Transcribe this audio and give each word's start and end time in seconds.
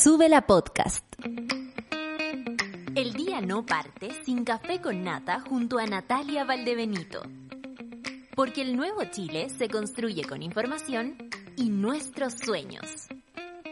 Sube 0.00 0.28
la 0.28 0.42
podcast. 0.46 1.04
El 2.94 3.14
día 3.14 3.40
no 3.40 3.66
parte 3.66 4.10
sin 4.24 4.44
café 4.44 4.80
con 4.80 5.02
nata 5.02 5.40
junto 5.40 5.80
a 5.80 5.86
Natalia 5.86 6.44
Valdebenito. 6.44 7.22
Porque 8.36 8.62
el 8.62 8.76
nuevo 8.76 9.02
Chile 9.10 9.48
se 9.50 9.68
construye 9.68 10.22
con 10.22 10.44
información 10.44 11.16
y 11.56 11.70
nuestros 11.70 12.34
sueños. 12.34 13.08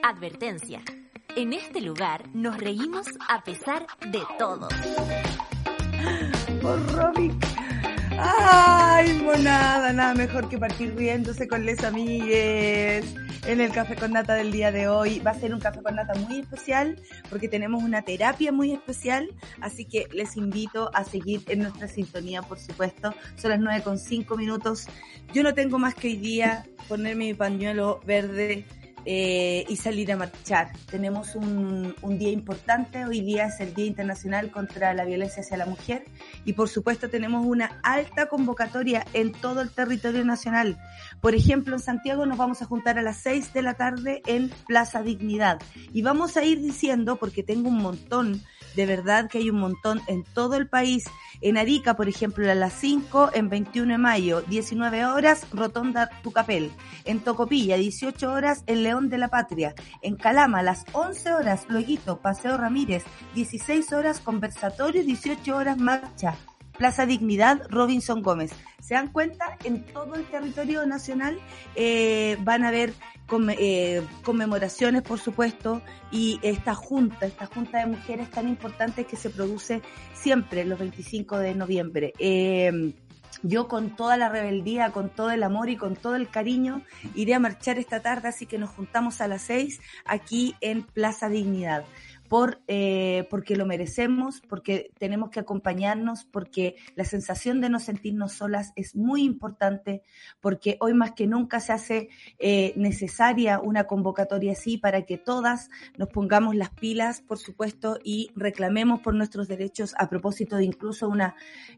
Advertencia. 0.03 0.83
En 1.37 1.53
este 1.53 1.81
lugar 1.81 2.25
nos 2.35 2.59
reímos 2.59 3.07
a 3.29 3.45
pesar 3.45 3.87
de 4.11 4.23
todo. 4.37 4.69
Por 6.61 6.93
Robin. 6.93 7.39
Ay, 8.19 9.13
monada, 9.23 9.93
nada 9.93 10.15
mejor 10.15 10.49
que 10.49 10.59
partir 10.59 10.93
riéndose 10.97 11.47
con 11.47 11.65
les 11.65 11.85
amigues 11.85 13.15
en 13.47 13.61
el 13.61 13.71
café 13.71 13.95
con 13.95 14.13
nata 14.13 14.35
del 14.35 14.51
día 14.51 14.73
de 14.73 14.89
hoy. 14.89 15.21
Va 15.21 15.31
a 15.31 15.39
ser 15.39 15.55
un 15.55 15.61
café 15.61 15.81
con 15.81 15.95
nata 15.95 16.15
muy 16.15 16.41
especial 16.41 17.01
porque 17.31 17.49
tenemos 17.49 17.83
una 17.83 18.03
terapia 18.03 18.51
muy 18.51 18.73
especial, 18.73 19.29
así 19.61 19.85
que 19.85 20.09
les 20.13 20.37
invito 20.37 20.91
a 20.95 21.05
seguir 21.05 21.43
en 21.49 21.61
nuestra 21.61 21.87
sintonía, 21.87 22.43
por 22.43 22.59
supuesto. 22.59 23.15
Son 23.37 23.51
las 23.51 23.61
nueve 23.61 23.83
con 23.83 23.99
cinco 23.99 24.37
minutos. 24.37 24.87
Yo 25.33 25.43
no 25.43 25.55
tengo 25.55 25.79
más 25.79 25.95
que 25.95 26.09
hoy 26.09 26.17
día 26.17 26.67
ponerme 26.89 27.27
mi 27.27 27.35
pañuelo 27.35 28.01
verde 28.05 28.65
eh, 29.09 29.65
y 29.69 29.77
salir 29.77 30.11
a 30.11 30.17
marchar. 30.17 30.73
Tenemos 30.91 31.37
un, 31.37 31.95
un, 32.03 32.19
día 32.19 32.31
importante, 32.31 33.05
hoy 33.05 33.21
día 33.21 33.47
es 33.47 33.61
el 33.61 33.73
Día 33.73 33.87
Internacional 33.87 34.51
contra 34.51 34.93
la 34.95 35.05
Violencia 35.05 35.43
hacia 35.43 35.57
la 35.57 35.65
Mujer 35.67 36.05
y 36.45 36.55
por 36.55 36.69
supuesto 36.69 37.09
tenemos 37.09 37.47
una 37.47 37.79
alta 37.85 38.27
convocatoria 38.27 39.07
en 39.13 39.31
todo 39.31 39.61
el 39.61 39.71
territorio 39.71 40.25
nacional. 40.25 40.77
Por 41.21 41.37
ejemplo, 41.37 41.77
en 41.77 41.83
Santiago 41.83 42.27
nos 42.27 42.37
vamos 42.37 42.63
a 42.63 42.67
juntar 42.67 42.99
a 42.99 43.03
las 43.03 43.19
6 43.19 43.53
de 43.53 43.63
la 43.63 43.75
tarde 43.75 44.23
en 44.27 44.51
Plaza 44.67 45.03
Dignidad 45.03 45.61
y 45.93 46.03
vamos 46.03 46.37
a 46.37 46.45
ir 46.45 46.61
diciendo, 46.61 47.15
porque 47.15 47.45
tengo 47.45 47.69
un 47.69 47.79
montón, 47.79 48.43
de 48.77 48.87
verdad 48.87 49.29
que 49.29 49.39
hay 49.39 49.51
un 49.51 49.59
montón 49.59 50.03
en 50.07 50.23
todo 50.23 50.55
el 50.55 50.69
país, 50.69 51.05
en 51.41 51.57
Arica, 51.57 51.97
por 51.97 52.09
ejemplo, 52.09 52.51
a 52.51 52.55
las 52.55 52.75
5, 52.75 53.31
en 53.35 53.49
21 53.49 53.93
de 53.93 53.99
mayo, 53.99 54.43
19 54.43 55.07
horas, 55.07 55.47
Rotonda 55.51 56.11
Tucapel. 56.23 56.71
En 57.05 57.21
Tocopilla, 57.21 57.77
18 57.77 58.31
horas, 58.31 58.63
en 58.67 58.83
León 58.83 59.09
de 59.09 59.19
la 59.19 59.29
Patria. 59.29 59.75
En 60.03 60.17
Calama, 60.17 60.61
a 60.61 60.63
las 60.63 60.85
11 60.93 61.33
horas, 61.33 61.65
Loguito, 61.69 62.21
Paseo 62.21 62.57
Ramírez. 62.57 63.05
16 63.35 63.93
horas, 63.93 64.21
conversatorio, 64.21 65.03
18 65.03 65.57
horas, 65.57 65.79
marcha. 65.79 66.37
Plaza 66.77 67.07
Dignidad, 67.07 67.63
Robinson 67.71 68.23
Gómez. 68.23 68.53
¿Se 68.81 68.95
dan 68.95 69.09
cuenta? 69.09 69.57
En 69.65 69.85
todo 69.85 70.15
el 70.15 70.25
territorio 70.27 70.87
nacional 70.87 71.39
eh, 71.75 72.37
van 72.41 72.65
a 72.65 72.69
haber 72.69 72.93
eh, 73.59 74.03
conmemoraciones, 74.23 75.03
por 75.03 75.19
supuesto, 75.19 75.83
y 76.13 76.39
esta 76.43 76.75
junta, 76.75 77.27
esta 77.27 77.47
junta 77.47 77.79
de 77.81 77.87
mujeres 77.87 78.31
tan 78.31 78.49
importante 78.49 79.05
que 79.05 79.17
se 79.17 79.31
produce 79.31 79.83
siempre 80.15 80.65
los 80.65 80.79
25 80.79 81.39
de 81.39 81.55
noviembre. 81.55 82.13
Eh, 82.19 82.93
yo 83.43 83.69
con 83.69 83.95
toda 83.97 84.17
la 84.17 84.29
rebeldía, 84.29 84.93
con 84.93 85.11
todo 85.11 85.31
el 85.31 85.43
amor 85.43 85.69
y 85.69 85.77
con 85.77 85.97
todo 85.97 86.17
el 86.17 86.29
cariño 86.29 86.83
iré 87.15 87.35
a 87.35 87.39
marchar 87.39 87.79
esta 87.79 88.01
tarde, 88.01 88.29
así 88.29 88.47
que 88.47 88.59
nos 88.59 88.71
juntamos 88.71 89.21
a 89.21 89.29
las 89.29 89.43
seis 89.43 89.81
aquí 90.05 90.55
en 90.61 90.83
Plaza 90.83 91.29
Dignidad 91.29 91.85
por, 92.29 92.61
eh, 92.69 93.27
porque 93.31 93.57
lo 93.57 93.67
merecemos, 93.67 94.41
porque 94.49 94.91
tenemos 94.99 95.31
que 95.31 95.41
acompañarnos, 95.41 96.25
porque 96.25 96.77
la 96.95 97.05
sensación 97.05 97.61
de 97.61 97.69
no 97.69 97.81
sentirnos 97.81 98.33
solas 98.33 98.73
es 98.77 98.95
muy 98.95 99.23
importante, 99.23 100.03
porque 100.41 100.77
hoy 100.81 100.95
más 100.95 101.13
que 101.13 101.27
nunca 101.27 101.61
se 101.61 101.73
hace 101.73 102.09
eh, 102.39 102.73
necesaria 102.77 103.61
una 103.61 103.85
convocatoria 103.85 104.53
así 104.53 104.79
para 104.79 105.03
que 105.03 105.19
todas 105.19 105.71
nos 105.97 106.09
pongamos 106.09 106.55
las 106.55 106.71
pilas, 106.71 107.21
por 107.21 107.39
supuesto, 107.39 107.99
y 108.03 108.31
reclamemos 108.35 109.01
por 109.01 109.15
nuestros 109.15 109.49
derechos 109.49 109.95
a 109.99 110.09
propósito 110.09 110.57
de 110.57 110.65
incluso 110.65 111.09
una 111.09 111.35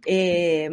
eh, 0.07 0.71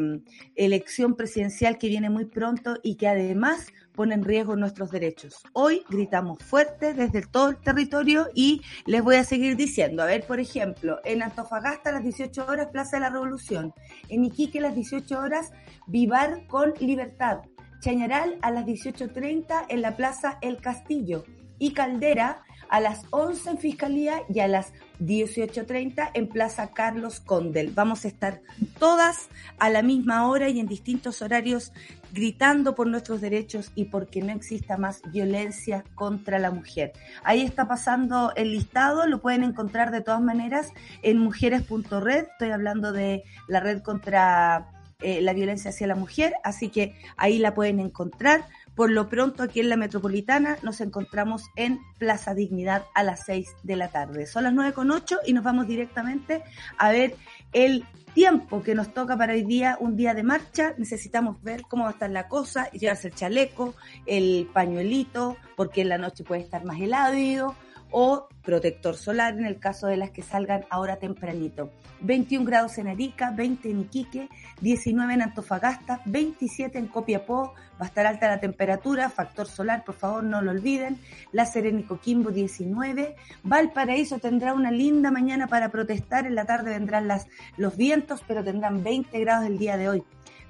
elección 0.55 1.15
presidencial 1.15 1.77
que 1.77 1.89
viene 1.89 2.09
muy 2.09 2.25
pronto 2.25 2.77
y 2.83 2.95
que 2.95 3.07
además 3.07 3.67
pone 3.95 4.13
en 4.13 4.23
riesgo 4.23 4.55
nuestros 4.55 4.91
derechos. 4.91 5.43
Hoy 5.53 5.83
gritamos 5.89 6.39
fuerte 6.43 6.93
desde 6.93 7.21
todo 7.23 7.49
el 7.49 7.57
territorio 7.57 8.27
y 8.35 8.61
les 8.85 9.03
voy 9.03 9.15
a 9.15 9.23
seguir 9.23 9.55
diciendo, 9.55 10.03
a 10.03 10.05
ver, 10.05 10.25
por 10.27 10.39
ejemplo, 10.39 10.99
en 11.03 11.23
Antofagasta 11.23 11.89
a 11.89 11.93
las 11.93 12.03
18 12.03 12.45
horas 12.45 12.67
Plaza 12.71 12.97
de 12.97 13.01
la 13.01 13.09
Revolución, 13.09 13.73
en 14.09 14.25
Iquique 14.25 14.59
a 14.59 14.63
las 14.63 14.75
18 14.75 15.19
horas 15.19 15.51
Vivar 15.87 16.45
con 16.47 16.73
Libertad, 16.79 17.39
Chañaral 17.79 18.37
a 18.41 18.51
las 18.51 18.65
18.30 18.65 19.65
en 19.69 19.81
la 19.81 19.95
Plaza 19.95 20.37
El 20.41 20.57
Castillo 20.57 21.23
y 21.59 21.71
Caldera 21.73 22.43
a 22.69 22.79
las 22.79 23.03
11 23.11 23.51
en 23.51 23.57
Fiscalía 23.57 24.21
y 24.27 24.39
a 24.39 24.47
las 24.47 24.73
18.30 24.99 26.11
en 26.13 26.27
Plaza 26.27 26.71
Carlos 26.71 27.19
Condel. 27.19 27.71
Vamos 27.71 28.05
a 28.05 28.07
estar 28.07 28.41
todas 28.79 29.29
a 29.59 29.69
la 29.69 29.81
misma 29.81 30.27
hora 30.27 30.49
y 30.49 30.59
en 30.59 30.67
distintos 30.67 31.21
horarios 31.21 31.71
gritando 32.11 32.75
por 32.75 32.87
nuestros 32.87 33.21
derechos 33.21 33.71
y 33.75 33.85
porque 33.85 34.21
no 34.21 34.31
exista 34.31 34.77
más 34.77 35.01
violencia 35.11 35.83
contra 35.95 36.39
la 36.39 36.49
mujer. 36.49 36.93
Ahí 37.23 37.41
está 37.41 37.67
pasando 37.67 38.31
el 38.35 38.51
listado, 38.51 39.05
lo 39.05 39.21
pueden 39.21 39.43
encontrar 39.43 39.91
de 39.91 40.01
todas 40.01 40.21
maneras 40.21 40.71
en 41.01 41.17
mujeres.red, 41.19 42.25
estoy 42.31 42.51
hablando 42.51 42.93
de 42.93 43.23
la 43.47 43.59
red 43.59 43.81
contra 43.81 44.71
eh, 45.01 45.21
la 45.21 45.33
violencia 45.33 45.71
hacia 45.71 45.87
la 45.87 45.95
mujer, 45.95 46.33
así 46.43 46.69
que 46.69 46.95
ahí 47.17 47.37
la 47.37 47.53
pueden 47.53 47.81
encontrar. 47.81 48.45
Por 48.75 48.91
lo 48.91 49.07
pronto, 49.07 49.43
aquí 49.43 49.61
en 49.61 49.69
la 49.69 49.77
metropolitana 49.77 50.57
nos 50.61 50.81
encontramos 50.81 51.43
en 51.55 51.79
Plaza 51.97 52.33
Dignidad 52.33 52.85
a 52.93 53.03
las 53.03 53.25
6 53.25 53.47
de 53.63 53.75
la 53.77 53.87
tarde. 53.87 54.25
Son 54.25 54.43
las 54.43 54.53
9 54.53 54.73
con 54.73 54.91
8 54.91 55.19
y 55.25 55.33
nos 55.33 55.43
vamos 55.43 55.67
directamente 55.67 56.43
a 56.77 56.91
ver 56.91 57.15
el 57.53 57.85
tiempo 58.13 58.63
que 58.63 58.75
nos 58.75 58.93
toca 58.93 59.17
para 59.17 59.33
hoy 59.33 59.43
día, 59.43 59.77
un 59.79 59.95
día 59.95 60.13
de 60.13 60.23
marcha. 60.23 60.73
Necesitamos 60.77 61.41
ver 61.41 61.63
cómo 61.63 61.83
va 61.83 61.91
a 61.91 61.93
estar 61.93 62.09
la 62.09 62.27
cosa, 62.27 62.69
llevarse 62.71 63.07
el 63.09 63.15
chaleco, 63.15 63.75
el 64.05 64.49
pañuelito, 64.53 65.37
porque 65.55 65.81
en 65.81 65.89
la 65.89 65.97
noche 65.97 66.23
puede 66.23 66.41
estar 66.41 66.65
más 66.65 66.79
helado 66.79 67.55
o 67.97 68.27
protector 68.43 68.97
solar 68.97 69.37
en 69.37 69.45
el 69.45 69.57
caso 69.57 69.87
de 69.87 69.95
las 69.95 70.09
que 70.09 70.21
salgan 70.21 70.65
ahora 70.69 70.97
tempranito. 70.97 71.71
21 72.01 72.45
grados 72.45 72.77
en 72.77 72.89
Arica, 72.89 73.31
20 73.31 73.71
en 73.71 73.79
Iquique, 73.79 74.27
19 74.59 75.13
en 75.13 75.21
Antofagasta, 75.21 76.01
27 76.03 76.77
en 76.77 76.87
Copiapó, 76.87 77.53
va 77.79 77.85
a 77.85 77.87
estar 77.87 78.05
alta 78.05 78.27
la 78.27 78.41
temperatura, 78.41 79.09
factor 79.09 79.47
solar, 79.47 79.85
por 79.85 79.95
favor 79.95 80.25
no 80.25 80.41
lo 80.41 80.51
olviden, 80.51 80.99
La 81.31 81.45
Serena 81.45 81.87
Coquimbo 81.87 82.31
19, 82.31 83.15
Valparaíso 83.43 84.19
tendrá 84.19 84.53
una 84.53 84.71
linda 84.71 85.09
mañana 85.09 85.47
para 85.47 85.69
protestar, 85.69 86.27
en 86.27 86.35
la 86.35 86.43
tarde 86.43 86.71
vendrán 86.71 87.07
las, 87.07 87.27
los 87.55 87.77
vientos, 87.77 88.25
pero 88.27 88.43
tendrán 88.43 88.83
20 88.83 89.17
grados 89.21 89.45
el 89.45 89.57
día 89.57 89.77
de 89.77 89.87
hoy, 89.87 90.03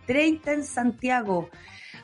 30 0.08 0.52
en 0.52 0.64
Santiago, 0.64 1.50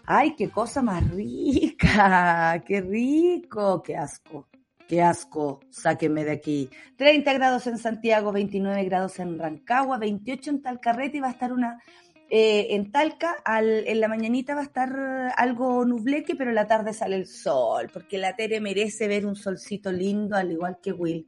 ¡ay, 0.06 0.36
qué 0.36 0.52
cosa 0.52 0.84
más 0.84 1.04
rica! 1.10 2.64
¡Qué 2.68 2.80
rico! 2.80 3.82
¡Qué 3.82 3.98
asco! 3.98 4.51
Qué 4.92 5.02
asco, 5.02 5.62
sáquenme 5.70 6.26
de 6.26 6.32
aquí. 6.32 6.70
30 6.98 7.32
grados 7.32 7.66
en 7.66 7.78
Santiago, 7.78 8.34
29 8.34 8.84
grados 8.84 9.20
en 9.20 9.40
Rancagua, 9.40 9.98
28 9.98 10.50
en 10.50 10.62
Talcarrete 10.62 11.16
y 11.16 11.22
va 11.22 11.30
a 11.30 11.32
estar 11.32 11.54
una... 11.54 11.82
Eh, 12.30 12.76
en 12.76 12.92
Talca, 12.92 13.38
al, 13.46 13.88
en 13.88 14.02
la 14.02 14.10
mañanita 14.10 14.54
va 14.54 14.60
a 14.60 14.66
estar 14.66 14.94
algo 15.38 15.86
nubleque, 15.86 16.36
pero 16.36 16.50
en 16.50 16.56
la 16.56 16.68
tarde 16.68 16.92
sale 16.92 17.16
el 17.16 17.26
sol, 17.26 17.90
porque 17.92 18.18
la 18.18 18.36
Tere 18.36 18.60
merece 18.60 19.08
ver 19.08 19.26
un 19.26 19.38
solcito 19.38 19.94
lindo, 19.94 20.36
al 20.36 20.52
igual 20.52 20.78
que 20.82 20.92
Will. 20.92 21.26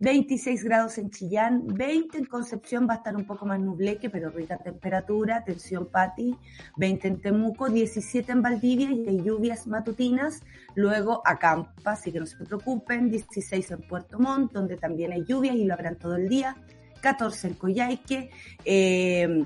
26 0.00 0.64
grados 0.64 0.98
en 0.98 1.10
Chillán, 1.10 1.66
20 1.66 2.18
en 2.18 2.24
Concepción, 2.24 2.86
va 2.88 2.94
a 2.94 2.96
estar 2.98 3.16
un 3.16 3.24
poco 3.24 3.46
más 3.46 3.60
nubleque, 3.60 4.10
pero 4.10 4.30
rica 4.30 4.58
temperatura, 4.58 5.36
atención 5.36 5.86
Pati, 5.86 6.36
20 6.76 7.08
en 7.08 7.20
Temuco, 7.20 7.68
17 7.68 8.32
en 8.32 8.42
Valdivia 8.42 8.90
y 8.90 9.08
hay 9.08 9.22
lluvias 9.22 9.66
matutinas, 9.66 10.42
luego 10.74 11.22
acampa, 11.24 11.92
así 11.92 12.12
que 12.12 12.20
no 12.20 12.26
se 12.26 12.36
preocupen, 12.44 13.10
16 13.10 13.70
en 13.70 13.82
Puerto 13.82 14.18
Montt, 14.18 14.52
donde 14.52 14.76
también 14.76 15.12
hay 15.12 15.24
lluvias 15.24 15.56
y 15.56 15.64
lo 15.64 15.74
habrán 15.74 15.96
todo 15.96 16.16
el 16.16 16.28
día, 16.28 16.56
14 17.00 17.48
en 17.48 17.54
Coyhaique, 17.54 18.30
eh, 18.64 19.44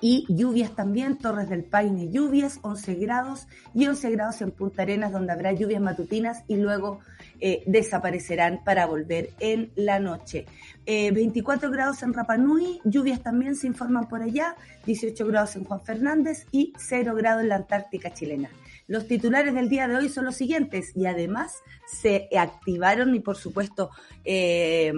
y 0.00 0.26
lluvias 0.28 0.74
también, 0.74 1.18
Torres 1.18 1.48
del 1.48 1.64
Paine 1.64 2.10
lluvias, 2.10 2.58
11 2.62 2.94
grados 2.94 3.46
y 3.74 3.86
11 3.86 4.10
grados 4.10 4.40
en 4.42 4.50
Punta 4.50 4.82
Arenas 4.82 5.12
donde 5.12 5.32
habrá 5.32 5.52
lluvias 5.52 5.82
matutinas 5.82 6.42
y 6.48 6.56
luego 6.56 7.00
eh, 7.40 7.62
desaparecerán 7.66 8.62
para 8.64 8.86
volver 8.86 9.30
en 9.40 9.70
la 9.76 9.98
noche. 9.98 10.46
24 10.86 11.68
eh, 11.68 11.72
grados 11.72 12.02
en 12.02 12.12
Rapanui, 12.12 12.80
lluvias 12.84 13.22
también 13.22 13.56
se 13.56 13.66
informan 13.66 14.08
por 14.08 14.22
allá, 14.22 14.56
18 14.86 15.26
grados 15.26 15.56
en 15.56 15.64
Juan 15.64 15.80
Fernández 15.82 16.46
y 16.50 16.72
0 16.76 17.14
grados 17.14 17.42
en 17.42 17.48
la 17.48 17.56
Antártica 17.56 18.12
chilena. 18.12 18.50
Los 18.90 19.06
titulares 19.06 19.54
del 19.54 19.68
día 19.68 19.86
de 19.86 19.94
hoy 19.94 20.08
son 20.08 20.24
los 20.24 20.34
siguientes 20.34 20.90
y 20.96 21.06
además 21.06 21.62
se 21.86 22.28
activaron 22.36 23.14
y 23.14 23.20
por 23.20 23.36
supuesto 23.36 23.90
eh, 24.24 24.92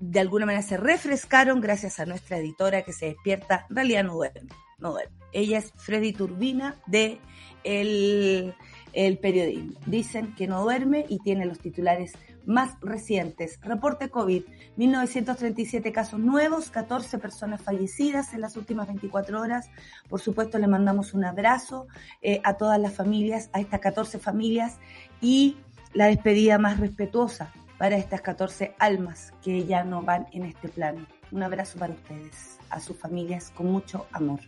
de 0.00 0.20
alguna 0.20 0.46
manera 0.46 0.62
se 0.62 0.76
refrescaron 0.76 1.60
gracias 1.60 2.00
a 2.00 2.06
nuestra 2.06 2.38
editora 2.38 2.82
que 2.82 2.92
se 2.92 3.06
despierta, 3.06 3.66
en 3.70 3.76
realidad 3.76 4.02
no 4.02 4.14
duerme, 4.14 4.50
no. 4.80 4.96
Ella 5.30 5.58
es 5.58 5.72
Freddy 5.76 6.12
Turbina 6.12 6.74
de 6.88 7.20
el, 7.62 8.52
el 8.92 9.18
periodismo. 9.18 9.78
Dicen 9.86 10.34
que 10.34 10.46
no 10.46 10.62
duerme 10.62 11.06
y 11.08 11.18
tiene 11.18 11.46
los 11.46 11.58
titulares 11.58 12.12
más 12.46 12.76
recientes. 12.80 13.58
Reporte 13.62 14.10
COVID, 14.10 14.42
1937 14.76 15.92
casos 15.92 16.20
nuevos, 16.20 16.70
14 16.70 17.18
personas 17.18 17.62
fallecidas 17.62 18.34
en 18.34 18.40
las 18.40 18.56
últimas 18.56 18.88
24 18.88 19.40
horas. 19.40 19.70
Por 20.08 20.20
supuesto, 20.20 20.58
le 20.58 20.66
mandamos 20.66 21.14
un 21.14 21.24
abrazo 21.24 21.86
eh, 22.22 22.40
a 22.44 22.54
todas 22.54 22.80
las 22.80 22.94
familias, 22.94 23.50
a 23.52 23.60
estas 23.60 23.80
14 23.80 24.18
familias 24.18 24.78
y 25.20 25.56
la 25.92 26.06
despedida 26.06 26.58
más 26.58 26.78
respetuosa 26.78 27.52
para 27.78 27.96
estas 27.96 28.20
14 28.20 28.74
almas 28.78 29.32
que 29.42 29.64
ya 29.64 29.84
no 29.84 30.02
van 30.02 30.26
en 30.32 30.44
este 30.44 30.68
plano. 30.68 31.06
Un 31.32 31.42
abrazo 31.42 31.78
para 31.78 31.94
ustedes, 31.94 32.58
a 32.68 32.80
sus 32.80 32.96
familias, 32.96 33.50
con 33.54 33.66
mucho 33.66 34.06
amor. 34.12 34.40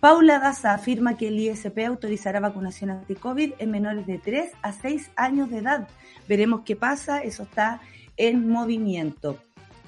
Paula 0.00 0.38
Daza 0.38 0.74
afirma 0.74 1.16
que 1.16 1.28
el 1.28 1.38
ISP 1.38 1.86
autorizará 1.86 2.40
vacunación 2.40 2.90
anti-COVID 2.90 3.54
en 3.58 3.70
menores 3.70 4.06
de 4.06 4.18
3 4.18 4.52
a 4.62 4.72
6 4.72 5.10
años 5.16 5.50
de 5.50 5.58
edad. 5.58 5.88
Veremos 6.28 6.62
qué 6.64 6.76
pasa, 6.76 7.22
eso 7.22 7.44
está 7.44 7.80
en 8.16 8.48
movimiento. 8.48 9.38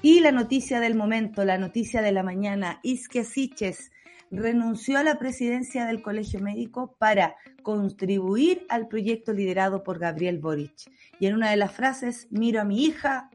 Y 0.01 0.19
la 0.19 0.31
noticia 0.31 0.79
del 0.79 0.95
momento, 0.95 1.45
la 1.45 1.57
noticia 1.57 2.01
de 2.01 2.11
la 2.11 2.23
mañana, 2.23 2.79
Isque 2.83 3.23
Siches 3.23 3.91
renunció 4.29 4.99
a 4.99 5.03
la 5.03 5.17
presidencia 5.17 5.85
del 5.85 6.01
Colegio 6.01 6.39
Médico 6.39 6.95
para 6.97 7.35
contribuir 7.63 8.65
al 8.69 8.87
proyecto 8.87 9.33
liderado 9.33 9.83
por 9.83 9.99
Gabriel 9.99 10.39
Boric. 10.39 10.91
Y 11.19 11.27
en 11.27 11.35
una 11.35 11.49
de 11.49 11.57
las 11.57 11.71
frases, 11.71 12.27
miro 12.29 12.61
a 12.61 12.65
mi 12.65 12.83
hija, 12.85 13.29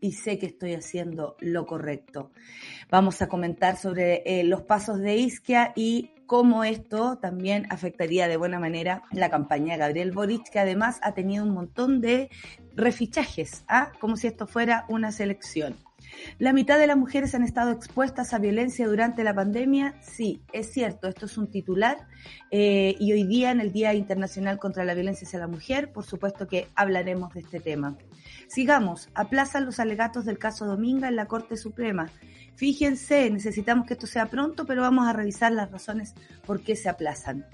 y 0.00 0.12
sé 0.12 0.38
que 0.38 0.46
estoy 0.46 0.74
haciendo 0.74 1.36
lo 1.40 1.66
correcto. 1.66 2.30
Vamos 2.90 3.22
a 3.22 3.28
comentar 3.28 3.76
sobre 3.76 4.22
eh, 4.24 4.44
los 4.44 4.62
pasos 4.62 4.98
de 5.00 5.16
Isquia 5.16 5.72
y 5.74 6.10
cómo 6.26 6.64
esto 6.64 7.18
también 7.18 7.66
afectaría 7.70 8.28
de 8.28 8.36
buena 8.36 8.58
manera 8.58 9.04
la 9.12 9.30
campaña 9.30 9.74
de 9.74 9.78
Gabriel 9.78 10.12
Boric, 10.12 10.50
que 10.50 10.58
además 10.58 10.98
ha 11.02 11.12
tenido 11.12 11.44
un 11.44 11.54
montón 11.54 12.00
de 12.00 12.30
refichajes, 12.74 13.64
¿ah? 13.68 13.92
como 14.00 14.16
si 14.16 14.26
esto 14.26 14.46
fuera 14.46 14.84
una 14.88 15.12
selección. 15.12 15.76
La 16.38 16.52
mitad 16.52 16.78
de 16.78 16.86
las 16.86 16.96
mujeres 16.96 17.34
han 17.34 17.42
estado 17.42 17.70
expuestas 17.70 18.34
a 18.34 18.38
violencia 18.38 18.86
durante 18.86 19.24
la 19.24 19.34
pandemia. 19.34 19.94
Sí, 20.02 20.42
es 20.52 20.72
cierto, 20.72 21.08
esto 21.08 21.26
es 21.26 21.38
un 21.38 21.50
titular. 21.50 22.06
Eh, 22.50 22.94
y 22.98 23.12
hoy 23.12 23.24
día, 23.24 23.50
en 23.50 23.60
el 23.60 23.72
Día 23.72 23.94
Internacional 23.94 24.58
contra 24.58 24.84
la 24.84 24.94
Violencia 24.94 25.26
hacia 25.26 25.40
la 25.40 25.48
Mujer, 25.48 25.92
por 25.92 26.04
supuesto 26.04 26.46
que 26.46 26.68
hablaremos 26.74 27.32
de 27.34 27.40
este 27.40 27.60
tema. 27.60 27.96
Sigamos, 28.48 29.08
aplazan 29.14 29.64
los 29.64 29.80
alegatos 29.80 30.24
del 30.24 30.38
caso 30.38 30.66
Dominga 30.66 31.08
en 31.08 31.16
la 31.16 31.26
Corte 31.26 31.56
Suprema. 31.56 32.10
Fíjense, 32.54 33.30
necesitamos 33.30 33.86
que 33.86 33.94
esto 33.94 34.06
sea 34.06 34.26
pronto, 34.26 34.66
pero 34.66 34.82
vamos 34.82 35.06
a 35.06 35.12
revisar 35.12 35.52
las 35.52 35.70
razones 35.70 36.14
por 36.46 36.62
qué 36.62 36.76
se 36.76 36.88
aplazan. 36.88 37.46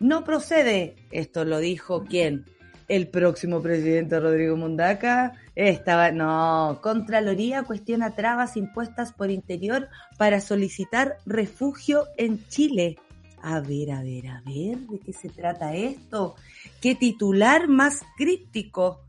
No 0.00 0.24
procede, 0.24 0.96
esto 1.10 1.44
lo 1.44 1.58
dijo 1.58 2.04
quién, 2.04 2.46
el 2.88 3.06
próximo 3.08 3.62
presidente 3.62 4.18
Rodrigo 4.18 4.56
Mundaca. 4.56 5.34
Estaba, 5.68 6.10
no, 6.10 6.78
Contraloría 6.80 7.64
cuestiona 7.64 8.14
trabas 8.14 8.56
impuestas 8.56 9.12
por 9.12 9.30
interior 9.30 9.90
para 10.16 10.40
solicitar 10.40 11.18
refugio 11.26 12.06
en 12.16 12.48
Chile. 12.48 12.96
A 13.42 13.60
ver, 13.60 13.90
a 13.90 14.02
ver, 14.02 14.28
a 14.28 14.42
ver, 14.46 14.78
¿de 14.78 14.98
qué 15.04 15.12
se 15.12 15.28
trata 15.28 15.74
esto? 15.74 16.34
¿Qué 16.80 16.94
titular 16.94 17.68
más 17.68 18.00
críptico? 18.16 19.02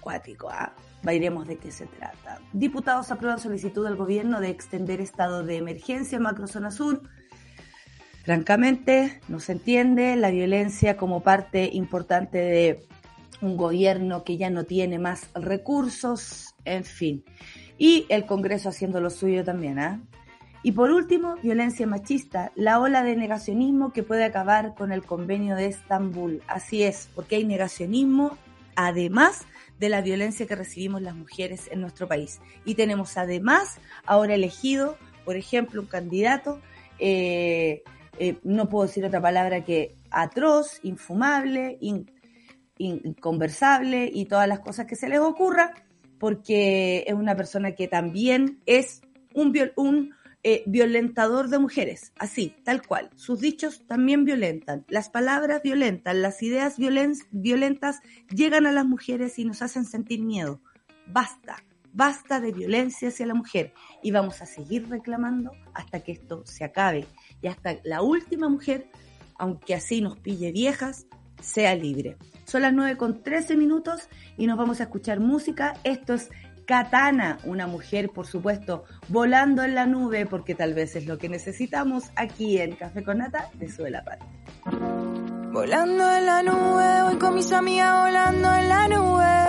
Cuático, 0.00 0.48
¿ah? 0.48 0.72
Veremos 1.02 1.46
de 1.46 1.58
qué 1.58 1.70
se 1.70 1.84
trata. 1.84 2.40
Diputados 2.54 3.10
aprueban 3.10 3.38
solicitud 3.38 3.84
del 3.84 3.96
gobierno 3.96 4.40
de 4.40 4.48
extender 4.48 5.02
estado 5.02 5.44
de 5.44 5.58
emergencia 5.58 6.16
en 6.16 6.22
macrozona 6.22 6.70
sur. 6.70 7.02
Francamente, 8.24 9.20
no 9.28 9.38
se 9.38 9.52
entiende 9.52 10.16
la 10.16 10.30
violencia 10.30 10.96
como 10.96 11.22
parte 11.22 11.68
importante 11.74 12.38
de 12.38 12.86
un 13.40 13.56
gobierno 13.56 14.24
que 14.24 14.36
ya 14.36 14.50
no 14.50 14.64
tiene 14.64 14.98
más 14.98 15.30
recursos, 15.34 16.54
en 16.64 16.84
fin. 16.84 17.24
Y 17.78 18.06
el 18.08 18.26
Congreso 18.26 18.68
haciendo 18.68 19.00
lo 19.00 19.10
suyo 19.10 19.44
también, 19.44 19.78
¿ah? 19.78 20.00
Y 20.62 20.72
por 20.72 20.90
último, 20.90 21.36
violencia 21.42 21.86
machista, 21.86 22.50
la 22.56 22.80
ola 22.80 23.04
de 23.04 23.14
negacionismo 23.14 23.92
que 23.92 24.02
puede 24.02 24.24
acabar 24.24 24.74
con 24.74 24.90
el 24.90 25.04
convenio 25.04 25.54
de 25.54 25.66
Estambul. 25.66 26.42
Así 26.48 26.82
es, 26.82 27.08
porque 27.14 27.36
hay 27.36 27.44
negacionismo, 27.44 28.36
además 28.74 29.46
de 29.78 29.88
la 29.88 30.00
violencia 30.00 30.46
que 30.46 30.56
recibimos 30.56 31.02
las 31.02 31.14
mujeres 31.14 31.68
en 31.70 31.80
nuestro 31.80 32.08
país. 32.08 32.40
Y 32.64 32.74
tenemos 32.74 33.16
además 33.16 33.78
ahora 34.06 34.34
elegido, 34.34 34.96
por 35.24 35.36
ejemplo, 35.36 35.80
un 35.80 35.86
candidato, 35.86 36.60
eh, 36.98 37.84
eh, 38.18 38.38
no 38.42 38.68
puedo 38.68 38.86
decir 38.86 39.04
otra 39.04 39.20
palabra 39.20 39.64
que 39.64 39.94
atroz, 40.10 40.80
infumable, 40.82 41.78
inconversable 42.78 44.10
y 44.12 44.26
todas 44.26 44.48
las 44.48 44.60
cosas 44.60 44.86
que 44.86 44.96
se 44.96 45.08
les 45.08 45.20
ocurra, 45.20 45.74
porque 46.18 47.04
es 47.06 47.14
una 47.14 47.36
persona 47.36 47.72
que 47.72 47.88
también 47.88 48.60
es 48.66 49.02
un, 49.34 49.54
un 49.76 50.14
eh, 50.42 50.62
violentador 50.66 51.48
de 51.48 51.58
mujeres, 51.58 52.12
así, 52.18 52.54
tal 52.64 52.86
cual. 52.86 53.10
Sus 53.16 53.40
dichos 53.40 53.82
también 53.86 54.24
violentan, 54.24 54.84
las 54.88 55.10
palabras 55.10 55.60
violentan, 55.62 56.22
las 56.22 56.40
ideas 56.42 56.76
violentas 56.78 58.00
llegan 58.32 58.66
a 58.66 58.70
las 58.72 58.86
mujeres 58.86 59.38
y 59.40 59.44
nos 59.44 59.60
hacen 59.62 59.84
sentir 59.84 60.22
miedo. 60.22 60.60
Basta, 61.08 61.56
basta 61.92 62.40
de 62.40 62.52
violencia 62.52 63.08
hacia 63.08 63.26
la 63.26 63.34
mujer. 63.34 63.72
Y 64.04 64.12
vamos 64.12 64.40
a 64.40 64.46
seguir 64.46 64.88
reclamando 64.88 65.50
hasta 65.74 66.00
que 66.00 66.12
esto 66.12 66.46
se 66.46 66.62
acabe. 66.62 67.06
Y 67.42 67.48
hasta 67.48 67.78
la 67.82 68.02
última 68.02 68.48
mujer, 68.48 68.86
aunque 69.38 69.74
así 69.74 70.00
nos 70.00 70.16
pille 70.18 70.52
viejas, 70.52 71.06
sea 71.40 71.74
libre. 71.74 72.16
Son 72.44 72.62
las 72.62 72.72
9 72.72 72.96
con 72.96 73.22
13 73.22 73.56
minutos 73.56 74.08
y 74.36 74.46
nos 74.46 74.56
vamos 74.56 74.80
a 74.80 74.84
escuchar 74.84 75.20
música. 75.20 75.74
Esto 75.84 76.14
es 76.14 76.30
Katana, 76.66 77.38
una 77.44 77.66
mujer, 77.66 78.10
por 78.10 78.26
supuesto, 78.26 78.84
volando 79.08 79.62
en 79.62 79.74
la 79.74 79.86
nube, 79.86 80.26
porque 80.26 80.54
tal 80.54 80.74
vez 80.74 80.96
es 80.96 81.06
lo 81.06 81.16
que 81.16 81.28
necesitamos 81.28 82.10
aquí 82.16 82.58
en 82.58 82.74
Café 82.74 83.04
con 83.04 83.18
Nata 83.18 83.48
de 83.54 83.70
Suela 83.70 84.04
Pat. 84.04 84.20
Volando 85.52 86.12
en 86.12 86.26
la 86.26 86.42
nube, 86.42 87.02
voy 87.04 87.18
con 87.18 87.34
mis 87.34 87.50
amigas 87.52 88.04
volando 88.04 88.54
en 88.54 88.68
la 88.68 88.88
nube. 88.88 89.46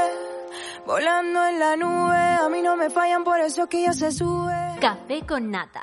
Volando 0.85 1.47
en 1.47 1.59
la 1.59 1.75
nube, 1.75 2.17
a 2.17 2.49
mí 2.49 2.61
no 2.61 2.77
me 2.77 2.89
fallan, 2.89 3.23
por 3.23 3.39
eso 3.39 3.67
que 3.67 3.81
ya 3.81 3.93
se 3.93 4.11
sube. 4.11 4.53
Café 4.79 5.21
con 5.25 5.51
Nata. 5.51 5.81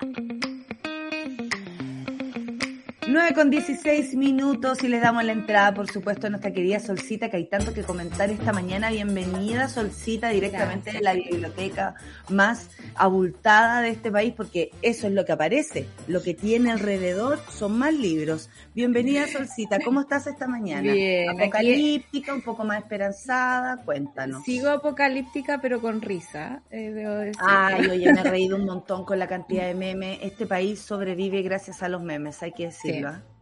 9 3.06 3.34
con 3.34 3.50
16 3.50 4.16
minutos 4.16 4.82
y 4.82 4.88
les 4.88 5.02
damos 5.02 5.24
la 5.24 5.32
entrada, 5.32 5.74
por 5.74 5.90
supuesto, 5.90 6.26
a 6.26 6.30
nuestra 6.30 6.54
querida 6.54 6.80
Solcita, 6.80 7.28
que 7.28 7.36
hay 7.36 7.44
tanto 7.44 7.74
que 7.74 7.82
comentar 7.82 8.30
esta 8.30 8.50
mañana. 8.54 8.90
Bienvenida, 8.90 9.68
Solcita, 9.68 10.30
directamente 10.30 10.90
de 10.90 11.02
la 11.02 11.12
biblioteca 11.12 11.96
más 12.30 12.70
abultada 12.94 13.82
de 13.82 13.90
este 13.90 14.10
país, 14.10 14.32
porque 14.34 14.70
eso 14.80 15.06
es 15.06 15.12
lo 15.12 15.26
que 15.26 15.32
aparece. 15.32 15.86
Lo 16.08 16.22
que 16.22 16.32
tiene 16.32 16.72
alrededor 16.72 17.40
son 17.50 17.78
más 17.78 17.92
libros. 17.92 18.48
Bienvenida, 18.74 19.28
Solcita. 19.28 19.78
¿Cómo 19.84 20.00
estás 20.00 20.26
esta 20.26 20.48
mañana? 20.48 20.92
Bien. 20.92 21.30
Apocalíptica, 21.30 22.34
un 22.34 22.42
poco 22.42 22.64
más 22.64 22.82
esperanzada. 22.82 23.76
Cuéntanos. 23.84 24.42
Sigo 24.42 24.68
apocalíptica, 24.68 25.60
pero 25.62 25.80
con 25.80 26.02
risa. 26.02 26.60
Eh, 26.72 27.32
Ay, 27.38 27.86
oye, 27.90 28.12
me 28.12 28.20
he 28.20 28.24
reído 28.24 28.56
un 28.56 28.64
montón 28.64 29.04
con 29.04 29.20
la 29.20 29.28
cantidad 29.28 29.66
de 29.66 29.74
memes. 29.74 30.18
Este 30.22 30.46
país 30.46 30.80
sobrevive 30.80 31.42
gracias 31.42 31.84
a 31.84 31.88
los 31.88 32.02
memes, 32.02 32.42
hay 32.42 32.50
que 32.50 32.64
decir. 32.66 33.06
Sí, 33.06 33.33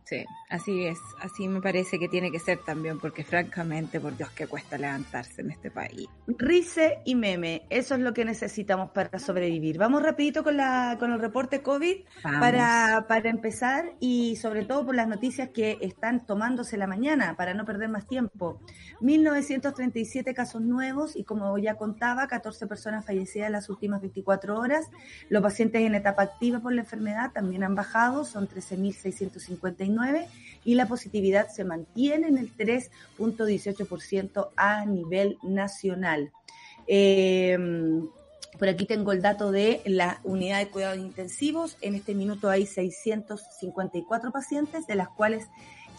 así 0.48 0.84
es, 0.86 0.98
así 1.20 1.48
me 1.48 1.60
parece 1.60 1.98
que 1.98 2.08
tiene 2.08 2.30
que 2.30 2.38
ser 2.38 2.58
también, 2.58 2.98
porque 2.98 3.24
francamente, 3.24 4.00
por 4.00 4.16
Dios, 4.16 4.30
que 4.30 4.46
cuesta 4.46 4.76
levantarse 4.78 5.40
en 5.40 5.50
este 5.50 5.70
país. 5.70 6.08
Rice 6.26 6.98
y 7.04 7.14
meme, 7.14 7.62
eso 7.70 7.94
es 7.94 8.00
lo 8.00 8.12
que 8.12 8.24
necesitamos 8.24 8.90
para 8.90 9.18
sobrevivir. 9.18 9.78
Vamos 9.78 10.02
rapidito 10.02 10.42
con, 10.44 10.56
la, 10.56 10.96
con 10.98 11.12
el 11.12 11.20
reporte 11.20 11.62
COVID 11.62 12.04
para, 12.22 13.06
para 13.08 13.30
empezar 13.30 13.94
y 14.00 14.36
sobre 14.36 14.64
todo 14.64 14.86
por 14.86 14.94
las 14.94 15.08
noticias 15.08 15.50
que 15.50 15.78
están 15.80 16.26
tomándose 16.26 16.76
la 16.76 16.86
mañana 16.86 17.36
para 17.36 17.54
no 17.54 17.64
perder 17.64 17.88
más 17.88 18.06
tiempo. 18.06 18.60
1937 19.00 20.34
casos 20.34 20.60
nuevos 20.60 21.16
y 21.16 21.24
como 21.24 21.56
ya 21.58 21.76
contaba, 21.76 22.26
14 22.26 22.66
personas 22.66 23.04
fallecidas 23.04 23.46
en 23.46 23.52
las 23.52 23.68
últimas 23.68 24.00
24 24.00 24.58
horas. 24.58 24.86
Los 25.28 25.42
pacientes 25.42 25.82
en 25.82 25.94
etapa 25.94 26.22
activa 26.22 26.60
por 26.60 26.72
la 26.72 26.82
enfermedad 26.82 27.32
también 27.32 27.64
han 27.64 27.74
bajado, 27.74 28.24
son 28.24 28.48
13.659 28.48 30.01
y 30.64 30.74
la 30.74 30.86
positividad 30.86 31.48
se 31.48 31.64
mantiene 31.64 32.28
en 32.28 32.38
el 32.38 32.56
3.18% 32.56 34.50
a 34.56 34.84
nivel 34.86 35.38
nacional. 35.42 36.30
Em, 36.86 38.08
por 38.58 38.68
aquí 38.68 38.84
tengo 38.86 39.12
el 39.12 39.22
dato 39.22 39.50
de 39.50 39.82
la 39.86 40.20
unidad 40.24 40.58
de 40.58 40.68
cuidados 40.68 40.98
intensivos. 40.98 41.76
En 41.80 41.94
este 41.94 42.14
minuto 42.14 42.48
hay 42.48 42.66
654 42.66 44.30
pacientes, 44.30 44.86
de 44.86 44.94
las 44.94 45.08
cuales 45.08 45.48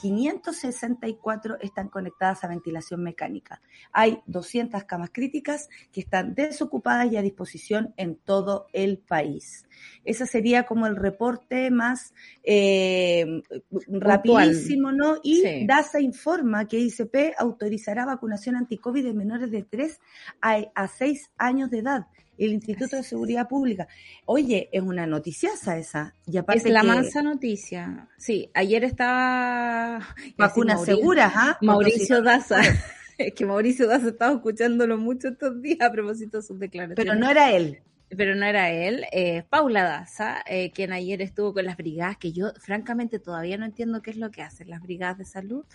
564 0.03 1.59
están 1.61 1.87
conectadas 1.87 2.43
a 2.43 2.49
ventilación 2.49 3.01
mecánica. 3.01 3.61
Hay 3.93 4.19
200 4.25 4.83
camas 4.83 5.11
críticas 5.13 5.69
que 5.93 6.01
están 6.01 6.35
desocupadas 6.35 7.09
y 7.09 7.15
a 7.15 7.21
disposición 7.21 7.93
en 7.95 8.17
todo 8.17 8.67
el 8.73 8.97
país. 8.97 9.65
Ese 10.03 10.25
sería 10.25 10.63
como 10.63 10.87
el 10.87 10.97
reporte 10.97 11.71
más 11.71 12.13
eh, 12.43 13.43
rapidísimo, 13.87 14.91
¿no? 14.91 15.19
Y 15.23 15.65
DASA 15.65 16.01
informa 16.01 16.67
que 16.67 16.79
ICP 16.79 17.35
autorizará 17.37 18.05
vacunación 18.05 18.57
anticovid 18.57 19.05
de 19.05 19.13
menores 19.13 19.51
de 19.51 19.63
3 19.63 20.01
a, 20.41 20.57
a 20.75 20.87
6 20.89 21.31
años 21.37 21.69
de 21.69 21.79
edad 21.79 22.07
el 22.37 22.53
Instituto 22.53 22.95
de 22.95 23.03
Seguridad 23.03 23.47
Pública. 23.47 23.87
Oye, 24.25 24.69
es 24.71 24.81
una 24.81 25.05
noticiaza 25.05 25.77
esa. 25.77 26.15
Y 26.25 26.37
es 26.37 26.65
la 26.65 26.83
mansa 26.83 27.21
noticia. 27.21 28.07
Sí, 28.17 28.49
ayer 28.53 28.83
estaba... 28.83 29.99
Vacunas 30.37 30.83
seguras, 30.83 31.33
¿ah? 31.35 31.57
Mauricio 31.61 32.21
Daza. 32.21 32.61
es 33.17 33.33
que 33.33 33.45
Mauricio 33.45 33.87
Daza 33.87 34.09
estaba 34.09 34.33
escuchándolo 34.33 34.97
mucho 34.97 35.29
estos 35.29 35.61
días 35.61 35.81
a 35.81 35.91
propósito 35.91 36.37
de 36.37 36.43
sus 36.43 36.59
declaraciones. 36.59 37.05
Pero 37.05 37.15
no 37.15 37.29
era 37.29 37.51
él. 37.51 37.79
Pero 38.15 38.35
no 38.35 38.45
era 38.45 38.69
él, 38.69 39.05
eh, 39.11 39.43
Paula 39.49 39.83
Daza, 39.83 40.43
eh, 40.47 40.71
quien 40.71 40.93
ayer 40.93 41.21
estuvo 41.21 41.53
con 41.53 41.65
las 41.65 41.77
brigadas, 41.77 42.17
que 42.17 42.31
yo 42.31 42.51
francamente 42.59 43.17
todavía 43.17 43.57
no 43.57 43.65
entiendo 43.65 44.01
qué 44.01 44.11
es 44.11 44.17
lo 44.17 44.29
que 44.29 44.43
hacen 44.43 44.69
las 44.69 44.81
brigadas 44.81 45.17
de 45.17 45.25
salud, 45.25 45.65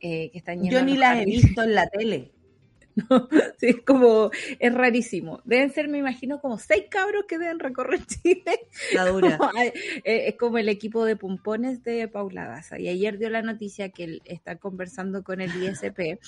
eh, 0.00 0.30
que 0.30 0.38
están 0.38 0.62
Yo 0.62 0.84
ni 0.84 0.96
las 0.96 1.18
he 1.18 1.24
visto 1.24 1.62
en 1.62 1.74
la 1.74 1.88
tele. 1.88 2.32
Sí, 3.58 3.66
es 3.66 3.80
como, 3.84 4.30
es 4.58 4.72
rarísimo. 4.72 5.40
Deben 5.44 5.72
ser, 5.72 5.88
me 5.88 5.98
imagino, 5.98 6.40
como 6.40 6.58
seis 6.58 6.84
cabros 6.88 7.24
que 7.26 7.38
deben 7.38 7.58
recorrer 7.58 8.00
Chile. 8.06 8.68
La 8.92 9.06
dura. 9.06 9.38
Eh, 10.04 10.28
es 10.28 10.36
como 10.36 10.58
el 10.58 10.68
equipo 10.68 11.04
de 11.04 11.16
pompones 11.16 11.82
de 11.82 12.06
Paula 12.06 12.46
Daza. 12.46 12.78
Y 12.78 12.88
ayer 12.88 13.18
dio 13.18 13.30
la 13.30 13.42
noticia 13.42 13.88
que 13.88 14.04
él 14.04 14.22
está 14.24 14.56
conversando 14.56 15.24
con 15.24 15.40
el 15.40 15.50
ISP 15.60 16.20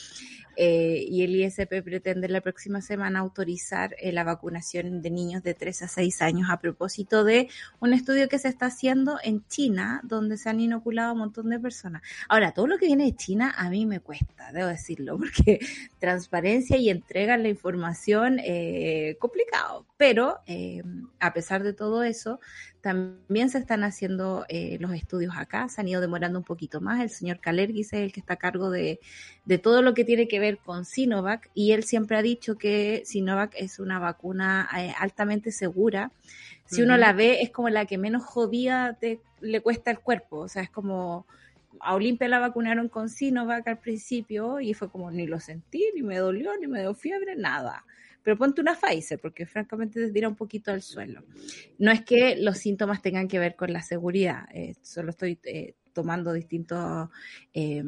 eh, 0.62 1.06
y 1.08 1.22
el 1.22 1.36
ISP 1.36 1.82
pretende 1.82 2.28
la 2.28 2.42
próxima 2.42 2.82
semana 2.82 3.20
autorizar 3.20 3.96
eh, 3.98 4.12
la 4.12 4.24
vacunación 4.24 5.00
de 5.00 5.10
niños 5.10 5.42
de 5.42 5.54
3 5.54 5.82
a 5.82 5.88
6 5.88 6.20
años 6.20 6.50
a 6.50 6.60
propósito 6.60 7.24
de 7.24 7.48
un 7.78 7.94
estudio 7.94 8.28
que 8.28 8.38
se 8.38 8.48
está 8.48 8.66
haciendo 8.66 9.18
en 9.22 9.46
China, 9.46 10.02
donde 10.04 10.36
se 10.36 10.50
han 10.50 10.60
inoculado 10.60 11.14
un 11.14 11.20
montón 11.20 11.48
de 11.48 11.58
personas. 11.58 12.02
Ahora, 12.28 12.52
todo 12.52 12.66
lo 12.66 12.76
que 12.76 12.84
viene 12.84 13.04
de 13.04 13.16
China 13.16 13.54
a 13.56 13.70
mí 13.70 13.86
me 13.86 14.00
cuesta, 14.00 14.52
debo 14.52 14.68
decirlo, 14.68 15.16
porque 15.18 15.60
transparencia 15.98 16.59
y 16.68 16.90
entrega 16.90 17.36
la 17.36 17.48
información 17.48 18.38
eh, 18.40 19.16
complicado, 19.18 19.86
pero 19.96 20.38
eh, 20.46 20.82
a 21.18 21.32
pesar 21.32 21.62
de 21.62 21.72
todo 21.72 22.02
eso, 22.02 22.40
también 22.80 23.50
se 23.50 23.58
están 23.58 23.84
haciendo 23.84 24.46
eh, 24.48 24.78
los 24.80 24.92
estudios 24.92 25.34
acá, 25.36 25.68
se 25.68 25.80
han 25.80 25.88
ido 25.88 26.00
demorando 26.00 26.38
un 26.38 26.44
poquito 26.44 26.80
más. 26.80 27.00
El 27.00 27.10
señor 27.10 27.40
Calergis 27.40 27.92
es 27.92 28.00
el 28.00 28.12
que 28.12 28.20
está 28.20 28.34
a 28.34 28.38
cargo 28.38 28.70
de, 28.70 29.00
de 29.44 29.58
todo 29.58 29.82
lo 29.82 29.94
que 29.94 30.04
tiene 30.04 30.28
que 30.28 30.40
ver 30.40 30.58
con 30.58 30.84
Sinovac 30.84 31.50
y 31.54 31.72
él 31.72 31.84
siempre 31.84 32.16
ha 32.16 32.22
dicho 32.22 32.56
que 32.56 33.02
Sinovac 33.04 33.54
es 33.56 33.78
una 33.78 33.98
vacuna 33.98 34.68
eh, 34.78 34.94
altamente 34.98 35.52
segura. 35.52 36.12
Si 36.64 36.82
uno 36.82 36.96
la 36.96 37.12
ve, 37.12 37.42
es 37.42 37.50
como 37.50 37.68
la 37.68 37.84
que 37.84 37.98
menos 37.98 38.24
jodida 38.24 38.96
te, 39.00 39.20
le 39.40 39.60
cuesta 39.60 39.90
el 39.90 39.98
cuerpo, 39.98 40.38
o 40.38 40.48
sea, 40.48 40.62
es 40.62 40.70
como 40.70 41.26
a 41.80 41.94
Olimpia 41.94 42.28
la 42.28 42.38
vacunaron 42.38 42.88
con 42.88 43.08
Sinovac 43.08 43.66
al 43.68 43.78
principio 43.78 44.60
y 44.60 44.74
fue 44.74 44.90
como 44.90 45.10
ni 45.10 45.26
lo 45.26 45.40
sentí, 45.40 45.84
ni 45.94 46.02
me 46.02 46.18
dolió, 46.18 46.56
ni 46.58 46.66
me 46.66 46.80
dio 46.80 46.94
fiebre, 46.94 47.36
nada. 47.36 47.84
Pero 48.22 48.36
ponte 48.36 48.60
una 48.60 48.74
Pfizer, 48.74 49.18
porque 49.18 49.46
francamente 49.46 49.98
te 49.98 50.12
tira 50.12 50.28
un 50.28 50.36
poquito 50.36 50.70
al 50.70 50.82
suelo. 50.82 51.22
No 51.78 51.90
es 51.90 52.02
que 52.04 52.36
los 52.36 52.58
síntomas 52.58 53.00
tengan 53.00 53.28
que 53.28 53.38
ver 53.38 53.56
con 53.56 53.72
la 53.72 53.82
seguridad, 53.82 54.46
eh, 54.52 54.74
solo 54.82 55.10
estoy 55.10 55.38
eh, 55.44 55.74
tomando 55.92 56.32
distintos 56.32 57.08
eh, 57.54 57.82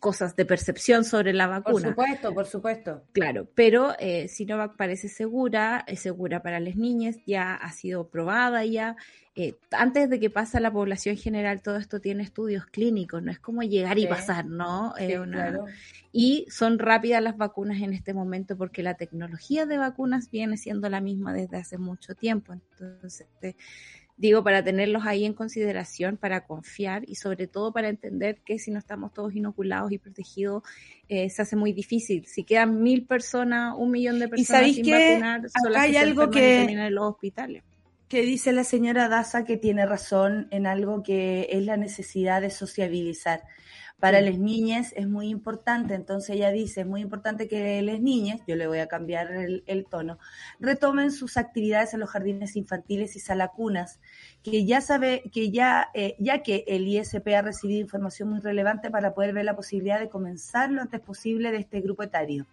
cosas 0.00 0.34
de 0.34 0.44
percepción 0.44 1.04
sobre 1.04 1.32
la 1.32 1.46
vacuna. 1.46 1.94
Por 1.94 2.06
supuesto, 2.06 2.34
por 2.34 2.46
supuesto. 2.46 3.04
Claro, 3.12 3.46
pero 3.54 3.94
Sinovac 4.28 4.76
parece 4.76 5.08
segura, 5.08 5.84
es 5.86 6.00
segura 6.00 6.42
para 6.42 6.58
las 6.58 6.74
niñas, 6.74 7.16
ya 7.26 7.54
ha 7.54 7.70
sido 7.72 8.08
probada 8.08 8.64
ya, 8.64 8.96
eh, 9.36 9.54
antes 9.70 10.10
de 10.10 10.18
que 10.18 10.28
pase 10.28 10.58
a 10.58 10.60
la 10.60 10.72
población 10.72 11.16
general, 11.16 11.62
todo 11.62 11.76
esto 11.76 12.00
tiene 12.00 12.24
estudios 12.24 12.66
clínicos, 12.66 13.22
no 13.22 13.30
es 13.30 13.38
como 13.38 13.62
llegar 13.62 13.98
y 13.98 14.06
pasar, 14.06 14.44
¿no? 14.44 14.92
Y 16.12 16.46
son 16.50 16.80
rápidas 16.80 17.22
las 17.22 17.36
vacunas 17.36 17.80
en 17.80 17.92
este 17.92 18.12
momento 18.12 18.56
porque 18.56 18.82
la 18.82 18.94
tecnología 18.94 19.66
de 19.66 19.78
vacunas 19.78 20.30
viene 20.30 20.56
siendo 20.56 20.88
la 20.88 21.00
misma 21.00 21.32
desde 21.32 21.58
hace 21.58 21.78
mucho 21.78 22.16
tiempo. 22.16 22.52
Entonces, 22.52 23.28
eh, 23.40 23.54
digo, 24.20 24.44
para 24.44 24.62
tenerlos 24.62 25.06
ahí 25.06 25.24
en 25.24 25.32
consideración, 25.32 26.18
para 26.18 26.44
confiar 26.46 27.08
y 27.08 27.14
sobre 27.14 27.46
todo 27.46 27.72
para 27.72 27.88
entender 27.88 28.42
que 28.44 28.58
si 28.58 28.70
no 28.70 28.78
estamos 28.78 29.14
todos 29.14 29.34
inoculados 29.34 29.90
y 29.92 29.98
protegidos, 29.98 30.62
eh, 31.08 31.30
se 31.30 31.40
hace 31.40 31.56
muy 31.56 31.72
difícil. 31.72 32.26
Si 32.26 32.44
quedan 32.44 32.82
mil 32.82 33.06
personas, 33.06 33.74
un 33.78 33.90
millón 33.90 34.18
de 34.18 34.28
personas 34.28 34.74
sin 34.74 34.90
vacunar, 34.90 35.48
solo 35.48 35.78
hay 35.78 35.96
algo 35.96 36.30
que 36.30 36.64
en 36.64 36.94
los 36.94 37.04
hospitales. 37.04 37.62
que 38.08 38.20
dice 38.20 38.52
la 38.52 38.64
señora 38.64 39.08
Daza 39.08 39.44
que 39.44 39.56
tiene 39.56 39.86
razón 39.86 40.48
en 40.50 40.66
algo 40.66 41.02
que 41.02 41.48
es 41.50 41.64
la 41.64 41.78
necesidad 41.78 42.42
de 42.42 42.50
sociabilizar 42.50 43.44
para 44.00 44.22
las 44.22 44.38
niñas 44.38 44.94
es 44.96 45.06
muy 45.06 45.28
importante, 45.28 45.94
entonces 45.94 46.36
ella 46.36 46.50
dice, 46.50 46.80
es 46.80 46.86
muy 46.86 47.02
importante 47.02 47.48
que 47.48 47.82
las 47.82 48.00
niñas, 48.00 48.40
yo 48.46 48.56
le 48.56 48.66
voy 48.66 48.78
a 48.78 48.88
cambiar 48.88 49.30
el, 49.30 49.86
tono, 49.90 50.18
retomen 50.58 51.12
sus 51.12 51.36
actividades 51.36 51.92
en 51.92 52.00
los 52.00 52.08
jardines 52.08 52.56
infantiles 52.56 53.14
y 53.16 53.20
salacunas, 53.20 54.00
que 54.42 54.64
ya 54.64 54.80
sabe, 54.80 55.22
que 55.32 55.50
ya, 55.50 55.90
eh, 55.92 56.16
ya 56.18 56.42
que 56.42 56.64
el 56.66 56.88
ISP 56.88 57.28
ha 57.36 57.42
recibido 57.42 57.80
información 57.82 58.30
muy 58.30 58.40
relevante 58.40 58.90
para 58.90 59.12
poder 59.12 59.34
ver 59.34 59.44
la 59.44 59.54
posibilidad 59.54 60.00
de 60.00 60.08
comenzar 60.08 60.70
lo 60.70 60.80
antes 60.80 61.00
posible 61.00 61.52
de 61.52 61.58
este 61.58 61.82
grupo 61.82 62.02
etario. 62.02 62.46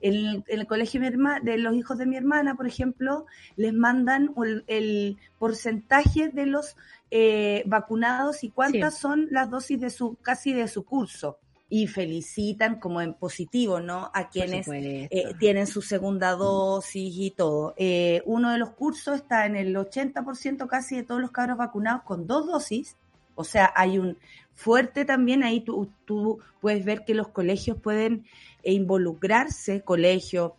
En, 0.00 0.44
el 0.46 0.66
colegio 0.68 1.00
de, 1.00 1.58
los 1.58 1.74
hijos 1.74 1.98
de 1.98 2.06
mi 2.06 2.16
hermana, 2.16 2.54
por 2.54 2.68
ejemplo, 2.68 3.26
les 3.56 3.72
mandan 3.72 4.32
el 4.68 5.18
porcentaje 5.38 6.28
de 6.28 6.46
los 6.46 6.76
eh, 7.14 7.62
vacunados 7.66 8.42
y 8.42 8.48
cuántas 8.48 8.96
son 8.96 9.28
las 9.30 9.50
dosis 9.50 9.78
de 9.78 9.90
su, 9.90 10.16
casi 10.22 10.54
de 10.54 10.66
su 10.66 10.82
curso. 10.82 11.36
Y 11.68 11.86
felicitan 11.86 12.80
como 12.80 13.02
en 13.02 13.12
positivo, 13.12 13.80
¿no? 13.80 14.10
A 14.14 14.30
quienes 14.30 14.66
eh, 14.66 15.08
tienen 15.38 15.66
su 15.66 15.82
segunda 15.82 16.30
dosis 16.30 17.14
y 17.14 17.30
todo. 17.30 17.74
Eh, 17.76 18.22
uno 18.24 18.50
de 18.50 18.56
los 18.56 18.70
cursos 18.70 19.16
está 19.16 19.44
en 19.44 19.56
el 19.56 19.76
80% 19.76 20.66
casi 20.66 20.96
de 20.96 21.02
todos 21.02 21.20
los 21.20 21.32
cabros 21.32 21.58
vacunados 21.58 22.02
con 22.04 22.26
dos 22.26 22.46
dosis. 22.46 22.96
O 23.34 23.44
sea, 23.44 23.70
hay 23.76 23.98
un 23.98 24.16
fuerte 24.54 25.04
también 25.04 25.42
ahí, 25.42 25.60
tú, 25.60 25.90
tú 26.06 26.38
puedes 26.62 26.86
ver 26.86 27.04
que 27.04 27.14
los 27.14 27.28
colegios 27.28 27.78
pueden 27.78 28.24
involucrarse, 28.64 29.82
colegios, 29.82 30.52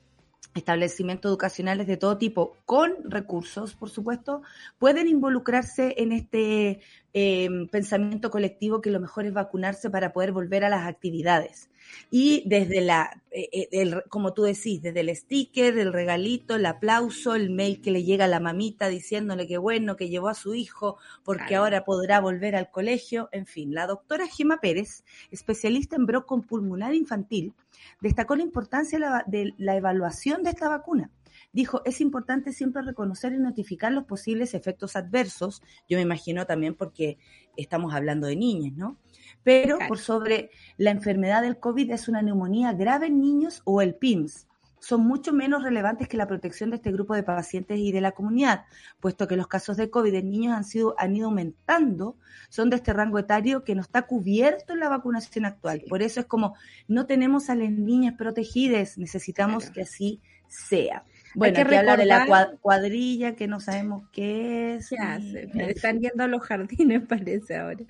establecimientos 0.55 1.29
educacionales 1.29 1.87
de 1.87 1.97
todo 1.97 2.17
tipo 2.17 2.57
con 2.65 2.93
recursos, 3.03 3.73
por 3.75 3.89
supuesto, 3.89 4.41
pueden 4.77 5.07
involucrarse 5.07 5.95
en 5.97 6.11
este 6.11 6.81
eh, 7.13 7.49
pensamiento 7.71 8.29
colectivo 8.29 8.81
que 8.81 8.91
lo 8.91 8.99
mejor 8.99 9.25
es 9.25 9.33
vacunarse 9.33 9.89
para 9.89 10.13
poder 10.13 10.31
volver 10.31 10.63
a 10.63 10.69
las 10.69 10.87
actividades. 10.87 11.69
Y 12.09 12.43
desde 12.45 12.81
la, 12.81 13.21
eh, 13.31 13.49
eh, 13.51 13.69
el, 13.71 14.03
como 14.09 14.33
tú 14.33 14.43
decís, 14.43 14.81
desde 14.81 14.99
el 14.99 15.15
sticker, 15.15 15.77
el 15.77 15.93
regalito, 15.93 16.55
el 16.55 16.65
aplauso, 16.65 17.35
el 17.35 17.49
mail 17.49 17.81
que 17.81 17.91
le 17.91 18.03
llega 18.03 18.25
a 18.25 18.27
la 18.27 18.39
mamita 18.39 18.87
diciéndole 18.87 19.47
que 19.47 19.57
bueno, 19.57 19.95
que 19.95 20.09
llevó 20.09 20.29
a 20.29 20.35
su 20.35 20.53
hijo 20.53 20.97
porque 21.23 21.55
ahora 21.55 21.85
podrá 21.85 22.19
volver 22.19 22.55
al 22.55 22.69
colegio, 22.69 23.29
en 23.31 23.45
fin. 23.45 23.73
La 23.73 23.87
doctora 23.87 24.27
Gema 24.27 24.59
Pérez, 24.59 25.03
especialista 25.31 25.95
en 25.95 26.05
brócon 26.05 26.43
pulmonar 26.43 26.93
infantil, 26.93 27.53
destacó 28.01 28.35
la 28.35 28.43
importancia 28.43 29.23
de 29.25 29.53
la 29.57 29.75
evaluación 29.75 30.43
de 30.43 30.51
esta 30.51 30.69
vacuna 30.69 31.09
dijo, 31.53 31.81
es 31.85 32.01
importante 32.01 32.51
siempre 32.51 32.81
reconocer 32.81 33.31
y 33.31 33.37
notificar 33.37 33.93
los 33.93 34.03
posibles 34.03 34.53
efectos 34.53 34.97
adversos. 34.97 35.61
Yo 35.87 35.97
me 35.97 36.01
imagino 36.01 36.45
también 36.45 36.75
porque 36.75 37.17
estamos 37.55 37.93
hablando 37.93 38.27
de 38.27 38.35
niñas, 38.35 38.73
¿no? 38.75 38.97
pero 39.43 39.77
por 39.87 39.99
sobre 39.99 40.49
la 40.77 40.91
enfermedad 40.91 41.41
del 41.41 41.59
COVID 41.59 41.91
es 41.91 42.07
una 42.07 42.21
neumonía 42.21 42.73
grave 42.73 43.07
en 43.07 43.21
niños 43.21 43.61
o 43.65 43.81
el 43.81 43.95
PIMS. 43.95 44.47
Son 44.79 45.01
mucho 45.01 45.31
menos 45.31 45.63
relevantes 45.63 46.09
que 46.09 46.17
la 46.17 46.27
protección 46.27 46.69
de 46.69 46.75
este 46.75 46.91
grupo 46.91 47.15
de 47.15 47.23
pacientes 47.23 47.79
y 47.79 47.93
de 47.93 48.01
la 48.01 48.11
comunidad, 48.11 48.65
puesto 48.99 49.29
que 49.29 49.37
los 49.37 49.47
casos 49.47 49.77
de 49.77 49.89
COVID 49.89 50.13
en 50.13 50.29
niños 50.29 50.57
han, 50.57 50.65
sido, 50.65 50.95
han 50.97 51.15
ido 51.15 51.27
aumentando, 51.27 52.17
son 52.49 52.69
de 52.69 52.75
este 52.75 52.91
rango 52.91 53.17
etario 53.17 53.63
que 53.63 53.75
no 53.75 53.81
está 53.81 54.01
cubierto 54.01 54.73
en 54.73 54.79
la 54.79 54.89
vacunación 54.89 55.45
actual. 55.45 55.83
Por 55.87 56.01
eso 56.01 56.19
es 56.19 56.25
como 56.25 56.55
no 56.89 57.05
tenemos 57.05 57.49
a 57.49 57.55
las 57.55 57.71
niñas 57.71 58.15
protegidas, 58.17 58.97
necesitamos 58.97 59.69
que 59.69 59.83
así 59.83 60.21
sea. 60.49 61.05
Bueno, 61.35 61.57
hay 61.57 61.65
que 61.65 61.77
hablar 61.77 61.99
de 61.99 62.05
la 62.05 62.51
cuadrilla 62.61 63.35
que 63.35 63.47
no 63.47 63.59
sabemos 63.59 64.07
qué 64.11 64.75
es. 64.75 64.91
Están 64.91 65.99
yendo 65.99 66.23
a 66.23 66.27
los 66.27 66.41
jardines, 66.41 67.01
parece 67.09 67.57
ahora. 67.57 67.83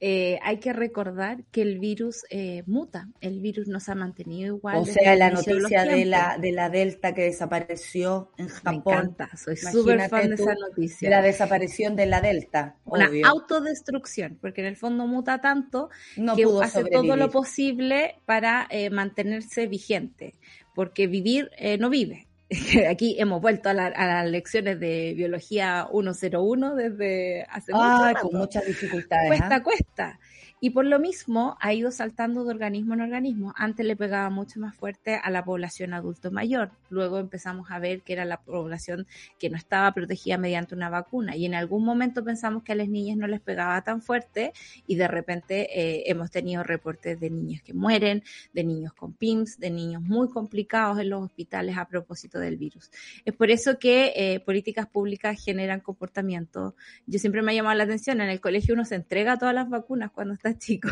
Eh, 0.00 0.38
hay 0.42 0.58
que 0.58 0.72
recordar 0.72 1.44
que 1.50 1.62
el 1.62 1.78
virus 1.78 2.24
eh, 2.30 2.62
muta. 2.66 3.08
El 3.20 3.40
virus 3.40 3.66
nos 3.68 3.88
ha 3.88 3.94
mantenido 3.94 4.56
igual. 4.56 4.76
O 4.78 4.84
sea, 4.84 5.16
la 5.16 5.30
noticia 5.30 5.84
de, 5.84 6.04
la, 6.04 6.38
de 6.38 6.52
la 6.52 6.70
Delta 6.70 7.14
que 7.14 7.22
desapareció 7.22 8.30
en 8.36 8.48
Japón. 8.48 8.82
Me 8.86 8.92
encanta, 8.92 9.30
soy 9.36 9.56
súper 9.56 10.08
fan 10.08 10.28
de 10.28 10.34
esa 10.34 10.54
noticia. 10.54 11.10
La 11.10 11.22
desaparición 11.22 11.96
de 11.96 12.06
la 12.06 12.20
Delta. 12.20 12.76
Una 12.84 13.10
autodestrucción, 13.24 14.38
porque 14.40 14.60
en 14.60 14.68
el 14.68 14.76
fondo 14.76 15.06
muta 15.06 15.40
tanto 15.40 15.90
que 16.14 16.46
hace 16.62 16.84
todo 16.84 17.16
lo 17.16 17.30
posible 17.30 18.16
para 18.26 18.66
eh, 18.70 18.90
mantenerse 18.90 19.66
vigente 19.66 20.34
porque 20.74 21.06
vivir 21.06 21.50
no 21.78 21.88
vive. 21.88 22.25
aquí 22.88 23.16
hemos 23.18 23.40
vuelto 23.40 23.68
a, 23.68 23.74
las 23.74 24.26
lecciones 24.30 24.78
de 24.78 25.14
biología 25.16 25.88
101 25.90 26.74
desde 26.74 27.44
hace 27.48 27.72
ah, 27.74 28.14
con 28.20 28.38
muchas 28.38 28.64
dificultades. 28.66 29.28
Cuesta, 29.28 29.54
¿ah? 29.54 29.62
cuesta. 29.62 30.20
Y 30.58 30.70
por 30.70 30.86
lo 30.86 30.98
mismo 30.98 31.58
ha 31.60 31.74
ido 31.74 31.90
saltando 31.90 32.42
de 32.44 32.50
organismo 32.50 32.94
en 32.94 33.02
organismo. 33.02 33.52
Antes 33.56 33.84
le 33.84 33.94
pegaba 33.94 34.30
mucho 34.30 34.58
más 34.58 34.74
fuerte 34.74 35.20
a 35.22 35.30
la 35.30 35.44
población 35.44 35.92
adulto 35.92 36.30
mayor. 36.30 36.70
Luego 36.88 37.18
empezamos 37.18 37.70
a 37.70 37.78
ver 37.78 38.00
que 38.00 38.14
era 38.14 38.24
la 38.24 38.38
población 38.40 39.06
que 39.38 39.50
no 39.50 39.58
estaba 39.58 39.92
protegida 39.92 40.38
mediante 40.38 40.74
una 40.74 40.88
vacuna. 40.88 41.36
Y 41.36 41.44
en 41.44 41.54
algún 41.54 41.84
momento 41.84 42.24
pensamos 42.24 42.62
que 42.62 42.72
a 42.72 42.74
las 42.74 42.88
niñas 42.88 43.18
no 43.18 43.26
les 43.26 43.40
pegaba 43.40 43.82
tan 43.82 44.00
fuerte 44.00 44.54
y 44.86 44.96
de 44.96 45.08
repente 45.08 45.68
eh, 45.78 46.04
hemos 46.06 46.30
tenido 46.30 46.62
reportes 46.62 47.20
de 47.20 47.28
niños 47.28 47.60
que 47.60 47.74
mueren, 47.74 48.22
de 48.54 48.64
niños 48.64 48.94
con 48.94 49.12
PIMS, 49.12 49.58
de 49.58 49.70
niños 49.70 50.00
muy 50.00 50.30
complicados 50.30 50.98
en 51.00 51.10
los 51.10 51.22
hospitales 51.22 51.76
a 51.76 51.86
propósito 51.86 52.38
del 52.38 52.56
virus. 52.56 52.90
Es 53.26 53.34
por 53.34 53.50
eso 53.50 53.78
que 53.78 54.12
eh, 54.16 54.40
políticas 54.40 54.86
públicas 54.86 55.38
generan 55.38 55.80
comportamiento. 55.80 56.74
Yo 57.06 57.18
siempre 57.18 57.42
me 57.42 57.52
ha 57.52 57.54
llamado 57.54 57.76
la 57.76 57.84
atención, 57.84 58.22
en 58.22 58.30
el 58.30 58.40
colegio 58.40 58.72
uno 58.72 58.86
se 58.86 58.94
entrega 58.94 59.38
todas 59.38 59.54
las 59.54 59.68
vacunas 59.68 60.10
cuando 60.10 60.32
está 60.32 60.45
chico. 60.58 60.88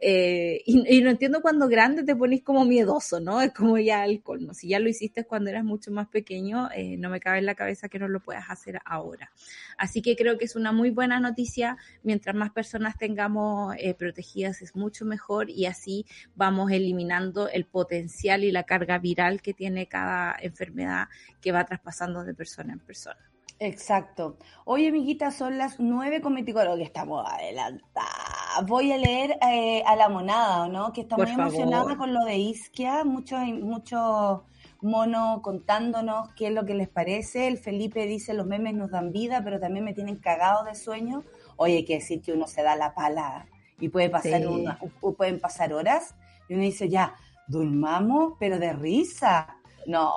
Eh, 0.00 0.62
y, 0.66 1.00
no 1.02 1.10
entiendo 1.10 1.40
cuando 1.42 1.68
grande 1.68 2.02
te 2.02 2.16
pones 2.16 2.42
como 2.42 2.64
miedoso, 2.64 3.20
¿no? 3.20 3.40
Es 3.40 3.52
como 3.52 3.78
ya 3.78 4.04
el 4.04 4.22
colmo. 4.22 4.54
Si 4.54 4.68
ya 4.68 4.78
lo 4.78 4.88
hiciste 4.88 5.24
cuando 5.24 5.50
eras 5.50 5.64
mucho 5.64 5.90
más 5.90 6.08
pequeño, 6.08 6.68
eh, 6.74 6.96
no 6.96 7.10
me 7.10 7.20
cabe 7.20 7.38
en 7.38 7.46
la 7.46 7.54
cabeza 7.54 7.88
que 7.88 7.98
no 7.98 8.08
lo 8.08 8.20
puedas 8.20 8.48
hacer 8.48 8.80
ahora. 8.84 9.30
Así 9.76 10.02
que 10.02 10.16
creo 10.16 10.38
que 10.38 10.44
es 10.44 10.56
una 10.56 10.72
muy 10.72 10.90
buena 10.90 11.20
noticia. 11.20 11.76
Mientras 12.02 12.34
más 12.34 12.50
personas 12.50 12.96
tengamos 12.96 13.74
eh, 13.78 13.94
protegidas 13.94 14.62
es 14.62 14.74
mucho 14.74 15.04
mejor 15.04 15.50
y 15.50 15.66
así 15.66 16.06
vamos 16.34 16.70
eliminando 16.70 17.48
el 17.48 17.66
potencial 17.66 18.44
y 18.44 18.52
la 18.52 18.64
carga 18.64 18.98
viral 18.98 19.42
que 19.42 19.54
tiene 19.54 19.86
cada 19.86 20.36
enfermedad 20.40 21.08
que 21.40 21.52
va 21.52 21.64
traspasando 21.64 22.24
de 22.24 22.34
persona 22.34 22.72
en 22.72 22.80
persona. 22.80 23.29
Exacto. 23.62 24.38
Oye, 24.64 24.88
amiguita, 24.88 25.30
son 25.30 25.58
las 25.58 25.78
nueve 25.78 26.22
con 26.22 26.34
que 26.76 26.82
estamos 26.82 27.30
adelantadas. 27.30 28.66
Voy 28.66 28.90
a 28.90 28.96
leer 28.96 29.38
eh, 29.46 29.82
a 29.86 29.96
la 29.96 30.08
monada, 30.08 30.66
¿no? 30.66 30.94
Que 30.94 31.02
está 31.02 31.18
muy 31.18 31.30
emocionada 31.30 31.94
con 31.98 32.14
lo 32.14 32.24
de 32.24 32.38
Isquia. 32.38 33.04
Mucho, 33.04 33.36
mucho 33.36 34.44
mono 34.80 35.42
contándonos 35.42 36.30
qué 36.32 36.46
es 36.46 36.54
lo 36.54 36.64
que 36.64 36.72
les 36.72 36.88
parece. 36.88 37.48
El 37.48 37.58
Felipe 37.58 38.06
dice, 38.06 38.32
los 38.32 38.46
memes 38.46 38.72
nos 38.72 38.90
dan 38.90 39.12
vida, 39.12 39.42
pero 39.44 39.60
también 39.60 39.84
me 39.84 39.92
tienen 39.92 40.16
cagado 40.16 40.64
de 40.64 40.74
sueño. 40.74 41.22
Oye, 41.56 41.76
hay 41.76 41.84
que 41.84 41.96
decir 41.96 42.22
que 42.22 42.32
uno 42.32 42.46
se 42.46 42.62
da 42.62 42.76
la 42.76 42.94
pala 42.94 43.46
y 43.78 43.90
puede 43.90 44.08
pasar 44.08 44.46
una, 44.46 44.78
pueden 45.18 45.38
pasar 45.38 45.74
horas 45.74 46.14
y 46.48 46.54
uno 46.54 46.62
dice, 46.62 46.88
ya, 46.88 47.14
durmamos, 47.46 48.34
pero 48.40 48.58
de 48.58 48.72
risa 48.72 49.59
no, 49.86 50.12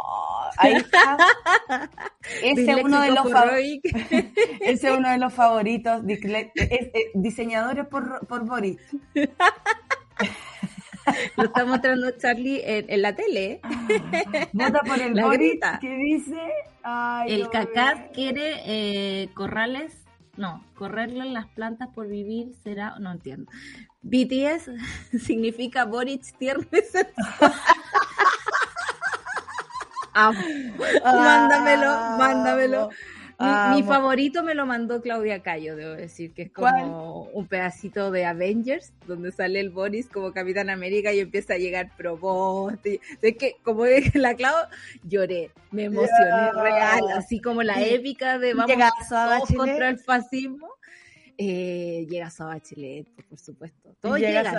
ahí 0.58 0.74
está. 0.74 1.18
Ese 2.44 2.72
es 2.72 2.84
uno 2.84 3.02
de 3.02 3.12
los 3.12 3.26
Ese 4.62 4.88
es 4.88 4.98
uno 4.98 5.10
de 5.10 5.18
los 5.18 5.34
favoritos. 5.34 6.02
diseñadores 7.14 7.88
por, 7.88 8.26
por 8.28 8.46
Boris. 8.46 8.78
Lo 11.36 11.44
está 11.44 11.66
mostrando 11.66 12.12
Charlie 12.12 12.62
en, 12.64 13.02
la 13.02 13.14
tele. 13.14 13.60
Vota 14.54 14.82
por 14.86 15.02
el 15.02 15.14
la 15.14 15.26
Boris 15.26 15.60
que 15.82 15.98
dice. 15.98 16.40
el 17.28 17.50
cacá 17.50 18.08
quiere 18.14 18.62
eh, 18.66 19.30
corrales. 19.34 20.00
No, 20.38 20.64
correrle 20.76 21.26
las 21.26 21.48
plantas 21.48 21.90
por 21.90 22.08
vivir 22.08 22.54
será. 22.64 22.98
No 23.00 23.12
entiendo. 23.12 23.52
BTS 24.02 24.72
significa 25.20 25.84
Boris 25.86 26.34
Mándamelo, 31.04 32.18
mándamelo. 32.18 32.90
Mi, 33.40 33.84
favorito 33.84 34.44
me 34.44 34.56
lo 34.56 34.66
mandó 34.66 35.02
Claudia 35.02 35.42
Cayo, 35.42 35.76
debo 35.76 35.96
decir, 35.96 36.34
que 36.34 36.44
es 36.44 36.52
como 36.52 37.24
un 37.34 37.48
pedacito 37.48 38.12
de 38.12 38.26
Avengers, 38.26 38.94
donde 39.06 39.32
sale 39.32 39.60
el 39.60 39.70
Boris 39.70 40.08
como 40.08 40.32
Capitán 40.32 40.70
América 40.70 41.12
y 41.12 41.20
empieza 41.20 41.56
a 41.56 41.58
llegar 41.58 41.92
Probost. 41.98 42.86
Es 42.86 43.38
que, 43.38 43.58
como 43.64 43.84
dije 43.86 44.18
la 44.20 44.36
Clau, 44.36 44.56
lloré, 45.04 45.52
me 45.72 45.86
emocioné 45.86 46.52
real, 46.54 47.02
así 47.18 47.42
como 47.42 47.64
la 47.64 47.82
épica 47.82 48.38
de 48.38 48.54
vamos 48.54 48.78
todos 49.10 49.50
contra 49.58 49.90
el 49.90 50.00
fascismo 50.00 50.70
eh, 51.38 52.06
llega 52.10 52.30
Soa 52.30 52.48
Bachelet, 52.48 53.08
por 53.28 53.40
supuesto. 53.40 53.96
Todo 54.00 54.18
llega 54.18 54.56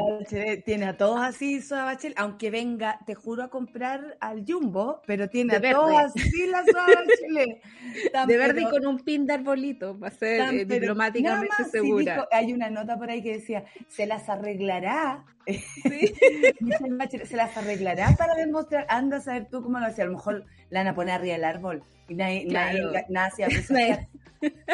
tiene 0.64 0.87
a 0.87 0.96
todos 0.96 1.20
así 1.20 1.60
Soa 1.60 1.84
Bachelet, 1.84 2.18
aunque 2.18 2.50
venga, 2.50 2.98
te 3.06 3.14
juro, 3.14 3.42
a 3.44 3.50
comprar 3.50 4.16
al 4.20 4.44
Jumbo, 4.46 5.00
pero 5.06 5.28
tiene 5.28 5.56
a 5.56 5.60
todos 5.60 5.94
así 5.98 6.46
la 6.46 6.64
Soa 6.64 6.87
Bachelet. 7.06 7.62
de 8.26 8.37
verde 8.37 8.62
y 8.62 8.70
con 8.70 8.87
un 8.87 8.98
pin 8.98 9.26
de 9.26 9.34
arbolito, 9.34 9.98
para 9.98 10.14
ser 10.14 10.54
eh, 10.54 10.64
diplomáticamente 10.64 11.64
segura. 11.70 12.26
hay 12.32 12.52
una 12.52 12.70
nota 12.70 12.96
por 12.98 13.10
ahí 13.10 13.22
que 13.22 13.34
decía, 13.34 13.64
se 13.88 14.06
las 14.06 14.28
arreglará. 14.28 15.24
se 15.46 17.37
las 17.37 17.56
arreglará 17.56 18.16
para 18.16 18.34
demostrar, 18.34 18.87
anda 18.88 19.18
a 19.18 19.20
saber 19.20 19.46
tú 19.50 19.62
cómo 19.62 19.78
lo 19.78 19.87
hacía, 19.87 20.04
a 20.04 20.06
lo 20.06 20.14
mejor 20.14 20.46
la 20.70 20.80
van 20.80 20.88
a 20.88 20.94
poner 20.94 21.14
arriba 21.14 21.34
del 21.34 21.44
árbol 21.44 21.82
y 22.08 22.14
nadie, 22.14 22.46
nadie, 22.46 22.82
nada 23.08 23.30
se 23.30 23.44
presagiar. 23.46 24.08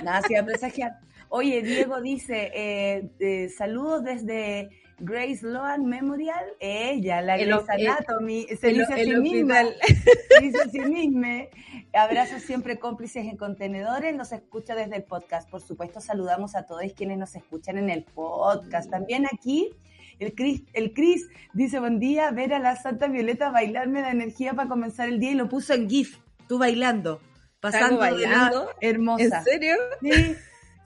nada 0.03 0.23
se 0.23 0.43
presagiar. 0.43 0.99
Oye, 1.33 1.63
Diego 1.63 2.01
dice, 2.01 2.51
eh, 2.53 3.49
saludos 3.57 4.03
desde 4.03 4.69
Grace 4.99 5.47
Loan 5.47 5.87
Memorial. 5.87 6.45
Ella, 6.59 7.23
la 7.23 7.39
Grace 7.39 7.73
Anatomy, 7.73 8.49
se 8.61 8.69
dice 8.69 8.93
así 8.93 9.15
misma. 9.15 9.63
Se 10.29 10.41
dice 10.41 10.59
así 10.65 10.81
misma. 10.81 11.45
Abrazos 11.93 12.43
siempre 12.43 12.81
cómplices 12.81 13.25
en 13.27 13.37
contenedores. 13.37 14.17
Nos 14.17 14.33
escucha 14.33 14.75
desde 14.75 14.97
el 14.97 15.05
podcast. 15.05 15.49
Por 15.49 15.61
supuesto, 15.61 16.01
saludamos 16.01 16.57
a 16.57 16.67
todos 16.67 16.83
quienes 16.97 17.17
nos 17.17 17.37
escuchan 17.37 17.79
en 17.79 17.91
el 17.91 18.03
podcast. 18.03 18.91
También 18.91 19.27
aquí. 19.27 19.71
El 20.19 20.35
Chris, 20.35 20.65
el 20.73 20.93
Chris 20.93 21.29
dice, 21.55 21.79
buen 21.79 22.01
día, 22.01 22.33
ver 22.33 22.55
a 22.55 22.59
la 22.59 22.75
Santa 22.75 23.07
Violeta 23.07 23.51
bailarme 23.51 24.03
da 24.03 24.11
energía 24.11 24.53
para 24.53 24.69
comenzar 24.69 25.09
el 25.09 25.21
día 25.21 25.31
y 25.31 25.35
lo 25.35 25.49
puso 25.49 25.73
en 25.73 25.89
GIF, 25.89 26.19
tú 26.47 26.59
bailando, 26.59 27.23
pasando 27.59 27.97
bailando, 27.97 28.69
hermosa. 28.83 29.39
¿En 29.39 29.45
serio? 29.45 29.77
Sí, 30.03 30.37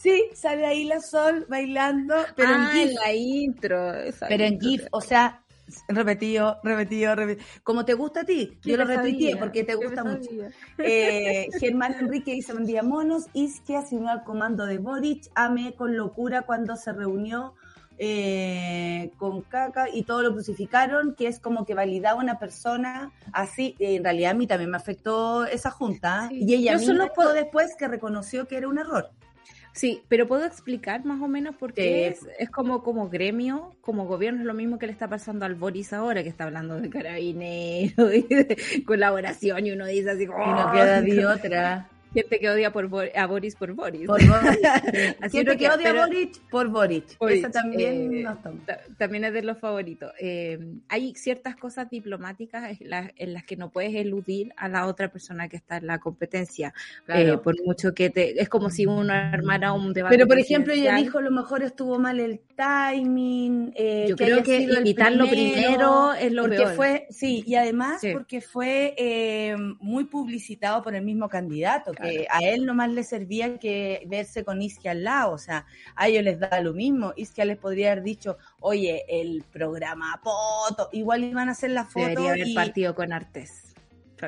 Sí, 0.04 0.22
sale 0.34 0.66
ahí 0.66 0.84
la 0.84 1.00
Sol 1.00 1.46
bailando, 1.48 2.14
pero 2.36 2.50
en 2.50 2.60
ah, 2.60 2.70
GIF. 2.74 2.92
la 3.02 3.12
intro. 3.14 3.92
Pero 4.28 4.44
en 4.44 4.60
GIF, 4.60 4.82
o 4.90 5.00
sea, 5.00 5.42
repetido, 5.88 6.58
repetido, 6.62 7.14
repetido. 7.14 7.46
Como 7.62 7.86
te 7.86 7.94
gusta 7.94 8.20
a 8.20 8.24
ti, 8.24 8.58
yo 8.62 8.76
lo 8.76 8.84
retuiteé 8.84 9.38
porque 9.38 9.64
te 9.64 9.74
gusta 9.74 10.04
mucho. 10.04 10.28
Eh, 10.76 11.48
Germán 11.58 11.94
Enrique 11.98 12.34
dice, 12.34 12.52
un 12.52 12.66
día 12.66 12.82
monos, 12.82 13.28
Isquia 13.32 13.82
unió 13.92 14.10
al 14.10 14.24
comando 14.24 14.66
de 14.66 14.76
Boric, 14.76 15.30
amé 15.34 15.72
con 15.72 15.96
locura 15.96 16.42
cuando 16.42 16.76
se 16.76 16.92
reunió 16.92 17.54
eh, 17.96 19.10
con 19.16 19.40
caca 19.40 19.86
y 19.90 20.02
todo 20.02 20.20
lo 20.20 20.34
crucificaron, 20.34 21.14
que 21.14 21.28
es 21.28 21.40
como 21.40 21.64
que 21.64 21.72
validaba 21.72 22.20
una 22.20 22.38
persona 22.38 23.10
así. 23.32 23.74
En 23.78 24.04
realidad 24.04 24.32
a 24.32 24.34
mí 24.34 24.46
también 24.46 24.70
me 24.70 24.76
afectó 24.76 25.46
esa 25.46 25.70
junta 25.70 26.28
y 26.30 26.52
ella 26.52 26.74
yo 26.74 26.80
solo 26.80 27.10
puedo 27.14 27.32
después 27.32 27.74
que 27.78 27.88
reconoció 27.88 28.46
que 28.46 28.58
era 28.58 28.68
un 28.68 28.78
error. 28.78 29.10
Sí, 29.74 30.02
pero 30.08 30.28
puedo 30.28 30.44
explicar 30.44 31.04
más 31.04 31.20
o 31.20 31.26
menos 31.26 31.56
porque 31.58 32.06
es, 32.06 32.20
es, 32.38 32.48
como, 32.48 32.84
como 32.84 33.08
gremio, 33.08 33.74
como 33.80 34.06
gobierno, 34.06 34.40
es 34.40 34.46
lo 34.46 34.54
mismo 34.54 34.78
que 34.78 34.86
le 34.86 34.92
está 34.92 35.08
pasando 35.08 35.44
al 35.46 35.56
Boris 35.56 35.92
ahora, 35.92 36.22
que 36.22 36.28
está 36.28 36.44
hablando 36.44 36.80
de 36.80 36.88
carabinero 36.88 38.14
y 38.14 38.22
de 38.28 38.84
colaboración, 38.86 39.66
y 39.66 39.72
uno 39.72 39.86
dice 39.86 40.10
así 40.10 40.26
como... 40.26 40.44
Y 40.44 40.48
no 40.48 40.70
queda 40.70 41.02
de 41.02 41.26
otra. 41.26 41.90
Gente 42.14 42.38
que 42.38 42.48
odia 42.48 42.72
por 42.72 42.84
a 43.16 43.26
Boris 43.26 43.56
por 43.56 43.72
Boris. 43.72 44.06
Por 44.06 44.24
Boris. 44.24 44.58
Gente 45.32 45.56
que, 45.56 45.68
odia 45.68 45.90
a 45.90 46.06
Boris 46.06 46.40
por 46.48 46.68
Boris. 46.68 47.04
Esa 47.20 47.50
también 47.50 48.14
eh, 48.14 48.26
También 48.96 49.24
es 49.24 49.32
de 49.32 49.42
los 49.42 49.58
favoritos. 49.58 50.12
Eh, 50.20 50.58
hay 50.88 51.14
ciertas 51.16 51.56
cosas 51.56 51.90
diplomáticas 51.90 52.78
en 52.80 53.32
las, 53.32 53.44
que 53.44 53.56
no 53.56 53.70
puedes 53.70 53.94
eludir 53.96 54.52
a 54.56 54.68
la 54.68 54.86
otra 54.86 55.08
persona 55.08 55.48
que 55.48 55.56
está 55.56 55.78
en 55.78 55.88
la 55.88 55.98
competencia. 55.98 56.72
Eh, 57.08 57.36
por 57.42 57.56
mucho 57.64 57.92
que 57.92 58.10
te. 58.10 58.40
Es 58.40 58.48
como 58.48 58.70
si 58.70 58.86
uno 58.86 59.12
armara 59.12 59.72
un 59.72 59.92
debate. 59.92 60.14
Pero, 60.14 60.28
por 60.28 60.38
ejemplo, 60.38 60.72
ella 60.72 60.94
dijo: 60.94 61.20
lo 61.20 61.32
mejor 61.32 61.64
estuvo 61.64 61.98
mal 61.98 62.20
el 62.20 62.40
timing. 62.56 63.74
Yo 64.06 64.14
creo 64.14 64.42
que 64.44 64.62
invitarlo 64.62 65.28
primero, 65.28 66.12
es 66.14 66.32
lo 66.32 66.44
porque 66.44 66.66
Fue, 66.68 67.06
sí, 67.10 67.42
y 67.44 67.56
además 67.56 68.00
porque 68.12 68.40
fue 68.40 69.56
muy 69.80 70.04
publicitado 70.04 70.80
por 70.80 70.94
el 70.94 71.02
mismo 71.02 71.28
candidato 71.28 71.92
a 72.30 72.38
él 72.40 72.66
nomás 72.66 72.90
le 72.90 73.04
servía 73.04 73.58
que 73.58 74.04
verse 74.06 74.44
con 74.44 74.62
Isquia 74.62 74.92
al 74.92 75.04
lado, 75.04 75.32
o 75.32 75.38
sea, 75.38 75.66
a 75.96 76.08
ellos 76.08 76.24
les 76.24 76.40
da 76.40 76.60
lo 76.60 76.72
mismo. 76.72 77.12
Isquia 77.16 77.44
les 77.44 77.58
podría 77.58 77.92
haber 77.92 78.04
dicho, 78.04 78.38
oye, 78.60 79.04
el 79.08 79.44
programa 79.52 80.20
Poto, 80.22 80.88
igual 80.92 81.24
iban 81.24 81.48
a 81.48 81.52
hacer 81.52 81.70
la 81.70 81.84
foto. 81.84 82.06
Debería 82.06 82.32
haber 82.32 82.54
partido 82.54 82.94
con 82.94 83.12
Artes. 83.12 83.74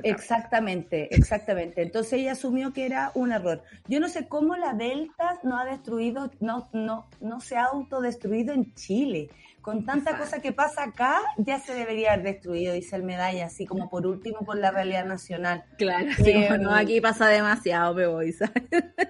Exactamente, 0.03 1.09
exactamente. 1.15 1.83
Entonces 1.83 2.15
ella 2.15 2.33
asumió 2.33 2.73
que 2.73 2.87
era 2.87 3.13
un 3.15 3.33
error. 3.33 3.63
Yo 3.89 4.01
no 4.01 4.09
sé 4.09 4.29
cómo 4.29 4.57
la 4.57 4.73
Delta 4.73 5.39
no 5.43 5.59
ha 5.59 5.65
destruido, 5.65 6.31
no, 6.41 6.69
no, 6.73 7.09
no 7.21 7.41
se 7.41 7.57
ha 7.57 7.65
autodestruido 7.65 8.53
en 8.53 8.75
Chile 8.75 9.31
con 9.67 9.85
tanta 9.85 10.17
cosa 10.17 10.41
que 10.41 10.53
pasa 10.53 10.85
acá, 10.85 11.19
ya 11.39 11.59
se 11.59 11.75
debería 11.75 12.13
haber 12.13 12.25
destruido, 12.25 12.73
dice 12.73 12.95
el 12.95 13.03
medalla, 13.03 13.47
así 13.47 13.67
como 13.67 13.91
por 13.91 14.07
último 14.07 14.45
por 14.45 14.57
la 14.57 14.71
realidad 14.71 15.05
nacional. 15.05 15.65
Claro, 15.77 16.07
eh, 16.25 16.57
no, 16.57 16.73
aquí 16.73 17.01
pasa 17.01 17.27
demasiado, 17.27 17.93
me 17.93 18.07
voy, 18.07 18.33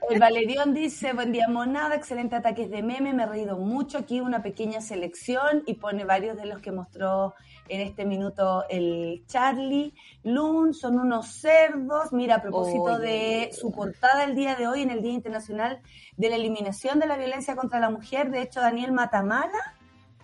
El 0.08 0.18
Valerión 0.18 0.72
dice, 0.72 1.12
buen 1.12 1.30
día 1.30 1.46
monada, 1.46 1.94
excelente 1.94 2.36
ataques 2.36 2.70
de 2.70 2.82
meme, 2.82 3.12
me 3.12 3.24
he 3.24 3.26
reído 3.26 3.58
mucho, 3.58 3.98
aquí 3.98 4.20
una 4.20 4.42
pequeña 4.42 4.80
selección 4.80 5.62
y 5.66 5.74
pone 5.74 6.06
varios 6.06 6.38
de 6.38 6.46
los 6.46 6.60
que 6.60 6.72
mostró 6.72 7.34
en 7.68 7.82
este 7.82 8.06
minuto 8.06 8.64
el 8.70 9.24
Charlie. 9.26 9.92
Loon, 10.22 10.72
son 10.72 10.98
unos 10.98 11.26
cerdos. 11.26 12.12
Mira, 12.12 12.36
a 12.36 12.42
propósito 12.42 12.98
de 12.98 13.50
su 13.52 13.72
portada 13.72 14.24
el 14.24 14.34
día 14.34 14.54
de 14.54 14.68
hoy, 14.68 14.82
en 14.82 14.90
el 14.90 15.02
Día 15.02 15.12
Internacional 15.12 15.80
de 16.16 16.30
la 16.30 16.36
Eliminación 16.36 16.98
de 16.98 17.08
la 17.08 17.16
Violencia 17.16 17.56
contra 17.56 17.80
la 17.80 17.90
Mujer, 17.90 18.30
de 18.30 18.42
hecho, 18.42 18.60
Daniel 18.60 18.92
Matamala 18.92 19.75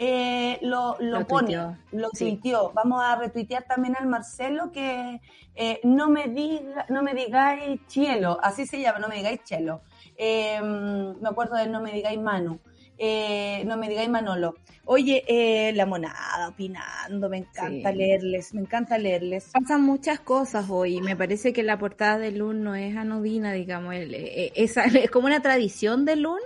eh, 0.04 0.58
lo, 0.62 0.96
lo, 0.98 1.24
pone, 1.28 1.56
lo 1.92 2.10
tuiteó. 2.10 2.72
Vamos 2.74 3.04
a 3.04 3.14
retuitear 3.14 3.62
también 3.62 3.94
al 3.96 4.08
Marcelo 4.08 4.72
que 4.72 5.20
eh, 5.54 5.78
no 5.84 6.10
me 6.10 6.26
diga, 6.26 6.86
no 6.88 7.04
me 7.04 7.14
digáis 7.14 7.80
Cielo, 7.86 8.36
así 8.42 8.66
se 8.66 8.80
llama, 8.80 8.98
no 8.98 9.06
me 9.06 9.14
digáis 9.14 9.44
Chelo. 9.44 9.82
Em, 10.16 11.16
me 11.20 11.28
acuerdo 11.28 11.54
de 11.54 11.68
no 11.68 11.80
me 11.80 11.92
digáis 11.92 12.18
Manu. 12.18 12.58
Eh, 12.98 13.62
no 13.64 13.76
me 13.76 13.88
digáis 13.88 14.08
Manolo. 14.08 14.56
Oye, 14.86 15.72
la 15.74 15.86
monada 15.86 16.48
opinando, 16.48 17.28
me 17.28 17.38
encanta 17.38 17.92
leerles, 17.92 18.54
me 18.54 18.60
encanta 18.62 18.98
leerles. 18.98 19.50
Pasan 19.52 19.82
muchas 19.82 20.18
cosas 20.18 20.68
hoy, 20.68 21.00
me 21.00 21.14
parece 21.14 21.52
que 21.52 21.62
la 21.62 21.78
portada 21.78 22.18
de 22.18 22.32
Lun 22.32 22.64
no 22.64 22.74
es 22.74 22.96
anodina, 22.96 23.52
digamos, 23.52 23.94
esa, 23.96 24.84
es 24.84 25.10
como 25.12 25.26
una 25.26 25.40
tradición 25.40 26.04
de 26.04 26.16
Lun 26.16 26.40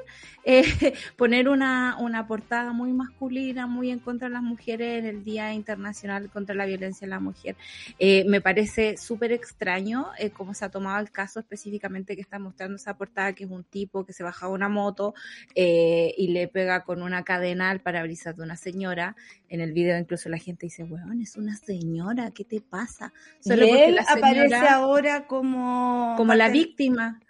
eh, 0.48 0.62
poner 1.16 1.48
una, 1.48 1.96
una 1.98 2.28
portada 2.28 2.72
muy 2.72 2.92
masculina, 2.92 3.66
muy 3.66 3.90
en 3.90 3.98
contra 3.98 4.28
de 4.28 4.34
las 4.34 4.44
mujeres 4.44 5.00
en 5.00 5.06
el 5.06 5.24
Día 5.24 5.52
Internacional 5.52 6.30
contra 6.30 6.54
la 6.54 6.66
Violencia 6.66 7.04
en 7.04 7.10
la 7.10 7.18
Mujer. 7.18 7.56
Eh, 7.98 8.24
me 8.28 8.40
parece 8.40 8.96
súper 8.96 9.32
extraño 9.32 10.06
eh, 10.20 10.30
cómo 10.30 10.54
se 10.54 10.64
ha 10.64 10.68
tomado 10.70 11.00
el 11.00 11.10
caso 11.10 11.40
específicamente 11.40 12.14
que 12.14 12.22
está 12.22 12.38
mostrando 12.38 12.76
esa 12.76 12.96
portada, 12.96 13.32
que 13.32 13.42
es 13.42 13.50
un 13.50 13.64
tipo 13.64 14.06
que 14.06 14.12
se 14.12 14.22
baja 14.22 14.46
una 14.46 14.68
moto 14.68 15.14
y 15.54 16.28
le 16.28 16.46
pega 16.46 16.84
con 16.84 17.02
una 17.02 17.24
cadena 17.24 17.70
al 17.70 17.80
parabrisas 17.80 18.36
de 18.36 18.44
una 18.44 18.56
señora. 18.56 19.16
En 19.48 19.60
el 19.60 19.72
video 19.72 19.98
incluso 19.98 20.28
la 20.28 20.38
gente 20.38 20.66
dice, 20.66 20.84
weón, 20.84 21.20
es 21.20 21.36
una 21.36 21.56
señora, 21.56 22.30
¿qué 22.30 22.44
te 22.44 22.60
pasa? 22.60 23.12
Solo 23.40 23.64
él 23.64 23.98
aparece 23.98 24.54
ahora 24.54 25.26
como... 25.26 26.14
Como 26.16 26.34
la 26.34 26.48
víctima 26.48 27.20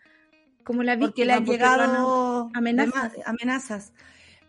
como 0.66 0.83
la 0.83 0.98
Porque 0.98 1.24
le 1.24 1.33
han 1.33 1.46
llegado 1.46 2.50
amenazas. 2.52 3.12
amenazas. 3.24 3.92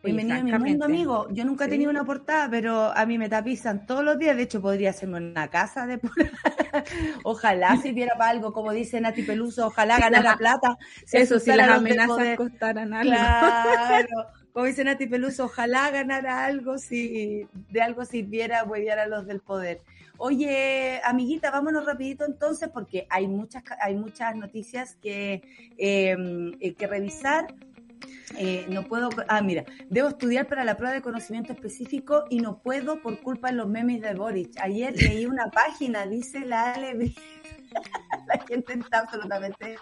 Bienvenido 0.04 0.38
a 0.38 0.42
mi 0.42 0.52
mundo, 0.72 0.86
amigo. 0.86 1.28
Yo 1.30 1.46
nunca 1.46 1.66
he 1.66 1.68
tenido 1.68 1.92
una 1.92 2.06
portada, 2.06 2.50
pero 2.50 2.92
a 2.96 3.06
mí 3.06 3.20
me 3.20 3.30
tapizan 3.30 3.86
todos 3.86 4.04
los 4.04 4.18
días. 4.18 4.36
De 4.36 4.44
hecho, 4.44 4.60
podría 4.60 4.90
hacerme 4.90 5.18
una 5.18 5.48
casa 5.50 5.86
de 5.86 6.00
Ojalá 7.24 7.78
sirviera 7.78 8.18
para 8.18 8.32
algo, 8.32 8.52
como 8.52 8.72
dice 8.72 9.00
Nati 9.00 9.22
Peluso, 9.22 9.68
ojalá 9.68 10.00
ganara 10.00 10.36
plata. 10.38 10.78
Eso, 11.12 11.40
si 11.40 11.52
las 11.52 11.70
amenazas 11.70 12.36
costaran 12.36 12.96
algo. 12.96 13.12
Claro. 13.12 14.08
Como 14.54 14.66
dice 14.66 14.84
Nati 14.84 15.06
Peluso, 15.06 15.46
ojalá 15.46 15.92
ganara 15.92 16.46
algo 16.46 16.80
si 16.80 17.48
de 17.70 17.82
algo 17.84 18.06
sirviera 18.06 18.64
hueviar 18.64 18.98
a 18.98 19.06
los 19.06 19.28
del 19.28 19.40
poder. 19.40 19.82
Oye, 20.18 21.00
amiguita, 21.04 21.52
vámonos 21.52 21.86
rapidito 21.86 22.26
entonces 22.26 22.70
porque 22.74 23.06
hay 23.10 23.28
muchas, 23.28 23.64
hay 23.80 23.96
muchas 23.96 24.36
noticias 24.36 24.96
que, 25.02 25.42
em, 25.78 26.54
eh, 26.60 26.74
que 26.74 26.88
revisar. 26.88 27.54
Eh, 28.38 28.66
no 28.70 28.84
puedo, 28.84 29.10
ah, 29.28 29.42
mira, 29.42 29.64
debo 29.90 30.10
estudiar 30.10 30.48
para 30.48 30.64
la 30.64 30.76
prueba 30.76 30.94
de 30.94 31.02
conocimiento 31.02 31.54
específico 31.54 32.26
y 32.30 32.40
no 32.40 32.60
puedo 32.60 33.02
por 33.02 33.20
culpa 33.22 33.50
de 33.50 33.56
los 33.56 33.68
memes 33.68 34.02
de 34.02 34.14
Boric. 34.14 34.52
Ayer 34.60 34.96
leí 34.96 35.26
una 35.26 35.50
página, 35.50 36.06
dice 36.06 36.42
la 36.42 36.74
Ale 36.74 37.14
la 38.28 38.46
gente 38.48 38.74
está 38.74 39.00
absolutamente 39.00 39.78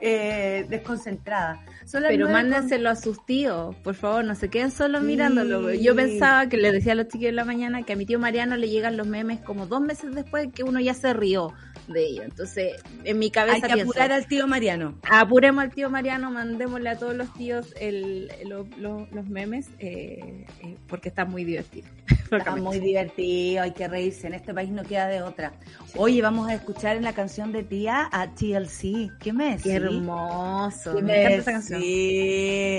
eh, 0.00 0.66
desconcentrada. 0.68 1.60
Pero 1.92 2.28
mándenselo 2.28 2.90
a 2.90 2.96
sus 2.96 3.24
tíos, 3.26 3.74
por 3.76 3.94
favor, 3.94 4.24
no 4.24 4.34
se 4.34 4.48
queden 4.48 4.70
solo 4.70 5.00
mirándolo. 5.00 5.72
Yo 5.74 5.94
pensaba 5.94 6.48
que 6.48 6.56
le 6.56 6.72
decía 6.72 6.92
a 6.92 6.96
los 6.96 7.08
chicos 7.08 7.26
de 7.26 7.32
la 7.32 7.44
mañana 7.44 7.82
que 7.82 7.92
a 7.92 7.96
mi 7.96 8.06
tío 8.06 8.18
Mariano 8.18 8.56
le 8.56 8.68
llegan 8.68 8.96
los 8.96 9.06
memes 9.06 9.40
como 9.40 9.66
dos 9.66 9.80
meses 9.80 10.14
después 10.14 10.48
que 10.54 10.62
uno 10.62 10.80
ya 10.80 10.94
se 10.94 11.12
rió 11.12 11.52
de 11.88 12.06
ello. 12.06 12.22
Entonces, 12.22 12.74
en 13.04 13.18
mi 13.18 13.30
cabeza. 13.30 13.66
Hay 13.66 13.74
que 13.74 13.82
apurar 13.82 14.12
al 14.12 14.26
tío 14.26 14.46
Mariano. 14.46 14.98
Apuremos 15.10 15.64
al 15.64 15.70
tío 15.70 15.90
Mariano, 15.90 16.30
mandémosle 16.30 16.90
a 16.90 16.98
todos 16.98 17.14
los 17.14 17.32
tíos 17.34 17.74
el, 17.80 18.30
los 18.46 19.28
memes, 19.28 19.68
eh, 19.78 20.46
eh, 20.62 20.76
porque 20.86 21.08
está 21.08 21.24
muy 21.24 21.44
divertido. 21.44 21.88
Está 22.30 22.54
muy 22.54 22.78
divertido, 22.78 23.64
hay 23.64 23.72
que 23.72 23.88
reírse. 23.88 24.28
En 24.28 24.34
este 24.34 24.54
país 24.54 24.70
no 24.70 24.84
queda 24.84 25.08
de 25.08 25.20
otra. 25.20 25.52
Oye, 25.96 26.22
vamos 26.22 26.48
a 26.48 26.54
escuchar 26.54 26.96
en 26.96 27.02
la 27.02 27.12
canción 27.12 27.39
de 27.48 27.62
tía 27.62 28.08
a 28.12 28.28
TLC. 28.34 29.18
¿Qué 29.18 29.32
mes? 29.32 29.62
Qué 29.62 29.74
hermoso. 29.76 31.00
me 31.00 31.22
encanta 31.22 31.38
esa 31.38 31.52
canción. 31.52 31.82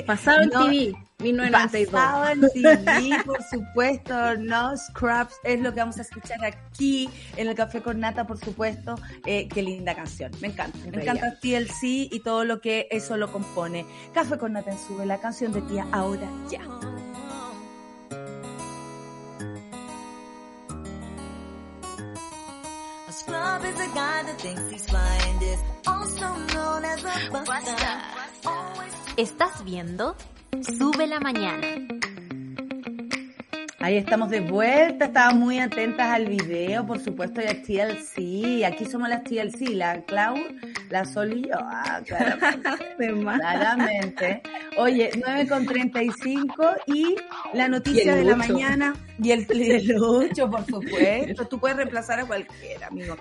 Pasado 0.05 0.41
en 0.43 0.49
TV. 0.51 0.93
1992. 1.19 1.91
Pasado 1.91 2.29
en 2.29 2.41
TV, 2.41 3.17
por 3.25 3.43
supuesto. 3.43 4.37
No 4.37 4.77
Scrubs 4.77 5.35
es 5.43 5.59
lo 5.59 5.73
que 5.73 5.79
vamos 5.79 5.97
a 5.97 6.03
escuchar 6.03 6.43
aquí 6.45 7.09
en 7.37 7.47
el 7.47 7.55
Café 7.55 7.81
con 7.81 7.99
Nata, 7.99 8.27
por 8.27 8.37
supuesto. 8.37 8.95
Eh, 9.25 9.47
qué 9.47 9.63
linda 9.63 9.95
canción. 9.95 10.31
Me 10.41 10.49
encanta. 10.49 10.77
Me 10.91 11.01
encanta 11.01 11.39
TLC 11.39 11.83
y 12.11 12.21
todo 12.23 12.45
lo 12.45 12.61
que 12.61 12.87
eso 12.91 13.17
lo 13.17 13.31
compone. 13.31 13.85
Café 14.13 14.37
con 14.37 14.53
Nata 14.53 14.71
en 14.71 14.77
sube 14.77 15.05
la 15.05 15.19
canción 15.19 15.51
de 15.53 15.61
tía 15.63 15.87
ahora 15.91 16.29
ya. 16.49 16.61
Estás 29.17 29.63
viendo 29.63 30.15
Sube 30.61 31.07
la 31.07 31.19
Mañana. 31.19 31.67
Ahí 33.79 33.97
estamos 33.97 34.29
de 34.29 34.41
vuelta, 34.41 35.05
estaba 35.05 35.33
muy 35.33 35.59
atentas 35.59 36.07
al 36.07 36.27
video, 36.27 36.85
por 36.85 36.99
supuesto, 36.99 37.41
y 37.41 37.45
a 37.45 37.63
TLC. 37.63 38.63
Aquí 38.63 38.85
somos 38.85 39.09
las 39.09 39.23
TLC, 39.23 39.69
la 39.73 40.01
Clau, 40.03 40.35
la 40.91 41.03
Sol 41.03 41.33
y 41.33 41.47
yo. 41.47 41.55
Ah, 41.55 41.99
claramente. 42.05 42.69
claramente. 43.39 44.41
Oye, 44.77 45.09
9 45.15 45.47
con 45.47 45.65
35 45.65 46.53
y 46.85 47.15
la 47.53 47.67
noticia 47.67 48.15
de 48.15 48.23
la 48.23 48.35
mañana 48.35 48.93
y 49.21 49.31
el, 49.31 49.47
el 49.49 49.95
8, 49.99 50.49
por 50.49 50.65
supuesto. 50.67 51.47
Tú 51.47 51.59
puedes 51.59 51.77
reemplazar 51.77 52.19
a 52.19 52.25
cualquiera, 52.25 52.87
amigo. 52.87 53.17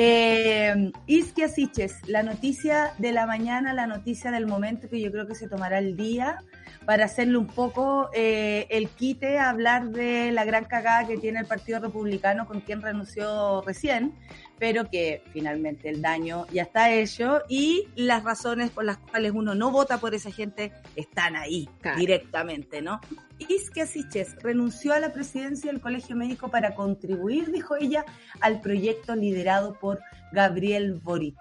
Eh, 0.00 0.92
Isquia 1.08 1.48
Siches, 1.48 2.06
la 2.06 2.22
noticia 2.22 2.94
de 2.98 3.10
la 3.10 3.26
mañana, 3.26 3.72
la 3.72 3.88
noticia 3.88 4.30
del 4.30 4.46
momento 4.46 4.88
que 4.88 5.00
yo 5.00 5.10
creo 5.10 5.26
que 5.26 5.34
se 5.34 5.48
tomará 5.48 5.80
el 5.80 5.96
día 5.96 6.38
para 6.84 7.06
hacerle 7.06 7.36
un 7.36 7.48
poco 7.48 8.08
eh, 8.14 8.68
el 8.70 8.90
quite 8.90 9.38
a 9.38 9.50
hablar 9.50 9.90
de 9.90 10.30
la 10.30 10.44
gran 10.44 10.66
cagada 10.66 11.08
que 11.08 11.16
tiene 11.16 11.40
el 11.40 11.46
Partido 11.46 11.80
Republicano 11.80 12.46
con 12.46 12.60
quien 12.60 12.80
renunció 12.80 13.60
recién, 13.62 14.14
pero 14.58 14.90
que 14.90 15.22
finalmente 15.32 15.88
el 15.88 16.02
daño 16.02 16.46
ya 16.52 16.62
está 16.62 16.92
hecho 16.92 17.42
y 17.48 17.88
las 17.94 18.24
razones 18.24 18.70
por 18.70 18.84
las 18.84 18.98
cuales 18.98 19.32
uno 19.34 19.54
no 19.54 19.70
vota 19.70 19.98
por 19.98 20.14
esa 20.14 20.30
gente 20.30 20.72
están 20.96 21.36
ahí 21.36 21.68
directamente, 21.96 22.82
¿no? 22.82 23.00
Isque 23.38 23.86
Siches 23.86 24.34
renunció 24.42 24.92
a 24.92 25.00
la 25.00 25.12
presidencia 25.12 25.70
del 25.70 25.80
Colegio 25.80 26.16
Médico 26.16 26.50
para 26.50 26.74
contribuir, 26.74 27.52
dijo 27.52 27.76
ella, 27.76 28.04
al 28.40 28.60
proyecto 28.60 29.14
liderado 29.14 29.74
por 29.74 30.00
Gabriel 30.32 30.94
Boric. 30.94 31.36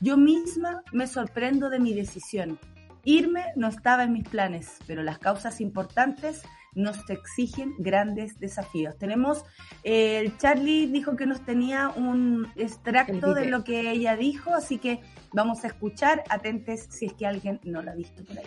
Yo 0.00 0.16
misma 0.16 0.82
me 0.92 1.06
sorprendo 1.06 1.68
de 1.70 1.78
mi 1.78 1.92
decisión. 1.92 2.58
Irme 3.04 3.46
no 3.56 3.68
estaba 3.68 4.04
en 4.04 4.12
mis 4.12 4.28
planes, 4.28 4.78
pero 4.86 5.02
las 5.02 5.18
causas 5.18 5.60
importantes 5.60 6.42
nos 6.74 6.98
exigen 7.10 7.74
grandes 7.78 8.38
desafíos. 8.38 8.96
Tenemos, 8.98 9.44
eh, 9.84 10.32
Charlie 10.38 10.86
dijo 10.86 11.16
que 11.16 11.26
nos 11.26 11.44
tenía 11.44 11.88
un 11.90 12.50
extracto 12.56 13.34
de 13.34 13.46
lo 13.46 13.64
que 13.64 13.90
ella 13.90 14.16
dijo, 14.16 14.54
así 14.54 14.78
que 14.78 15.00
vamos 15.32 15.64
a 15.64 15.68
escuchar, 15.68 16.24
atentes 16.28 16.88
si 16.90 17.06
es 17.06 17.12
que 17.12 17.26
alguien 17.26 17.60
no 17.64 17.82
lo 17.82 17.90
ha 17.90 17.94
visto 17.94 18.24
por 18.24 18.38
ahí. 18.38 18.46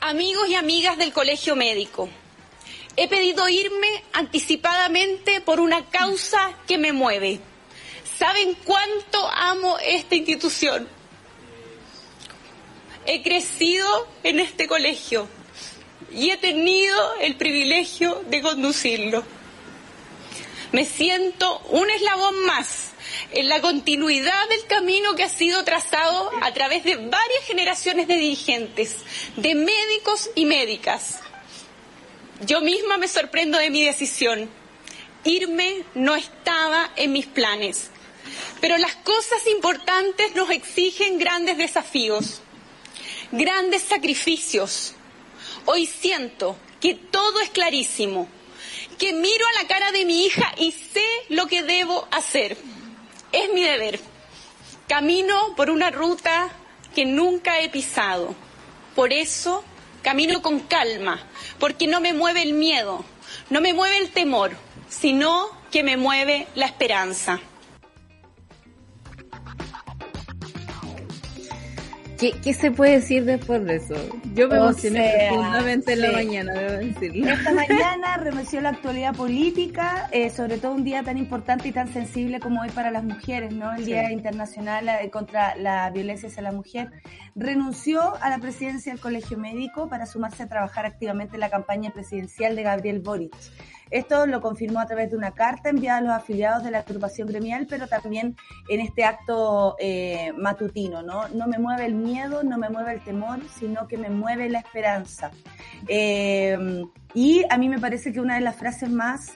Amigos 0.00 0.48
y 0.50 0.54
amigas 0.54 0.98
del 0.98 1.12
Colegio 1.12 1.56
Médico, 1.56 2.08
he 2.96 3.08
pedido 3.08 3.48
irme 3.48 3.88
anticipadamente 4.12 5.40
por 5.40 5.60
una 5.60 5.86
causa 5.86 6.52
que 6.66 6.76
me 6.76 6.92
mueve. 6.92 7.40
¿Saben 8.18 8.54
cuánto 8.64 9.28
amo 9.30 9.78
esta 9.84 10.14
institución? 10.14 10.86
He 13.06 13.22
crecido 13.22 13.86
en 14.22 14.40
este 14.40 14.66
colegio 14.66 15.26
y 16.14 16.30
he 16.30 16.36
tenido 16.36 17.16
el 17.20 17.36
privilegio 17.36 18.22
de 18.28 18.40
conducirlo. 18.40 19.24
Me 20.72 20.84
siento 20.84 21.58
un 21.70 21.88
eslabón 21.90 22.44
más 22.46 22.92
en 23.32 23.48
la 23.48 23.60
continuidad 23.60 24.48
del 24.48 24.66
camino 24.66 25.14
que 25.14 25.24
ha 25.24 25.28
sido 25.28 25.64
trazado 25.64 26.30
a 26.42 26.52
través 26.52 26.84
de 26.84 26.96
varias 26.96 27.44
generaciones 27.46 28.08
de 28.08 28.16
dirigentes, 28.16 28.96
de 29.36 29.54
médicos 29.54 30.30
y 30.34 30.46
médicas. 30.46 31.20
Yo 32.46 32.60
misma 32.60 32.98
me 32.98 33.08
sorprendo 33.08 33.58
de 33.58 33.70
mi 33.70 33.84
decisión. 33.84 34.50
Irme 35.24 35.84
no 35.94 36.16
estaba 36.16 36.90
en 36.96 37.12
mis 37.12 37.26
planes. 37.26 37.90
Pero 38.60 38.76
las 38.78 38.94
cosas 38.96 39.46
importantes 39.46 40.34
nos 40.34 40.50
exigen 40.50 41.18
grandes 41.18 41.56
desafíos, 41.56 42.40
grandes 43.30 43.82
sacrificios, 43.82 44.94
Hoy 45.66 45.86
siento 45.86 46.56
que 46.80 46.94
todo 46.94 47.40
es 47.40 47.50
clarísimo, 47.50 48.28
que 48.98 49.12
miro 49.12 49.46
a 49.46 49.62
la 49.62 49.68
cara 49.68 49.92
de 49.92 50.04
mi 50.04 50.26
hija 50.26 50.52
y 50.58 50.72
sé 50.72 51.06
lo 51.30 51.46
que 51.46 51.62
debo 51.62 52.06
hacer. 52.10 52.56
Es 53.32 53.52
mi 53.52 53.62
deber. 53.62 53.98
Camino 54.88 55.54
por 55.56 55.70
una 55.70 55.90
ruta 55.90 56.50
que 56.94 57.06
nunca 57.06 57.60
he 57.60 57.70
pisado. 57.70 58.34
Por 58.94 59.12
eso 59.12 59.64
camino 60.02 60.42
con 60.42 60.60
calma, 60.60 61.18
porque 61.58 61.86
no 61.86 61.98
me 62.00 62.12
mueve 62.12 62.42
el 62.42 62.52
miedo, 62.52 63.02
no 63.48 63.62
me 63.62 63.72
mueve 63.72 63.96
el 63.96 64.10
temor, 64.10 64.52
sino 64.88 65.48
que 65.72 65.82
me 65.82 65.96
mueve 65.96 66.46
la 66.54 66.66
esperanza. 66.66 67.40
¿Qué, 72.18 72.54
se 72.54 72.70
puede 72.70 72.92
decir 72.92 73.24
después 73.24 73.64
de 73.64 73.76
eso? 73.76 73.94
Yo 74.34 74.48
me 74.48 74.56
emocioné 74.56 75.28
profundamente 75.28 75.92
en 75.92 76.00
la 76.00 76.12
mañana, 76.12 76.52
debo 76.54 76.72
decirlo. 76.72 77.28
Esta 77.28 77.52
mañana 77.54 78.16
remeció 78.18 78.60
la 78.60 78.70
actualidad 78.70 79.14
política, 79.14 80.08
eh, 80.12 80.30
sobre 80.30 80.58
todo 80.58 80.72
un 80.72 80.84
día 80.84 81.02
tan 81.02 81.18
importante 81.18 81.68
y 81.68 81.72
tan 81.72 81.92
sensible 81.92 82.40
como 82.40 82.62
hoy 82.62 82.70
para 82.70 82.90
las 82.90 83.04
mujeres, 83.04 83.52
¿no? 83.52 83.74
El 83.74 83.84
Día 83.84 84.12
Internacional 84.12 84.88
eh, 84.88 85.10
contra 85.10 85.56
la 85.56 85.90
Violencia 85.90 86.28
hacia 86.28 86.42
la 86.42 86.52
Mujer. 86.52 86.90
Renunció 87.34 88.14
a 88.20 88.30
la 88.30 88.38
presidencia 88.38 88.92
del 88.92 89.00
Colegio 89.00 89.36
Médico 89.36 89.88
para 89.88 90.06
sumarse 90.06 90.44
a 90.44 90.48
trabajar 90.48 90.86
activamente 90.86 91.34
en 91.34 91.40
la 91.40 91.50
campaña 91.50 91.90
presidencial 91.90 92.54
de 92.54 92.62
Gabriel 92.62 93.00
Boric. 93.00 93.34
Esto 93.90 94.26
lo 94.26 94.40
confirmó 94.40 94.80
a 94.80 94.86
través 94.86 95.10
de 95.10 95.16
una 95.16 95.32
carta 95.32 95.68
enviada 95.68 95.98
a 95.98 96.00
los 96.00 96.12
afiliados 96.12 96.64
de 96.64 96.70
la 96.70 96.78
agrupación 96.80 97.28
gremial, 97.28 97.66
pero 97.68 97.86
también 97.86 98.36
en 98.68 98.80
este 98.80 99.04
acto 99.04 99.76
eh, 99.78 100.32
matutino, 100.36 101.02
¿no? 101.02 101.28
No 101.28 101.46
me 101.46 101.58
mueve 101.58 101.86
el 101.86 101.94
miedo, 101.94 102.42
no 102.42 102.58
me 102.58 102.70
mueve 102.70 102.94
el 102.94 103.04
temor, 103.04 103.40
sino 103.54 103.86
que 103.86 103.98
me 103.98 104.08
mueve 104.08 104.48
la 104.48 104.60
esperanza. 104.60 105.30
Eh, 105.88 106.84
y 107.14 107.44
a 107.50 107.58
mí 107.58 107.68
me 107.68 107.78
parece 107.78 108.12
que 108.12 108.20
una 108.20 108.36
de 108.36 108.40
las 108.40 108.56
frases 108.56 108.90
más 108.90 109.34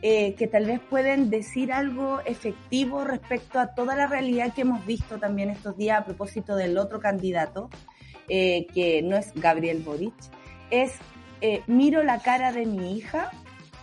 eh, 0.00 0.34
que 0.34 0.46
tal 0.46 0.66
vez 0.66 0.80
pueden 0.80 1.28
decir 1.28 1.72
algo 1.72 2.20
efectivo 2.24 3.02
respecto 3.02 3.58
a 3.58 3.74
toda 3.74 3.96
la 3.96 4.06
realidad 4.06 4.54
que 4.54 4.60
hemos 4.60 4.86
visto 4.86 5.18
también 5.18 5.50
estos 5.50 5.76
días 5.76 6.00
a 6.00 6.04
propósito 6.04 6.54
del 6.54 6.78
otro 6.78 7.00
candidato, 7.00 7.68
que 8.28 9.00
no 9.04 9.16
es 9.16 9.32
Gabriel 9.34 9.82
Boric, 9.82 10.14
es 10.70 10.92
miro 11.66 12.02
la 12.02 12.20
cara 12.20 12.52
de 12.52 12.66
mi 12.66 12.96
hija 12.96 13.32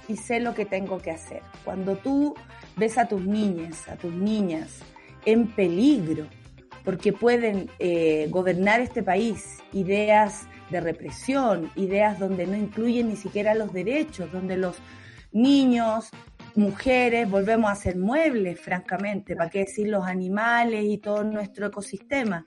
y 0.08 0.18
sé 0.18 0.40
lo 0.40 0.54
que 0.54 0.66
tengo 0.66 1.00
que 1.00 1.12
hacer. 1.12 1.42
Cuando 1.64 1.96
tú 1.98 2.36
ves 2.78 2.98
a 2.98 3.08
tus 3.08 3.26
niñas, 3.26 3.88
a 3.88 3.96
tus 3.96 4.14
niñas 4.14 4.80
en 5.26 5.48
peligro, 5.48 6.28
porque 6.84 7.14
pueden 7.14 7.70
eh, 7.80 8.28
gobernar 8.30 8.80
este 8.80 9.02
país, 9.02 9.58
ideas 9.74 10.48
de 10.70 10.82
represión, 10.82 11.72
ideas 11.76 12.20
donde 12.20 12.46
no 12.46 12.56
incluyen 12.56 13.10
ni 13.10 13.16
siquiera 13.16 13.56
los 13.56 13.74
derechos, 13.74 14.32
donde 14.32 14.58
los 14.58 14.78
niños, 15.32 16.10
mujeres, 16.56 17.30
volvemos 17.30 17.72
a 17.72 17.76
ser 17.76 17.98
muebles, 17.98 18.60
francamente, 18.60 19.36
para 19.36 19.50
qué 19.50 19.60
decir 19.60 19.88
los 19.88 20.06
animales 20.06 20.86
y 20.86 20.98
todo 21.00 21.24
nuestro 21.24 21.68
ecosistema. 21.68 22.46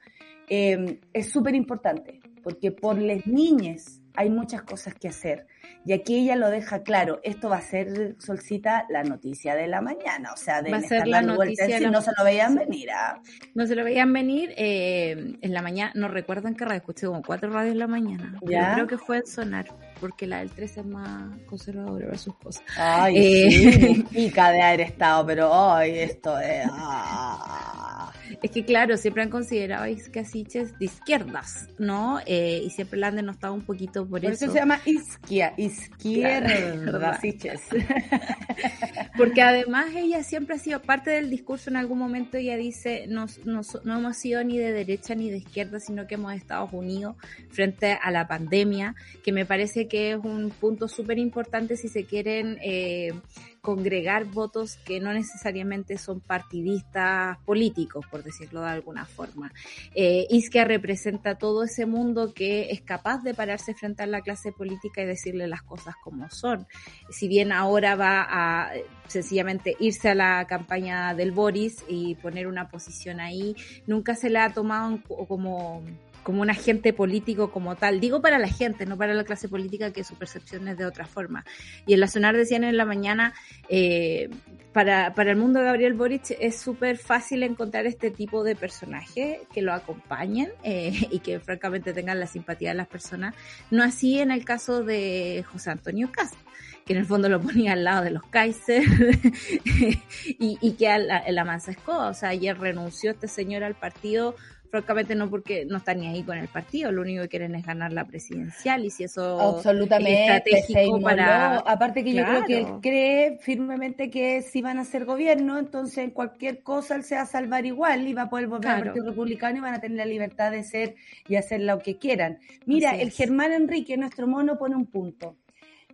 Eh, 0.48 1.00
es 1.12 1.30
súper 1.30 1.54
importante, 1.54 2.20
porque 2.42 2.72
por 2.72 2.96
las 2.98 3.26
niñas 3.26 4.00
hay 4.14 4.30
muchas 4.30 4.62
cosas 4.62 4.94
que 4.94 5.08
hacer. 5.08 5.46
Y 5.84 5.92
aquí 5.92 6.16
ella 6.18 6.36
lo 6.36 6.50
deja 6.50 6.82
claro, 6.82 7.20
esto 7.22 7.48
va 7.48 7.56
a 7.56 7.62
ser, 7.62 8.16
Solcita, 8.18 8.84
la 8.90 9.04
noticia 9.04 9.54
de 9.54 9.66
la 9.68 9.80
mañana, 9.80 10.32
o 10.32 10.36
sea, 10.36 10.60
de 10.60 10.70
estar 10.70 11.06
la 11.06 11.22
noticia, 11.22 11.90
no 11.90 12.02
se 12.02 12.10
lo 12.18 12.24
veían 12.24 12.54
venir. 12.54 12.90
¿ah? 12.90 13.22
No 13.54 13.66
se 13.66 13.74
lo 13.74 13.84
veían 13.84 14.12
venir 14.12 14.52
eh, 14.56 15.36
en 15.40 15.54
la 15.54 15.62
mañana, 15.62 15.92
no 15.94 16.08
recuerdo 16.08 16.48
en 16.48 16.56
qué 16.56 16.64
radio, 16.64 16.78
escuché 16.78 17.06
como 17.06 17.22
cuatro 17.22 17.50
radios 17.50 17.72
en 17.72 17.78
la 17.78 17.86
mañana. 17.86 18.34
¿Ya? 18.42 18.74
creo 18.74 18.86
que 18.86 18.98
fue 18.98 19.18
el 19.18 19.26
Sonar, 19.26 19.66
porque 20.00 20.26
la 20.26 20.38
del 20.38 20.50
13 20.50 20.80
es 20.80 20.86
más 20.86 21.38
conservadora 21.46 22.06
ver 22.06 22.18
sus 22.18 22.34
cosas. 22.36 22.62
Ay, 22.76 23.14
eh, 23.16 23.50
sí, 23.50 24.04
pica 24.12 24.50
de 24.50 24.62
haber 24.62 24.80
estado, 24.82 25.26
pero 25.26 25.50
hoy 25.50 25.90
esto 25.90 26.38
es... 26.38 26.66
Ah. 26.70 28.12
Es 28.42 28.50
que 28.50 28.64
claro, 28.64 28.96
siempre 28.96 29.22
han 29.22 29.30
considerado 29.30 29.86
Isquiasiches 29.86 30.78
de 30.78 30.84
izquierdas, 30.84 31.68
¿no? 31.78 32.20
Eh, 32.26 32.62
y 32.64 32.70
siempre 32.70 32.98
la 32.98 33.08
han 33.08 33.16
denostado 33.16 33.54
un 33.54 33.62
poquito 33.62 34.06
por, 34.06 34.20
por 34.20 34.30
eso. 34.30 34.50
se 34.50 34.58
llama 34.58 34.80
Isquia, 34.84 35.54
izquierdas, 35.56 37.20
Porque 39.16 39.42
además 39.42 39.86
ella 39.94 40.22
siempre 40.22 40.56
ha 40.56 40.58
sido 40.58 40.80
parte 40.82 41.10
del 41.10 41.30
discurso 41.30 41.70
en 41.70 41.76
algún 41.76 41.98
momento, 41.98 42.36
ella 42.36 42.56
dice, 42.56 43.06
no, 43.08 43.26
no, 43.44 43.62
no 43.84 43.98
hemos 43.98 44.16
sido 44.16 44.44
ni 44.44 44.58
de 44.58 44.72
derecha 44.72 45.14
ni 45.14 45.30
de 45.30 45.38
izquierda, 45.38 45.80
sino 45.80 46.06
que 46.06 46.14
hemos 46.14 46.34
estado 46.34 46.68
unidos 46.72 47.16
frente 47.50 47.98
a 48.00 48.10
la 48.10 48.28
pandemia, 48.28 48.94
que 49.24 49.32
me 49.32 49.46
parece 49.46 49.87
que 49.88 50.12
es 50.12 50.18
un 50.18 50.50
punto 50.50 50.88
súper 50.88 51.18
importante 51.18 51.76
si 51.76 51.88
se 51.88 52.04
quieren... 52.04 52.58
Eh, 52.62 53.12
congregar 53.60 54.24
votos 54.24 54.76
que 54.76 54.98
no 54.98 55.12
necesariamente 55.12 55.98
son 55.98 56.20
partidistas 56.20 57.36
políticos, 57.44 58.06
por 58.10 58.22
decirlo 58.22 58.62
de 58.62 58.70
alguna 58.70 59.04
forma. 59.04 59.52
Eh, 59.94 60.26
Isquia 60.30 60.64
representa 60.64 61.36
todo 61.36 61.64
ese 61.64 61.84
mundo 61.84 62.32
que 62.32 62.70
es 62.70 62.80
capaz 62.80 63.22
de 63.22 63.34
pararse 63.34 63.74
frente 63.74 64.02
a 64.02 64.06
la 64.06 64.22
clase 64.22 64.52
política 64.52 65.02
y 65.02 65.06
decirle 65.06 65.46
las 65.48 65.62
cosas 65.62 65.94
como 66.02 66.30
son. 66.30 66.66
Si 67.10 67.28
bien 67.28 67.52
ahora 67.52 67.94
va 67.94 68.26
a 68.28 68.72
sencillamente 69.06 69.76
irse 69.80 70.08
a 70.08 70.14
la 70.14 70.46
campaña 70.46 71.14
del 71.14 71.32
Boris 71.32 71.84
y 71.88 72.14
poner 72.14 72.46
una 72.46 72.68
posición 72.68 73.20
ahí, 73.20 73.54
nunca 73.86 74.14
se 74.14 74.30
le 74.30 74.38
ha 74.38 74.52
tomado 74.52 74.98
como 75.26 75.82
como 76.22 76.42
un 76.42 76.50
agente 76.50 76.92
político 76.92 77.50
como 77.50 77.76
tal. 77.76 78.00
Digo 78.00 78.20
para 78.20 78.38
la 78.38 78.48
gente, 78.48 78.86
no 78.86 78.96
para 78.96 79.14
la 79.14 79.24
clase 79.24 79.48
política, 79.48 79.92
que 79.92 80.04
su 80.04 80.14
percepción 80.14 80.68
es 80.68 80.76
de 80.76 80.86
otra 80.86 81.06
forma. 81.06 81.44
Y 81.86 81.94
en 81.94 82.00
la 82.00 82.06
Sonar 82.06 82.36
decían 82.36 82.64
en 82.64 82.76
la 82.76 82.84
mañana, 82.84 83.34
eh, 83.68 84.28
para, 84.72 85.14
para 85.14 85.30
el 85.30 85.36
mundo 85.36 85.60
de 85.60 85.66
Gabriel 85.66 85.94
Boric 85.94 86.36
es 86.38 86.60
súper 86.60 86.98
fácil 86.98 87.42
encontrar 87.42 87.86
este 87.86 88.10
tipo 88.10 88.44
de 88.44 88.54
personajes 88.54 89.38
que 89.52 89.62
lo 89.62 89.72
acompañen 89.72 90.50
eh, 90.62 90.92
y 91.10 91.20
que 91.20 91.40
francamente 91.40 91.92
tengan 91.92 92.20
la 92.20 92.26
simpatía 92.26 92.70
de 92.70 92.76
las 92.76 92.88
personas. 92.88 93.34
No 93.70 93.82
así 93.82 94.18
en 94.18 94.30
el 94.30 94.44
caso 94.44 94.84
de 94.84 95.44
José 95.50 95.70
Antonio 95.70 96.10
Castro 96.12 96.48
que 96.88 96.94
en 96.94 97.00
el 97.00 97.06
fondo 97.06 97.28
lo 97.28 97.38
ponía 97.38 97.74
al 97.74 97.84
lado 97.84 98.02
de 98.02 98.10
los 98.10 98.22
Kaiser 98.30 98.82
y, 100.24 100.72
que 100.72 100.88
a 100.88 100.96
la, 100.96 101.22
la 101.28 101.44
mansa 101.44 101.72
o 101.86 102.14
sea, 102.14 102.30
ayer 102.30 102.58
renunció 102.58 103.10
este 103.10 103.28
señor 103.28 103.62
al 103.62 103.74
partido 103.74 104.34
francamente 104.70 105.14
no 105.14 105.30
porque 105.30 105.64
no 105.64 105.78
están 105.78 106.00
ni 106.00 106.06
ahí 106.06 106.22
con 106.22 106.38
el 106.38 106.48
partido, 106.48 106.92
lo 106.92 107.02
único 107.02 107.22
que 107.22 107.28
quieren 107.28 107.54
es 107.54 107.66
ganar 107.66 107.92
la 107.92 108.04
presidencial 108.04 108.84
y 108.84 108.90
si 108.90 109.04
eso 109.04 109.40
Absolutamente, 109.40 110.24
es 110.24 110.60
estratégico 110.60 111.00
para... 111.00 111.58
Aparte 111.58 112.04
que 112.04 112.12
yo 112.12 112.24
creo 112.24 112.44
que 112.44 112.58
él 112.58 112.66
cree 112.82 113.38
firmemente 113.38 114.10
que 114.10 114.42
si 114.42 114.62
van 114.62 114.78
a 114.78 114.84
ser 114.84 115.04
gobierno, 115.04 115.58
entonces 115.58 115.98
en 115.98 116.10
cualquier 116.10 116.62
cosa 116.62 116.96
él 116.96 117.04
se 117.04 117.16
va 117.16 117.22
a 117.22 117.26
salvar 117.26 117.66
igual 117.66 118.06
y 118.06 118.14
va 118.14 118.22
a 118.22 118.30
poder 118.30 118.46
volver 118.46 118.70
al 118.70 118.84
Partido 118.84 119.06
Republicano 119.06 119.58
y 119.58 119.60
van 119.60 119.74
a 119.74 119.80
tener 119.80 119.96
la 119.96 120.06
libertad 120.06 120.50
de 120.50 120.62
ser 120.62 120.94
y 121.28 121.36
hacer 121.36 121.60
lo 121.60 121.78
que 121.78 121.96
quieran. 121.96 122.38
Mira, 122.66 122.96
el 122.96 123.10
Germán 123.10 123.52
Enrique, 123.52 123.96
nuestro 123.96 124.26
mono, 124.26 124.58
pone 124.58 124.76
un 124.76 124.86
punto. 124.86 125.36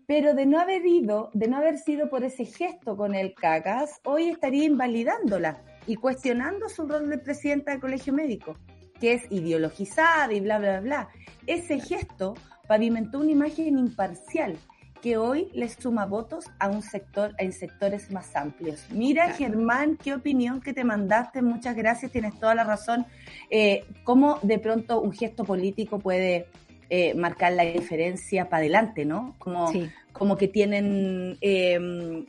Pero 0.07 0.35
de 0.35 0.45
no 0.45 0.61
haber 0.61 0.85
ido, 0.85 1.31
de 1.33 1.49
no 1.49 1.57
haber 1.57 1.79
sido 1.79 2.11
por 2.11 2.25
ese 2.25 2.45
gesto 2.45 2.95
con 2.97 3.15
el 3.15 3.33
cacas, 3.35 4.01
hoy 4.05 4.29
estaría 4.29 4.65
invalidándola 4.65 5.63
y 5.87 5.97
cuestionando 5.97 6.69
su 6.69 6.87
rol 6.87 7.09
de 7.09 7.19
presidenta 7.19 7.73
del 7.73 7.81
colegio 7.81 8.13
médico, 8.13 8.57
que 9.01 9.15
es 9.15 9.23
ideologizada 9.31 10.33
y 10.33 10.41
bla, 10.41 10.59
bla, 10.59 10.81
bla. 10.81 11.09
Ese 11.47 11.81
gesto 11.81 12.35
pavimentó 12.67 13.19
una 13.19 13.33
imagen 13.33 13.79
imparcial 13.79 14.57
que 15.05 15.19
hoy 15.19 15.49
le 15.53 15.69
suma 15.69 16.07
votos 16.07 16.47
a 16.59 16.71
un 16.71 16.81
sector, 16.81 17.35
en 17.37 17.53
sectores 17.53 18.11
más 18.11 18.35
amplios. 18.35 18.87
Mira, 18.89 19.35
Germán, 19.35 19.99
qué 20.03 20.15
opinión 20.15 20.63
que 20.63 20.73
te 20.73 20.83
mandaste, 20.83 21.43
muchas 21.43 21.77
gracias, 21.77 22.11
tienes 22.11 22.41
toda 22.41 22.55
la 22.55 22.65
razón. 22.65 23.05
Eh, 23.51 23.85
cómo 24.03 24.39
de 24.41 24.59
pronto 24.59 25.03
un 25.03 25.13
gesto 25.13 25.45
político 25.45 25.99
puede 25.99 26.47
eh, 26.89 27.13
marcar 27.15 27.53
la 27.53 27.65
diferencia 27.65 28.49
para 28.49 28.63
adelante, 28.63 29.05
¿no? 29.05 29.35
Como, 29.39 29.71
como 30.13 30.39
que 30.39 30.49
tienen, 30.49 31.37
eh, 31.43 32.25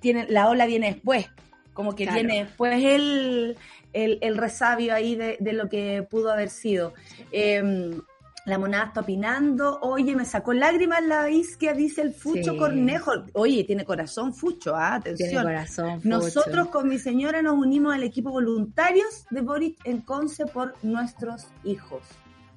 tienen, 0.00 0.26
la 0.30 0.48
ola 0.48 0.64
viene 0.64 0.94
después, 0.94 1.26
como 1.74 1.94
que 1.94 2.10
viene 2.10 2.44
después 2.44 2.82
el, 2.82 3.58
el, 3.92 4.36
resabio 4.38 4.94
ahí 4.94 5.14
de, 5.14 5.36
de, 5.38 5.52
lo 5.52 5.68
que 5.68 6.06
pudo 6.08 6.32
haber 6.32 6.48
sido. 6.48 6.94
Eh, 7.30 8.00
la 8.44 8.58
monada 8.58 8.86
está 8.86 9.00
opinando. 9.00 9.78
Oye, 9.80 10.14
me 10.14 10.24
sacó 10.24 10.52
lágrimas 10.52 11.02
la 11.02 11.30
isquia, 11.30 11.72
dice 11.72 12.02
el 12.02 12.12
Fucho 12.12 12.56
Cornejo. 12.56 13.12
Oye, 13.32 13.64
tiene 13.64 13.84
corazón 13.84 14.34
Fucho, 14.34 14.76
¿ah? 14.76 14.96
atención. 14.96 15.30
Tiene 15.30 15.44
corazón, 15.44 15.96
Fucho. 16.02 16.08
Nosotros 16.08 16.68
con 16.68 16.88
mi 16.88 16.98
señora 16.98 17.40
nos 17.40 17.56
unimos 17.56 17.94
al 17.94 18.02
equipo 18.02 18.30
voluntarios 18.30 19.24
de 19.30 19.40
Boris 19.40 19.76
en 19.84 20.02
Conce 20.02 20.46
por 20.46 20.74
nuestros 20.82 21.46
hijos. 21.64 22.02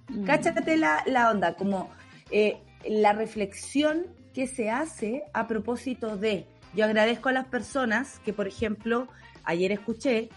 Mm. 0.09 0.25
Cáchate 0.25 0.77
la, 0.77 1.03
la, 1.05 1.31
onda, 1.31 1.55
como 1.55 1.89
eh, 2.31 2.57
la 2.85 3.13
reflexión 3.13 4.07
que 4.33 4.47
se 4.47 4.69
hace 4.69 5.23
a 5.33 5.47
propósito 5.47 6.17
de. 6.17 6.45
Yo 6.77 6.85
agradezco 6.85 7.29
a 7.29 7.31
las 7.31 7.47
personas 7.47 8.19
que, 8.23 8.33
por 8.33 8.47
ejemplo, 8.47 9.07
ayer 9.43 9.71
escuché, 9.71 10.29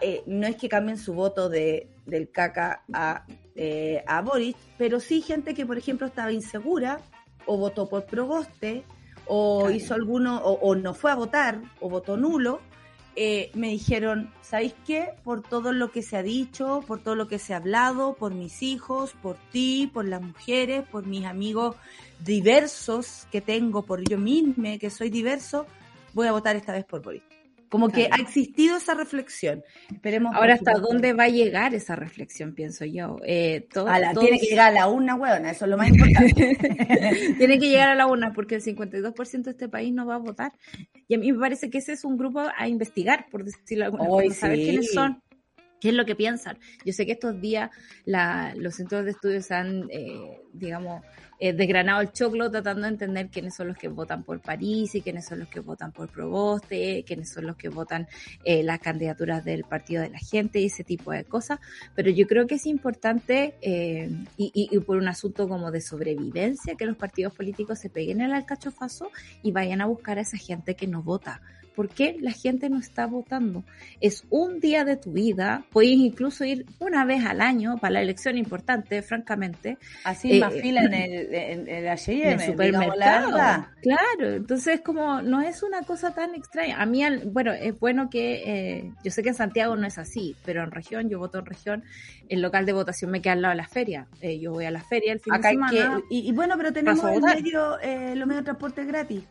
eh, 0.00 0.22
no 0.26 0.46
es 0.46 0.56
que 0.56 0.66
cambien 0.66 0.96
su 0.96 1.12
voto 1.12 1.50
de, 1.50 1.90
del 2.06 2.30
caca 2.30 2.84
a 2.90 3.26
eh, 3.54 4.02
a 4.06 4.22
Boris, 4.22 4.56
pero 4.78 4.98
sí 4.98 5.20
gente 5.20 5.52
que, 5.52 5.66
por 5.66 5.76
ejemplo, 5.76 6.06
estaba 6.06 6.32
insegura 6.32 7.00
o 7.44 7.58
votó 7.58 7.86
por 7.86 8.06
Proboste 8.06 8.84
o 9.26 9.68
hizo 9.68 9.92
alguno, 9.92 10.38
o, 10.42 10.74
no 10.74 10.94
fue 10.94 11.10
a 11.10 11.16
votar 11.16 11.60
o 11.80 11.90
votó 11.90 12.16
nulo, 12.16 12.60
eh, 13.20 13.50
me 13.54 13.68
dijeron, 13.68 14.32
¿sabéis 14.42 14.74
qué? 14.86 15.08
Por 15.24 15.42
todo 15.42 15.72
lo 15.72 15.90
que 15.90 16.02
se 16.02 16.16
ha 16.16 16.22
dicho, 16.22 16.84
por 16.86 17.00
todo 17.00 17.16
lo 17.16 17.26
que 17.26 17.40
se 17.40 17.52
ha 17.52 17.56
hablado, 17.56 18.14
por 18.14 18.32
mis 18.32 18.62
hijos, 18.62 19.12
por 19.20 19.36
ti, 19.50 19.90
por 19.92 20.04
las 20.04 20.22
mujeres, 20.22 20.86
por 20.86 21.04
mis 21.04 21.24
amigos 21.24 21.74
diversos 22.24 23.26
que 23.32 23.40
tengo, 23.40 23.82
por 23.82 24.08
yo 24.08 24.18
misma, 24.18 24.78
que 24.78 24.88
soy 24.88 25.10
diverso, 25.10 25.66
voy 26.14 26.28
a 26.28 26.32
votar 26.32 26.54
esta 26.54 26.72
vez 26.72 26.84
por 26.84 27.02
Boris. 27.02 27.37
Como 27.68 27.90
que 27.90 28.08
ha 28.10 28.16
existido 28.16 28.76
esa 28.76 28.94
reflexión. 28.94 29.62
Esperemos 29.92 30.34
Ahora, 30.34 30.54
¿hasta 30.54 30.74
dónde 30.74 31.12
va 31.12 31.24
a 31.24 31.28
llegar 31.28 31.74
esa 31.74 31.96
reflexión, 31.96 32.54
pienso 32.54 32.84
yo? 32.84 33.18
Eh, 33.24 33.68
Tiene 34.18 34.38
que 34.40 34.46
llegar 34.46 34.68
a 34.68 34.72
la 34.72 34.88
una, 34.88 35.14
huevona, 35.14 35.50
eso 35.50 35.66
es 35.66 35.70
lo 35.70 35.76
más 35.76 35.88
importante. 35.88 36.56
tiene 37.38 37.58
que 37.58 37.68
llegar 37.68 37.90
a 37.90 37.94
la 37.94 38.06
una, 38.06 38.32
porque 38.32 38.54
el 38.54 38.62
52% 38.62 39.42
de 39.42 39.50
este 39.50 39.68
país 39.68 39.92
no 39.92 40.06
va 40.06 40.14
a 40.14 40.18
votar. 40.18 40.52
Y 41.06 41.14
a 41.14 41.18
mí 41.18 41.30
me 41.32 41.38
parece 41.38 41.68
que 41.68 41.78
ese 41.78 41.92
es 41.92 42.04
un 42.04 42.16
grupo 42.16 42.42
a 42.56 42.68
investigar, 42.68 43.26
por 43.30 43.44
decirlo 43.44 43.84
alguna 43.84 44.04
forma, 44.04 44.34
saber 44.34 44.58
quiénes 44.58 44.92
son. 44.92 45.22
¿Qué 45.80 45.90
es 45.90 45.94
lo 45.94 46.04
que 46.04 46.16
piensan? 46.16 46.58
Yo 46.84 46.92
sé 46.92 47.06
que 47.06 47.12
estos 47.12 47.40
días 47.40 47.70
la, 48.04 48.52
los 48.56 48.74
centros 48.74 49.04
de 49.04 49.12
estudios 49.12 49.50
han, 49.50 49.88
eh, 49.90 50.40
digamos, 50.52 51.02
eh, 51.40 51.52
desgranado 51.52 52.00
el 52.00 52.12
choclo 52.12 52.50
tratando 52.50 52.82
de 52.82 52.88
entender 52.88 53.28
quiénes 53.28 53.54
son 53.54 53.68
los 53.68 53.76
que 53.76 53.88
votan 53.88 54.24
por 54.24 54.40
París 54.40 54.94
y 54.94 55.02
quiénes 55.02 55.26
son 55.26 55.40
los 55.40 55.48
que 55.48 55.60
votan 55.60 55.92
por 55.92 56.08
Proboste, 56.08 57.04
quiénes 57.06 57.30
son 57.30 57.46
los 57.46 57.56
que 57.56 57.68
votan 57.68 58.08
eh, 58.44 58.62
las 58.62 58.80
candidaturas 58.80 59.44
del 59.44 59.64
Partido 59.64 60.02
de 60.02 60.10
la 60.10 60.18
Gente 60.18 60.60
y 60.60 60.66
ese 60.66 60.84
tipo 60.84 61.12
de 61.12 61.24
cosas. 61.24 61.60
Pero 61.94 62.10
yo 62.10 62.26
creo 62.26 62.46
que 62.46 62.56
es 62.56 62.66
importante, 62.66 63.54
eh, 63.60 64.10
y, 64.36 64.50
y, 64.54 64.78
por 64.80 64.96
un 64.96 65.08
asunto 65.08 65.48
como 65.48 65.70
de 65.70 65.80
sobrevivencia, 65.80 66.74
que 66.74 66.86
los 66.86 66.96
partidos 66.96 67.34
políticos 67.34 67.78
se 67.78 67.90
peguen 67.90 68.20
el 68.20 68.32
alcachofazo 68.32 69.10
y 69.42 69.52
vayan 69.52 69.80
a 69.80 69.86
buscar 69.86 70.18
a 70.18 70.22
esa 70.22 70.36
gente 70.36 70.74
que 70.74 70.86
no 70.86 71.02
vota 71.02 71.40
¿Por 71.78 71.90
qué 71.90 72.16
la 72.20 72.32
gente 72.32 72.68
no 72.68 72.80
está 72.80 73.06
votando? 73.06 73.62
Es 74.00 74.24
un 74.30 74.58
día 74.58 74.84
de 74.84 74.96
tu 74.96 75.12
vida, 75.12 75.62
puedes 75.70 75.92
incluso 75.92 76.44
ir 76.44 76.66
una 76.80 77.04
vez 77.04 77.24
al 77.24 77.40
año 77.40 77.78
para 77.78 77.92
la 77.92 78.00
elección 78.00 78.36
importante, 78.36 79.00
francamente. 79.00 79.78
Así 80.02 80.40
más 80.40 80.56
eh, 80.56 80.60
fila 80.60 80.82
en 80.82 80.94
el, 80.94 81.32
en, 81.32 81.68
el 81.68 81.88
H&M, 81.88 82.44
supermercado. 82.44 83.30
Claro, 83.80 84.34
entonces 84.34 84.80
como 84.80 85.22
no 85.22 85.40
es 85.40 85.62
una 85.62 85.82
cosa 85.82 86.12
tan 86.12 86.34
extraña. 86.34 86.82
A 86.82 86.84
mí, 86.84 87.00
bueno, 87.26 87.52
es 87.52 87.78
bueno 87.78 88.10
que, 88.10 88.42
eh, 88.78 88.92
yo 89.04 89.12
sé 89.12 89.22
que 89.22 89.28
en 89.28 89.36
Santiago 89.36 89.76
no 89.76 89.86
es 89.86 89.98
así, 89.98 90.34
pero 90.44 90.64
en 90.64 90.72
región, 90.72 91.08
yo 91.08 91.20
voto 91.20 91.38
en 91.38 91.46
región, 91.46 91.84
el 92.28 92.42
local 92.42 92.66
de 92.66 92.72
votación 92.72 93.12
me 93.12 93.22
queda 93.22 93.34
al 93.34 93.42
lado 93.42 93.52
de 93.52 93.58
la 93.58 93.68
feria. 93.68 94.08
Eh, 94.20 94.40
yo 94.40 94.50
voy 94.50 94.64
a 94.64 94.72
la 94.72 94.82
feria 94.82 95.12
el 95.12 95.20
fin 95.20 95.32
de 95.32 95.48
semana. 95.48 96.02
y, 96.10 96.32
bueno, 96.32 96.56
pero 96.56 96.72
tenemos 96.72 97.04
el 97.04 97.22
medio, 97.22 97.76
los 98.16 98.26
medios 98.26 98.38
de 98.38 98.42
transporte 98.42 98.84
gratis. 98.84 99.22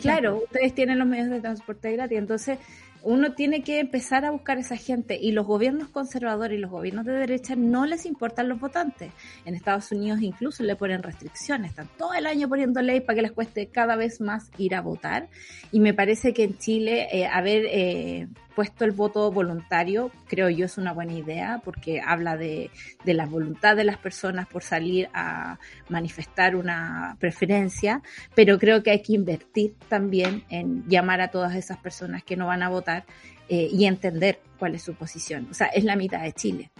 Claro, 0.00 0.42
ustedes 0.44 0.74
tienen 0.74 0.98
los 0.98 1.06
medios 1.06 1.30
de 1.30 1.40
transporte 1.40 1.92
gratis, 1.92 2.18
entonces 2.18 2.58
uno 3.02 3.32
tiene 3.32 3.62
que 3.62 3.78
empezar 3.78 4.24
a 4.24 4.30
buscar 4.30 4.58
a 4.58 4.60
esa 4.60 4.76
gente 4.76 5.18
y 5.20 5.32
los 5.32 5.46
gobiernos 5.46 5.88
conservadores 5.88 6.58
y 6.58 6.60
los 6.60 6.70
gobiernos 6.70 7.06
de 7.06 7.12
derecha 7.12 7.54
no 7.56 7.86
les 7.86 8.06
importan 8.06 8.48
los 8.48 8.58
votantes. 8.58 9.12
En 9.44 9.54
Estados 9.54 9.92
Unidos 9.92 10.20
incluso 10.20 10.62
le 10.64 10.76
ponen 10.76 11.02
restricciones, 11.02 11.70
están 11.70 11.88
todo 11.96 12.14
el 12.14 12.26
año 12.26 12.48
poniendo 12.48 12.82
ley 12.82 13.00
para 13.00 13.16
que 13.16 13.22
les 13.22 13.32
cueste 13.32 13.68
cada 13.68 13.96
vez 13.96 14.20
más 14.20 14.50
ir 14.58 14.74
a 14.74 14.80
votar 14.80 15.28
y 15.70 15.80
me 15.80 15.94
parece 15.94 16.32
que 16.32 16.44
en 16.44 16.58
Chile 16.58 17.08
eh, 17.12 17.26
haber 17.26 17.66
eh, 17.66 18.28
puesto 18.58 18.84
el 18.84 18.90
voto 18.90 19.30
voluntario, 19.30 20.10
creo 20.26 20.48
yo 20.48 20.64
es 20.64 20.78
una 20.78 20.92
buena 20.92 21.12
idea 21.12 21.62
porque 21.64 22.00
habla 22.04 22.36
de, 22.36 22.72
de 23.04 23.14
la 23.14 23.24
voluntad 23.24 23.76
de 23.76 23.84
las 23.84 23.98
personas 23.98 24.48
por 24.48 24.64
salir 24.64 25.08
a 25.14 25.60
manifestar 25.88 26.56
una 26.56 27.16
preferencia, 27.20 28.02
pero 28.34 28.58
creo 28.58 28.82
que 28.82 28.90
hay 28.90 29.00
que 29.00 29.12
invertir 29.12 29.76
también 29.88 30.42
en 30.48 30.84
llamar 30.88 31.20
a 31.20 31.30
todas 31.30 31.54
esas 31.54 31.78
personas 31.78 32.24
que 32.24 32.36
no 32.36 32.48
van 32.48 32.64
a 32.64 32.68
votar 32.68 33.04
eh, 33.48 33.68
y 33.70 33.84
entender 33.84 34.40
cuál 34.58 34.74
es 34.74 34.82
su 34.82 34.94
posición. 34.94 35.46
O 35.52 35.54
sea, 35.54 35.68
es 35.68 35.84
la 35.84 35.94
mitad 35.94 36.20
de 36.20 36.32
Chile. 36.32 36.72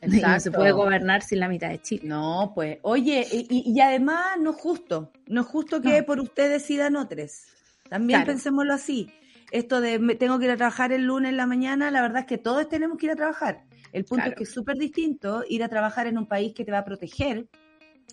No 0.06 0.40
se 0.40 0.50
puede 0.50 0.72
gobernar 0.72 1.20
sin 1.20 1.40
la 1.40 1.48
mitad 1.48 1.68
de 1.68 1.82
Chile. 1.82 2.04
No, 2.06 2.52
pues, 2.54 2.78
oye, 2.80 3.26
y, 3.30 3.74
y 3.74 3.80
además 3.80 4.38
no 4.40 4.52
es 4.52 4.56
justo, 4.56 5.12
no 5.26 5.42
es 5.42 5.46
justo 5.46 5.82
que 5.82 6.02
por 6.02 6.18
usted 6.18 6.48
decidan 6.48 6.96
otros. 6.96 7.42
También 7.90 8.24
pensémoslo 8.24 8.72
así 8.72 9.12
esto 9.50 9.80
de 9.80 9.98
tengo 10.16 10.38
que 10.38 10.46
ir 10.46 10.50
a 10.50 10.56
trabajar 10.56 10.92
el 10.92 11.04
lunes 11.04 11.30
en 11.30 11.36
la 11.36 11.46
mañana, 11.46 11.90
la 11.90 12.02
verdad 12.02 12.20
es 12.20 12.26
que 12.26 12.38
todos 12.38 12.68
tenemos 12.68 12.98
que 12.98 13.06
ir 13.06 13.12
a 13.12 13.16
trabajar. 13.16 13.64
El 13.92 14.04
punto 14.04 14.26
es 14.26 14.34
que 14.34 14.44
es 14.44 14.52
súper 14.52 14.76
distinto 14.76 15.44
ir 15.48 15.62
a 15.62 15.68
trabajar 15.68 16.06
en 16.06 16.18
un 16.18 16.26
país 16.26 16.52
que 16.54 16.64
te 16.64 16.72
va 16.72 16.78
a 16.78 16.84
proteger, 16.84 17.48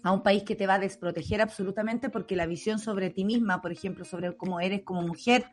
a 0.03 0.11
un 0.11 0.23
país 0.23 0.43
que 0.43 0.55
te 0.55 0.67
va 0.67 0.75
a 0.75 0.79
desproteger 0.79 1.41
absolutamente 1.41 2.09
porque 2.09 2.35
la 2.35 2.45
visión 2.45 2.79
sobre 2.79 3.09
ti 3.09 3.25
misma, 3.25 3.61
por 3.61 3.71
ejemplo, 3.71 4.05
sobre 4.05 4.35
cómo 4.37 4.59
eres 4.59 4.83
como 4.83 5.01
mujer, 5.01 5.45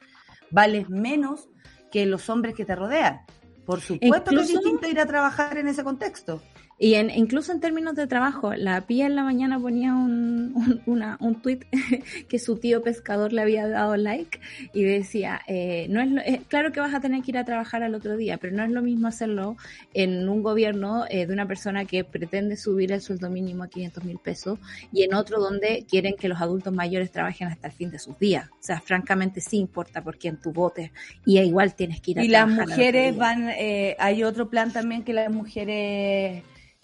vales 0.50 0.88
menos 0.88 1.48
que 1.90 2.06
los 2.06 2.28
hombres 2.28 2.54
que 2.54 2.64
te 2.64 2.76
rodean. 2.76 3.20
Por 3.64 3.80
supuesto 3.80 4.30
que 4.30 4.40
es 4.40 4.48
distinto 4.48 4.88
ir 4.88 5.00
a 5.00 5.06
trabajar 5.06 5.58
en 5.58 5.68
ese 5.68 5.84
contexto. 5.84 6.42
Y 6.82 6.94
en, 6.94 7.10
incluso 7.10 7.52
en 7.52 7.60
términos 7.60 7.94
de 7.94 8.06
trabajo, 8.06 8.54
la 8.54 8.80
Pía 8.86 9.04
en 9.04 9.14
la 9.14 9.22
mañana 9.22 9.60
ponía 9.60 9.92
un, 9.92 10.54
un, 10.54 10.82
una, 10.86 11.18
un 11.20 11.42
tweet 11.42 11.60
que 12.28 12.38
su 12.38 12.56
tío 12.56 12.82
pescador 12.82 13.34
le 13.34 13.42
había 13.42 13.68
dado 13.68 13.98
like 13.98 14.40
y 14.72 14.84
decía, 14.84 15.42
eh, 15.46 15.88
no 15.90 16.00
es, 16.00 16.08
eh, 16.26 16.40
claro 16.48 16.72
que 16.72 16.80
vas 16.80 16.94
a 16.94 17.00
tener 17.00 17.22
que 17.22 17.32
ir 17.32 17.36
a 17.38 17.44
trabajar 17.44 17.82
al 17.82 17.94
otro 17.94 18.16
día, 18.16 18.38
pero 18.38 18.56
no 18.56 18.64
es 18.64 18.70
lo 18.70 18.80
mismo 18.80 19.08
hacerlo 19.08 19.58
en 19.92 20.26
un 20.26 20.42
gobierno 20.42 21.04
eh, 21.10 21.26
de 21.26 21.34
una 21.34 21.46
persona 21.46 21.84
que 21.84 22.02
pretende 22.02 22.56
subir 22.56 22.92
el 22.92 23.02
sueldo 23.02 23.28
mínimo 23.28 23.64
a 23.64 23.68
500 23.68 24.02
mil 24.04 24.18
pesos 24.18 24.58
y 24.90 25.02
en 25.02 25.12
otro 25.12 25.38
donde 25.38 25.84
quieren 25.86 26.14
que 26.16 26.28
los 26.28 26.40
adultos 26.40 26.72
mayores 26.72 27.12
trabajen 27.12 27.48
hasta 27.48 27.68
el 27.68 27.74
fin 27.74 27.90
de 27.90 27.98
sus 27.98 28.18
días. 28.18 28.48
O 28.52 28.62
sea, 28.62 28.80
francamente 28.80 29.42
sí 29.42 29.58
importa 29.58 30.02
por 30.02 30.16
quién 30.16 30.38
tú 30.38 30.50
votes 30.50 30.92
y 31.26 31.40
igual 31.40 31.74
tienes 31.74 32.00
que 32.00 32.12
ir 32.12 32.20
a 32.20 32.22
trabajar. 32.22 32.48
Y 32.48 32.56
las 32.56 32.68
mujeres 32.68 33.16
van, 33.18 33.50
eh, 33.50 33.96
hay 33.98 34.24
otro 34.24 34.48
plan 34.48 34.72
también 34.72 35.04
que 35.04 35.12
las 35.12 35.30
mujeres 35.30 36.42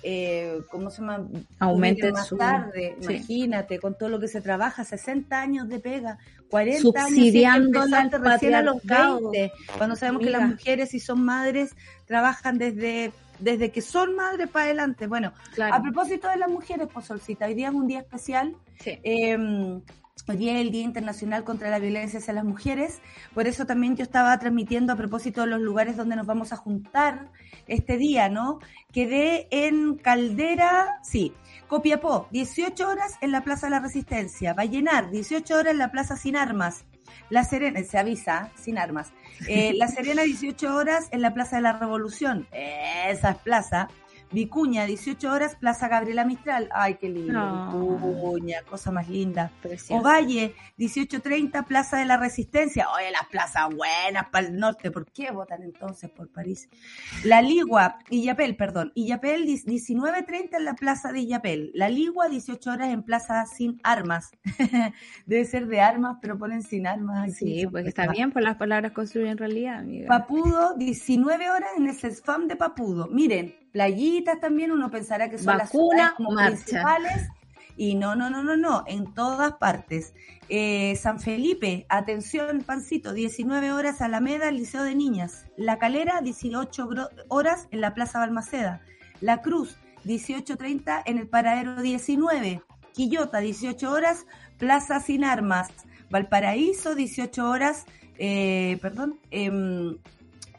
eh, 0.08 0.60
¿cómo 0.70 0.88
se 0.88 1.00
llama? 1.00 1.26
Aumente 1.58 2.12
más 2.12 2.30
tarde, 2.38 2.96
imagínate, 3.00 3.80
con 3.80 3.98
todo 3.98 4.08
lo 4.08 4.20
que 4.20 4.28
se 4.28 4.40
trabaja, 4.40 4.84
60 4.84 5.40
años 5.40 5.68
de 5.68 5.80
pega, 5.80 6.18
40 6.48 6.80
Subsidiando 6.80 7.80
años 7.80 8.12
recién 8.20 8.54
a 8.54 8.62
los 8.62 8.76
20, 8.84 9.52
cuando 9.76 9.96
sabemos 9.96 10.22
que 10.22 10.30
las 10.30 10.48
mujeres 10.48 10.90
si 10.90 11.00
son 11.00 11.24
madres 11.24 11.74
trabajan 12.06 12.56
desde 12.56 13.12
desde 13.40 13.72
que 13.72 13.82
son 13.82 14.14
madres 14.14 14.48
para 14.48 14.66
adelante. 14.66 15.08
Bueno, 15.08 15.32
a 15.60 15.82
propósito 15.82 16.28
de 16.28 16.36
las 16.36 16.48
mujeres, 16.48 16.88
pues 16.92 17.06
Solcita, 17.06 17.46
hoy 17.46 17.54
día 17.54 17.68
es 17.68 17.74
un 17.74 17.88
día 17.88 17.98
especial. 17.98 18.54
Em, 18.84 19.82
Hoy 20.28 20.36
día 20.38 20.54
es 20.54 20.62
el 20.62 20.72
Día 20.72 20.82
Internacional 20.82 21.44
contra 21.44 21.70
la 21.70 21.78
Violencia 21.78 22.18
hacia 22.18 22.34
las 22.34 22.44
Mujeres, 22.44 23.00
por 23.32 23.46
eso 23.46 23.64
también 23.64 23.94
yo 23.94 24.02
estaba 24.02 24.36
transmitiendo 24.40 24.92
a 24.92 24.96
propósito 24.96 25.42
de 25.42 25.46
los 25.46 25.60
lugares 25.60 25.96
donde 25.96 26.16
nos 26.16 26.26
vamos 26.26 26.52
a 26.52 26.56
juntar 26.56 27.30
este 27.68 27.96
día, 27.96 28.28
¿no? 28.28 28.58
Quedé 28.92 29.46
en 29.52 29.94
Caldera, 29.94 30.98
sí, 31.04 31.32
Copiapó, 31.68 32.26
18 32.32 32.88
horas 32.88 33.14
en 33.20 33.30
la 33.30 33.44
Plaza 33.44 33.68
de 33.68 33.70
la 33.70 33.78
Resistencia, 33.78 34.52
Vallenar, 34.52 35.10
18 35.12 35.54
horas 35.54 35.72
en 35.72 35.78
la 35.78 35.92
Plaza 35.92 36.16
Sin 36.16 36.34
Armas, 36.34 36.84
La 37.30 37.44
Serena, 37.44 37.84
se 37.84 37.96
avisa, 37.96 38.50
sin 38.56 38.78
armas. 38.78 39.12
Eh, 39.46 39.74
la 39.76 39.86
Serena, 39.86 40.22
18 40.22 40.74
horas 40.74 41.06
en 41.12 41.22
la 41.22 41.34
Plaza 41.34 41.56
de 41.56 41.62
la 41.62 41.74
Revolución. 41.74 42.48
Esa 42.50 43.30
es 43.30 43.36
plaza. 43.38 43.88
Vicuña, 44.32 44.84
18 44.86 45.30
horas, 45.30 45.56
Plaza 45.56 45.88
Gabriela 45.88 46.24
Mistral. 46.24 46.68
Ay, 46.72 46.94
qué 46.94 47.08
lindo. 47.08 47.98
Vicuña, 47.98 48.62
cosa 48.62 48.90
más 48.90 49.08
linda. 49.08 49.52
Ovalle, 49.90 50.54
18.30, 50.78 51.64
Plaza 51.64 51.98
de 51.98 52.04
la 52.06 52.16
Resistencia. 52.16 52.88
Oye, 52.94 53.10
las 53.10 53.26
plazas 53.26 53.68
buenas 53.74 54.28
para 54.30 54.48
el 54.48 54.56
norte. 54.56 54.90
¿Por 54.90 55.06
qué 55.06 55.30
votan 55.30 55.62
entonces 55.62 56.10
por 56.10 56.28
París? 56.28 56.68
La 57.24 57.40
Ligua, 57.40 57.98
Illapel, 58.10 58.56
perdón. 58.56 58.92
Illapel, 58.94 59.46
19.30 59.46 60.56
en 60.56 60.64
la 60.64 60.74
Plaza 60.74 61.12
de 61.12 61.20
Illapel. 61.20 61.70
La 61.74 61.88
Ligua, 61.88 62.28
18 62.28 62.70
horas 62.70 62.88
en 62.88 63.02
Plaza 63.02 63.46
Sin 63.46 63.80
Armas. 63.84 64.30
Debe 65.26 65.44
ser 65.44 65.66
de 65.66 65.80
armas, 65.80 66.18
pero 66.20 66.38
ponen 66.38 66.62
sin 66.62 66.86
armas. 66.86 67.34
Sí, 67.36 67.66
pues 67.70 67.86
está 67.86 68.08
bien, 68.08 68.32
pues 68.32 68.44
las 68.44 68.56
palabras 68.56 68.92
construyen 68.92 69.38
realidad, 69.38 69.78
amiga. 69.78 70.08
Papudo, 70.08 70.74
19 70.76 71.50
horas 71.50 71.70
en 71.76 71.88
el 71.88 71.94
CESFAM 71.94 72.48
de 72.48 72.56
Papudo. 72.56 73.08
Miren, 73.08 73.54
playitas 73.76 74.40
también, 74.40 74.72
uno 74.72 74.90
pensará 74.90 75.28
que 75.28 75.36
son 75.36 75.58
las 75.58 75.68
ciudades 75.68 76.14
principales. 76.16 77.28
Y 77.76 77.94
no, 77.94 78.16
no, 78.16 78.30
no, 78.30 78.42
no, 78.42 78.56
no, 78.56 78.84
en 78.86 79.12
todas 79.12 79.52
partes. 79.58 80.14
Eh, 80.48 80.96
San 80.96 81.20
Felipe, 81.20 81.84
atención, 81.90 82.62
Pancito, 82.62 83.12
19 83.12 83.72
horas 83.72 84.00
Alameda, 84.00 84.50
Liceo 84.50 84.82
de 84.82 84.94
Niñas. 84.94 85.44
La 85.58 85.78
Calera, 85.78 86.22
18 86.22 86.88
horas 87.28 87.68
en 87.70 87.82
la 87.82 87.92
Plaza 87.92 88.18
Balmaceda. 88.18 88.80
La 89.20 89.42
Cruz, 89.42 89.76
18.30 90.06 91.02
en 91.04 91.18
el 91.18 91.28
Paradero 91.28 91.82
19. 91.82 92.62
Quillota, 92.94 93.40
18 93.40 93.92
horas, 93.92 94.24
Plaza 94.56 95.00
Sin 95.00 95.22
Armas. 95.22 95.68
Valparaíso, 96.08 96.94
18 96.94 97.46
horas, 97.46 97.84
eh, 98.16 98.78
perdón, 98.80 99.20
eh, 99.30 99.98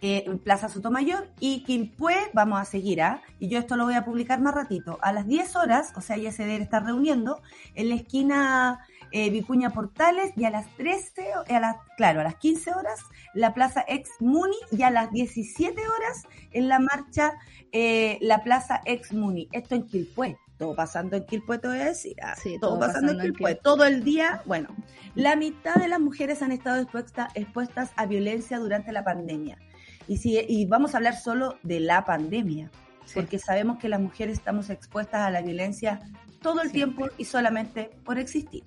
eh, 0.02 0.26
Plaza 0.44 0.70
Sotomayor 0.70 1.30
y 1.40 1.64
Quilpué, 1.64 2.16
vamos 2.34 2.60
a 2.60 2.66
seguir, 2.66 3.02
¿ah? 3.02 3.22
Y 3.40 3.50
yo 3.50 3.60
esto 3.60 3.76
lo 3.76 3.86
voy 3.86 3.96
a 3.96 4.06
publicar 4.06 4.40
más 4.42 4.54
ratito. 4.54 5.00
A 5.02 5.12
las 5.12 5.28
10 5.28 5.56
horas, 5.56 5.94
o 5.96 6.02
sea, 6.02 6.18
ya 6.18 6.32
se 6.32 6.46
debe 6.46 6.64
estar 6.64 6.84
reuniendo 6.84 7.42
en 7.76 7.90
la 7.90 7.96
esquina 7.96 8.80
eh, 9.12 9.30
Vicuña 9.30 9.70
Portales 9.72 10.32
y 10.36 10.46
a 10.46 10.50
las 10.50 10.68
13, 10.76 11.28
a 11.50 11.60
las, 11.60 11.78
claro, 11.96 12.22
a 12.22 12.24
las 12.24 12.36
15 12.36 12.72
horas 12.74 13.00
la 13.34 13.54
Plaza 13.54 13.86
Ex 13.88 14.10
Muni 14.20 14.58
y 14.72 14.84
a 14.84 14.90
las 14.90 15.12
17 15.12 15.80
horas 15.80 16.24
en 16.52 16.68
la 16.68 16.80
marcha 16.80 17.34
eh, 17.72 18.18
la 18.22 18.44
Plaza 18.44 18.82
Ex 18.86 19.14
Muni. 19.14 19.48
Esto 19.52 19.76
en 19.76 19.86
Quilpué. 19.86 20.38
Todo 20.58 20.76
pasando 20.76 21.16
en 21.16 21.26
Quilpué, 21.26 21.60
te 21.60 21.68
voy 21.68 21.80
a 21.80 21.86
decir. 21.86 22.16
¿ah? 22.22 22.34
todo, 22.60 22.80
pasando, 22.80 23.12
en 23.12 23.20
Quilpué. 23.20 23.56
Todo 23.56 23.86
el 23.86 24.04
día, 24.04 24.42
bueno, 24.46 24.70
la 25.14 25.36
mitad 25.36 25.76
de 25.76 25.88
las 25.88 26.00
mujeres 26.00 26.42
han 26.42 26.52
estado 26.52 26.82
expuestas 26.82 27.92
a 27.96 28.06
violencia 28.08 28.58
durante 28.58 28.92
la 28.92 29.04
pandemia. 29.04 29.60
Y, 30.08 30.18
si, 30.18 30.40
y 30.48 30.66
vamos 30.66 30.94
a 30.94 30.98
hablar 30.98 31.16
solo 31.16 31.58
de 31.64 31.80
la 31.80 32.06
pandemia, 32.06 32.72
porque 33.14 33.40
sabemos 33.40 33.78
que 33.78 33.90
las 33.90 34.00
mujeres 34.00 34.38
estamos 34.38 34.70
expuestas 34.70 35.22
a 35.22 35.32
la 35.32 35.42
violencia 35.42 36.00
todo 36.42 36.62
el 36.62 36.72
tiempo 36.72 37.08
y 37.18 37.26
solamente 37.26 37.90
por 38.06 38.18
existir. 38.20 38.64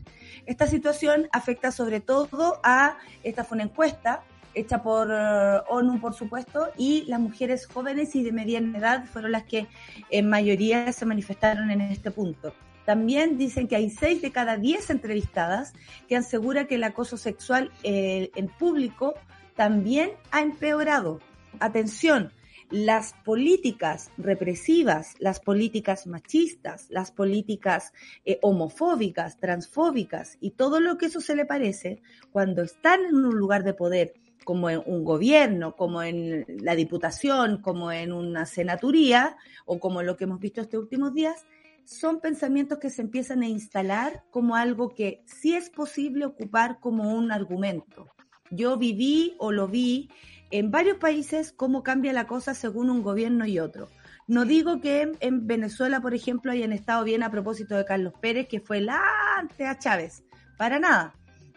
Esta 0.46 0.66
situación 0.66 1.28
afecta 1.32 1.70
sobre 1.70 2.00
todo 2.00 2.60
a, 2.62 2.96
esta 3.22 3.44
fue 3.44 3.56
una 3.56 3.64
encuesta 3.64 4.22
hecha 4.54 4.82
por 4.82 5.08
eh, 5.12 5.60
ONU, 5.68 6.00
por 6.00 6.14
supuesto, 6.14 6.70
y 6.76 7.04
las 7.06 7.20
mujeres 7.20 7.66
jóvenes 7.66 8.14
y 8.16 8.22
de 8.22 8.32
mediana 8.32 8.78
edad 8.78 9.04
fueron 9.04 9.32
las 9.32 9.44
que 9.44 9.68
en 10.10 10.28
mayoría 10.28 10.92
se 10.92 11.06
manifestaron 11.06 11.70
en 11.70 11.80
este 11.80 12.10
punto. 12.10 12.52
También 12.84 13.38
dicen 13.38 13.68
que 13.68 13.76
hay 13.76 13.90
seis 13.90 14.20
de 14.20 14.32
cada 14.32 14.56
diez 14.56 14.90
entrevistadas 14.90 15.72
que 16.08 16.16
aseguran 16.16 16.66
que 16.66 16.74
el 16.76 16.84
acoso 16.84 17.16
sexual 17.16 17.70
eh, 17.84 18.30
en 18.34 18.48
público 18.48 19.14
también 19.54 20.10
ha 20.32 20.40
empeorado 20.40 21.20
atención, 21.58 22.32
las 22.70 23.14
políticas 23.24 24.12
represivas, 24.16 25.14
las 25.18 25.40
políticas 25.40 26.06
machistas, 26.06 26.86
las 26.88 27.10
políticas 27.10 27.92
eh, 28.24 28.38
homofóbicas, 28.42 29.38
transfóbicas 29.38 30.38
y 30.40 30.52
todo 30.52 30.78
lo 30.80 30.96
que 30.96 31.06
eso 31.06 31.20
se 31.20 31.34
le 31.34 31.44
parece, 31.44 32.00
cuando 32.30 32.62
están 32.62 33.04
en 33.04 33.16
un 33.16 33.36
lugar 33.36 33.64
de 33.64 33.74
poder, 33.74 34.14
como 34.44 34.70
en 34.70 34.82
un 34.86 35.04
gobierno, 35.04 35.74
como 35.76 36.02
en 36.02 36.46
la 36.62 36.74
diputación, 36.74 37.60
como 37.60 37.92
en 37.92 38.12
una 38.12 38.46
senaturía 38.46 39.36
o 39.66 39.80
como 39.80 40.02
lo 40.02 40.16
que 40.16 40.24
hemos 40.24 40.40
visto 40.40 40.60
estos 40.60 40.80
últimos 40.80 41.12
días, 41.12 41.46
son 41.84 42.20
pensamientos 42.20 42.78
que 42.78 42.90
se 42.90 43.02
empiezan 43.02 43.42
a 43.42 43.48
instalar 43.48 44.22
como 44.30 44.54
algo 44.54 44.90
que 44.90 45.22
sí 45.26 45.54
es 45.54 45.70
posible 45.70 46.24
ocupar 46.24 46.78
como 46.78 47.12
un 47.14 47.32
argumento. 47.32 48.06
Yo 48.50 48.76
viví 48.76 49.34
o 49.38 49.50
lo 49.50 49.66
vi 49.66 50.08
en 50.50 50.70
varios 50.70 50.98
países 50.98 51.52
cómo 51.52 51.82
cambia 51.82 52.12
la 52.12 52.26
cosa 52.26 52.54
según 52.54 52.90
un 52.90 53.02
gobierno 53.02 53.46
y 53.46 53.58
otro. 53.58 53.88
No 54.26 54.44
digo 54.44 54.80
que 54.80 55.12
en, 55.20 55.46
Venezuela, 55.46 56.00
por 56.00 56.14
ejemplo, 56.14 56.52
hayan 56.52 56.72
estado 56.72 57.04
bien 57.04 57.22
a 57.22 57.30
propósito 57.30 57.76
de 57.76 57.84
Carlos 57.84 58.14
Pérez, 58.20 58.48
que 58.48 58.60
fue 58.60 58.78
el 58.78 58.88
ante 58.88 59.66
a 59.66 59.78
Chávez, 59.78 60.22
para 60.56 60.78
nada. 60.78 61.14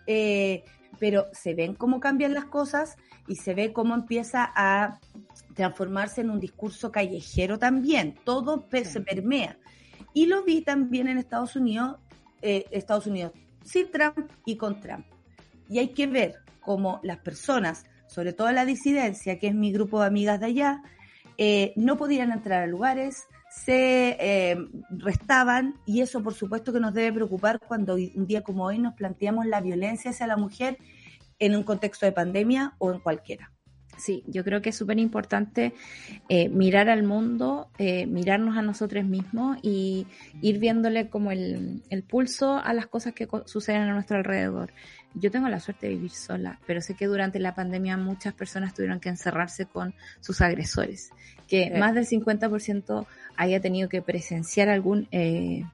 Eh, 0.08 0.64
pero 1.00 1.28
se 1.34 1.54
ven 1.54 1.76
cómo 1.76 2.00
cambian 2.00 2.34
las 2.34 2.46
cosas 2.46 2.98
y 3.28 3.36
se 3.36 3.54
ve 3.54 3.74
cómo 3.74 3.94
empieza 3.94 4.52
a 4.56 5.00
transformarse 5.54 6.22
en 6.22 6.30
un 6.30 6.40
discurso 6.40 6.92
callejero 6.92 7.60
también. 7.60 8.16
Todo 8.24 8.66
se 8.72 9.02
permea. 9.02 9.58
Y 10.14 10.26
lo 10.28 10.44
vi 10.44 10.62
también 10.62 11.08
en 11.08 11.18
Estados 11.18 11.56
Unidos, 11.56 11.98
eh, 12.42 12.66
Estados 12.72 13.08
Unidos 13.08 13.34
sin 13.64 13.90
Trump 13.92 14.30
y 14.46 14.58
con 14.58 14.80
Trump. 14.80 15.06
Y 15.70 15.80
hay 15.80 15.90
que 15.90 16.08
ver 16.08 16.36
cómo 16.62 17.00
las 17.04 17.18
personas 17.20 17.86
sobre 18.14 18.32
todo 18.32 18.52
la 18.52 18.66
disidencia, 18.66 19.40
que 19.40 19.48
es 19.48 19.56
mi 19.56 19.72
grupo 19.72 20.00
de 20.00 20.06
amigas 20.06 20.40
de 20.40 20.46
allá, 20.46 20.84
eh, 21.40 21.74
no 21.76 21.98
podían 21.98 22.32
entrar 22.32 22.62
a 22.62 22.68
lugares, 22.68 23.26
se 23.50 24.18
eh, 24.20 24.58
restaban 24.92 25.76
y 25.86 26.02
eso 26.02 26.22
por 26.22 26.36
supuesto 26.36 26.72
que 26.72 26.80
nos 26.80 26.94
debe 26.94 27.12
preocupar 27.12 27.60
cuando 27.60 27.96
un 27.96 28.28
día 28.28 28.42
como 28.42 28.66
hoy 28.66 28.78
nos 28.78 28.94
planteamos 28.94 29.48
la 29.48 29.62
violencia 29.62 30.12
hacia 30.12 30.28
la 30.28 30.38
mujer 30.38 30.78
en 31.40 31.56
un 31.56 31.64
contexto 31.64 32.06
de 32.06 32.12
pandemia 32.12 32.76
o 32.78 32.92
en 32.92 33.00
cualquiera. 33.00 33.52
Sí, 33.98 34.24
yo 34.28 34.44
creo 34.44 34.62
que 34.62 34.70
es 34.70 34.76
súper 34.76 35.00
importante 35.00 35.74
eh, 36.30 36.50
mirar 36.50 36.90
al 36.90 37.04
mundo, 37.04 37.70
mirarnos 37.80 38.58
a 38.58 38.64
nosotros 38.64 39.06
mismos 39.06 39.58
y 39.62 40.08
ir 40.42 40.58
viéndole 40.58 41.10
como 41.10 41.32
el, 41.32 41.84
el, 41.90 42.04
pulso 42.04 42.58
a 42.58 42.74
las 42.74 42.88
cosas 42.88 43.14
que 43.14 43.28
suceden 43.46 43.84
a 43.84 43.94
nuestro 43.94 44.18
alrededor. 44.18 44.74
Yo 45.16 45.32
tengo 45.32 45.48
la 45.48 45.60
suerte 45.60 45.88
de 45.88 45.94
vivir 45.94 46.12
sola, 46.12 46.60
pero 46.66 46.82
sé 46.82 46.96
que 46.96 47.06
durante 47.06 47.40
la 47.40 47.54
pandemia 47.54 47.98
muchas 47.98 48.34
personas 48.34 48.74
tuvieron 48.74 49.00
que 49.00 49.10
encerrarse 49.10 49.66
con 49.66 49.94
sus 50.22 50.42
agresores, 50.42 51.12
que 51.48 51.72
más 51.78 51.94
del 51.94 52.08
50% 52.08 53.06
haya 53.38 53.60
tenido 53.60 53.90
que 53.90 54.02
presenciar 54.02 54.70
algún 54.70 55.08
eh, 55.12 55.66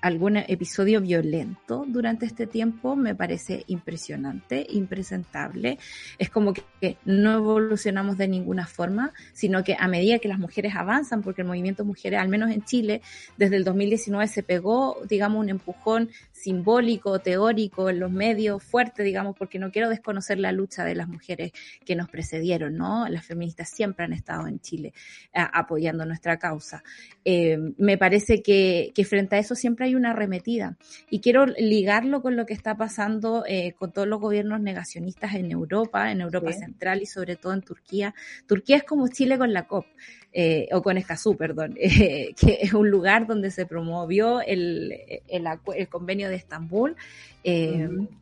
algún 0.00 0.36
episodio 0.36 1.00
violento 1.00 1.84
durante 1.86 2.26
este 2.26 2.46
tiempo 2.46 2.96
me 2.96 3.14
parece 3.14 3.64
impresionante, 3.66 4.66
impresentable. 4.70 5.78
Es 6.18 6.30
como 6.30 6.52
que, 6.52 6.62
no 7.04 7.34
evolucionamos 7.34 8.18
de 8.18 8.28
ninguna 8.28 8.66
forma, 8.66 9.12
sino 9.32 9.62
que 9.62 9.76
a 9.78 9.86
medida 9.88 10.18
que 10.18 10.28
las 10.28 10.38
mujeres 10.38 10.74
avanzan, 10.74 11.22
porque 11.22 11.42
el 11.42 11.48
movimiento 11.48 11.84
mujeres, 11.84 12.20
al 12.20 12.28
menos 12.28 12.50
en 12.50 12.64
Chile, 12.64 13.02
desde 13.36 13.56
el 13.56 13.64
2019 13.64 14.26
se 14.28 14.42
pegó, 14.42 14.98
digamos, 15.08 15.40
un 15.40 15.48
empujón 15.48 16.10
simbólico, 16.32 17.20
teórico 17.20 17.88
en 17.88 18.00
los 18.00 18.10
medios, 18.10 18.62
fuerte, 18.62 19.02
digamos, 19.02 19.36
porque 19.36 19.58
no 19.58 19.70
quiero 19.70 19.88
desconocer 19.88 20.38
la 20.38 20.52
lucha 20.52 20.84
de 20.84 20.94
las 20.94 21.08
mujeres 21.08 21.52
que 21.84 21.94
nos 21.94 22.08
precedieron, 22.08 22.76
¿no? 22.76 23.08
Las 23.08 23.24
feministas 23.24 23.70
siempre 23.70 24.04
han 24.04 24.12
estado 24.12 24.46
en 24.46 24.60
Chile 24.60 24.92
apoyando 25.32 26.04
nuestra 26.04 26.38
causa. 26.38 26.82
Eh, 27.24 27.58
me 27.78 27.96
parece 27.96 28.42
que, 28.42 28.92
que 28.94 29.04
frente 29.04 29.36
a 29.36 29.38
eso 29.38 29.54
siempre 29.62 29.86
hay 29.86 29.94
una 29.94 30.10
arremetida. 30.10 30.76
Y 31.08 31.20
quiero 31.20 31.46
ligarlo 31.46 32.20
con 32.20 32.36
lo 32.36 32.44
que 32.46 32.52
está 32.52 32.76
pasando 32.76 33.44
eh, 33.46 33.74
con 33.78 33.92
todos 33.92 34.08
los 34.08 34.20
gobiernos 34.20 34.60
negacionistas 34.60 35.34
en 35.34 35.50
Europa, 35.50 36.10
en 36.10 36.20
Europa 36.20 36.52
Central 36.52 37.00
y 37.00 37.06
sobre 37.06 37.36
todo 37.36 37.54
en 37.54 37.62
Turquía. 37.62 38.14
Turquía 38.46 38.76
es 38.76 38.82
como 38.84 39.08
Chile 39.08 39.38
con 39.38 39.52
la 39.52 39.66
COP. 39.66 39.86
Eh, 40.34 40.66
o 40.72 40.80
con 40.80 40.96
Escazú, 40.96 41.36
perdón, 41.36 41.74
eh, 41.78 42.34
que 42.34 42.60
es 42.62 42.72
un 42.72 42.88
lugar 42.88 43.26
donde 43.26 43.50
se 43.50 43.66
promovió 43.66 44.40
el, 44.40 44.94
el, 45.28 45.88
convenio 45.90 46.30
de 46.30 46.36
Estambul 46.36 46.96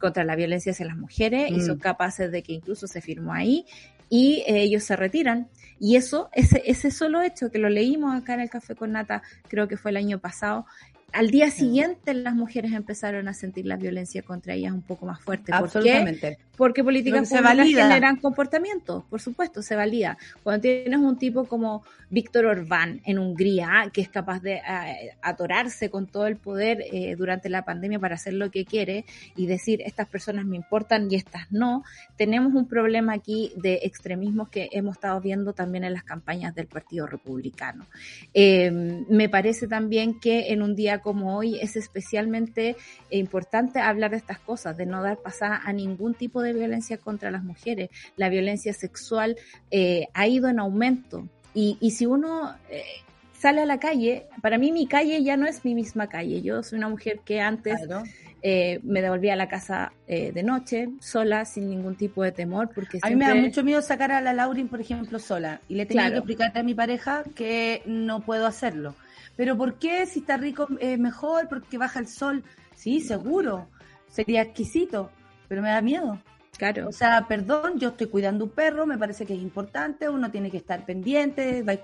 contra 0.01 0.24
la 0.24 0.34
violencia 0.34 0.72
hacia 0.72 0.86
las 0.86 0.97
mujeres 0.97 1.53
y 1.53 1.61
son 1.61 1.76
mm. 1.76 1.80
capaces 1.80 2.32
de 2.32 2.43
que 2.43 2.53
incluso 2.53 2.88
se 2.88 3.01
firmó 3.01 3.32
ahí 3.32 3.64
y 4.11 4.43
ellos 4.47 4.82
se 4.82 4.97
retiran. 4.97 5.49
Y 5.78 5.97
eso, 5.97 6.28
ese, 6.34 6.62
ese 6.66 6.91
solo 6.91 7.22
hecho 7.22 7.51
que 7.51 7.59
lo 7.59 7.70
leímos 7.70 8.14
acá 8.14 8.34
en 8.34 8.41
el 8.41 8.51
Café 8.51 8.74
con 8.74 8.93
Nata, 8.93 9.22
creo 9.49 9.66
que 9.66 9.78
fue 9.78 9.93
el 9.93 9.97
año 9.97 10.18
pasado, 10.18 10.66
al 11.13 11.31
día 11.31 11.51
siguiente 11.51 12.15
las 12.15 12.35
mujeres 12.35 12.73
empezaron 12.73 13.29
a 13.29 13.35
sentir 13.35 13.67
la 13.67 13.77
violencia 13.77 14.23
contra 14.23 14.55
ellas 14.55 14.73
un 14.73 14.83
poco 14.83 15.07
más 15.07 15.21
fuerte. 15.21 15.53
¿Por 15.53 15.83
Qué? 15.83 16.39
Porque 16.57 16.85
políticas 16.85 17.29
públicas 17.29 17.67
generan 17.67 18.17
comportamientos, 18.17 19.05
por 19.05 19.21
supuesto, 19.21 19.63
se 19.63 19.77
valida. 19.77 20.19
Cuando 20.43 20.61
tienes 20.61 20.99
un 20.99 21.17
tipo 21.17 21.47
como 21.47 21.83
Víctor 22.11 22.45
Orbán 22.45 23.01
en 23.07 23.19
Hungría, 23.19 23.91
que 23.93 24.03
es 24.03 24.11
capaz 24.11 24.41
de 24.41 24.57
eh, 24.57 25.17
atorarse 25.23 25.89
con 25.89 26.07
todo 26.07 26.27
el 26.27 26.37
poder 26.37 26.85
eh, 26.93 27.15
durante 27.17 27.49
la 27.49 27.65
pandemia 27.65 27.99
para 27.99 28.17
hacer 28.17 28.35
lo 28.35 28.51
que 28.51 28.67
quiere 28.67 29.07
y 29.37 29.47
decir 29.47 29.81
estas 29.87 30.09
personas 30.09 30.45
me 30.45 30.57
importan 30.57 31.11
y 31.11 31.15
estas 31.15 31.51
no, 31.51 31.83
tenemos 32.17 32.53
un 32.53 32.69
problema 32.69 33.15
aquí 33.15 33.53
de 33.57 33.81
extremismos 33.83 34.51
que 34.51 34.69
hemos 34.73 34.97
estado 34.97 35.21
viendo 35.21 35.53
también 35.55 35.85
en 35.85 35.95
las 35.95 36.05
campañas 36.05 36.55
del 36.55 36.67
Partido 36.67 37.07
Republicano. 37.07 37.87
Eh, 38.35 38.71
me 39.09 39.29
parece 39.29 39.67
también 39.67 40.21
que 40.21 40.53
en 40.53 40.63
un 40.63 40.75
día 40.77 40.99
como 41.01 41.36
hoy 41.36 41.59
es 41.61 41.76
especialmente 41.76 42.76
importante 43.11 43.80
hablar 43.80 44.11
de 44.12 44.18
estas 44.18 44.38
cosas, 44.38 44.76
de 44.76 44.86
no 44.86 45.03
dar 45.03 45.18
pasada 45.18 45.61
a 45.64 45.72
ningún 45.72 46.14
tipo 46.14 46.42
de 46.42 46.53
violencia 46.53 46.98
contra 46.98 47.30
las 47.30 47.42
mujeres. 47.42 47.90
La 48.16 48.28
violencia 48.28 48.72
sexual 48.72 49.36
eh, 49.70 50.09
ha 50.14 50.26
ido 50.26 50.48
en 50.48 50.61
aumento 50.61 51.28
y, 51.53 51.76
si 51.90 52.07
uno 52.07 52.55
eh, 52.70 52.84
sale 53.36 53.62
a 53.62 53.66
la 53.66 53.80
calle, 53.80 54.26
para 54.40 54.57
mí 54.57 54.70
mi 54.70 54.86
calle 54.86 55.22
ya 55.22 55.36
no 55.36 55.46
es 55.46 55.64
mi 55.64 55.74
misma 55.74 56.09
calle. 56.09 56.42
Yo 56.42 56.62
soy 56.62 56.78
una 56.78 56.88
mujer 56.88 57.20
que 57.24 57.40
antes... 57.40 57.80
Eh, 58.42 58.80
me 58.84 59.03
devolvía 59.03 59.34
a 59.34 59.36
la 59.36 59.51
casa 59.51 59.92
de 60.07 60.42
noche, 60.42 60.88
sola, 60.98 61.44
sin 61.44 61.68
ningún 61.68 61.94
tipo 61.94 62.22
de 62.22 62.32
temor, 62.32 62.70
porque 62.74 62.98
A 63.03 63.11
mí 63.11 63.16
me 63.16 63.28
da 63.28 63.34
mucho 63.34 63.62
miedo 63.62 63.82
sacar 63.82 64.12
a 64.12 64.22
la 64.22 64.32
Laurin, 64.32 64.66
por 64.66 64.80
ejemplo, 64.80 65.18
sola, 65.18 65.61
y 65.68 65.74
le 65.74 65.84
tenía 65.84 66.09
que 66.11 66.16
explicar 66.16 66.57
a 66.57 66.62
mi 66.62 66.72
pareja 66.72 67.22
que 67.34 67.82
no 67.84 68.20
puedo 68.20 68.46
hacerlo. 68.46 68.94
Pero 69.41 69.57
¿por 69.57 69.78
qué 69.78 70.05
si 70.05 70.18
está 70.18 70.36
rico 70.36 70.68
es 70.80 70.99
mejor? 70.99 71.49
Porque 71.49 71.78
baja 71.78 71.99
el 71.99 72.09
sol. 72.09 72.45
Sí, 72.74 73.01
seguro. 73.01 73.70
Sería 74.07 74.43
exquisito, 74.43 75.11
pero 75.49 75.62
me 75.62 75.70
da 75.70 75.80
miedo. 75.80 76.20
Claro. 76.59 76.88
O 76.88 76.93
sea, 76.93 77.26
perdón, 77.26 77.78
yo 77.78 77.88
estoy 77.88 78.09
cuidando 78.09 78.45
un 78.45 78.51
perro, 78.51 78.84
me 78.84 78.99
parece 78.99 79.24
que 79.24 79.32
es 79.32 79.41
importante, 79.41 80.11
uno 80.11 80.30
tiene 80.30 80.51
que 80.51 80.59
estar 80.59 80.84
pendiente, 80.84 81.62
vas, 81.62 81.78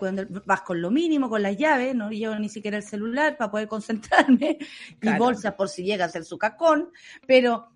vas 0.44 0.60
con 0.60 0.82
lo 0.82 0.90
mínimo, 0.90 1.30
con 1.30 1.42
las 1.42 1.56
llaves, 1.56 1.94
no 1.94 2.10
llevo 2.10 2.34
ni 2.34 2.50
siquiera 2.50 2.76
el 2.76 2.82
celular 2.82 3.38
para 3.38 3.50
poder 3.50 3.68
concentrarme, 3.68 4.58
y 5.00 5.08
bolsa 5.16 5.56
por 5.56 5.70
si 5.70 5.82
llega 5.82 6.04
a 6.04 6.10
ser 6.10 6.26
su 6.26 6.36
cacón, 6.36 6.90
pero 7.26 7.70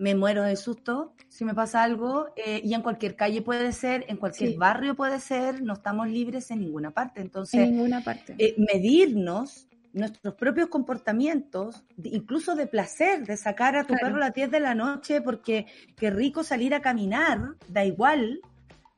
me 0.00 0.14
muero 0.14 0.42
de 0.42 0.56
susto 0.56 1.12
si 1.28 1.44
me 1.44 1.54
pasa 1.54 1.84
algo, 1.84 2.28
eh, 2.36 2.60
y 2.64 2.74
en 2.74 2.82
cualquier 2.82 3.14
calle 3.14 3.40
puede 3.40 3.70
ser, 3.72 4.04
en 4.08 4.16
cualquier 4.16 4.56
barrio 4.56 4.96
puede 4.96 5.20
ser, 5.20 5.62
no 5.62 5.74
estamos 5.74 6.08
libres 6.08 6.50
en 6.50 6.60
ninguna 6.60 6.90
parte. 6.90 7.20
Entonces, 7.20 7.60
en 7.60 7.76
ninguna 7.76 8.02
parte. 8.02 8.34
Eh, 8.36 8.56
medirnos 8.58 9.68
nuestros 9.92 10.34
propios 10.34 10.68
comportamientos, 10.68 11.84
incluso 12.02 12.56
de 12.56 12.66
placer, 12.66 13.26
de 13.26 13.36
sacar 13.36 13.76
a 13.76 13.84
tu 13.84 13.94
perro 13.94 14.16
a 14.16 14.20
las 14.20 14.34
10 14.34 14.50
de 14.50 14.60
la 14.60 14.74
noche 14.74 15.20
porque 15.20 15.66
qué 15.96 16.10
rico 16.10 16.42
salir 16.42 16.74
a 16.74 16.80
caminar, 16.80 17.54
da 17.68 17.84
igual, 17.84 18.40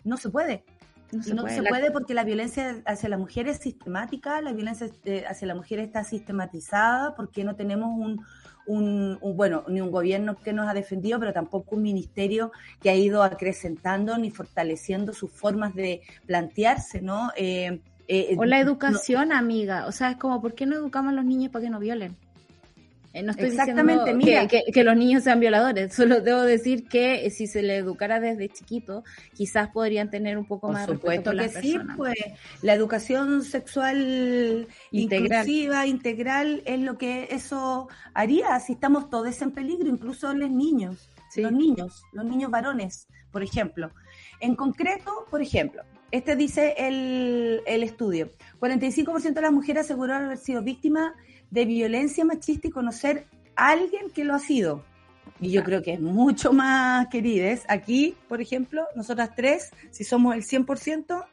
no 0.04 0.16
se 0.16 0.30
puede. 0.30 0.64
No 1.12 1.22
se, 1.22 1.34
puede. 1.34 1.54
se 1.54 1.62
puede. 1.62 1.90
porque 1.90 2.14
la 2.14 2.24
violencia 2.24 2.82
hacia 2.86 3.10
la 3.10 3.18
mujer 3.18 3.46
es 3.46 3.58
sistemática, 3.58 4.40
la 4.40 4.52
violencia 4.52 4.88
eh, 5.04 5.24
hacia 5.28 5.46
la 5.46 5.54
mujer 5.54 5.80
está 5.80 6.02
sistematizada, 6.04 7.14
porque 7.14 7.44
no 7.44 7.56
tenemos 7.56 7.90
un, 7.90 8.24
un, 8.66 9.18
bueno, 9.20 9.64
ni 9.68 9.80
un 9.80 9.90
gobierno 9.90 10.36
que 10.36 10.52
nos 10.52 10.68
ha 10.68 10.74
defendido, 10.74 11.18
pero 11.18 11.32
tampoco 11.32 11.76
un 11.76 11.82
ministerio 11.82 12.52
que 12.80 12.90
ha 12.90 12.94
ido 12.94 13.22
acrecentando 13.22 14.16
ni 14.18 14.30
fortaleciendo 14.30 15.12
sus 15.12 15.30
formas 15.30 15.74
de 15.74 16.02
plantearse, 16.26 17.00
¿no? 17.00 17.30
Eh, 17.36 17.80
eh, 18.08 18.34
o 18.36 18.44
la 18.44 18.60
educación, 18.60 19.32
amiga. 19.32 19.86
O 19.86 19.92
sea, 19.92 20.10
es 20.10 20.16
como, 20.16 20.40
¿por 20.40 20.54
qué 20.54 20.66
no 20.66 20.76
educamos 20.76 21.12
a 21.12 21.16
los 21.16 21.24
niños 21.24 21.50
para 21.50 21.64
que 21.64 21.70
no 21.70 21.78
violen? 21.78 22.16
Eh, 23.14 23.22
no 23.22 23.32
estoy 23.32 23.48
Exactamente, 23.48 24.14
diciendo 24.14 24.48
que, 24.72 24.84
los 24.84 24.96
niños 24.96 25.22
sean 25.24 25.38
violadores, 25.38 25.94
solo 25.94 26.20
debo 26.20 26.42
decir 26.42 26.88
que 26.88 27.28
si 27.30 27.46
se 27.46 27.62
le 27.62 27.76
educara 27.76 28.20
desde 28.20 28.48
chiquito, 28.48 29.04
quizás 29.34 29.68
podrían 29.68 30.10
tener 30.10 30.38
un 30.38 30.46
poco 30.46 30.72
más 30.72 30.86
de 30.86 30.94
respeto 30.94 31.30
por 31.30 31.40
que 31.40 31.48
sí, 31.48 31.78
pues 31.96 32.14
la 32.62 32.72
educación 32.72 33.44
sexual 33.44 34.66
integral. 34.90 35.42
inclusiva, 35.42 35.86
integral, 35.86 36.62
es 36.64 36.80
lo 36.80 36.96
que 36.96 37.28
eso 37.30 37.88
haría 38.14 38.58
si 38.60 38.72
estamos 38.74 39.10
todos 39.10 39.42
en 39.42 39.50
peligro, 39.50 39.88
incluso 39.88 40.32
los 40.32 40.50
niños, 40.50 41.10
los 41.36 41.52
niños, 41.52 42.04
los 42.12 42.24
niños 42.24 42.50
varones, 42.50 43.08
por 43.30 43.42
ejemplo. 43.42 43.90
En 44.40 44.56
concreto, 44.56 45.26
por 45.30 45.42
ejemplo, 45.42 45.82
este 46.10 46.34
dice 46.34 46.74
el, 46.78 47.62
el 47.66 47.82
estudio, 47.82 48.32
45% 48.60 49.32
de 49.34 49.40
las 49.40 49.52
mujeres 49.52 49.84
aseguraron 49.84 50.26
haber 50.26 50.38
sido 50.38 50.62
víctimas 50.62 51.12
de 51.52 51.66
violencia 51.66 52.24
machista 52.24 52.66
y 52.66 52.70
conocer 52.70 53.26
a 53.54 53.68
alguien 53.68 54.10
que 54.10 54.24
lo 54.24 54.34
ha 54.34 54.38
sido. 54.38 54.82
Y 55.38 55.50
yo 55.50 55.62
creo 55.62 55.82
que 55.82 55.92
es 55.92 56.00
mucho 56.00 56.52
más, 56.52 57.08
querides. 57.08 57.64
Aquí, 57.68 58.16
por 58.28 58.40
ejemplo, 58.40 58.86
nosotras 58.96 59.30
tres, 59.36 59.70
si 59.90 60.02
somos 60.02 60.34
el 60.34 60.44
100%, 60.44 61.26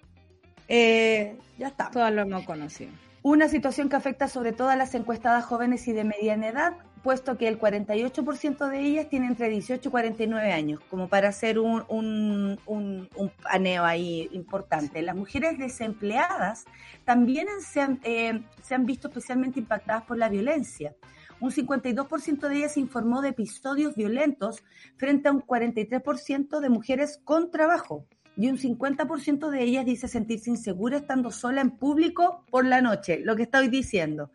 eh, 0.68 1.38
ya 1.58 1.68
está. 1.68 1.90
Todas 1.90 2.14
lo 2.14 2.22
hemos 2.22 2.44
conocido. 2.44 2.92
Una 3.22 3.48
situación 3.48 3.88
que 3.88 3.96
afecta 3.96 4.28
sobre 4.28 4.52
todo 4.52 4.70
a 4.70 4.76
las 4.76 4.94
encuestadas 4.94 5.46
jóvenes 5.46 5.88
y 5.88 5.94
de 5.94 6.04
mediana 6.04 6.48
edad, 6.50 6.74
puesto 7.02 7.38
que 7.38 7.48
el 7.48 7.60
48% 7.60 8.70
de 8.70 8.80
ellas 8.80 9.10
tiene 9.10 9.28
entre 9.28 9.50
18 9.50 9.88
y 9.88 9.92
49 9.92 10.52
años, 10.52 10.80
como 10.90 11.08
para 11.08 11.30
hacer 11.30 11.60
un, 11.60 11.84
un, 11.88 12.60
un, 12.66 13.10
un 13.16 13.30
paneo 13.44 13.84
ahí 13.84 14.30
importante. 14.32 15.02
Las 15.02 15.16
mujeres 15.16 15.58
desempleadas 15.58 16.66
también 17.06 17.48
se 17.62 17.82
han, 17.82 18.00
eh, 18.04 18.44
se 18.62 18.76
han 18.76 18.86
visto 18.86 19.08
especialmente 19.08 19.60
impactadas 19.60 20.04
por 20.04 20.18
la 20.18 20.30
violencia. 20.30 20.96
Un 21.40 21.52
52% 21.52 22.48
de 22.48 22.56
ellas 22.56 22.78
informó 22.78 23.22
de 23.22 23.30
episodios 23.30 23.96
violentos 23.96 24.64
frente 24.98 25.30
a 25.30 25.32
un 25.32 25.42
43% 25.42 26.60
de 26.60 26.70
mujeres 26.70 27.20
con 27.24 27.50
trabajo 27.50 28.06
y 28.40 28.48
un 28.48 28.58
50% 28.58 29.50
de 29.50 29.64
ellas 29.64 29.86
dice 29.86 30.08
sentirse 30.08 30.50
insegura 30.50 30.96
estando 30.96 31.30
sola 31.30 31.60
en 31.60 31.72
público 31.72 32.46
por 32.50 32.66
la 32.66 32.80
noche, 32.80 33.20
lo 33.20 33.36
que 33.36 33.44
estoy 33.44 33.68
diciendo. 33.68 34.32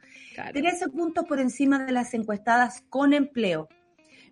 13 0.53 0.91
puntos 0.91 1.25
por 1.25 1.41
encima 1.41 1.87
de 1.87 1.93
las 1.93 2.13
encuestadas 2.13 2.85
con 2.91 3.15
empleo. 3.15 3.71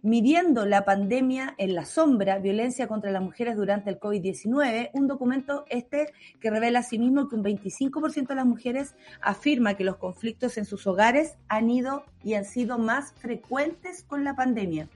Midiendo 0.02 0.66
la 0.66 0.84
pandemia 0.84 1.54
en 1.56 1.74
la 1.74 1.86
sombra, 1.86 2.38
violencia 2.38 2.86
contra 2.86 3.10
las 3.10 3.22
mujeres 3.22 3.56
durante 3.56 3.88
el 3.88 3.98
COVID-19, 3.98 4.90
un 4.92 5.06
documento 5.06 5.64
este 5.70 6.12
que 6.38 6.50
revela 6.50 6.80
asimismo 6.80 7.30
que 7.30 7.36
un 7.36 7.44
25% 7.44 8.26
de 8.26 8.34
las 8.34 8.44
mujeres 8.44 8.94
afirma 9.22 9.72
que 9.72 9.84
los 9.84 9.96
conflictos 9.96 10.58
en 10.58 10.66
sus 10.66 10.86
hogares 10.86 11.38
han 11.48 11.70
ido 11.70 12.04
y 12.22 12.34
han 12.34 12.44
sido 12.44 12.76
más 12.76 13.14
frecuentes 13.14 14.02
con 14.02 14.22
la 14.22 14.36
pandemia. 14.36 14.90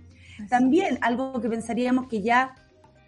También 0.51 0.99
algo 1.01 1.41
que 1.41 1.49
pensaríamos 1.49 2.09
que 2.09 2.21
ya 2.21 2.55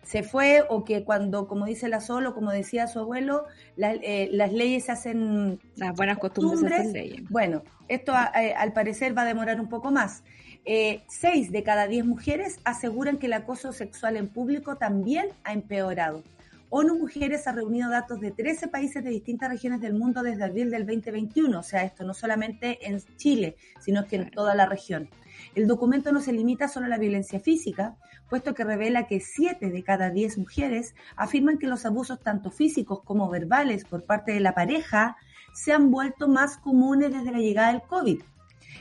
se 0.08 0.22
fue 0.22 0.64
o 0.70 0.84
que 0.86 1.04
cuando, 1.04 1.46
como 1.46 1.66
dice 1.66 1.86
la 1.86 2.00
Solo, 2.00 2.32
como 2.32 2.50
decía 2.50 2.86
su 2.86 2.98
abuelo, 2.98 3.44
eh, 3.76 4.30
las 4.32 4.54
leyes 4.54 4.86
se 4.86 4.92
hacen... 4.92 5.60
Las 5.76 5.94
buenas 5.94 6.16
costumbres, 6.16 6.94
Bueno, 7.28 7.62
esto 7.88 8.14
eh, 8.34 8.54
al 8.56 8.72
parecer 8.72 9.16
va 9.16 9.22
a 9.22 9.26
demorar 9.26 9.60
un 9.60 9.68
poco 9.68 9.90
más. 9.90 10.24
Eh, 10.64 11.02
seis 11.08 11.52
de 11.52 11.62
cada 11.62 11.88
diez 11.88 12.06
mujeres 12.06 12.58
aseguran 12.64 13.18
que 13.18 13.26
el 13.26 13.34
acoso 13.34 13.70
sexual 13.72 14.16
en 14.16 14.28
público 14.28 14.76
también 14.76 15.28
ha 15.44 15.52
empeorado. 15.52 16.22
ONU 16.70 16.98
Mujeres 16.98 17.46
ha 17.46 17.52
reunido 17.52 17.88
datos 17.88 18.20
de 18.20 18.30
13 18.30 18.68
países 18.68 19.02
de 19.02 19.10
distintas 19.10 19.48
regiones 19.48 19.80
del 19.80 19.94
mundo 19.94 20.22
desde 20.22 20.44
abril 20.44 20.70
del 20.70 20.86
2021, 20.86 21.58
o 21.58 21.62
sea, 21.62 21.82
esto 21.82 22.04
no 22.04 22.12
solamente 22.12 22.86
en 22.86 23.00
Chile, 23.16 23.56
sino 23.80 24.06
que 24.06 24.16
en 24.16 24.30
toda 24.30 24.54
la 24.54 24.66
región. 24.66 25.08
El 25.54 25.66
documento 25.66 26.12
no 26.12 26.20
se 26.20 26.32
limita 26.32 26.68
solo 26.68 26.86
a 26.86 26.90
la 26.90 26.98
violencia 26.98 27.40
física, 27.40 27.96
puesto 28.28 28.52
que 28.52 28.64
revela 28.64 29.06
que 29.06 29.20
7 29.20 29.70
de 29.70 29.82
cada 29.82 30.10
10 30.10 30.38
mujeres 30.38 30.94
afirman 31.16 31.58
que 31.58 31.68
los 31.68 31.86
abusos 31.86 32.20
tanto 32.20 32.50
físicos 32.50 33.00
como 33.02 33.30
verbales 33.30 33.84
por 33.84 34.04
parte 34.04 34.32
de 34.32 34.40
la 34.40 34.54
pareja 34.54 35.16
se 35.54 35.72
han 35.72 35.90
vuelto 35.90 36.28
más 36.28 36.58
comunes 36.58 37.12
desde 37.12 37.32
la 37.32 37.38
llegada 37.38 37.72
del 37.72 37.82
COVID. 37.82 38.20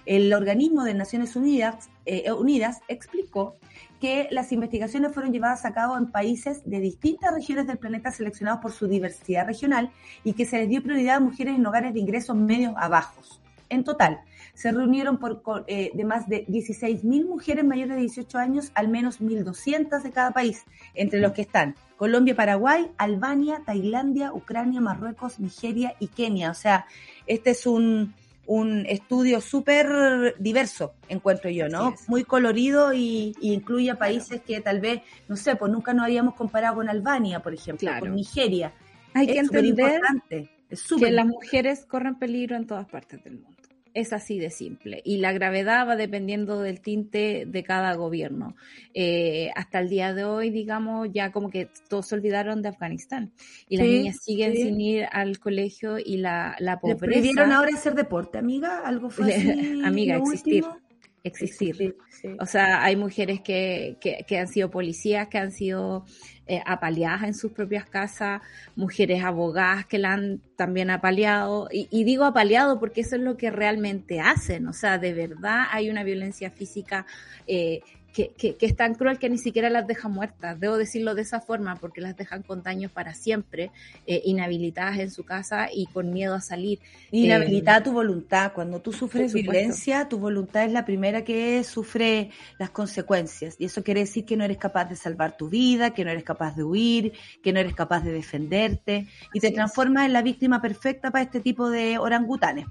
El 0.05 0.33
organismo 0.33 0.83
de 0.83 0.93
Naciones 0.93 1.35
Unidas, 1.35 1.89
eh, 2.05 2.31
Unidas 2.31 2.81
explicó 2.88 3.57
que 3.99 4.27
las 4.31 4.51
investigaciones 4.51 5.13
fueron 5.13 5.31
llevadas 5.31 5.65
a 5.65 5.73
cabo 5.73 5.97
en 5.97 6.07
países 6.07 6.61
de 6.65 6.79
distintas 6.79 7.33
regiones 7.33 7.67
del 7.67 7.77
planeta 7.77 8.11
seleccionados 8.11 8.61
por 8.61 8.71
su 8.71 8.87
diversidad 8.87 9.45
regional 9.45 9.91
y 10.23 10.33
que 10.33 10.45
se 10.45 10.57
les 10.57 10.69
dio 10.69 10.83
prioridad 10.83 11.17
a 11.17 11.19
mujeres 11.19 11.55
en 11.55 11.65
hogares 11.65 11.93
de 11.93 11.99
ingresos 11.99 12.35
medios 12.35 12.73
a 12.77 12.87
bajos. 12.87 13.41
En 13.69 13.83
total, 13.83 14.21
se 14.53 14.71
reunieron 14.71 15.17
por, 15.17 15.65
eh, 15.67 15.91
de 15.93 16.03
más 16.05 16.27
de 16.27 16.45
16.000 16.47 17.27
mujeres 17.27 17.65
mayores 17.65 17.95
de 17.95 18.01
18 18.01 18.37
años, 18.37 18.71
al 18.75 18.87
menos 18.87 19.19
1.200 19.21 20.01
de 20.01 20.11
cada 20.11 20.31
país, 20.31 20.63
entre 20.93 21.19
los 21.19 21.33
que 21.33 21.41
están 21.41 21.75
Colombia, 21.97 22.35
Paraguay, 22.35 22.89
Albania, 22.97 23.61
Tailandia, 23.65 24.31
Ucrania, 24.31 24.79
Marruecos, 24.79 25.39
Nigeria 25.39 25.95
y 25.99 26.07
Kenia. 26.07 26.51
O 26.51 26.53
sea, 26.53 26.85
este 27.25 27.51
es 27.51 27.65
un, 27.65 28.13
un 28.47 28.85
estudio 28.87 29.41
súper 29.41 30.35
diverso, 30.39 30.95
encuentro 31.09 31.49
yo, 31.49 31.67
¿no? 31.67 31.93
Muy 32.07 32.23
colorido 32.23 32.93
y, 32.93 33.35
incluye 33.41 33.91
a 33.91 33.95
países 33.95 34.41
que 34.41 34.61
tal 34.61 34.79
vez, 34.79 35.01
no 35.27 35.35
sé, 35.35 35.55
pues 35.55 35.71
nunca 35.71 35.93
nos 35.93 36.05
habíamos 36.05 36.33
comparado 36.33 36.75
con 36.75 36.89
Albania, 36.89 37.41
por 37.41 37.53
ejemplo, 37.53 37.91
con 37.99 38.15
Nigeria. 38.15 38.73
Hay 39.13 39.27
que 39.27 39.39
entender 39.39 40.01
que 40.29 41.11
las 41.11 41.25
mujeres 41.25 41.85
corren 41.85 42.15
peligro 42.15 42.55
en 42.55 42.65
todas 42.65 42.87
partes 42.87 43.23
del 43.23 43.39
mundo 43.39 43.56
Es 43.97 44.13
así 44.13 44.37
de 44.37 44.51
simple. 44.51 45.01
Y 45.03 45.17
la 45.17 45.33
gravedad 45.33 45.87
va 45.87 45.95
dependiendo 45.95 46.61
del 46.61 46.81
tinte 46.81 47.45
de 47.47 47.63
cada 47.63 47.95
gobierno. 47.95 48.55
Eh, 48.93 49.49
hasta 49.55 49.79
el 49.79 49.89
día 49.89 50.13
de 50.13 50.23
hoy, 50.23 50.51
digamos, 50.51 51.09
ya 51.11 51.31
como 51.31 51.49
que 51.49 51.67
todos 51.89 52.05
se 52.05 52.13
olvidaron 52.13 52.61
de 52.61 52.69
Afganistán. 52.69 53.31
Y 53.67 53.77
las 53.77 53.87
niñas 53.87 54.17
siguen 54.21 54.53
sin 54.53 54.79
ir 54.79 55.07
al 55.11 55.39
colegio 55.39 55.97
y 55.97 56.17
la, 56.17 56.55
la 56.59 56.79
pobreza. 56.79 57.19
¿Pidieron 57.19 57.51
ahora 57.51 57.71
hacer 57.73 57.95
deporte, 57.95 58.37
amiga? 58.37 58.83
¿Algo 58.85 59.09
fue 59.09 59.33
amiga, 59.83 60.17
existir. 60.17 60.63
Existir. 61.23 61.97
O 62.39 62.45
sea, 62.45 62.83
hay 62.83 62.95
mujeres 62.95 63.41
que, 63.41 63.97
que, 63.99 64.23
que 64.27 64.37
han 64.37 64.47
sido 64.47 64.69
policías, 64.69 65.27
que 65.27 65.39
han 65.39 65.51
sido 65.51 66.05
eh, 66.47 66.61
apaleadas 66.65 67.23
en 67.23 67.33
sus 67.33 67.51
propias 67.51 67.85
casas, 67.85 68.41
mujeres 68.75 69.23
abogadas 69.23 69.85
que 69.85 69.97
la 69.97 70.13
han 70.13 70.41
también 70.55 70.89
apaleado, 70.89 71.67
y, 71.71 72.03
digo 72.03 72.23
apaleado 72.23 72.79
porque 72.79 73.01
eso 73.01 73.15
es 73.15 73.21
lo 73.21 73.37
que 73.37 73.51
realmente 73.51 74.19
hacen, 74.19 74.67
o 74.67 74.73
sea, 74.73 74.97
de 74.97 75.13
verdad 75.13 75.65
hay 75.71 75.89
una 75.89 76.03
violencia 76.03 76.49
física 76.49 77.05
eh, 77.47 77.81
que, 78.13 78.57
es 78.59 78.75
tan 78.75 78.95
cruel 78.95 79.19
que 79.19 79.29
ni 79.29 79.37
siquiera 79.37 79.69
las 79.69 79.87
deja 79.87 80.07
muertas. 80.07 80.59
Debo 80.59 80.77
decirlo 80.77 81.15
de 81.15 81.21
esa 81.21 81.39
forma 81.39 81.75
porque 81.75 82.01
las 82.01 82.15
dejan 82.17 82.43
con 82.43 82.63
daños 82.63 82.91
para 82.91 83.13
siempre, 83.13 83.71
eh, 84.05 84.21
inhabilitadas 84.25 84.99
en 84.99 85.11
su 85.11 85.23
casa 85.23 85.69
y 85.71 85.85
con 85.87 86.11
miedo 86.11 86.33
a 86.33 86.41
salir. 86.41 86.79
Inhabilitada 87.11 87.83
tu 87.83 87.91
voluntad. 87.91 88.53
Cuando 88.53 88.81
tú 88.81 88.91
sufres 88.93 89.33
violencia, 89.33 90.09
tu 90.09 90.17
voluntad 90.17 90.65
es 90.65 90.71
la 90.71 90.85
primera 90.85 91.23
que 91.23 91.63
sufre 91.63 92.31
las 92.57 92.71
consecuencias. 92.71 93.55
Y 93.59 93.65
eso 93.65 93.83
quiere 93.83 94.01
decir 94.01 94.25
que 94.25 94.35
no 94.35 94.43
eres 94.43 94.57
capaz 94.57 94.85
de 94.85 94.95
salvar 94.95 95.37
tu 95.37 95.49
vida, 95.49 95.91
que 95.91 96.03
no 96.03 96.11
eres 96.11 96.23
capaz 96.23 96.55
de 96.55 96.63
huir, 96.63 97.13
que 97.43 97.53
no 97.53 97.59
eres 97.59 97.75
capaz 97.75 98.01
de 98.01 98.11
defenderte. 98.11 99.07
Y 99.33 99.39
te 99.39 99.51
transformas 99.51 100.05
en 100.05 100.13
la 100.13 100.21
víctima 100.21 100.61
perfecta 100.61 101.11
para 101.11 101.23
este 101.23 101.39
tipo 101.39 101.69
de 101.69 101.97
orangutanes. 101.97 102.65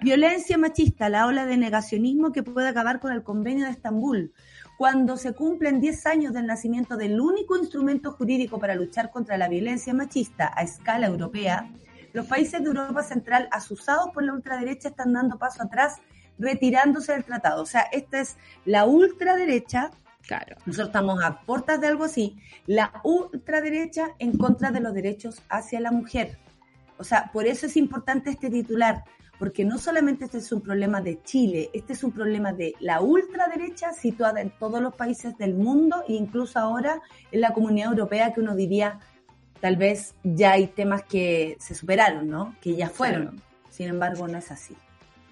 Violencia 0.00 0.56
machista, 0.56 1.08
la 1.08 1.26
ola 1.26 1.46
de 1.46 1.56
negacionismo 1.56 2.32
que 2.32 2.42
puede 2.42 2.68
acabar 2.68 3.00
con 3.00 3.12
el 3.12 3.22
convenio 3.22 3.66
de 3.66 3.72
Estambul 3.72 4.32
cuando 4.78 5.16
se 5.16 5.32
cumplen 5.34 5.80
10 5.80 6.06
años 6.06 6.32
del 6.32 6.46
nacimiento 6.46 6.96
del 6.96 7.20
único 7.20 7.56
instrumento 7.56 8.12
jurídico 8.12 8.60
para 8.60 8.76
luchar 8.76 9.10
contra 9.10 9.36
la 9.36 9.48
violencia 9.48 9.92
machista 9.92 10.52
a 10.54 10.62
escala 10.62 11.08
europea, 11.08 11.68
los 12.12 12.26
países 12.26 12.62
de 12.62 12.68
Europa 12.68 13.02
Central 13.02 13.48
asusados 13.50 14.10
por 14.14 14.22
la 14.22 14.32
ultraderecha 14.32 14.90
están 14.90 15.12
dando 15.12 15.36
paso 15.36 15.64
atrás, 15.64 15.96
retirándose 16.38 17.12
del 17.12 17.24
tratado. 17.24 17.60
O 17.60 17.66
sea, 17.66 17.82
esta 17.90 18.20
es 18.20 18.36
la 18.64 18.86
ultraderecha. 18.86 19.90
Claro. 20.28 20.56
Nosotros 20.64 20.90
estamos 20.90 21.24
a 21.24 21.40
puertas 21.40 21.80
de 21.80 21.88
algo 21.88 22.04
así. 22.04 22.36
La 22.66 22.92
ultraderecha 23.02 24.10
en 24.20 24.38
contra 24.38 24.70
de 24.70 24.78
los 24.78 24.94
derechos 24.94 25.42
hacia 25.48 25.80
la 25.80 25.90
mujer. 25.90 26.38
O 26.98 27.04
sea, 27.04 27.30
por 27.32 27.48
eso 27.48 27.66
es 27.66 27.76
importante 27.76 28.30
este 28.30 28.48
titular, 28.48 29.02
porque 29.38 29.64
no 29.64 29.78
solamente 29.78 30.24
este 30.24 30.38
es 30.38 30.50
un 30.52 30.60
problema 30.60 31.00
de 31.00 31.22
Chile, 31.22 31.70
este 31.72 31.92
es 31.92 32.02
un 32.02 32.12
problema 32.12 32.52
de 32.52 32.74
la 32.80 33.00
ultraderecha 33.00 33.92
situada 33.92 34.40
en 34.40 34.50
todos 34.50 34.80
los 34.80 34.94
países 34.94 35.36
del 35.38 35.54
mundo 35.54 36.02
e 36.08 36.14
incluso 36.14 36.58
ahora 36.58 37.00
en 37.30 37.40
la 37.40 37.52
comunidad 37.52 37.90
europea 37.90 38.32
que 38.32 38.40
uno 38.40 38.54
diría 38.54 38.98
tal 39.60 39.76
vez 39.76 40.14
ya 40.22 40.52
hay 40.52 40.68
temas 40.68 41.02
que 41.02 41.56
se 41.60 41.74
superaron, 41.74 42.28
¿no? 42.28 42.54
Que 42.60 42.76
ya 42.76 42.88
fueron. 42.88 43.40
Sin 43.70 43.88
embargo, 43.88 44.26
no 44.28 44.38
es 44.38 44.50
así. 44.50 44.74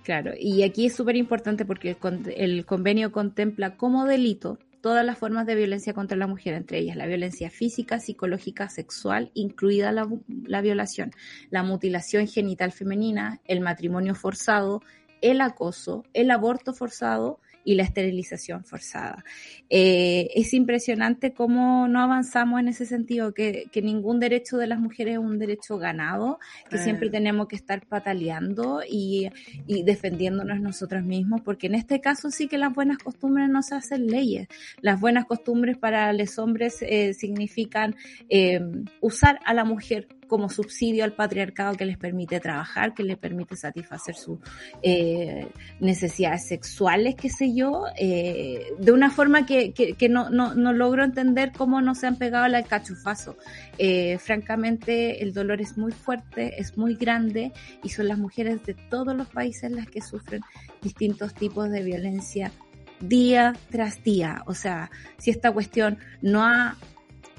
Claro, 0.02 0.32
y 0.38 0.62
aquí 0.62 0.86
es 0.86 0.94
súper 0.94 1.16
importante 1.16 1.64
porque 1.64 1.96
el, 2.36 2.64
convenio 2.64 3.10
contempla 3.10 3.76
como 3.76 4.04
delito 4.04 4.58
todas 4.80 5.04
las 5.04 5.18
formas 5.18 5.46
de 5.46 5.54
violencia 5.54 5.94
contra 5.94 6.16
la 6.16 6.26
mujer, 6.26 6.54
entre 6.54 6.78
ellas 6.78 6.96
la 6.96 7.06
violencia 7.06 7.50
física, 7.50 7.98
psicológica, 7.98 8.68
sexual, 8.68 9.30
incluida 9.34 9.92
la, 9.92 10.08
la 10.44 10.60
violación, 10.60 11.12
la 11.50 11.62
mutilación 11.62 12.26
genital 12.26 12.72
femenina, 12.72 13.40
el 13.44 13.60
matrimonio 13.60 14.14
forzado, 14.14 14.82
el 15.20 15.40
acoso, 15.40 16.04
el 16.12 16.30
aborto 16.30 16.72
forzado 16.72 17.40
y 17.66 17.74
la 17.74 17.82
esterilización 17.82 18.64
forzada. 18.64 19.24
Eh, 19.68 20.30
es 20.36 20.54
impresionante 20.54 21.34
cómo 21.34 21.88
no 21.88 22.00
avanzamos 22.00 22.60
en 22.60 22.68
ese 22.68 22.86
sentido, 22.86 23.34
que, 23.34 23.68
ningún 23.82 24.20
derecho 24.20 24.56
de 24.56 24.68
las 24.68 24.78
mujeres 24.78 25.14
es 25.14 25.18
un 25.18 25.38
derecho 25.38 25.76
ganado, 25.76 26.38
que 26.70 26.78
siempre 26.78 27.10
tenemos 27.10 27.48
que 27.48 27.56
estar 27.56 27.84
pataleando 27.86 28.80
y, 28.88 29.28
defendiéndonos 29.66 30.60
nosotros 30.60 31.02
mismos, 31.02 31.40
porque 31.40 31.66
en 31.66 31.74
este 31.74 32.00
caso 32.00 32.30
sí 32.30 32.46
que 32.46 32.56
las 32.56 32.72
buenas 32.72 32.98
costumbres 32.98 33.48
no 33.48 33.62
se 33.62 33.74
hacen 33.74 34.06
leyes. 34.06 34.46
Las 34.80 35.00
buenas 35.00 35.24
costumbres 35.24 35.76
para 35.76 36.12
los 36.12 36.38
hombres 36.38 36.78
eh, 36.82 37.14
significan 37.14 37.96
eh, 38.28 38.60
usar 39.00 39.40
a 39.44 39.54
la 39.54 39.64
mujer 39.64 40.06
como 40.26 40.48
subsidio 40.48 41.04
al 41.04 41.12
patriarcado 41.12 41.74
que 41.76 41.84
les 41.84 41.96
permite 41.96 42.40
trabajar, 42.40 42.94
que 42.94 43.02
les 43.02 43.16
permite 43.16 43.56
satisfacer 43.56 44.14
sus 44.14 44.38
eh, 44.82 45.48
necesidades 45.80 46.46
sexuales, 46.46 47.14
qué 47.14 47.28
sé 47.28 47.54
yo, 47.54 47.84
eh, 47.96 48.66
de 48.78 48.92
una 48.92 49.10
forma 49.10 49.46
que, 49.46 49.72
que, 49.72 50.08
no, 50.08 50.30
no, 50.30 50.54
no, 50.54 50.72
logro 50.72 51.04
entender 51.04 51.52
cómo 51.56 51.80
no 51.80 51.94
se 51.94 52.06
han 52.06 52.16
pegado 52.16 52.44
al 52.44 52.66
cachufazo. 52.66 53.36
Eh, 53.78 54.18
francamente, 54.18 55.22
el 55.22 55.32
dolor 55.32 55.60
es 55.60 55.76
muy 55.76 55.92
fuerte, 55.92 56.60
es 56.60 56.76
muy 56.76 56.94
grande 56.94 57.52
y 57.82 57.88
son 57.90 58.08
las 58.08 58.18
mujeres 58.18 58.64
de 58.64 58.74
todos 58.74 59.16
los 59.16 59.28
países 59.28 59.70
las 59.70 59.86
que 59.86 60.02
sufren 60.02 60.42
distintos 60.82 61.34
tipos 61.34 61.70
de 61.70 61.82
violencia 61.82 62.52
día 63.00 63.54
tras 63.70 64.02
día. 64.02 64.42
O 64.46 64.54
sea, 64.54 64.90
si 65.18 65.30
esta 65.30 65.52
cuestión 65.52 65.98
no 66.22 66.44
ha 66.44 66.76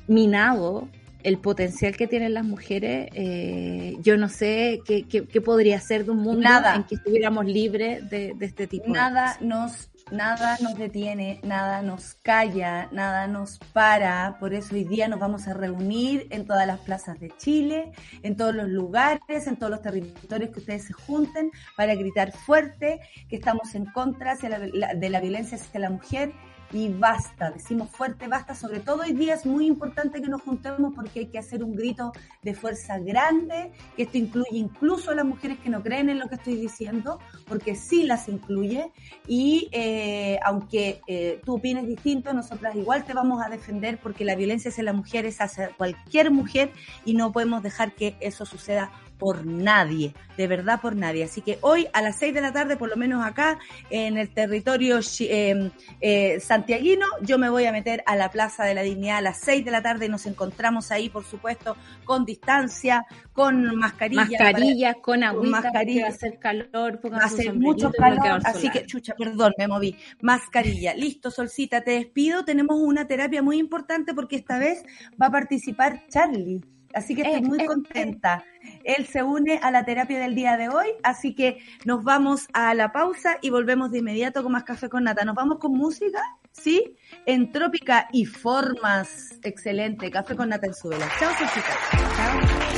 minado 0.07 0.87
el 1.27 1.39
potencial 1.39 1.97
que 1.97 2.07
tienen 2.07 2.33
las 2.33 2.45
mujeres, 2.45 3.09
eh, 3.13 3.97
yo 3.99 4.15
no 4.15 4.29
sé 4.29 4.79
qué, 4.85 5.05
qué, 5.05 5.41
podría 5.41 5.77
ser 5.81 6.05
de 6.05 6.11
un 6.11 6.19
mundo 6.19 6.47
en 6.73 6.85
que 6.85 6.95
estuviéramos 6.95 7.45
libres 7.45 8.09
de, 8.09 8.33
este 8.39 8.65
tipo 8.65 8.87
nada 8.87 9.37
Nos, 9.41 9.89
nada 10.09 10.57
nos 10.61 10.77
detiene, 10.77 11.41
nada 11.43 11.81
nos 11.81 12.13
calla, 12.23 12.87
nada 12.93 13.27
nos 13.27 13.59
para. 13.73 14.37
Por 14.39 14.53
eso 14.53 14.73
hoy 14.73 14.85
día 14.85 15.09
nos 15.09 15.19
vamos 15.19 15.49
a 15.49 15.53
reunir 15.53 16.27
en 16.29 16.47
todas 16.47 16.65
las 16.65 16.79
plazas 16.79 17.19
de 17.19 17.29
Chile, 17.35 17.91
en 18.23 18.37
todos 18.37 18.55
los 18.55 18.69
lugares, 18.69 19.47
en 19.47 19.57
todos 19.57 19.71
los 19.71 19.81
territorios 19.81 20.51
que 20.51 20.59
ustedes 20.59 20.85
se 20.85 20.93
junten 20.93 21.51
para 21.75 21.93
gritar 21.95 22.31
fuerte 22.31 23.01
que 23.27 23.35
estamos 23.35 23.75
en 23.75 23.83
contra 23.83 24.37
de 24.37 25.09
la 25.09 25.19
violencia 25.19 25.57
hacia 25.57 25.81
la 25.81 25.89
mujer 25.89 26.31
y 26.71 26.89
basta, 26.89 27.51
decimos 27.51 27.89
fuerte, 27.89 28.27
basta, 28.27 28.53
sobre 28.53 28.79
todo 28.79 29.03
hoy 29.03 29.13
día 29.13 29.33
es 29.33 29.45
muy 29.45 29.65
importante 29.67 30.21
que 30.21 30.27
nos 30.27 30.41
juntemos 30.41 30.93
porque 30.93 31.21
hay 31.21 31.25
que 31.27 31.39
hacer 31.39 31.63
un 31.63 31.75
grito 31.75 32.11
de 32.41 32.53
fuerza 32.53 32.99
grande, 32.99 33.71
que 33.95 34.03
esto 34.03 34.17
incluye 34.17 34.49
incluso 34.51 35.11
a 35.11 35.15
las 35.15 35.25
mujeres 35.25 35.59
que 35.59 35.69
no 35.69 35.81
creen 35.81 36.09
en 36.09 36.19
lo 36.19 36.27
que 36.27 36.35
estoy 36.35 36.55
diciendo, 36.55 37.19
porque 37.47 37.75
sí 37.75 38.03
las 38.03 38.27
incluye. 38.27 38.91
Y 39.27 39.69
eh, 39.71 40.39
aunque 40.43 41.01
eh, 41.07 41.41
tú 41.45 41.55
opines 41.55 41.87
distinto, 41.87 42.33
nosotras 42.33 42.75
igual 42.75 43.05
te 43.05 43.13
vamos 43.13 43.43
a 43.45 43.49
defender 43.49 43.99
porque 44.01 44.25
la 44.25 44.35
violencia 44.35 44.69
hacia 44.69 44.83
las 44.83 44.95
mujeres 44.95 45.39
hacia 45.39 45.69
cualquier 45.69 46.31
mujer 46.31 46.71
y 47.05 47.13
no 47.13 47.31
podemos 47.31 47.63
dejar 47.63 47.93
que 47.93 48.15
eso 48.19 48.45
suceda 48.45 48.91
por 49.17 49.45
nadie, 49.45 50.13
de 50.37 50.47
verdad 50.47 50.79
por 50.81 50.95
nadie. 50.95 51.23
Así 51.23 51.41
que 51.41 51.57
hoy 51.61 51.87
a 51.93 52.01
las 52.01 52.19
seis 52.19 52.33
de 52.33 52.41
la 52.41 52.53
tarde, 52.53 52.77
por 52.77 52.89
lo 52.89 52.95
menos 52.95 53.25
acá 53.25 53.59
en 53.89 54.17
el 54.17 54.29
territorio 54.29 54.99
eh, 55.19 55.71
eh, 56.01 56.39
santiaguino, 56.39 57.05
yo 57.21 57.37
me 57.37 57.49
voy 57.49 57.65
a 57.65 57.71
meter 57.71 58.03
a 58.05 58.15
la 58.15 58.29
Plaza 58.29 58.63
de 58.63 58.73
la 58.73 58.81
Dignidad 58.81 59.17
a 59.17 59.21
las 59.21 59.39
seis 59.39 59.65
de 59.65 59.71
la 59.71 59.81
tarde 59.81 60.05
y 60.05 60.09
nos 60.09 60.25
encontramos 60.25 60.91
ahí, 60.91 61.09
por 61.09 61.23
supuesto, 61.23 61.75
con 62.03 62.25
distancia, 62.25 63.05
con 63.33 63.75
mascarilla. 63.75 64.23
Mascarillas, 64.23 64.95
con 65.01 65.23
agüita, 65.23 65.61
mascarilla. 65.61 66.01
va 66.03 66.07
a 66.07 66.11
hacer 66.11 66.39
calor, 66.39 66.99
va 67.11 67.17
a 67.17 67.25
hacer 67.25 67.53
mucho 67.53 67.91
calor, 67.91 68.41
así 68.45 68.69
que, 68.69 68.85
chucha, 68.85 69.15
perdón, 69.15 69.53
me 69.57 69.67
moví. 69.67 69.95
Mascarilla, 70.21 70.93
listo, 70.93 71.31
Solcita, 71.31 71.81
te 71.81 71.91
despido. 71.91 72.45
Tenemos 72.45 72.77
una 72.79 73.07
terapia 73.07 73.41
muy 73.41 73.57
importante 73.57 74.13
porque 74.13 74.35
esta 74.35 74.59
vez 74.59 74.83
va 75.21 75.27
a 75.27 75.31
participar 75.31 76.03
Charlie. 76.09 76.76
Así 76.97 77.13
que 77.13 77.21
estoy 77.21 77.41
eh, 77.41 77.47
muy 77.47 77.61
eh, 77.61 77.65
contenta. 77.65 78.43
Él 78.83 79.05
se 79.05 79.21
une 79.21 79.59
a 79.61 79.69
la 79.69 79.85
terapia 79.85 80.19
del 80.19 80.33
día 80.33 80.57
de 80.57 80.67
hoy, 80.69 80.87
así 81.03 81.35
que 81.35 81.59
nos 81.85 82.03
vamos 82.03 82.47
a 82.53 82.73
la 82.73 82.91
pausa 82.91 83.37
y 83.41 83.51
volvemos 83.51 83.91
de 83.91 83.99
inmediato 83.99 84.41
con 84.41 84.51
más 84.51 84.63
café 84.63 84.89
con 84.89 85.03
nata. 85.03 85.23
¿Nos 85.23 85.35
vamos 85.35 85.59
con 85.59 85.73
música? 85.73 86.19
¿Sí? 86.51 86.97
En 87.27 87.51
Trópica 87.51 88.07
y 88.11 88.25
Formas. 88.25 89.39
Excelente. 89.43 90.09
Café 90.09 90.35
con 90.35 90.49
nata 90.49 90.65
en 90.65 90.89
vela. 90.89 91.07
Chao, 91.19 91.31
chicas. 91.37 91.77
Chao. 92.15 92.76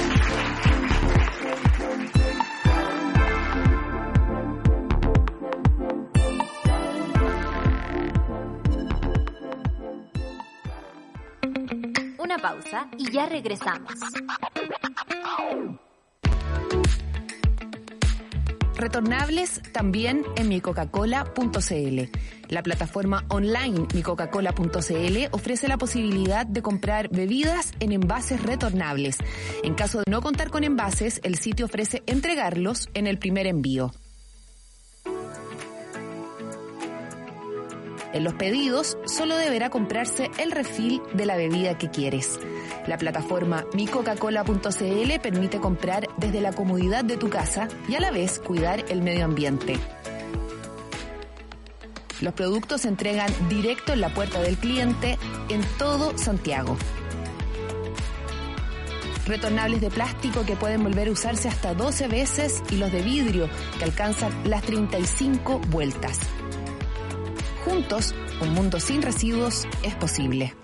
Una 12.30 12.38
pausa 12.38 12.88
y 12.96 13.12
ya 13.12 13.26
regresamos. 13.26 13.92
Retornables 18.76 19.62
también 19.74 20.24
en 20.36 20.48
micoca-cola.cl. 20.48 22.02
La 22.50 22.62
plataforma 22.62 23.26
online 23.30 23.88
micoca-cola.cl 23.96 25.18
ofrece 25.32 25.68
la 25.68 25.80
posibilidad 25.80 26.46
de 26.46 26.62
comprar 26.62 27.10
bebidas 27.10 27.72
en 27.80 27.94
envases 27.94 28.44
retornables. 28.44 29.18
En 29.64 29.74
caso 29.74 29.98
de 30.00 30.06
no 30.08 30.22
contar 30.22 30.52
con 30.52 30.64
envases, 30.64 31.22
el 31.24 31.36
sitio 31.36 31.66
ofrece 31.66 32.04
entregarlos 32.06 32.90
en 32.94 33.08
el 33.08 33.18
primer 33.18 33.48
envío. 33.48 33.92
En 38.12 38.24
los 38.24 38.34
pedidos 38.34 38.98
solo 39.06 39.38
deberá 39.38 39.70
comprarse 39.70 40.32
el 40.40 40.52
refil 40.52 41.02
de 41.14 41.26
la 41.26 41.36
bebida 41.36 41.78
que 41.78 41.90
quieres. 41.90 42.40
La 42.88 42.98
plataforma 42.98 43.66
micocacola.cl 43.74 45.20
permite 45.22 45.60
comprar 45.60 46.08
desde 46.18 46.42
la 46.42 46.52
comodidad 46.52 47.04
de 47.04 47.18
tu 47.18 47.30
casa 47.30 47.68
y 47.88 47.96
a 47.96 48.00
la 48.00 48.10
vez 48.10 48.40
cuidar 48.40 48.84
el 48.90 49.04
medio 49.04 49.26
ambiente. 49.26 49.78
Los 52.22 52.34
productos 52.34 52.82
se 52.82 52.90
entregan 52.90 53.32
directo 53.48 53.94
en 53.94 54.02
la 54.02 54.14
puerta 54.14 54.42
del 54.42 54.58
cliente 54.58 55.18
en 55.50 55.62
todo 55.78 56.18
Santiago. 56.18 56.78
Retornables 59.26 59.80
de 59.80 59.92
plástico 59.92 60.44
que 60.46 60.56
pueden 60.56 60.84
volver 60.84 61.08
a 61.08 61.12
usarse 61.12 61.48
hasta 61.48 61.76
12 61.76 62.08
veces 62.08 62.64
y 62.72 62.78
los 62.78 62.92
de 62.92 63.04
vidrio 63.04 63.48
que 63.78 63.84
alcanzan 63.84 64.34
las 64.50 64.64
35 64.64 65.60
vueltas. 65.70 66.20
Juntos, 67.70 68.16
un 68.42 68.54
mundo 68.56 68.80
sin 68.80 69.00
residuos 69.00 69.68
es 69.84 69.94
posible. 69.94 70.56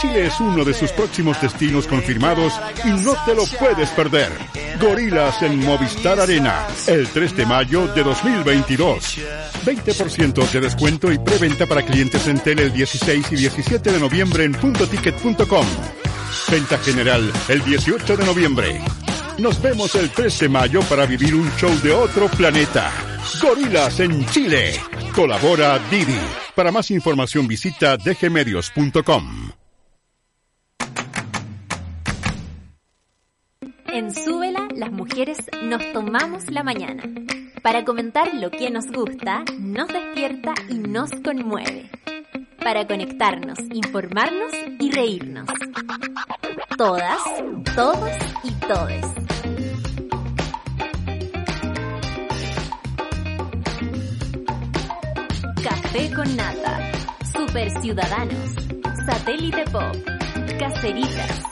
Chile 0.00 0.26
es 0.26 0.40
uno 0.40 0.64
de 0.64 0.74
sus 0.74 0.90
próximos 0.90 1.40
destinos 1.40 1.86
confirmados 1.86 2.52
y 2.84 2.88
no 2.88 3.14
te 3.24 3.34
lo 3.36 3.44
puedes 3.60 3.90
perder. 3.90 4.32
Gorilas 4.80 5.40
en 5.42 5.64
Movistar 5.64 6.18
Arena, 6.18 6.66
el 6.88 7.06
3 7.06 7.36
de 7.36 7.46
mayo 7.46 7.86
de 7.94 8.02
2022. 8.02 9.18
20% 9.64 10.50
de 10.50 10.60
descuento 10.60 11.12
y 11.12 11.18
preventa 11.18 11.66
para 11.66 11.82
clientes 11.82 12.26
en 12.26 12.40
tele 12.40 12.64
el 12.64 12.72
16 12.72 13.30
y 13.30 13.36
17 13.36 13.92
de 13.92 14.00
noviembre 14.00 14.42
en 14.42 14.52
puntoticket.com. 14.52 15.66
Venta 16.50 16.78
general 16.78 17.32
el 17.48 17.64
18 17.64 18.16
de 18.16 18.26
noviembre. 18.26 18.80
Nos 19.38 19.60
vemos 19.60 19.94
el 19.96 20.10
3 20.10 20.38
de 20.40 20.48
mayo 20.48 20.80
para 20.82 21.06
vivir 21.06 21.34
un 21.34 21.50
show 21.56 21.70
de 21.82 21.92
otro 21.92 22.28
planeta. 22.28 22.92
Gorilas 23.42 24.00
en 24.00 24.24
Chile. 24.26 24.74
Colabora 25.14 25.78
Didi. 25.90 26.18
Para 26.54 26.70
más 26.70 26.90
información 26.90 27.48
visita 27.48 27.96
dgmedios.com. 27.96 29.50
En 33.86 34.14
Súbela, 34.14 34.68
las 34.74 34.90
mujeres 34.90 35.38
nos 35.62 35.92
tomamos 35.92 36.50
la 36.50 36.64
mañana 36.64 37.04
para 37.64 37.82
comentar 37.82 38.34
lo 38.34 38.50
que 38.50 38.70
nos 38.70 38.84
gusta, 38.92 39.42
nos 39.58 39.88
despierta 39.88 40.52
y 40.68 40.74
nos 40.74 41.10
conmueve. 41.24 41.90
Para 42.62 42.86
conectarnos, 42.86 43.58
informarnos 43.72 44.52
y 44.78 44.90
reírnos. 44.90 45.48
Todas, 46.76 47.18
todos 47.74 48.10
y 48.42 48.50
todes. 48.66 49.23
Con 55.94 56.34
nata. 56.34 56.90
Super 57.32 57.70
Ciudadanos. 57.80 58.50
Satélite 59.06 59.64
Pop. 59.70 59.94
Caceritas. 60.58 61.42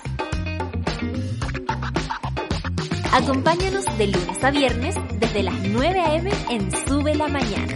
Acompáñanos 3.12 3.84
de 3.98 4.08
lunes 4.08 4.42
a 4.42 4.50
viernes 4.50 4.96
desde 5.20 5.44
las 5.44 5.54
9 5.60 6.00
a.m. 6.00 6.30
en 6.50 6.70
Sube 6.88 7.14
la 7.14 7.28
Mañana. 7.28 7.72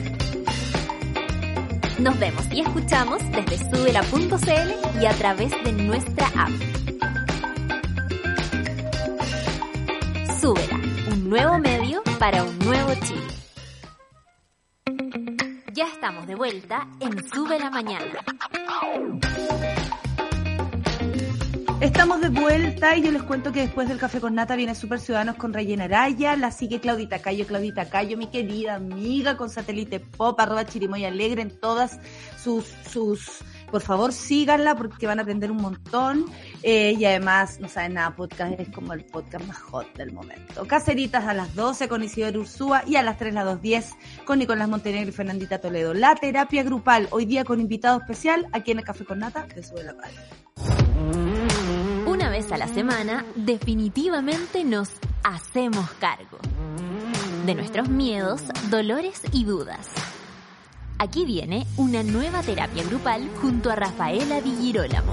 Nos 2.01 2.19
vemos 2.19 2.45
y 2.51 2.62
escuchamos 2.62 3.23
desde 3.31 3.59
subela.cl 3.71 5.01
y 5.01 5.07
a 5.07 5.12
través 5.12 5.53
de 5.62 5.73
nuestra 5.73 6.27
app. 6.27 6.51
Súbela, 10.41 10.81
un 11.12 11.31
nuevo 11.31 11.59
medio 11.61 12.03
para 12.19 12.43
un 12.43 12.59
nuevo 12.59 12.93
Chile. 13.07 13.36
Ya 15.77 15.89
estamos 15.89 16.27
de 16.27 16.35
vuelta 16.35 16.89
en 17.01 17.22
Sube 17.29 17.59
la 17.59 17.68
Mañana. 17.68 18.07
Estamos 21.83 22.22
de 22.22 22.31
vuelta 22.31 22.97
y 22.97 23.03
yo 23.03 23.12
les 23.12 23.22
cuento 23.22 23.53
que 23.53 23.61
después 23.61 23.87
del 23.87 23.99
café 23.99 24.18
con 24.18 24.35
nata 24.35 24.57
viene 24.57 24.74
Super 24.74 24.99
Ciudadanos 24.99 25.37
con 25.37 25.53
Rayena 25.53 25.85
Araya, 25.85 26.35
la 26.35 26.51
sigue 26.51 26.81
Claudita 26.81 27.18
Cayo, 27.18 27.47
Claudita 27.47 27.91
Cayo, 27.91 28.16
mi 28.16 28.29
querida 28.29 28.77
amiga 28.77 29.37
con 29.37 29.51
satélite 29.51 30.01
pop, 30.01 30.41
arroba 30.41 30.64
chirimoy 30.64 31.05
alegre 31.05 31.43
en 31.43 31.51
todas 31.51 32.01
sus, 32.43 32.64
sus, 32.91 33.43
por 33.71 33.83
favor 33.83 34.12
síganla 34.12 34.77
porque 34.77 35.07
van 35.07 35.19
a 35.19 35.23
aprender 35.23 35.51
un 35.51 35.59
montón 35.59 36.27
eh, 36.62 36.95
y 36.99 37.05
además, 37.05 37.61
no 37.61 37.69
saben 37.69 37.95
nada, 37.95 38.14
podcast 38.14 38.59
es 38.59 38.69
como 38.71 38.93
el 38.93 39.05
podcast 39.05 39.47
más 39.47 39.59
hot 39.59 39.93
del 39.97 40.12
momento. 40.12 40.67
Caceritas 40.67 41.25
a 41.25 41.35
las 41.35 41.55
12 41.55 41.89
con 41.89 42.03
Isidoro 42.03 42.41
Ursúa 42.41 42.83
y 42.87 42.97
a 42.97 43.03
las 43.03 43.19
3 43.19 43.35
las 43.35 43.47
2.10 43.47 44.25
con 44.25 44.39
Nicolás 44.39 44.69
Montenegro 44.69 45.09
y 45.09 45.12
Fernandita 45.12 45.61
Toledo. 45.61 45.95
La 45.95 46.14
terapia 46.14 46.62
grupal, 46.62 47.09
hoy 47.11 47.25
día 47.27 47.45
con 47.45 47.61
invitado 47.61 47.99
especial 47.99 48.47
aquí 48.53 48.71
en 48.71 48.79
el 48.79 48.85
Café 48.85 49.05
con 49.05 49.19
Nata 49.19 49.47
de 49.55 49.62
Sube 49.62 49.85
la 49.85 49.93
Radio 49.93 51.67
una 52.17 52.31
vez 52.31 52.51
a 52.51 52.57
la 52.57 52.67
semana, 52.67 53.27
definitivamente 53.35 54.64
nos 54.64 54.89
hacemos 55.23 55.91
cargo 56.01 56.39
de 57.45 57.55
nuestros 57.55 57.91
miedos, 57.91 58.43
dolores 58.71 59.21
y 59.33 59.45
dudas. 59.45 59.87
Aquí 60.99 61.26
viene 61.26 61.66
una 61.76 62.03
nueva 62.03 62.42
terapia 62.42 62.82
grupal 62.82 63.28
junto 63.42 63.70
a 63.70 63.74
Rafaela 63.74 64.40
Di 64.40 64.57
Girolamo. 64.57 65.12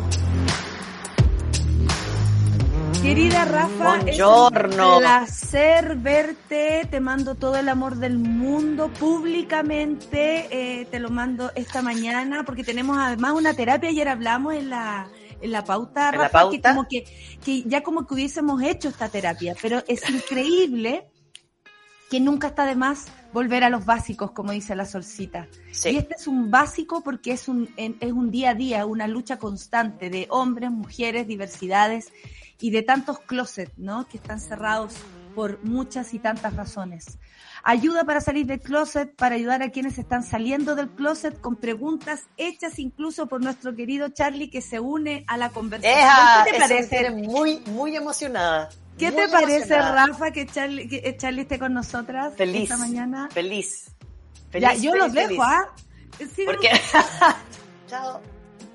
Querida 3.01 3.43
Rafa, 3.43 3.97
Buongiorno. 3.97 4.83
es 4.83 4.93
un 4.93 4.99
placer 4.99 5.95
verte. 5.97 6.87
Te 6.89 7.01
mando 7.01 7.35
todo 7.35 7.57
el 7.57 7.67
amor 7.67 7.97
del 7.97 8.17
mundo 8.17 8.87
públicamente. 8.93 10.47
Eh, 10.51 10.85
te 10.85 10.99
lo 10.99 11.09
mando 11.09 11.51
esta 11.53 11.81
mañana 11.81 12.43
porque 12.45 12.63
tenemos 12.63 12.97
además 12.97 13.33
una 13.33 13.53
terapia. 13.53 13.89
Ayer 13.89 14.07
hablamos 14.07 14.53
en 14.53 14.69
la 14.69 15.09
en 15.41 15.51
la 15.51 15.65
pauta, 15.65 16.11
Rafa, 16.11 16.49
que 16.49 16.61
como 16.61 16.87
que, 16.87 17.03
que 17.43 17.63
ya 17.63 17.83
como 17.83 18.07
que 18.07 18.13
hubiésemos 18.13 18.63
hecho 18.63 18.87
esta 18.87 19.09
terapia, 19.09 19.53
pero 19.61 19.83
es 19.89 20.09
increíble 20.09 21.09
que 22.09 22.21
nunca 22.21 22.47
está 22.47 22.65
de 22.65 22.75
más 22.75 23.07
volver 23.33 23.63
a 23.63 23.69
los 23.69 23.85
básicos, 23.85 24.31
como 24.31 24.51
dice 24.51 24.75
la 24.75 24.85
solcita. 24.85 25.47
Y 25.83 25.97
este 25.97 26.15
es 26.15 26.27
un 26.27 26.51
básico 26.51 27.01
porque 27.01 27.31
es 27.31 27.47
un, 27.47 27.73
es 27.77 28.11
un 28.11 28.31
día 28.31 28.51
a 28.51 28.53
día, 28.53 28.85
una 28.85 29.07
lucha 29.07 29.37
constante 29.37 30.09
de 30.09 30.27
hombres, 30.29 30.71
mujeres, 30.71 31.27
diversidades 31.27 32.13
y 32.59 32.69
de 32.69 32.83
tantos 32.83 33.19
closets, 33.19 33.77
¿no? 33.77 34.07
Que 34.07 34.17
están 34.17 34.39
cerrados 34.39 34.95
por 35.33 35.63
muchas 35.63 36.13
y 36.13 36.19
tantas 36.19 36.55
razones. 36.55 37.17
Ayuda 37.63 38.03
para 38.03 38.21
salir 38.21 38.45
del 38.45 38.59
closet, 38.59 39.15
para 39.15 39.35
ayudar 39.35 39.63
a 39.63 39.69
quienes 39.69 39.97
están 39.97 40.23
saliendo 40.23 40.75
del 40.75 40.89
closet 40.89 41.39
con 41.39 41.55
preguntas 41.55 42.23
hechas 42.37 42.77
incluso 42.77 43.27
por 43.27 43.41
nuestro 43.41 43.73
querido 43.73 44.09
Charlie 44.09 44.49
que 44.49 44.61
se 44.61 44.79
une 44.79 45.23
a 45.27 45.37
la 45.37 45.49
conversación. 45.49 46.09
¿Qué 46.45 46.51
te 46.51 46.59
parece? 46.59 47.11
Muy, 47.11 47.61
muy 47.67 47.95
emocionada. 47.95 48.69
¿Qué 48.97 49.11
te 49.11 49.27
parece, 49.27 49.77
Rafa, 49.77 50.31
que 50.31 50.45
Charlie, 50.45 50.87
que 50.87 51.15
Charlie 51.17 51.41
esté 51.41 51.59
con 51.59 51.73
nosotras 51.73 52.33
feliz, 52.35 52.63
esta 52.63 52.77
mañana? 52.77 53.29
Feliz. 53.31 53.91
feliz 54.51 54.67
ya, 54.67 54.73
yo 54.75 54.95
los 54.95 55.13
dejo, 55.13 55.41
¿ah? 55.41 55.73
Sí, 56.17 56.43
Porque... 56.45 56.69
Chao. 57.87 58.21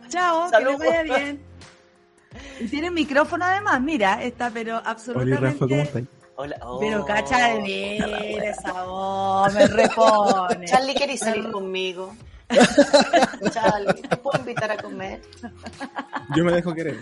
Chao, 0.08 0.50
que 0.50 0.64
les 0.64 0.78
vaya 0.78 1.02
bien. 1.02 1.42
Y 2.60 2.68
tiene 2.68 2.90
micrófono 2.90 3.44
además, 3.44 3.80
mira, 3.80 4.22
está 4.22 4.50
pero 4.50 4.80
absolutamente... 4.84 5.38
Hola, 5.38 5.50
Rafa, 5.52 5.66
¿cómo 5.66 5.82
estás? 5.82 6.02
Hola, 6.40 6.56
oh. 6.62 6.78
Pero 6.78 7.04
cacha 7.04 7.48
de 7.48 7.62
bien 7.62 8.42
esa 8.44 8.84
voz, 8.84 9.52
me 9.54 9.66
repone. 9.66 10.66
Charlie, 10.66 10.94
¿querés 10.94 11.20
salir 11.20 11.50
conmigo? 11.50 12.14
Charlie, 13.52 14.02
¿te 14.02 14.16
puedo 14.16 14.38
invitar 14.38 14.70
a 14.70 14.76
comer? 14.76 15.20
Yo 16.36 16.44
me 16.44 16.52
dejo 16.52 16.72
querer. 16.74 16.98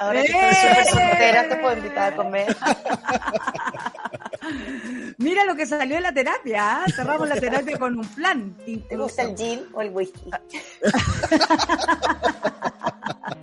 Ahora 0.00 0.22
que 0.22 0.28
estoy 0.28 0.54
súper 0.54 0.84
soltera, 0.86 1.46
te 1.46 1.56
puedo 1.56 1.76
invitar 1.76 2.14
a 2.14 2.16
comer. 2.16 2.56
Mira 5.18 5.44
lo 5.44 5.54
que 5.54 5.66
salió 5.66 5.96
de 5.96 6.00
la 6.00 6.14
terapia, 6.14 6.84
¿eh? 6.86 6.92
cerramos 6.92 7.28
la 7.28 7.36
terapia 7.36 7.78
con 7.78 7.98
un 7.98 8.08
plan. 8.08 8.56
¿Te 8.88 8.96
gusta 8.96 9.24
el 9.24 9.36
gin 9.36 9.66
o 9.74 9.82
el 9.82 9.90
whisky? 9.90 10.24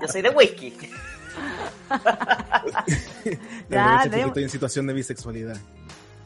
Yo 0.01 0.08
soy 0.08 0.24
de 0.24 0.30
whisky. 0.30 0.74
ya, 3.70 4.01
que 4.10 4.22
estoy 4.22 4.43
en 4.43 4.49
situación 4.49 4.88
de 4.88 4.93
bisexualidad. 4.93 5.58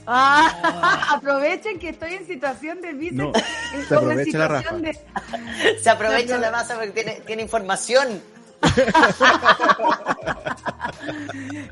Ah, 0.08 1.10
aprovechen 1.12 1.78
que 1.78 1.90
estoy 1.90 2.14
en 2.14 2.26
situación 2.26 2.80
de 2.80 2.94
bisexualidad. 2.94 3.44
No, 3.74 3.86
se 3.86 3.96
aprovecha 3.96 4.38
la 4.38 4.48
rafa. 4.48 4.78
De... 4.78 4.98
Se 5.82 5.90
aprovecha 5.90 6.38
la 6.38 6.52
masa 6.52 6.76
porque 6.76 6.92
tiene, 6.92 7.20
tiene 7.26 7.42
información. 7.42 8.22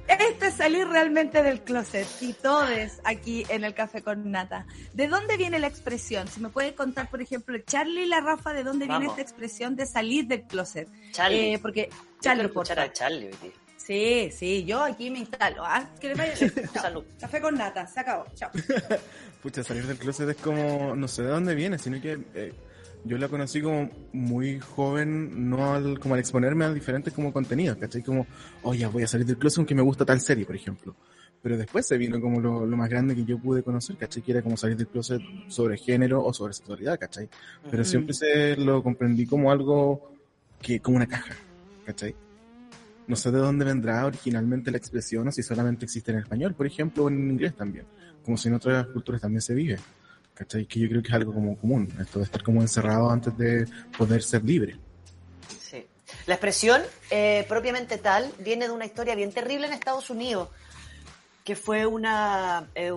Este 0.08 0.48
es 0.48 0.54
salir 0.54 0.88
realmente 0.88 1.44
del 1.44 1.62
closet 1.62 2.08
y 2.22 2.34
todos 2.34 2.70
aquí 3.04 3.46
en 3.50 3.64
el 3.64 3.74
café 3.74 4.02
con 4.02 4.32
nata. 4.32 4.66
¿De 4.94 5.08
dónde 5.08 5.38
viene 5.38 5.60
la 5.60 5.68
expresión? 5.68 6.28
Si 6.28 6.40
me 6.40 6.50
puede 6.50 6.76
contar, 6.76 7.10
por 7.10 7.22
ejemplo, 7.22 7.58
Charlie 7.60 8.04
y 8.04 8.08
la 8.08 8.22
Rafa, 8.22 8.54
¿de 8.54 8.64
dónde 8.64 8.88
viene 8.88 9.08
esta 9.08 9.22
expresión 9.22 9.76
de 9.76 9.86
salir 9.86 10.28
del 10.28 10.44
closet? 10.44 10.90
Charlie. 11.12 11.54
Eh, 11.54 11.60
porque 11.60 11.90
Charlie, 12.22 12.46
escuchar 12.46 12.80
a 12.80 12.92
Charlie 12.92 13.28
hoy 13.28 13.36
día. 13.42 13.52
Sí, 13.78 14.30
sí, 14.32 14.66
yo 14.66 14.84
aquí 14.84 15.10
me 15.10 15.20
instalo. 15.20 15.66
¿ah? 15.66 15.90
Que 16.00 16.10
le 16.10 16.16
vaya 16.16 16.36
Salud. 16.74 17.04
Café 17.20 17.42
con 17.42 17.56
nata, 17.56 17.88
se 17.88 18.00
acabó. 18.00 18.26
Chao. 18.36 18.52
Pucha, 19.42 19.64
salir 19.64 19.88
del 19.88 19.98
closet 19.98 20.30
es 20.30 20.38
como, 20.38 20.96
no 20.96 21.08
sé 21.08 21.24
de 21.24 21.30
dónde 21.30 21.56
viene, 21.56 21.80
sino 21.80 22.00
que 22.00 22.20
eh, 22.36 22.54
yo 23.06 23.18
la 23.18 23.28
conocí 23.28 23.62
como 23.62 23.90
muy 24.14 24.60
joven, 24.60 25.50
no 25.50 25.74
al, 25.74 26.00
como 26.00 26.16
al 26.16 26.20
exponerme 26.20 26.66
a 26.66 26.74
diferentes 26.74 27.14
como 27.14 27.32
contenidos, 27.32 27.78
¿cachai? 27.78 28.04
Como, 28.04 28.28
oye, 28.64 28.86
voy 28.88 29.04
a 29.04 29.08
salir 29.08 29.26
del 29.26 29.38
closet 29.38 29.60
aunque 29.60 29.76
me 29.76 29.82
gusta 29.82 30.06
tal 30.06 30.20
serie, 30.20 30.46
por 30.46 30.56
ejemplo. 30.56 30.96
Pero 31.42 31.58
después 31.58 31.88
se 31.88 31.98
vino 31.98 32.20
como 32.20 32.42
lo, 32.42 32.66
más 32.76 32.90
grande 32.90 33.16
que 33.16 33.24
yo 33.24 33.40
pude 33.40 33.64
conocer, 33.64 33.96
¿cachai? 33.96 34.22
Que 34.22 34.34
era 34.34 34.42
como 34.42 34.58
salir 34.58 34.76
del 34.76 34.88
closet 34.88 35.22
sobre 35.48 35.78
género 35.78 36.24
o 36.24 36.34
sobre 36.34 36.54
sexualidad, 36.54 37.00
¿cachai? 37.00 37.30
Pero 37.72 37.86
siempre 37.86 38.14
se 38.14 38.58
lo 38.58 38.84
comprendí 38.84 39.26
como 39.26 39.50
algo 39.50 40.12
que, 40.62 40.82
como 40.82 40.98
una 40.98 41.08
caja, 41.08 41.36
¿cachai? 41.86 42.14
No 43.08 43.16
sé 43.16 43.32
de 43.32 43.40
dónde 43.40 43.64
vendrá 43.64 44.06
originalmente 44.06 44.70
la 44.70 44.78
expresión 44.78 45.28
o 45.30 45.32
si 45.32 45.42
solamente 45.42 45.86
existe 45.86 46.12
en 46.12 46.20
español, 46.20 46.54
por 46.54 46.68
ejemplo, 46.68 47.06
o 47.06 47.10
en 47.10 47.32
inglés 47.32 47.56
también, 47.56 47.86
como 48.24 48.38
si 48.38 48.50
en 48.50 48.56
otras 48.56 48.86
culturas 48.88 49.22
también 49.22 49.42
se 49.42 49.54
vive. 49.54 49.80
¿Cachai? 50.40 50.66
Que 50.66 50.80
yo 50.80 50.88
creo 50.88 51.02
que 51.02 51.10
es 51.10 51.14
algo 51.14 51.34
como 51.34 51.58
común, 51.58 51.94
esto 52.00 52.20
de 52.20 52.26
estar 52.26 52.42
como 52.42 52.62
encerrado 52.62 53.12
antes 53.12 53.38
de 53.38 53.68
poder 53.98 54.24
ser 54.24 54.42
libre. 54.46 54.78
Sí. 55.62 55.86
La 56.28 56.36
expresión 56.36 56.82
eh, 57.12 57.46
propiamente 57.50 57.98
tal 57.98 58.32
viene 58.40 58.68
de 58.68 58.74
una 58.74 58.86
historia 58.86 59.16
bien 59.16 59.34
terrible 59.34 59.68
en 59.68 59.74
Estados 59.74 60.10
Unidos, 60.10 60.48
que 61.44 61.58
fue 61.58 61.86
una, 61.86 62.70
eh, 62.74 62.94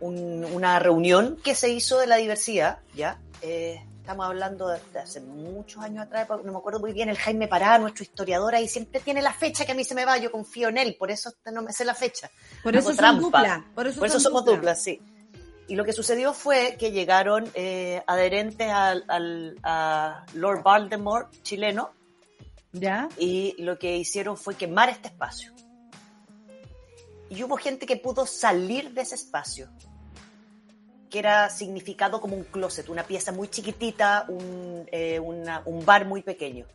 una 0.00 0.78
reunión 0.78 1.36
que 1.44 1.54
se 1.54 1.68
hizo 1.68 1.98
de 1.98 2.06
la 2.06 2.16
diversidad, 2.16 2.78
¿ya? 2.94 3.18
Eh, 3.42 3.82
estamos 4.00 4.26
hablando 4.26 4.68
de, 4.68 4.80
hace 4.98 5.20
muchos 5.20 5.82
años 5.82 6.04
atrás, 6.04 6.26
no 6.42 6.52
me 6.52 6.58
acuerdo 6.58 6.80
muy 6.80 6.92
bien, 6.92 7.10
el 7.10 7.18
Jaime 7.18 7.48
Pará, 7.48 7.78
nuestro 7.78 8.02
historiador, 8.02 8.54
ahí 8.54 8.66
siempre 8.66 9.00
tiene 9.00 9.20
la 9.20 9.32
fecha 9.34 9.66
que 9.66 9.72
a 9.72 9.74
mí 9.74 9.84
se 9.84 9.94
me 9.94 10.04
va, 10.04 10.16
yo 10.16 10.32
confío 10.32 10.68
en 10.68 10.78
él, 10.78 10.96
por 10.98 11.10
eso 11.10 11.32
no 11.52 11.60
me 11.62 11.72
sé 11.72 11.84
la 11.84 11.94
fecha. 11.94 12.30
Por 12.62 12.74
eso 12.74 12.94
somos 12.94 13.20
dupla. 13.20 13.64
Por 13.74 13.86
eso, 13.86 14.18
somos 14.18 14.44
dupla, 14.44 14.74
sí. 14.74 15.00
Y 15.70 15.76
lo 15.76 15.84
que 15.84 15.92
sucedió 15.92 16.34
fue 16.34 16.74
que 16.76 16.90
llegaron 16.90 17.48
eh, 17.54 18.02
adherentes 18.08 18.68
al, 18.72 19.56
a 19.62 20.26
Lord 20.34 20.64
Voldemort 20.64 21.30
chileno. 21.42 21.92
¿Ya? 22.72 23.08
Y 23.16 23.54
lo 23.62 23.78
que 23.78 23.96
hicieron 23.96 24.36
fue 24.36 24.56
quemar 24.56 24.88
este 24.88 25.06
espacio. 25.06 25.52
Y 27.28 27.40
hubo 27.44 27.56
gente 27.56 27.86
que 27.86 27.96
pudo 27.96 28.26
salir 28.26 28.90
de 28.94 29.02
ese 29.02 29.14
espacio, 29.14 29.70
que 31.08 31.20
era 31.20 31.48
significado 31.48 32.20
como 32.20 32.34
un 32.34 32.42
closet, 32.42 32.88
una 32.88 33.04
pieza 33.04 33.30
muy 33.30 33.46
chiquitita, 33.46 34.24
un, 34.26 34.88
eh, 34.90 35.20
un 35.20 35.84
bar 35.86 36.04
muy 36.04 36.22
pequeño. 36.22 36.66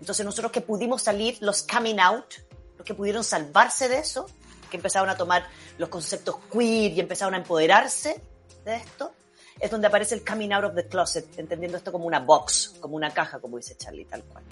Entonces 0.00 0.26
nosotros 0.26 0.50
que 0.50 0.62
pudimos 0.62 1.00
salir, 1.00 1.38
los 1.42 1.62
coming 1.62 2.00
out, 2.00 2.26
los 2.76 2.84
que 2.84 2.94
pudieron 2.94 3.22
salvarse 3.22 3.88
de 3.88 3.98
eso, 3.98 4.26
que 4.68 4.76
empezaron 4.76 5.08
a 5.08 5.16
tomar 5.16 5.46
los 5.78 5.88
conceptos 5.88 6.36
queer 6.52 6.92
y 6.92 7.00
empezaron 7.00 7.34
a 7.34 7.38
empoderarse 7.38 8.20
de 8.64 8.76
esto, 8.76 9.12
es 9.58 9.70
donde 9.70 9.86
aparece 9.86 10.14
el 10.14 10.24
coming 10.24 10.52
out 10.52 10.64
of 10.64 10.74
the 10.74 10.86
closet, 10.86 11.38
entendiendo 11.38 11.78
esto 11.78 11.92
como 11.92 12.06
una 12.06 12.20
box, 12.20 12.74
como 12.80 12.96
una 12.96 13.12
caja, 13.12 13.38
como 13.38 13.56
dice 13.56 13.76
Charlie, 13.76 14.04
tal 14.04 14.22
cual. 14.24 14.44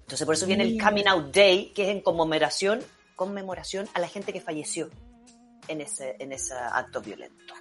Entonces 0.00 0.24
por 0.26 0.34
eso 0.34 0.46
viene 0.46 0.64
el 0.64 0.82
coming 0.82 1.06
out 1.06 1.32
day, 1.32 1.72
que 1.72 1.84
es 1.84 1.88
en 1.90 2.00
conmemoración, 2.00 2.82
conmemoración 3.14 3.88
a 3.94 4.00
la 4.00 4.08
gente 4.08 4.32
que 4.32 4.40
falleció 4.40 4.90
en 5.68 5.80
ese, 5.80 6.16
en 6.18 6.32
ese 6.32 6.54
acto 6.54 7.00
violento. 7.00 7.54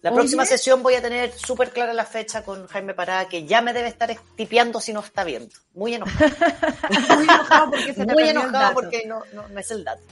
La 0.00 0.12
próxima 0.12 0.44
sesión 0.44 0.82
voy 0.82 0.94
a 0.94 1.02
tener 1.02 1.32
súper 1.32 1.70
clara 1.70 1.92
la 1.92 2.04
fecha 2.04 2.42
con 2.42 2.66
Jaime 2.68 2.94
Pará, 2.94 3.28
que 3.28 3.44
ya 3.46 3.60
me 3.60 3.72
debe 3.72 3.88
estar 3.88 4.14
tipeando 4.36 4.80
si 4.80 4.92
no 4.92 5.00
está 5.00 5.24
viendo. 5.24 5.54
Muy 5.74 5.94
enojado. 5.94 6.30
Muy 6.90 7.24
enojado 7.24 7.70
porque, 7.70 7.94
se 7.94 8.06
Muy 8.06 8.28
enojado 8.28 8.74
porque 8.74 9.06
no, 9.06 9.22
no 9.32 9.58
es 9.58 9.70
el 9.70 9.84
dato. 9.84 10.02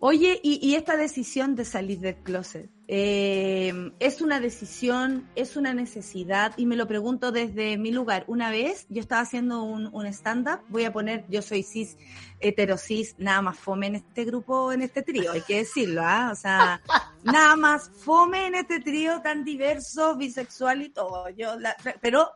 Oye, 0.00 0.40
y, 0.42 0.74
esta 0.74 0.96
decisión 0.96 1.54
de 1.54 1.64
salir 1.64 2.00
del 2.00 2.16
closet, 2.16 2.70
eh, 2.88 3.92
¿es 4.00 4.20
una 4.20 4.40
decisión, 4.40 5.28
es 5.34 5.56
una 5.56 5.72
necesidad? 5.72 6.52
Y 6.56 6.66
me 6.66 6.76
lo 6.76 6.86
pregunto 6.86 7.32
desde 7.32 7.78
mi 7.78 7.90
lugar. 7.90 8.24
Una 8.26 8.50
vez 8.50 8.86
yo 8.88 9.00
estaba 9.00 9.22
haciendo 9.22 9.62
un, 9.62 10.06
stand-up, 10.06 10.60
voy 10.68 10.84
a 10.84 10.92
poner, 10.92 11.24
yo 11.28 11.42
soy 11.42 11.62
cis, 11.62 11.96
heterosis, 12.40 13.14
nada 13.18 13.40
más 13.42 13.58
fome 13.58 13.86
en 13.86 13.94
este 13.96 14.24
grupo, 14.24 14.72
en 14.72 14.82
este 14.82 15.02
trío, 15.02 15.32
hay 15.32 15.40
que 15.40 15.58
decirlo, 15.58 16.02
¿ah? 16.04 16.30
O 16.32 16.36
sea, 16.36 16.82
nada 17.22 17.56
más 17.56 17.90
fome 17.90 18.46
en 18.46 18.56
este 18.56 18.80
trío 18.80 19.22
tan 19.22 19.44
diverso, 19.44 20.16
bisexual 20.16 20.82
y 20.82 20.90
todo. 20.90 21.30
Yo, 21.30 21.56
pero 22.00 22.30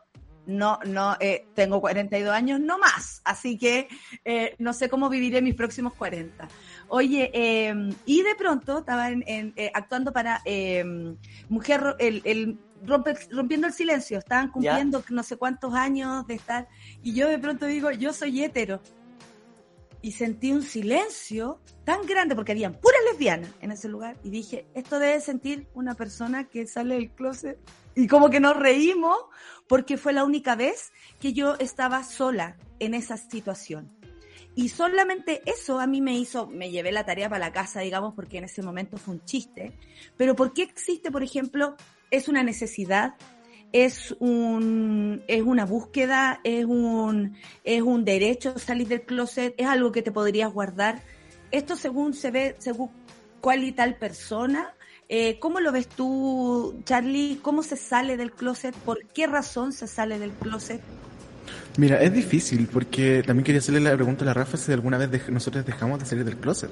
no, 0.49 0.79
no, 0.85 1.15
eh, 1.19 1.47
tengo 1.53 1.79
42 1.79 2.33
años, 2.33 2.59
no 2.59 2.79
más, 2.79 3.21
así 3.23 3.57
que 3.57 3.87
eh, 4.25 4.55
no 4.57 4.73
sé 4.73 4.89
cómo 4.89 5.07
viviré 5.07 5.41
mis 5.41 5.53
próximos 5.53 5.93
40. 5.93 6.47
Oye, 6.89 7.29
eh, 7.33 7.73
y 8.05 8.23
de 8.23 8.35
pronto 8.35 8.79
estaba 8.79 9.11
en, 9.11 9.23
eh, 9.55 9.71
actuando 9.75 10.11
para 10.11 10.41
eh, 10.43 10.83
Mujer, 11.47 11.95
el, 11.99 12.21
el 12.25 12.57
rompiendo 13.31 13.67
el 13.67 13.73
silencio, 13.73 14.17
estaban 14.17 14.49
cumpliendo 14.49 15.03
no 15.09 15.21
sé 15.21 15.37
cuántos 15.37 15.75
años 15.75 16.25
de 16.25 16.33
estar, 16.33 16.67
y 17.03 17.13
yo 17.13 17.27
de 17.27 17.37
pronto 17.37 17.67
digo, 17.67 17.91
yo 17.91 18.11
soy 18.11 18.43
hétero. 18.43 18.81
Y 20.01 20.13
sentí 20.13 20.53
un 20.53 20.63
silencio 20.63 21.59
tan 21.83 22.05
grande, 22.07 22.33
porque 22.33 22.53
habían 22.53 22.73
puras 22.73 23.01
lesbianas 23.11 23.51
en 23.59 23.71
ese 23.71 23.87
lugar, 23.87 24.17
y 24.23 24.29
dije, 24.29 24.65
esto 24.73 24.97
debe 24.97 25.19
sentir 25.21 25.67
una 25.73 25.93
persona 25.93 26.45
que 26.45 26.65
sale 26.65 26.95
del 26.95 27.11
closet. 27.11 27.59
Y 27.95 28.07
como 28.07 28.29
que 28.29 28.39
nos 28.39 28.55
reímos, 28.55 29.17
porque 29.67 29.97
fue 29.97 30.13
la 30.13 30.23
única 30.23 30.55
vez 30.55 30.91
que 31.19 31.33
yo 31.33 31.55
estaba 31.59 32.03
sola 32.03 32.57
en 32.79 32.93
esa 32.93 33.17
situación 33.17 33.98
y 34.55 34.69
solamente 34.69 35.41
eso 35.45 35.79
a 35.79 35.87
mí 35.87 36.01
me 36.01 36.17
hizo, 36.17 36.47
me 36.47 36.69
llevé 36.69 36.91
la 36.91 37.05
tarea 37.05 37.29
para 37.29 37.39
la 37.39 37.53
casa, 37.53 37.81
digamos, 37.81 38.13
porque 38.13 38.39
en 38.39 38.45
ese 38.45 38.61
momento 38.61 38.97
fue 38.97 39.15
un 39.15 39.23
chiste. 39.23 39.73
Pero 40.17 40.35
¿por 40.35 40.53
qué 40.53 40.63
existe, 40.63 41.11
por 41.11 41.23
ejemplo, 41.23 41.75
es 42.11 42.27
una 42.27 42.43
necesidad, 42.43 43.15
es 43.71 44.15
un, 44.19 45.23
es 45.27 45.43
una 45.43 45.65
búsqueda, 45.65 46.41
es 46.43 46.65
un, 46.65 47.37
es 47.63 47.81
un 47.81 48.03
derecho 48.03 48.57
salir 48.59 48.87
del 48.87 49.03
closet, 49.03 49.53
es 49.57 49.67
algo 49.67 49.91
que 49.91 50.01
te 50.01 50.11
podrías 50.11 50.51
guardar? 50.51 51.01
Esto 51.51 51.75
según 51.75 52.13
se 52.13 52.31
ve, 52.31 52.55
según 52.59 52.89
cuál 53.41 53.63
y 53.63 53.71
tal 53.71 53.95
persona, 53.95 54.73
eh, 55.11 55.39
¿Cómo 55.39 55.59
lo 55.59 55.71
ves 55.71 55.89
tú, 55.89 56.83
Charlie? 56.85 57.39
¿Cómo 57.41 57.63
se 57.63 57.77
sale 57.77 58.15
del 58.15 58.31
closet? 58.31 58.75
¿Por 58.75 59.07
qué 59.07 59.25
razón 59.25 59.73
se 59.73 59.87
sale 59.87 60.19
del 60.19 60.31
closet? 60.33 60.81
Mira, 61.77 62.01
es 62.01 62.13
difícil 62.13 62.67
porque 62.71 63.23
también 63.25 63.45
quería 63.45 63.59
hacerle 63.59 63.79
la 63.79 63.95
pregunta 63.95 64.23
a 64.23 64.25
la 64.25 64.33
Rafa 64.33 64.57
si 64.57 64.71
alguna 64.71 64.97
vez 64.97 65.29
nosotros 65.29 65.65
dejamos 65.65 65.99
de 65.99 66.05
salir 66.05 66.25
del 66.25 66.35
closet, 66.37 66.69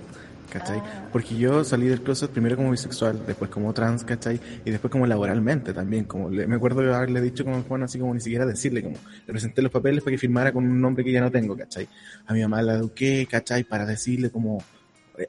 ¿cachai? 0.51 0.80
Ah. 0.80 1.07
Porque 1.13 1.38
yo 1.38 1.63
salí 1.63 1.88
del 1.88 2.01
closet 2.01 2.30
primero 2.30 2.57
como 2.57 2.71
bisexual, 2.71 3.25
después 3.25 3.49
como 3.49 3.73
trans, 3.73 4.03
¿cachai? 4.03 4.39
Y 4.65 4.71
después 4.71 4.91
como 4.91 5.07
laboralmente 5.07 5.73
también, 5.73 6.05
como 6.05 6.30
me 6.30 6.55
acuerdo 6.55 6.82
de 6.82 6.93
haberle 6.93 7.21
dicho 7.21 7.45
como 7.45 7.61
Juan, 7.63 7.84
así 7.84 7.99
como 7.99 8.13
ni 8.13 8.19
siquiera 8.19 8.45
decirle, 8.45 8.84
como 8.84 8.97
le 9.25 9.34
presenté 9.34 9.61
los 9.61 9.71
papeles 9.71 10.03
para 10.03 10.11
que 10.11 10.17
firmara 10.17 10.51
con 10.51 10.65
un 10.65 10.82
nombre 10.82 11.03
que 11.03 11.11
ya 11.11 11.21
no 11.21 11.32
tengo, 11.32 11.55
¿cachai? 11.55 11.88
A 12.25 12.34
mi 12.34 12.41
mamá 12.41 12.61
la 12.61 12.73
eduqué, 12.73 13.28
¿cachai? 13.30 13.63
Para 13.63 13.86
decirle 13.86 14.30
como 14.30 14.61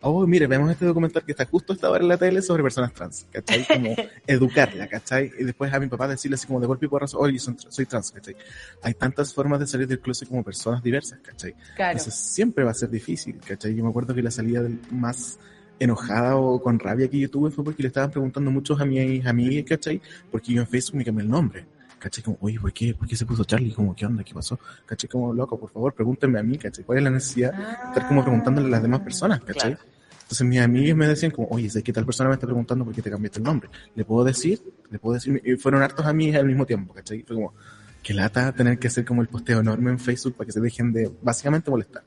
oh, 0.03 0.27
mire, 0.27 0.47
vemos 0.47 0.71
este 0.71 0.85
documental 0.85 1.25
que 1.25 1.33
está 1.33 1.45
justo 1.47 1.73
esta 1.73 1.91
hora 1.91 2.03
en 2.03 2.09
la 2.09 2.17
tele 2.17 2.43
sobre 2.43 2.63
personas 2.63 2.93
trans, 2.93 3.27
¿cachai? 3.31 3.67
Como 3.67 3.95
educarla, 4.27 4.87
¿cachai? 4.87 5.33
Y 5.39 5.45
después 5.45 5.73
a 5.73 5.81
mi 5.81 5.87
papá 5.87 6.09
decirle 6.09 6.35
así 6.35 6.47
como 6.47 6.61
de 6.61 6.67
golpe 6.67 6.87
y 6.87 6.89
porrazo, 6.89 7.19
oye, 7.19 7.39
soy 7.39 7.87
trans, 7.87 8.11
¿cachai? 8.11 8.37
Hay 8.83 8.95
tantas 8.95 9.33
formas 9.33 9.61
de 9.61 9.67
salir 9.67 9.87
del 9.87 10.01
closet 10.01 10.29
como 10.29 10.43
personas 10.43 10.83
diversas, 10.83 11.19
¿cachai? 11.21 11.55
Claro. 11.77 11.93
Entonces 11.93 12.15
siempre 12.15 12.65
va 12.65 12.73
a 12.73 12.75
ser 12.75 12.91
difícil, 12.91 13.39
¿cachai? 13.47 13.75
Yo 13.75 13.83
me 13.83 13.91
acuerdo 13.91 14.15
que 14.15 14.23
la 14.23 14.31
salida 14.31 14.69
más 14.91 15.39
enojada 15.79 16.37
o 16.37 16.61
con 16.61 16.79
rabia 16.79 17.09
que 17.09 17.19
yo 17.19 17.31
tuve 17.31 17.51
fue 17.51 17.65
porque 17.65 17.83
le 17.83 17.89
estaban 17.89 18.11
preguntando 18.11 18.51
muchos 18.51 18.81
a 18.81 18.85
mis 18.85 19.25
amigas, 19.27 19.65
¿cachai? 19.69 20.01
Porque 20.31 20.53
yo 20.53 20.61
en 20.61 20.67
Facebook 20.67 20.97
me 20.97 21.05
cambié 21.05 21.25
el 21.25 21.31
nombre. 21.31 21.78
¿Cachai? 21.99 22.23
Como, 22.25 22.39
oye, 22.41 22.59
¿por 22.61 22.73
qué, 22.73 22.95
¿por 22.95 23.07
qué 23.09 23.17
se 23.17 23.27
puso 23.27 23.45
Charlie? 23.45 23.73
Como, 23.73 23.95
¿qué 23.95 24.07
onda? 24.07 24.25
¿Qué 24.25 24.35
pasó? 24.35 24.59
¿Cachai? 24.87 25.09
Como, 25.09 25.33
loco, 25.33 25.59
por 25.59 25.71
favor, 25.71 25.95
pregúntenme 25.95 26.39
a 26.39 26.43
mí, 26.43 26.59
¿cachai? 26.59 26.85
¿Cuál 26.85 26.99
es 26.99 27.05
la 27.05 27.11
necesidad 27.11 27.53
de 27.53 27.63
estar 27.63 28.09
como 28.09 28.23
preguntándole 28.23 28.69
a 28.69 28.71
las 28.71 28.83
demás 28.83 29.01
personas, 29.01 29.41
¿cachai? 29.41 29.77
Entonces 30.23 30.47
mis 30.47 30.61
amigos 30.61 30.97
me 30.97 31.07
decían 31.07 31.33
como, 31.33 31.49
oye, 31.49 31.71
sé 31.71 31.83
que 31.83 31.93
tal 31.93 32.05
persona 32.05 32.29
me 32.29 32.35
está 32.35 32.47
preguntando 32.47 32.85
por 32.85 32.95
qué 32.95 33.01
te 33.01 33.11
cambiaste 33.11 33.39
el 33.39 33.45
nombre. 33.45 33.71
¿Le 33.95 34.05
puedo 34.05 34.25
decir? 34.25 34.61
¿Le 34.91 34.99
puedo 34.99 35.15
decir? 35.15 35.41
Y 35.43 35.57
fueron 35.57 35.83
hartos 35.83 36.05
amigos 36.05 36.37
al 36.37 36.47
mismo 36.47 36.67
tiempo, 36.67 36.93
¿cachai? 36.93 37.23
Fue 37.23 37.35
como, 37.35 37.55
que 38.03 38.15
lata 38.15 38.53
tener 38.53 38.79
que 38.79 38.89
hacer 38.89 39.05
como 39.05 39.23
el 39.23 39.29
posteo 39.29 39.61
enorme 39.61 39.91
en 39.91 39.99
Facebook 39.99 40.35
para 40.37 40.47
que 40.47 40.53
se 40.53 40.61
dejen 40.61 40.93
de, 40.93 41.11
básicamente, 41.23 41.71
molestar, 41.71 42.05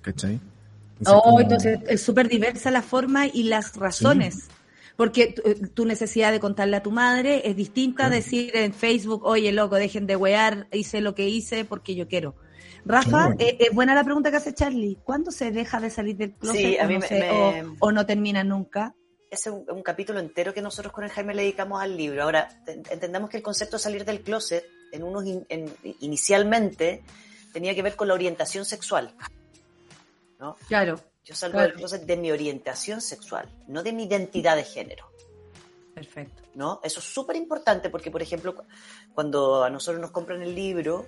¿cachai? 0.00 0.40
oh, 1.06 1.40
entonces 1.40 1.80
es 1.88 2.02
súper 2.02 2.28
diversa 2.28 2.70
la 2.70 2.82
forma 2.82 3.26
y 3.26 3.44
las 3.44 3.74
razones. 3.76 4.48
Porque 5.02 5.34
eh, 5.44 5.56
tu, 5.74 5.84
necesidad 5.84 6.30
de 6.30 6.38
contarle 6.38 6.76
a 6.76 6.82
tu 6.84 6.92
madre 6.92 7.42
es 7.50 7.56
distinta 7.56 8.06
a 8.06 8.08
decir 8.08 8.56
en 8.56 8.72
Facebook, 8.72 9.24
oye, 9.24 9.50
loco, 9.50 9.74
dejen 9.74 10.06
de 10.06 10.14
wear, 10.14 10.68
hice 10.70 11.00
lo 11.00 11.16
que 11.16 11.28
hice 11.28 11.64
porque 11.64 11.96
yo 11.96 12.06
quiero. 12.06 12.36
Rafa, 12.84 13.34
es 13.36 13.48
eh, 13.48 13.56
eh, 13.58 13.70
buena 13.72 13.96
la 13.96 14.04
pregunta 14.04 14.30
que 14.30 14.36
hace 14.36 14.54
Charlie. 14.54 15.00
¿Cuándo 15.02 15.32
se 15.32 15.50
deja 15.50 15.80
de 15.80 15.90
salir 15.90 16.16
del 16.16 16.34
closet 16.34 16.78
o, 17.80 17.90
no 17.90 18.06
termina 18.06 18.44
nunca? 18.44 18.94
Es 19.28 19.48
un, 19.48 19.82
capítulo 19.82 20.20
entero 20.20 20.54
que 20.54 20.62
nosotros 20.62 20.92
con 20.92 21.02
el 21.02 21.10
Jaime 21.10 21.34
le 21.34 21.42
dedicamos 21.42 21.82
al 21.82 21.96
libro. 21.96 22.22
Ahora, 22.22 22.48
entendamos 22.88 23.28
que 23.28 23.38
el 23.38 23.42
concepto 23.42 23.78
de 23.78 23.82
salir 23.82 24.04
del 24.04 24.20
closet, 24.20 24.64
en 24.92 25.02
unos 25.02 25.24
inicialmente, 25.98 27.02
tenía 27.52 27.74
que 27.74 27.82
ver 27.82 27.96
con 27.96 28.06
la 28.06 28.14
orientación 28.14 28.64
sexual. 28.64 29.16
¿no? 30.38 30.54
Claro. 30.68 31.00
Yo 31.24 31.34
salgo 31.34 31.60
del 31.60 31.74
closet 31.74 32.02
de 32.02 32.16
mi 32.16 32.32
orientación 32.32 33.00
sexual, 33.00 33.48
no 33.68 33.82
de 33.82 33.92
mi 33.92 34.04
identidad 34.04 34.56
de 34.56 34.64
género. 34.64 35.10
Perfecto. 35.94 36.42
¿No? 36.54 36.80
Eso 36.82 37.00
es 37.00 37.06
súper 37.06 37.36
importante 37.36 37.90
porque, 37.90 38.10
por 38.10 38.22
ejemplo, 38.22 38.54
cuando 39.14 39.62
a 39.62 39.70
nosotros 39.70 40.00
nos 40.00 40.10
compran 40.10 40.42
el 40.42 40.54
libro, 40.54 41.06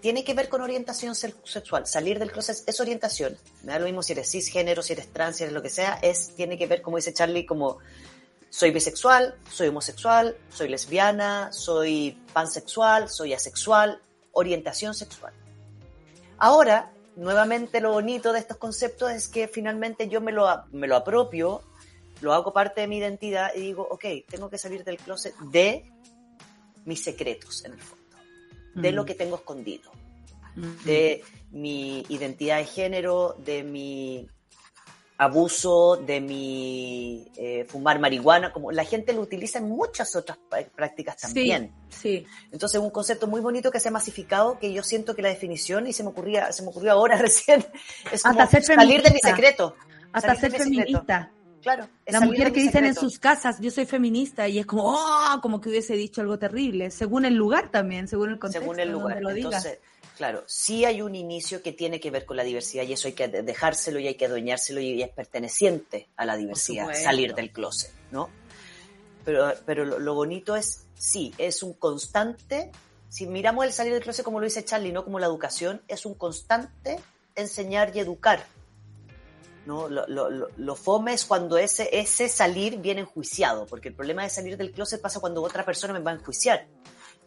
tiene 0.00 0.24
que 0.24 0.34
ver 0.34 0.48
con 0.48 0.62
orientación 0.62 1.14
sexual. 1.14 1.86
Salir 1.86 2.18
del 2.18 2.32
closet 2.32 2.66
es 2.66 2.80
orientación. 2.80 3.36
Me 3.62 3.72
da 3.72 3.78
lo 3.78 3.84
mismo 3.84 4.02
si 4.02 4.12
eres 4.12 4.30
cisgénero, 4.30 4.82
si 4.82 4.94
eres 4.94 5.12
trans, 5.12 5.36
si 5.36 5.42
eres 5.44 5.52
lo 5.52 5.62
que 5.62 5.68
sea, 5.68 5.98
es, 6.02 6.34
tiene 6.34 6.56
que 6.56 6.66
ver, 6.66 6.80
como 6.80 6.96
dice 6.96 7.12
Charlie, 7.12 7.44
como 7.44 7.78
soy 8.48 8.70
bisexual, 8.70 9.36
soy 9.50 9.68
homosexual, 9.68 10.36
soy 10.52 10.68
lesbiana, 10.68 11.52
soy 11.52 12.18
pansexual, 12.32 13.08
soy 13.08 13.34
asexual, 13.34 14.00
orientación 14.32 14.94
sexual. 14.94 15.32
Ahora, 16.38 16.92
nuevamente 17.16 17.80
lo 17.80 17.92
bonito 17.92 18.32
de 18.32 18.40
estos 18.40 18.56
conceptos 18.56 19.10
es 19.10 19.28
que 19.28 19.48
finalmente 19.48 20.08
yo 20.08 20.20
me 20.20 20.32
lo, 20.32 20.46
me 20.72 20.86
lo 20.86 20.96
apropio, 20.96 21.62
lo 22.20 22.32
hago 22.32 22.52
parte 22.52 22.82
de 22.82 22.86
mi 22.86 22.98
identidad 22.98 23.50
y 23.54 23.60
digo, 23.60 23.86
ok, 23.90 24.04
tengo 24.28 24.50
que 24.50 24.58
salir 24.58 24.84
del 24.84 24.98
closet 24.98 25.34
de 25.38 25.90
mis 26.84 27.02
secretos 27.02 27.64
en 27.64 27.72
el 27.72 27.80
fondo, 27.80 28.16
de 28.74 28.92
lo 28.92 29.02
mm. 29.02 29.06
que 29.06 29.14
tengo 29.14 29.36
escondido, 29.36 29.90
mm. 30.56 30.84
de 30.84 31.22
mi 31.50 32.04
identidad 32.08 32.58
de 32.58 32.66
género, 32.66 33.36
de 33.38 33.62
mi 33.62 34.28
abuso 35.20 35.98
de 35.98 36.18
mi 36.18 37.30
eh, 37.36 37.66
fumar 37.68 37.98
marihuana, 37.98 38.54
como 38.54 38.72
la 38.72 38.84
gente 38.84 39.12
lo 39.12 39.20
utiliza 39.20 39.58
en 39.58 39.68
muchas 39.68 40.16
otras 40.16 40.38
prácticas 40.74 41.18
también. 41.18 41.74
Sí, 41.90 42.26
Entonces, 42.50 42.80
un 42.80 42.88
concepto 42.88 43.26
muy 43.26 43.42
bonito 43.42 43.70
que 43.70 43.80
se 43.80 43.88
ha 43.88 43.92
masificado, 43.92 44.58
que 44.58 44.72
yo 44.72 44.82
siento 44.82 45.14
que 45.14 45.20
la 45.20 45.28
definición, 45.28 45.86
y 45.86 45.92
se 45.92 46.04
me 46.04 46.08
ocurría, 46.08 46.50
se 46.52 46.62
me 46.62 46.70
ocurrió 46.70 46.92
ahora 46.92 47.16
recién, 47.18 47.62
es 48.10 48.22
como 48.22 48.46
salir 48.46 49.02
de 49.02 49.10
mi 49.10 49.18
secreto. 49.18 49.76
Hasta 50.10 50.36
ser 50.36 50.52
feminista. 50.52 51.30
Claro. 51.60 51.86
Las 52.06 52.22
mujeres 52.22 52.54
que 52.54 52.60
dicen 52.62 52.86
en 52.86 52.94
sus 52.94 53.18
casas, 53.18 53.60
yo 53.60 53.70
soy 53.70 53.84
feminista, 53.84 54.48
y 54.48 54.58
es 54.58 54.64
como, 54.64 54.84
oh, 54.86 55.38
como 55.42 55.60
que 55.60 55.68
hubiese 55.68 55.96
dicho 55.96 56.22
algo 56.22 56.38
terrible, 56.38 56.90
según 56.90 57.26
el 57.26 57.34
lugar 57.34 57.70
también, 57.70 58.08
según 58.08 58.30
el 58.30 58.38
contexto. 58.38 58.62
Según 58.62 58.80
el 58.80 58.90
lugar. 58.90 59.20
Lo 59.20 59.28
Entonces, 59.28 59.80
Claro, 60.20 60.44
sí 60.46 60.84
hay 60.84 61.00
un 61.00 61.14
inicio 61.14 61.62
que 61.62 61.72
tiene 61.72 61.98
que 61.98 62.10
ver 62.10 62.26
con 62.26 62.36
la 62.36 62.42
diversidad 62.42 62.82
y 62.82 62.92
eso 62.92 63.08
hay 63.08 63.14
que 63.14 63.26
dejárselo 63.26 63.98
y 64.00 64.06
hay 64.06 64.16
que 64.16 64.26
adueñárselo 64.26 64.78
y 64.78 65.02
es 65.02 65.08
perteneciente 65.08 66.10
a 66.14 66.26
la 66.26 66.36
diversidad, 66.36 66.92
salir 66.92 67.34
del 67.34 67.50
closet, 67.50 67.90
¿no? 68.10 68.28
Pero, 69.24 69.50
pero 69.64 69.86
lo, 69.86 70.14
bonito 70.14 70.56
es, 70.56 70.84
sí, 70.94 71.32
es 71.38 71.62
un 71.62 71.72
constante, 71.72 72.70
si 73.08 73.26
miramos 73.26 73.64
el 73.64 73.72
salir 73.72 73.94
del 73.94 74.02
closet 74.02 74.22
como 74.22 74.40
lo 74.40 74.44
dice 74.44 74.62
Charlie, 74.62 74.92
no 74.92 75.06
como 75.06 75.18
la 75.18 75.24
educación, 75.24 75.80
es 75.88 76.04
un 76.04 76.12
constante 76.12 77.00
enseñar 77.34 77.96
y 77.96 78.00
educar. 78.00 78.44
¿no? 79.64 79.88
Lo, 79.88 80.06
lo, 80.06 80.28
lo, 80.28 80.76
fome 80.76 81.14
es 81.14 81.24
cuando 81.24 81.56
ese, 81.56 81.88
ese 81.98 82.28
salir 82.28 82.76
viene 82.76 83.00
enjuiciado, 83.00 83.64
porque 83.64 83.88
el 83.88 83.94
problema 83.94 84.24
de 84.24 84.28
salir 84.28 84.58
del 84.58 84.72
closet 84.72 85.00
pasa 85.00 85.18
cuando 85.18 85.42
otra 85.42 85.64
persona 85.64 85.94
me 85.94 86.00
va 86.00 86.10
a 86.10 86.14
enjuiciar. 86.16 86.66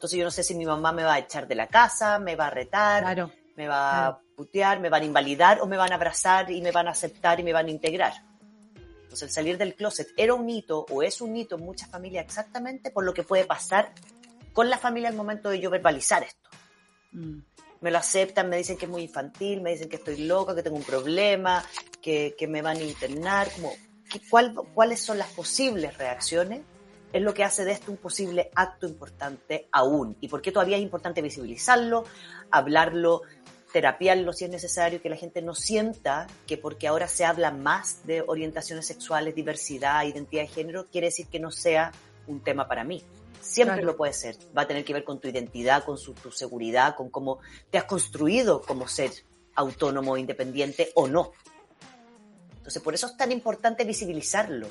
Entonces 0.04 0.20
yo 0.20 0.26
no 0.26 0.32
sé 0.32 0.44
si 0.44 0.54
mi 0.54 0.66
mamá 0.66 0.92
me 0.92 1.06
va 1.06 1.14
a 1.14 1.20
echar 1.20 1.48
de 1.48 1.56
la 1.56 1.68
casa, 1.68 2.20
me 2.20 2.36
va 2.36 2.48
a 2.48 2.50
retar, 2.50 3.30
me 3.56 3.70
va 3.70 4.08
a 4.08 4.20
putear, 4.36 4.82
me 4.82 4.90
van 4.90 5.04
a 5.04 5.06
invalidar 5.06 5.62
o 5.62 5.66
me 5.66 5.78
van 5.78 5.94
a 5.94 5.96
abrazar 5.96 6.52
y 6.52 6.60
me 6.60 6.74
van 6.74 6.90
a 6.90 6.92
aceptar 6.92 7.40
y 7.40 7.44
me 7.44 7.54
van 7.54 7.68
a 7.68 7.72
integrar. 7.72 8.12
Entonces 8.76 9.22
el 9.22 9.30
salir 9.30 9.58
del 9.58 9.76
closet 9.76 10.10
era 10.18 10.34
un 10.34 10.50
hito 10.50 10.86
o 10.90 11.04
es 11.04 11.22
un 11.22 11.38
hito 11.38 11.56
en 11.56 11.62
muchas 11.62 11.90
familias 11.90 12.26
exactamente 12.26 12.92
por 12.92 13.06
lo 13.06 13.14
que 13.14 13.24
puede 13.24 13.46
pasar 13.46 13.94
con 14.52 14.70
la 14.70 14.78
familia 14.78 15.08
al 15.08 15.16
momento 15.16 15.48
de 15.48 15.62
yo 15.62 15.70
verbalizar 15.70 16.22
esto. 16.24 16.50
Mm. 17.14 17.38
Me 17.80 17.90
lo 17.90 17.98
aceptan, 17.98 18.50
me 18.50 18.58
dicen 18.58 18.78
que 18.78 18.84
es 18.84 18.92
muy 18.92 19.04
infantil, 19.04 19.62
me 19.62 19.70
dicen 19.70 19.88
que 19.88 19.96
estoy 19.96 20.18
loca, 20.18 20.54
que 20.54 20.64
tengo 20.64 20.76
un 20.76 20.84
problema, 20.84 21.64
que, 22.02 22.36
que 22.38 22.46
me 22.46 22.62
van 22.62 22.76
a 22.76 22.84
internar, 22.84 23.50
como, 23.52 23.72
¿cuál, 24.30 24.54
¿cuáles 24.74 25.00
son 25.00 25.18
las 25.18 25.30
posibles 25.30 25.98
reacciones 25.98 26.60
es 27.14 27.22
lo 27.22 27.34
que 27.34 27.44
hace 27.44 27.64
de 27.64 27.72
esto 27.72 27.92
un 27.92 27.98
posible 27.98 28.50
acto 28.56 28.88
importante 28.88 29.68
aún. 29.72 30.18
¿Y 30.20 30.28
por 30.28 30.42
qué 30.42 30.52
todavía 30.52 30.78
es 30.78 30.84
importante 30.84 31.22
visibilizarlo, 31.22 32.06
hablarlo, 32.50 33.22
terapiarlo 33.72 34.34
si 34.34 34.46
es 34.46 34.52
necesario, 34.52 35.02
que 35.02 35.10
la 35.10 35.16
gente 35.16 35.44
no 35.44 35.54
sienta 35.54 36.28
que 36.48 36.58
porque 36.58 36.88
ahora 36.88 37.08
se 37.08 37.24
habla 37.24 37.52
más 37.52 38.06
de 38.08 38.24
orientaciones 38.26 38.88
sexuales, 38.88 39.36
diversidad, 39.36 40.04
identidad 40.06 40.42
de 40.42 40.48
género, 40.48 40.88
quiere 40.92 41.08
decir 41.08 41.28
que 41.28 41.40
no 41.40 41.52
sea 41.52 41.92
un 42.26 42.42
tema 42.42 42.68
para 42.68 42.84
mí. 42.84 43.04
Siempre 43.42 43.84
lo 43.84 43.96
puede 43.96 44.14
ser. 44.14 44.38
Va 44.58 44.64
a 44.64 44.68
tener 44.68 44.84
que 44.84 44.94
ver 44.94 45.04
con 45.04 45.20
tu 45.20 45.28
identidad, 45.28 45.84
con 45.84 45.98
tu 46.02 46.32
seguridad, 46.32 46.96
con 46.96 47.10
cómo 47.10 47.40
te 47.70 47.78
has 47.78 47.84
construido 47.84 48.62
como 48.62 48.88
ser 48.88 49.12
autónomo, 49.54 50.18
independiente 50.18 50.92
o 50.96 51.08
no. 51.08 51.32
Entonces, 52.58 52.82
por 52.82 52.96
eso 52.96 53.08
es 53.08 53.18
tan 53.18 53.32
importante 53.32 53.84
visibilizarlo 53.84 54.68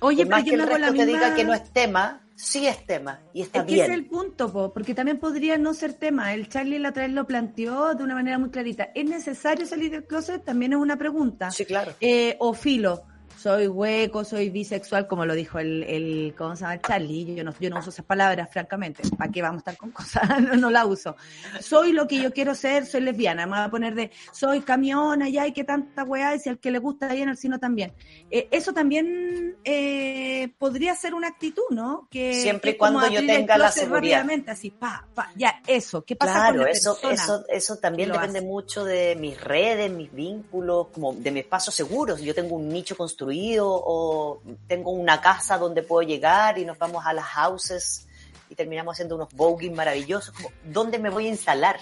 Oye, 0.00 0.24
más 0.24 0.44
que 0.44 0.54
el 0.54 0.66
resto 0.66 0.94
te 0.94 1.06
diga 1.06 1.34
que 1.34 1.44
no 1.44 1.54
es 1.54 1.70
tema, 1.72 2.22
sí 2.34 2.66
es 2.66 2.86
tema 2.86 3.20
y 3.32 3.42
está 3.42 3.60
es 3.60 3.66
bien. 3.66 3.80
Ese 3.80 3.92
es 3.92 3.98
el 3.98 4.06
punto, 4.06 4.72
porque 4.72 4.94
también 4.94 5.18
podría 5.18 5.58
no 5.58 5.74
ser 5.74 5.94
tema. 5.94 6.32
El 6.34 6.48
Charlie 6.48 6.78
la 6.78 6.90
otra 6.90 7.04
vez 7.04 7.12
lo 7.12 7.26
planteó 7.26 7.94
de 7.94 8.04
una 8.04 8.14
manera 8.14 8.38
muy 8.38 8.50
clarita. 8.50 8.90
¿Es 8.94 9.04
necesario 9.04 9.66
salir 9.66 9.90
del 9.90 10.04
closet? 10.04 10.44
También 10.44 10.72
es 10.72 10.78
una 10.78 10.96
pregunta. 10.96 11.50
Sí, 11.50 11.64
claro. 11.64 11.92
Eh, 12.00 12.36
o 12.38 12.54
filo 12.54 13.04
soy 13.38 13.68
hueco, 13.68 14.24
soy 14.24 14.50
bisexual, 14.50 15.06
como 15.06 15.24
lo 15.24 15.34
dijo 15.34 15.60
el, 15.60 15.84
el 15.84 16.34
¿cómo 16.36 16.56
se 16.56 16.62
llama? 16.62 16.80
Charlie. 16.80 17.36
Yo 17.36 17.44
no, 17.44 17.54
yo 17.60 17.70
no 17.70 17.78
uso 17.78 17.90
esas 17.90 18.04
palabras, 18.04 18.48
francamente. 18.52 19.02
¿Para 19.16 19.30
qué 19.30 19.42
vamos 19.42 19.58
a 19.58 19.70
estar 19.70 19.76
con 19.76 19.92
cosas? 19.92 20.22
no, 20.42 20.56
no 20.56 20.70
la 20.70 20.84
uso. 20.84 21.14
Soy 21.60 21.92
lo 21.92 22.08
que 22.08 22.20
yo 22.20 22.32
quiero 22.32 22.54
ser, 22.56 22.84
soy 22.84 23.02
lesbiana. 23.02 23.46
Me 23.46 23.52
voy 23.52 23.60
a 23.60 23.70
poner 23.70 23.94
de, 23.94 24.10
soy 24.32 24.60
camiona, 24.60 25.28
ya 25.28 25.42
hay 25.42 25.52
que 25.52 25.62
tanta 25.62 26.02
weá, 26.02 26.34
y 26.34 26.40
si 26.40 26.48
al 26.48 26.58
que 26.58 26.72
le 26.72 26.80
gusta 26.80 27.10
ahí 27.10 27.22
en 27.22 27.28
el 27.28 27.36
sino 27.36 27.60
también. 27.60 27.92
Eh, 28.28 28.48
eso 28.50 28.72
también 28.72 29.56
eh, 29.62 30.52
podría 30.58 30.96
ser 30.96 31.14
una 31.14 31.28
actitud, 31.28 31.62
¿no? 31.70 32.08
Que, 32.10 32.34
Siempre 32.34 32.72
y 32.72 32.76
cuando 32.76 33.08
yo 33.08 33.24
tenga 33.24 33.56
la 33.56 33.70
seguridad. 33.70 34.26
así, 34.48 34.70
pa, 34.70 35.06
pa, 35.14 35.30
ya, 35.36 35.62
eso. 35.66 36.02
¿Qué 36.02 36.16
pasa 36.16 36.32
claro, 36.32 36.62
con 36.62 36.68
eso, 36.68 36.98
eso, 37.08 37.44
eso 37.48 37.76
también 37.76 38.10
depende 38.10 38.40
mucho 38.40 38.84
de 38.84 39.14
mis 39.14 39.40
redes, 39.40 39.90
mis 39.92 40.12
vínculos, 40.12 40.88
como 40.88 41.14
de 41.14 41.30
mi 41.30 41.40
espacio 41.40 41.70
seguros. 41.70 42.20
Yo 42.20 42.34
tengo 42.34 42.56
un 42.56 42.68
nicho 42.68 42.96
construido 42.96 43.27
o 43.62 44.42
tengo 44.66 44.90
una 44.90 45.20
casa 45.20 45.58
donde 45.58 45.82
puedo 45.82 46.06
llegar 46.06 46.58
y 46.58 46.64
nos 46.64 46.78
vamos 46.78 47.04
a 47.06 47.12
las 47.12 47.24
houses 47.24 48.06
y 48.50 48.54
terminamos 48.54 48.94
haciendo 48.94 49.16
unos 49.16 49.32
voguing 49.34 49.74
maravillosos. 49.74 50.34
¿Dónde 50.64 50.98
me 50.98 51.10
voy 51.10 51.26
a 51.26 51.30
instalar? 51.30 51.78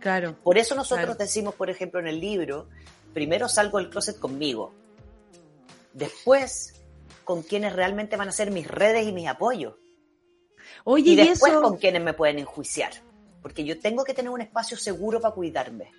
Claro. 0.00 0.36
Por 0.42 0.58
eso 0.58 0.74
nosotros 0.74 1.16
decimos, 1.16 1.54
por 1.54 1.70
ejemplo, 1.70 2.00
en 2.00 2.06
el 2.06 2.20
libro, 2.20 2.68
primero 3.12 3.48
salgo 3.48 3.78
del 3.78 3.90
closet 3.90 4.18
conmigo. 4.18 4.72
Después, 5.92 6.82
con 7.24 7.42
quienes 7.42 7.72
realmente 7.72 8.16
van 8.16 8.28
a 8.28 8.32
ser 8.32 8.50
mis 8.50 8.66
redes 8.66 9.06
y 9.06 9.12
mis 9.12 9.28
apoyos. 9.28 9.74
Oye, 10.84 11.12
y 11.12 11.16
después 11.16 11.54
con 11.54 11.76
quienes 11.78 12.02
me 12.02 12.12
pueden 12.12 12.38
enjuiciar. 12.38 12.92
Porque 13.40 13.64
yo 13.64 13.78
tengo 13.78 14.04
que 14.04 14.14
tener 14.14 14.30
un 14.30 14.40
espacio 14.40 14.76
seguro 14.76 15.20
para 15.20 15.34
cuidarme. 15.34 15.90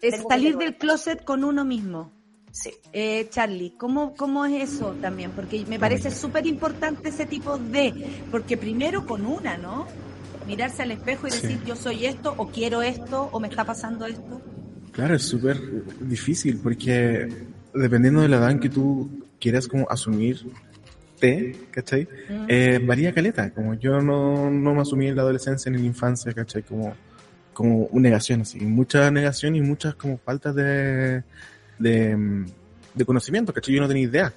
Es 0.00 0.22
salir 0.28 0.56
del 0.56 0.76
closet 0.76 1.24
con 1.24 1.44
uno 1.44 1.64
mismo. 1.64 2.12
Sí. 2.52 2.70
Eh, 2.92 3.28
Charlie, 3.30 3.74
¿cómo, 3.78 4.14
¿cómo 4.14 4.44
es 4.44 4.74
eso 4.74 4.94
también? 5.00 5.30
Porque 5.30 5.64
me 5.66 5.78
parece 5.78 6.10
súper 6.10 6.46
importante 6.46 7.08
ese 7.08 7.24
tipo 7.24 7.56
de, 7.56 7.94
porque 8.30 8.58
primero 8.58 9.06
con 9.06 9.24
una, 9.24 9.56
¿no? 9.56 9.86
Mirarse 10.46 10.82
al 10.82 10.90
espejo 10.90 11.28
y 11.28 11.30
decir 11.30 11.58
yo 11.66 11.74
soy 11.74 12.04
esto, 12.04 12.34
o 12.36 12.48
quiero 12.48 12.82
esto, 12.82 13.30
o 13.32 13.40
me 13.40 13.48
está 13.48 13.64
pasando 13.64 14.06
esto. 14.06 14.42
Claro, 14.92 15.16
es 15.16 15.22
súper 15.22 15.58
difícil 16.00 16.58
porque 16.62 17.26
dependiendo 17.72 18.20
de 18.20 18.28
la 18.28 18.36
edad 18.36 18.50
en 18.50 18.60
que 18.60 18.68
tú 18.68 19.08
quieras 19.40 19.66
como 19.66 19.90
asumir 19.90 20.46
te, 21.18 21.56
¿cachai? 21.70 22.06
Eh, 22.48 22.80
varía 22.84 23.14
caleta, 23.14 23.50
como 23.54 23.74
yo 23.74 24.02
no, 24.02 24.50
no 24.50 24.74
me 24.74 24.82
asumí 24.82 25.06
en 25.06 25.16
la 25.16 25.22
adolescencia 25.22 25.70
ni 25.70 25.78
en 25.78 25.84
la 25.84 25.88
infancia, 25.88 26.34
¿cachai? 26.34 26.64
Como, 26.64 26.94
como 27.54 27.88
negación, 27.94 28.42
así, 28.42 28.60
mucha 28.60 29.10
negación 29.10 29.56
y 29.56 29.62
muchas 29.62 29.94
como 29.94 30.18
faltas 30.18 30.54
de, 30.54 31.22
de, 31.78 32.44
de 32.94 33.04
conocimiento, 33.04 33.52
¿cachai? 33.52 33.74
Yo 33.74 33.80
no 33.80 33.88
tenía 33.88 34.04
idea 34.04 34.34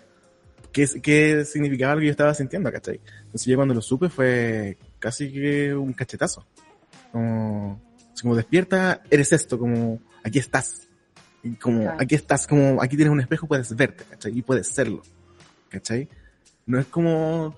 qué, 0.76 1.02
qué 1.02 1.46
significaba 1.46 1.96
lo 1.96 2.02
que 2.02 2.08
yo 2.08 2.12
estaba 2.12 2.34
sintiendo, 2.34 2.70
¿cachai? 2.70 3.00
Entonces 3.24 3.46
yo 3.46 3.56
cuando 3.56 3.74
lo 3.74 3.82
supe 3.82 4.10
fue 4.10 4.78
casi 5.00 5.32
que 5.32 5.74
un 5.74 5.94
cachetazo. 5.94 6.46
Como, 7.14 7.82
como 8.22 8.36
despierta, 8.36 9.02
eres 9.10 9.32
esto, 9.32 9.58
como 9.58 10.02
aquí 10.22 10.40
estás. 10.40 10.90
Y 11.44 11.56
como 11.56 11.90
aquí 11.98 12.16
estás, 12.16 12.46
como 12.46 12.82
aquí 12.82 12.98
tienes 12.98 13.14
un 13.14 13.22
espejo, 13.22 13.48
puedes 13.48 13.74
verte, 13.74 14.04
¿cachai? 14.10 14.38
Y 14.38 14.42
puedes 14.42 14.68
serlo, 14.68 15.02
¿cachai? 15.70 16.10
No 16.66 16.78
es 16.78 16.88
como 16.88 17.56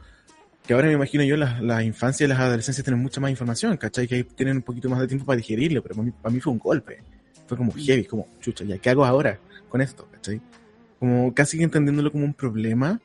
que 0.67 0.73
ahora 0.73 0.88
me 0.88 0.93
imagino 0.93 1.23
yo 1.23 1.38
las 1.38 1.59
la 1.59 1.82
infancias 1.82 2.28
y 2.28 2.30
las 2.30 2.39
adolescencias 2.39 2.84
tienen 2.84 3.01
mucha 3.01 3.19
más 3.19 3.32
información, 3.32 3.78
¿cachai? 3.78 4.07
Que 4.07 4.15
ahí 4.15 4.23
tienen 4.25 4.57
un 4.57 4.63
poquito 4.63 4.89
más 4.89 4.99
de 4.99 5.07
tiempo 5.07 5.25
para 5.25 5.38
digerirlo, 5.38 5.82
pero 5.82 5.95
para 5.95 6.05
mí, 6.05 6.11
para 6.11 6.34
mí 6.36 6.39
fue 6.39 6.53
un 6.53 6.59
golpe. 6.59 7.01
Fue 7.47 7.57
como 7.57 7.71
mm. 7.71 7.80
heavy, 7.80 8.05
como, 8.05 8.28
chucha, 8.41 8.63
¿ya 8.63 8.78
qué 8.78 8.91
hago 8.91 9.05
ahora? 9.05 9.39
Con 9.70 9.82
esto, 9.82 10.07
¿cachai? 10.11 10.41
Como 10.99 11.34
casi 11.34 11.61
entendiéndolo 11.61 12.11
como 12.11 12.26
un 12.26 12.34
problema, 12.34 12.99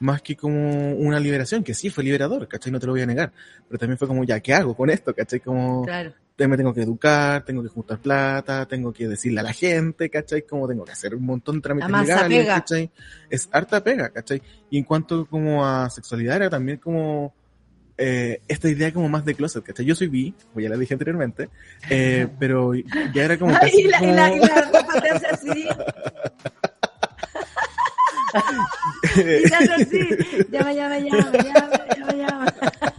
más 0.00 0.22
que 0.22 0.36
como 0.36 0.94
una 0.94 1.20
liberación, 1.20 1.62
que 1.62 1.74
sí 1.74 1.90
fue 1.90 2.04
liberador, 2.04 2.48
¿cachai? 2.48 2.72
No 2.72 2.80
te 2.80 2.86
lo 2.86 2.92
voy 2.92 3.02
a 3.02 3.06
negar, 3.06 3.32
pero 3.68 3.78
también 3.78 3.98
fue 3.98 4.08
como, 4.08 4.24
ya, 4.24 4.40
¿qué 4.40 4.54
hago 4.54 4.76
con 4.76 4.90
esto, 4.90 5.14
¿cachai? 5.14 5.40
Como, 5.40 5.86
me 6.48 6.56
tengo 6.56 6.74
que 6.74 6.82
educar, 6.82 7.44
tengo 7.44 7.62
que 7.62 7.68
juntar 7.68 7.98
plata, 7.98 8.66
tengo 8.66 8.92
que 8.92 9.08
decirle 9.08 9.40
a 9.40 9.42
la 9.44 9.52
gente, 9.52 10.10
¿cachai? 10.10 10.42
Como 10.42 10.66
tengo 10.68 10.84
que 10.84 10.92
hacer 10.92 11.14
un 11.14 11.24
montón 11.24 11.56
de 11.56 11.60
trámites 11.62 11.90
legales, 11.90 12.46
¿cachai? 12.46 12.90
Es 13.30 13.48
harta 13.52 13.82
pega, 13.82 14.10
¿cachai? 14.10 14.42
Y 14.70 14.78
en 14.78 14.84
cuanto 14.84 15.26
como 15.26 15.64
a 15.64 15.88
sexualidad 15.90 16.36
era 16.36 16.50
también 16.50 16.78
como 16.78 17.34
eh, 18.04 18.42
esta 18.48 18.68
idea 18.68 18.92
como 18.92 19.08
más 19.08 19.24
de 19.24 19.36
closet, 19.36 19.62
¿cachai? 19.62 19.86
Yo 19.86 19.94
soy 19.94 20.08
bi, 20.08 20.34
como 20.52 20.60
ya 20.60 20.68
la 20.68 20.76
dije 20.76 20.94
anteriormente, 20.94 21.50
eh, 21.88 22.26
pero 22.40 22.74
ya 22.74 23.24
era 23.24 23.38
como... 23.38 23.54
Casi 23.60 23.82
y 23.82 23.84
la, 23.84 24.02
y 24.02 24.12
la, 24.12 24.34
y 24.34 24.40
la 24.40 24.62
ropa 24.62 25.00
te 25.00 25.08
hace 25.08 25.26
así. 25.28 25.68
y 29.16 29.52
así, 29.52 30.00
llama, 30.50 30.72
llama, 30.72 30.98
llama, 30.98 31.30
llama, 31.30 31.86
llama, 31.94 32.12
llama 32.14 32.91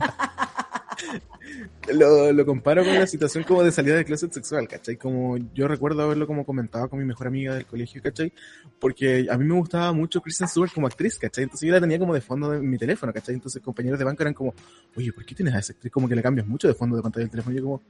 lo, 1.93 2.31
lo, 2.31 2.45
comparo 2.45 2.83
con 2.83 2.93
la 2.93 3.07
situación 3.07 3.43
como 3.43 3.63
de 3.63 3.71
salida 3.71 3.95
de 3.95 4.05
closet 4.05 4.31
sexual, 4.31 4.67
¿cachai? 4.67 4.97
Como 4.97 5.37
yo 5.53 5.67
recuerdo 5.67 6.03
haberlo 6.03 6.27
como 6.27 6.45
comentado 6.45 6.89
con 6.89 6.99
mi 6.99 7.05
mejor 7.05 7.27
amiga 7.27 7.55
del 7.55 7.65
colegio, 7.65 8.01
¿cachai? 8.01 8.33
Porque 8.79 9.27
a 9.29 9.37
mí 9.37 9.45
me 9.45 9.55
gustaba 9.55 9.93
mucho 9.93 10.21
Kristen 10.21 10.47
Stewart 10.47 10.71
como 10.73 10.87
actriz, 10.87 11.17
¿cachai? 11.17 11.45
Entonces 11.45 11.67
yo 11.67 11.73
la 11.73 11.81
tenía 11.81 11.99
como 11.99 12.13
de 12.13 12.21
fondo 12.21 12.51
de 12.51 12.59
mi 12.59 12.77
teléfono, 12.77 13.13
¿cachai? 13.13 13.35
Entonces 13.35 13.61
compañeros 13.61 13.99
de 13.99 14.05
banco 14.05 14.23
eran 14.23 14.33
como, 14.33 14.53
oye, 14.95 15.11
¿por 15.13 15.25
qué 15.25 15.35
tienes 15.35 15.53
a 15.53 15.59
esa 15.59 15.73
actriz? 15.73 15.91
Como 15.91 16.07
que 16.07 16.15
le 16.15 16.21
cambias 16.21 16.47
mucho 16.47 16.67
de 16.67 16.73
fondo 16.73 16.95
de 16.95 17.01
pantalla 17.01 17.23
del 17.23 17.31
teléfono. 17.31 17.55
Y 17.55 17.59
yo 17.59 17.63
como, 17.63 17.81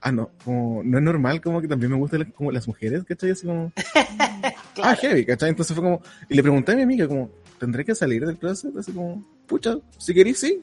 ah, 0.00 0.12
no, 0.12 0.30
como, 0.44 0.82
no 0.84 0.98
es 0.98 1.04
normal, 1.04 1.40
como 1.40 1.60
que 1.60 1.68
también 1.68 1.92
me 1.92 1.98
gustan 1.98 2.32
como 2.32 2.50
las 2.50 2.66
mujeres, 2.66 3.04
¿cachai? 3.04 3.30
Así 3.30 3.46
como, 3.46 3.72
ah, 4.82 4.96
heavy, 4.96 5.24
¿cachai? 5.24 5.50
Entonces 5.50 5.74
fue 5.74 5.84
como, 5.84 6.02
y 6.28 6.34
le 6.34 6.42
pregunté 6.42 6.72
a 6.72 6.76
mi 6.76 6.82
amiga 6.82 7.08
como, 7.08 7.30
¿tendré 7.58 7.84
que 7.84 7.94
salir 7.94 8.26
del 8.26 8.36
closet? 8.38 8.76
Así 8.76 8.92
como, 8.92 9.24
pucha, 9.46 9.76
si 9.98 10.12
querís, 10.12 10.38
sí. 10.38 10.62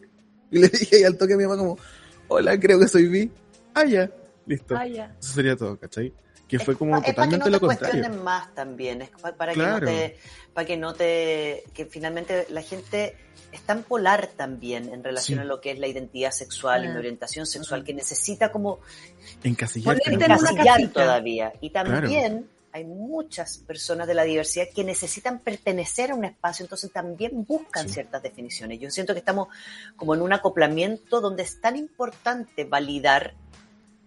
Y 0.51 0.59
le 0.59 0.67
dije 0.67 1.01
y 1.01 1.03
al 1.03 1.17
toque 1.17 1.33
a 1.33 1.37
mi 1.37 1.43
mamá 1.43 1.57
como, 1.57 1.77
hola, 2.30 2.59
creo 2.59 2.80
que 2.80 2.88
soy 2.88 3.07
bi. 3.07 3.32
Ah, 3.73 3.86
ya, 3.86 4.09
listo. 4.45 4.75
Ah, 4.77 4.88
ya. 4.88 5.15
Eso 5.19 5.34
sería 5.34 5.55
todo, 5.55 5.77
¿cachai? 5.77 6.13
Que 6.47 6.57
fue 6.57 6.75
como 6.75 6.97
es 6.97 7.05
totalmente 7.05 7.38
para 7.38 7.59
que 7.59 7.65
no 7.65 7.69
te 7.69 7.77
contrario. 7.77 8.23
más 8.23 8.55
también, 8.55 9.01
es 9.03 9.09
para, 9.38 9.53
que 9.53 9.59
no 9.59 9.80
te, 9.80 10.17
para 10.53 10.65
que 10.65 10.77
no 10.77 10.93
te, 10.93 11.63
que 11.73 11.86
finalmente 11.86 12.47
la 12.49 12.63
gente 12.63 13.15
es 13.51 13.61
tan 13.61 13.84
polar 13.84 14.30
también 14.36 14.91
en 14.91 15.03
relación 15.03 15.39
a 15.39 15.43
lo 15.43 15.61
que 15.61 15.71
es 15.71 15.80
la 15.80 15.88
identidad 15.88 16.32
sexual 16.32 16.86
y 16.86 16.88
la 16.88 16.97
orientación 16.97 17.45
sexual, 17.45 17.84
que 17.84 17.93
necesita 17.93 18.51
como 18.51 18.80
encasillar, 19.43 19.99
encasillar 20.05 20.88
todavía. 20.89 21.53
Y 21.61 21.69
también 21.69 22.47
hay 22.72 22.86
muchas 22.86 23.57
personas 23.57 24.07
de 24.07 24.13
la 24.13 24.24
diversidad 24.24 24.67
que 24.74 24.84
necesitan 24.84 25.39
pertenecer 25.39 26.11
a 26.11 26.15
un 26.15 26.26
espacio, 26.26 26.63
entonces 26.63 26.91
también 26.91 27.45
buscan 27.45 27.89
ciertas 27.89 28.22
definiciones. 28.22 28.80
Yo 28.80 28.89
siento 28.91 29.13
que 29.13 29.20
estamos 29.20 29.47
como 29.95 30.13
en 30.15 30.22
un 30.22 30.34
acoplamiento 30.34 31.22
donde 31.22 31.43
es 31.43 31.59
tan 31.61 31.76
importante 31.76 32.65
validar 32.65 33.34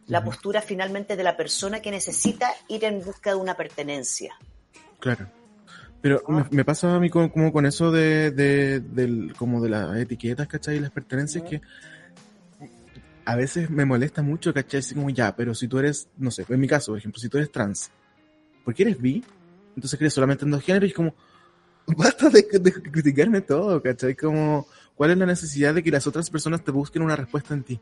la 0.06 0.22
postura 0.24 0.60
finalmente 0.60 1.16
de 1.16 1.22
la 1.22 1.36
persona 1.36 1.80
que 1.80 1.90
necesita 1.90 2.50
ir 2.68 2.84
en 2.84 3.02
busca 3.02 3.30
de 3.30 3.36
una 3.36 3.54
pertenencia. 3.54 4.34
Claro. 4.98 5.28
Pero 6.00 6.22
me, 6.50 6.64
pasa 6.64 6.96
a 6.96 6.98
mí 6.98 7.10
como, 7.10 7.52
con 7.52 7.64
eso 7.64 7.92
de, 7.92 8.32
de, 8.32 9.32
como 9.38 9.60
de 9.60 9.68
las 9.68 9.96
etiquetas, 9.96 10.48
¿cachai? 10.48 10.76
Y 10.76 10.80
las 10.80 10.90
pertenencias 10.90 11.44
que 11.44 11.60
a 13.24 13.36
veces 13.36 13.70
me 13.70 13.84
molesta 13.84 14.20
mucho, 14.20 14.52
¿cachai? 14.52 14.80
Así 14.80 14.96
como 14.96 15.10
ya, 15.10 15.36
pero 15.36 15.54
si 15.54 15.68
tú 15.68 15.78
eres, 15.78 16.08
no 16.16 16.32
sé, 16.32 16.44
en 16.48 16.58
mi 16.58 16.66
caso, 16.66 16.90
por 16.90 16.98
ejemplo, 16.98 17.20
si 17.20 17.28
tú 17.28 17.38
eres 17.38 17.52
trans, 17.52 17.92
¿por 18.64 18.74
qué 18.74 18.84
eres 18.84 19.00
bi? 19.00 19.24
Entonces 19.74 19.98
crees 19.98 20.14
solamente 20.14 20.44
en 20.44 20.50
dos 20.50 20.62
géneros 20.62 20.88
y 20.88 20.90
es 20.90 20.94
como, 20.94 21.14
basta 21.86 22.28
de, 22.28 22.46
criticarme 22.46 23.40
todo, 23.40 23.82
¿cachai? 23.82 24.14
Como, 24.14 24.66
¿cuál 24.94 25.10
es 25.10 25.18
la 25.18 25.26
necesidad 25.26 25.74
de 25.74 25.82
que 25.82 25.90
las 25.90 26.06
otras 26.06 26.28
personas 26.30 26.62
te 26.62 26.70
busquen 26.70 27.02
una 27.02 27.16
respuesta 27.16 27.54
en 27.54 27.62
ti? 27.62 27.80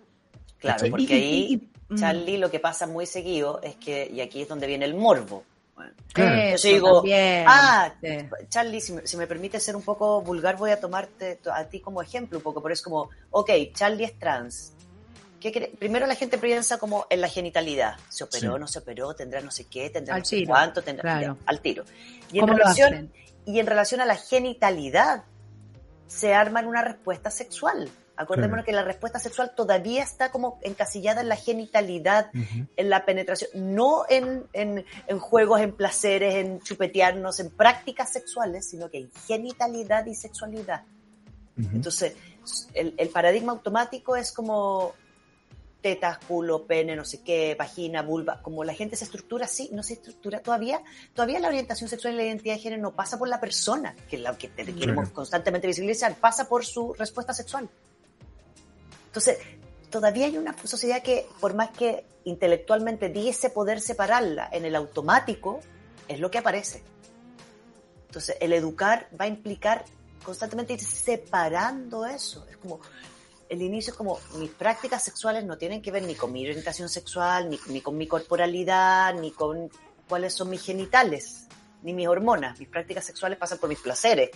Claro, 0.59 0.91
porque 0.91 1.14
ahí, 1.14 1.68
mm. 1.89 1.97
Charlie, 1.97 2.39
lo 2.39 2.51
que 2.51 2.61
pasa 2.61 2.87
muy 2.87 3.07
seguido 3.07 3.61
es 3.62 3.76
que, 3.76 4.11
y 4.12 4.20
aquí 4.20 4.43
es 4.43 4.49
donde 4.49 4.66
viene 4.66 4.85
el 4.85 4.95
morbo. 4.95 5.45
claro. 6.12 6.57
yo 6.57 6.68
digo, 6.68 7.03
ah, 7.47 7.95
Charlie, 8.49 8.81
si 8.81 8.93
me, 8.93 9.07
si 9.07 9.16
me 9.16 9.26
permite 9.26 9.59
ser 9.59 9.74
un 9.74 9.83
poco 9.83 10.20
vulgar, 10.20 10.57
voy 10.57 10.70
a 10.70 10.78
tomarte 10.78 11.41
a 11.53 11.64
ti 11.64 11.81
como 11.81 12.03
ejemplo 12.03 12.39
un 12.39 12.43
poco, 12.43 12.62
pero 12.62 12.74
es 12.74 12.83
como, 12.83 13.09
ok, 13.31 13.51
Charlie 13.72 14.05
es 14.05 14.18
trans, 14.18 14.74
primero 15.78 16.07
la 16.07 16.14
gente 16.14 16.38
piensa 16.38 16.78
como 16.78 17.07
en 17.11 17.20
la 17.20 17.28
genitalidad. 17.28 17.97
Se 18.09 18.24
operó, 18.24 18.59
no 18.59 18.66
se 18.66 18.80
operó, 18.80 19.14
tendrá 19.14 19.41
no 19.41 19.51
sé 19.51 19.66
qué, 19.66 19.91
tendrá 19.91 20.18
no 20.18 20.24
sé 20.24 20.45
cuánto, 20.47 20.82
tendrá 20.82 21.36
al 21.47 21.61
tiro. 21.61 21.84
Y 22.32 22.41
en, 22.41 22.49
relación, 22.49 23.12
y 23.47 23.59
en 23.59 23.66
relación 23.66 24.01
a 24.01 24.07
la 24.07 24.16
genitalidad, 24.16 25.24
se 26.07 26.34
arma 26.34 26.61
una 26.61 26.82
respuesta 26.82 27.30
sexual. 27.30 27.88
Acordémonos 28.16 28.66
que 28.66 28.72
la 28.72 28.84
respuesta 28.84 29.18
sexual 29.18 29.53
todavía 29.57 30.03
está 30.03 30.30
como 30.30 30.59
encasillada 30.61 31.22
en 31.22 31.30
la 31.30 31.36
genitalidad, 31.36 32.30
en 32.76 32.91
la 32.91 33.07
penetración, 33.07 33.51
no 33.55 34.05
en, 34.11 34.45
en, 34.53 34.84
juegos, 35.18 35.62
en 35.62 35.72
placeres, 35.72 36.34
en 36.34 36.61
chupetearnos, 36.61 37.41
en 37.41 37.49
prácticas 37.49 38.12
sexuales, 38.12 38.68
sino 38.68 38.91
que 38.91 38.99
en 38.99 39.11
genitalidad 39.26 40.05
y 40.05 40.14
sexualidad. 40.14 40.82
Entonces, 41.57 42.14
el, 42.74 42.95
el, 42.99 43.09
paradigma 43.09 43.53
automático 43.53 44.16
es 44.16 44.32
como 44.32 44.95
tetas, 45.81 46.18
culo, 46.18 46.66
pene, 46.66 46.95
no 46.95 47.05
sé 47.05 47.22
qué, 47.22 47.55
vagina, 47.59 48.03
vulva, 48.03 48.43
como 48.43 48.64
la 48.64 48.74
gente 48.74 48.97
se 48.97 49.05
estructura 49.05 49.47
así, 49.47 49.70
no 49.72 49.83
se 49.83 49.95
estructura 49.95 50.41
todavía, 50.41 50.83
todavía 51.14 51.39
la 51.39 51.49
orientación 51.49 51.89
sexual 51.89 52.14
y 52.14 52.16
la 52.18 52.24
identidad 52.24 52.55
de 52.55 52.61
género 52.61 52.83
no 52.83 52.93
pasa 52.93 53.18
por 53.18 53.28
la 53.28 53.41
persona, 53.41 53.95
que 54.09 54.16
es 54.16 54.22
la 54.22 54.37
que 54.37 54.51
queremos 54.51 55.11
constantemente 55.11 55.66
visibilizar, 55.66 56.14
pasa 56.16 56.49
por 56.49 56.64
su 56.64 56.95
respuesta 56.95 57.33
sexual. 57.33 57.68
Entonces, 59.07 59.39
todavía 59.91 60.26
hay 60.26 60.39
una 60.39 60.57
sociedad 60.64 61.03
que, 61.03 61.26
por 61.41 61.55
más 61.55 61.70
que 61.70 62.05
intelectualmente 62.24 63.09
diese 63.09 63.51
poder 63.51 63.81
separarla 63.81 64.49
en 64.53 64.64
el 64.64 64.76
automático, 64.76 65.61
es 66.09 66.20
lo 66.20 66.31
que 66.31 66.39
aparece. 66.39 66.83
Entonces, 68.07 68.37
el 68.41 68.53
educar 68.53 69.09
va 69.18 69.24
a 69.24 69.28
implicar 69.28 69.85
constantemente 70.22 70.74
ir 70.74 70.81
separando 70.81 72.07
eso. 72.07 72.47
Es 72.51 72.57
como, 72.57 72.81
el 73.51 73.62
inicio 73.62 73.90
es 73.90 73.96
como 73.96 74.18
mis 74.36 74.51
prácticas 74.51 75.03
sexuales 75.03 75.44
no 75.44 75.59
tienen 75.59 75.82
que 75.82 75.90
ver 75.90 76.05
ni 76.05 76.14
con 76.14 76.32
mi 76.32 76.46
orientación 76.46 76.88
sexual, 76.88 77.51
ni, 77.51 77.80
con 77.80 77.96
mi 77.96 78.07
corporalidad, 78.07 79.12
ni 79.14 79.32
con 79.32 79.68
cuáles 80.09 80.34
son 80.34 80.51
mis 80.51 80.62
genitales, 80.62 81.48
ni 81.82 81.92
mis 81.92 82.07
hormonas. 82.07 82.59
Mis 82.61 82.68
prácticas 82.68 83.05
sexuales 83.05 83.38
pasan 83.38 83.59
por 83.59 83.68
mis 83.68 83.80
placeres. 83.80 84.30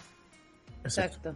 Exacto. 0.82 1.32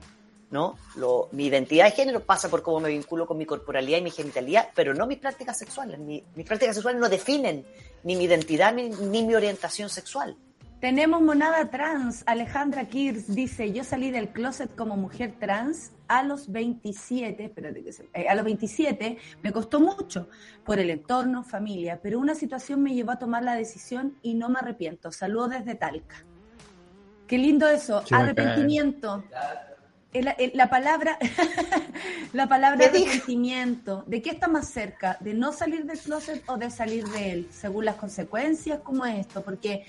¿No? 0.50 0.76
Lo, 0.96 1.28
mi 1.30 1.46
identidad 1.46 1.84
de 1.84 1.92
género 1.92 2.24
pasa 2.24 2.48
por 2.48 2.62
cómo 2.62 2.80
me 2.80 2.88
vinculo 2.88 3.26
con 3.28 3.38
mi 3.38 3.46
corporalidad 3.46 3.98
y 3.98 4.02
mi 4.02 4.10
genitalidad, 4.10 4.70
pero 4.74 4.92
no 4.92 5.06
mis 5.06 5.18
prácticas 5.18 5.56
sexuales. 5.56 6.00
mis 6.00 6.46
prácticas 6.46 6.74
sexuales 6.74 7.00
no 7.00 7.08
definen 7.08 7.64
ni 8.02 8.16
mi 8.16 8.24
identidad 8.24 8.74
ni 8.74 9.22
mi 9.22 9.34
orientación 9.36 9.88
sexual. 9.88 10.36
Tenemos 10.80 11.20
monada 11.20 11.70
trans. 11.70 12.22
Alejandra 12.26 12.84
Kirs 12.84 13.34
dice, 13.34 13.72
yo 13.72 13.82
salí 13.82 14.12
del 14.12 14.28
closet 14.28 14.72
como 14.76 14.96
mujer 14.96 15.34
trans 15.40 15.90
a 16.06 16.22
los 16.22 16.52
27, 16.52 17.44
espérate 17.44 17.82
que 17.82 17.92
se, 17.92 18.08
eh, 18.14 18.28
a 18.28 18.34
los 18.36 18.44
27 18.44 19.18
me 19.42 19.52
costó 19.52 19.80
mucho 19.80 20.28
por 20.64 20.78
el 20.78 20.90
entorno, 20.90 21.42
familia, 21.42 21.98
pero 22.00 22.20
una 22.20 22.36
situación 22.36 22.82
me 22.82 22.94
llevó 22.94 23.10
a 23.10 23.18
tomar 23.18 23.42
la 23.42 23.56
decisión 23.56 24.16
y 24.22 24.34
no 24.34 24.48
me 24.48 24.60
arrepiento. 24.60 25.10
Saludos 25.10 25.50
desde 25.50 25.74
Talca. 25.74 26.24
Qué 27.26 27.38
lindo 27.38 27.68
eso, 27.68 28.02
arrepentimiento. 28.12 29.24
La, 30.54 30.70
palabra, 30.70 31.18
la 32.32 32.48
palabra 32.48 32.86
arrepentimiento, 32.86 34.04
¿de 34.06 34.22
qué 34.22 34.30
está 34.30 34.48
más 34.48 34.68
cerca? 34.68 35.18
¿De 35.20 35.34
no 35.34 35.52
salir 35.52 35.84
del 35.84 35.98
closet 35.98 36.42
o 36.48 36.56
de 36.56 36.70
salir 36.70 37.04
de 37.08 37.32
él? 37.32 37.48
Según 37.50 37.84
las 37.84 37.96
consecuencias, 37.96 38.80
¿cómo 38.82 39.04
es 39.04 39.18
esto? 39.18 39.42
Porque 39.42 39.84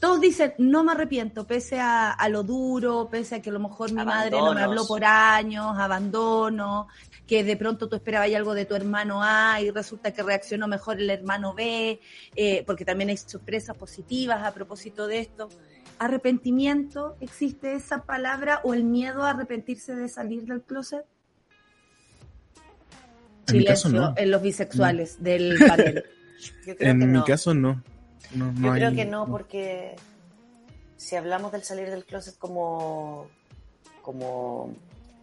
todos 0.00 0.18
dicen, 0.18 0.54
no 0.56 0.82
me 0.82 0.92
arrepiento, 0.92 1.46
pese 1.46 1.78
a, 1.78 2.16
lo 2.30 2.42
duro, 2.42 3.08
pese 3.10 3.36
a 3.36 3.42
que 3.42 3.50
a 3.50 3.52
lo 3.52 3.60
mejor 3.60 3.92
mi 3.92 4.02
madre 4.02 4.30
no 4.30 4.54
me 4.54 4.62
habló 4.62 4.86
por 4.86 5.04
años, 5.04 5.78
abandono, 5.78 6.88
que 7.26 7.44
de 7.44 7.54
pronto 7.56 7.86
tú 7.86 7.96
esperabas 7.96 8.32
algo 8.34 8.54
de 8.54 8.64
tu 8.64 8.74
hermano 8.74 9.22
A 9.22 9.60
y 9.60 9.70
resulta 9.70 10.12
que 10.12 10.22
reaccionó 10.22 10.66
mejor 10.68 10.98
el 10.98 11.10
hermano 11.10 11.52
B, 11.52 12.00
eh, 12.34 12.64
porque 12.66 12.86
también 12.86 13.10
hay 13.10 13.18
sorpresas 13.18 13.76
positivas 13.76 14.42
a 14.42 14.54
propósito 14.54 15.06
de 15.06 15.20
esto. 15.20 15.50
¿Arrepentimiento 15.98 17.16
existe 17.20 17.74
esa 17.74 18.04
palabra 18.04 18.62
o 18.64 18.72
el 18.72 18.84
miedo 18.84 19.22
a 19.22 19.30
arrepentirse 19.30 19.94
de 19.94 20.08
salir 20.08 20.46
del 20.46 20.62
closet? 20.62 21.04
En 23.48 23.58
mi 23.58 23.64
caso 23.66 23.90
no. 23.90 24.14
en 24.16 24.30
los 24.30 24.40
bisexuales 24.40 25.22
del 25.22 25.58
panel. 25.58 26.04
en 26.66 27.12
mi 27.12 27.22
caso 27.22 27.52
no. 27.52 27.82
Yo 28.32 28.72
creo 28.72 28.92
que 28.92 29.04
no, 29.04 29.26
porque 29.26 29.96
si 30.96 31.16
hablamos 31.16 31.52
del 31.52 31.64
salir 31.64 31.90
del 31.90 32.04
closet 32.04 32.36
como, 32.38 33.28
como 34.02 34.74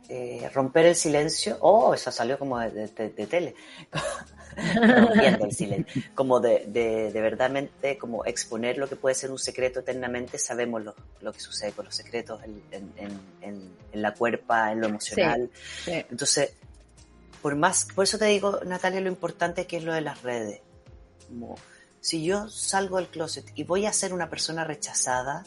eh, 0.09 0.49
romper 0.53 0.87
el 0.87 0.95
silencio, 0.95 1.57
oh, 1.61 1.93
eso 1.93 2.11
salió 2.11 2.39
como 2.39 2.59
de, 2.59 2.87
tele, 2.87 3.55
rompiendo 4.97 5.45
el 5.45 5.51
silencio, 5.51 6.01
como 6.15 6.39
de, 6.39 6.65
de, 6.67 7.11
de 7.11 7.21
verdadmente 7.21 7.97
como 7.97 8.25
exponer 8.25 8.77
lo 8.77 8.89
que 8.89 8.95
puede 8.95 9.15
ser 9.15 9.31
un 9.31 9.37
secreto 9.39 9.81
eternamente, 9.81 10.37
sabemos 10.37 10.83
lo, 10.83 10.95
lo 11.21 11.31
que 11.31 11.39
sucede 11.39 11.73
con 11.73 11.85
los 11.85 11.95
secretos 11.95 12.41
en, 12.43 12.63
en, 12.97 13.19
en, 13.41 14.01
la 14.01 14.13
cuerpa, 14.13 14.71
en 14.71 14.81
lo 14.81 14.87
emocional. 14.87 15.49
Entonces, 15.85 16.53
por 17.41 17.55
más, 17.55 17.87
por 17.93 18.03
eso 18.03 18.17
te 18.17 18.25
digo, 18.25 18.61
Natalia, 18.65 19.01
lo 19.01 19.09
importante 19.09 19.67
que 19.67 19.77
es 19.77 19.83
lo 19.83 19.93
de 19.93 20.01
las 20.01 20.21
redes 20.23 20.61
Como, 21.27 21.55
si 22.07 22.23
yo 22.23 22.47
salgo 22.47 22.95
del 22.95 23.09
closet 23.09 23.51
y 23.53 23.65
voy 23.65 23.85
a 23.85 23.91
ser 23.91 24.13
una 24.13 24.29
persona 24.29 24.63
rechazada, 24.63 25.43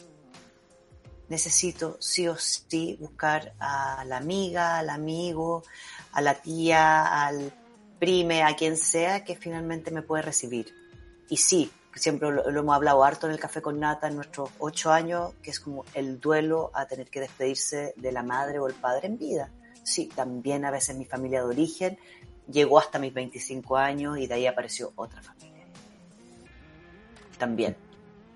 necesito 1.27 1.97
sí 1.99 2.27
o 2.27 2.37
sí 2.37 2.97
buscar 2.99 3.55
a 3.57 4.05
la 4.05 4.17
amiga, 4.17 4.77
al 4.77 4.91
amigo, 4.91 5.63
a 6.11 6.21
la 6.21 6.35
tía, 6.35 7.25
al 7.25 7.51
prime, 7.97 8.43
a 8.43 8.55
quien 8.55 8.77
sea 8.77 9.23
que 9.23 9.35
finalmente 9.35 9.89
me 9.89 10.03
puede 10.03 10.21
recibir. 10.21 10.71
Y 11.29 11.37
sí, 11.37 11.71
siempre 11.95 12.29
lo, 12.29 12.47
hemos 12.47 12.75
hablado 12.75 13.03
harto 13.03 13.25
en 13.25 13.33
el 13.33 13.39
café 13.39 13.63
con 13.63 13.79
nata 13.79 14.07
en 14.07 14.17
nuestros 14.17 14.51
ocho 14.59 14.91
años, 14.91 15.33
que 15.41 15.49
es 15.49 15.59
como 15.59 15.83
el 15.95 16.19
duelo 16.19 16.69
a 16.75 16.85
tener 16.85 17.09
que 17.09 17.21
despedirse 17.21 17.95
de 17.97 18.11
la 18.11 18.21
madre 18.21 18.59
o 18.59 18.67
el 18.67 18.75
padre 18.75 19.07
en 19.07 19.17
vida. 19.17 19.49
Sí, 19.81 20.11
también 20.15 20.63
a 20.65 20.69
veces 20.69 20.95
mi 20.95 21.05
familia 21.05 21.39
de 21.39 21.47
origen 21.47 21.97
llegó 22.47 22.77
hasta 22.77 22.99
mis 22.99 23.15
25 23.15 23.77
años 23.77 24.19
y 24.19 24.27
de 24.27 24.35
ahí 24.35 24.45
apareció 24.45 24.93
otra 24.95 25.23
familia. 25.23 25.50
También. 27.41 27.75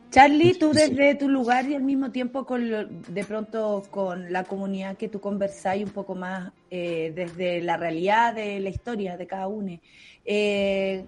Charlie, 0.09 0.55
tú 0.55 0.71
desde 0.71 1.13
tu 1.13 1.29
lugar 1.29 1.69
y 1.69 1.75
al 1.75 1.83
mismo 1.83 2.09
tiempo 2.09 2.43
con 2.43 2.67
de 3.07 3.23
pronto 3.23 3.83
con 3.91 4.33
la 4.33 4.43
comunidad 4.43 4.97
que 4.97 5.09
tú 5.09 5.19
conversáis 5.19 5.85
un 5.85 5.91
poco 5.91 6.15
más 6.15 6.51
eh, 6.71 7.13
desde 7.15 7.61
la 7.61 7.77
realidad 7.77 8.33
de 8.33 8.59
la 8.59 8.69
historia 8.69 9.15
de 9.15 9.27
cada 9.27 9.47
uno, 9.47 9.79
eh, 10.25 11.05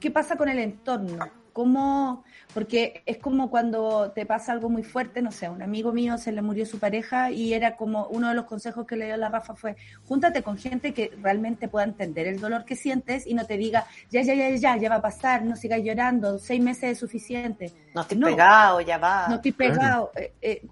¿qué 0.00 0.10
pasa 0.10 0.34
con 0.36 0.48
el 0.48 0.58
entorno? 0.58 1.18
¿Cómo, 1.52 2.24
porque 2.56 3.02
es 3.04 3.18
como 3.18 3.50
cuando 3.50 4.12
te 4.12 4.24
pasa 4.24 4.50
algo 4.50 4.70
muy 4.70 4.82
fuerte, 4.82 5.20
no 5.20 5.30
sé, 5.30 5.50
un 5.50 5.60
amigo 5.60 5.92
mío 5.92 6.16
se 6.16 6.32
le 6.32 6.40
murió 6.40 6.64
su 6.64 6.78
pareja 6.78 7.30
y 7.30 7.52
era 7.52 7.76
como 7.76 8.06
uno 8.06 8.30
de 8.30 8.34
los 8.34 8.46
consejos 8.46 8.86
que 8.86 8.96
le 8.96 9.04
dio 9.04 9.18
la 9.18 9.28
Rafa 9.28 9.54
fue, 9.54 9.76
júntate 10.08 10.42
con 10.42 10.56
gente 10.56 10.94
que 10.94 11.12
realmente 11.20 11.68
pueda 11.68 11.84
entender 11.84 12.26
el 12.26 12.40
dolor 12.40 12.64
que 12.64 12.74
sientes 12.74 13.26
y 13.26 13.34
no 13.34 13.44
te 13.44 13.58
diga, 13.58 13.84
ya, 14.10 14.22
ya, 14.22 14.32
ya, 14.32 14.48
ya, 14.56 14.74
ya 14.78 14.88
va 14.88 14.94
a 14.94 15.02
pasar, 15.02 15.44
no 15.44 15.54
sigas 15.54 15.82
llorando, 15.82 16.38
seis 16.38 16.62
meses 16.62 16.92
es 16.92 16.98
suficiente. 16.98 17.74
No 17.94 18.00
estoy 18.00 18.16
pegado, 18.16 18.80
ya 18.80 18.96
va. 18.96 19.28
No 19.28 19.34
estoy 19.34 19.52
pegado. 19.52 20.12
Eh, 20.16 20.32
eh, 20.40 20.62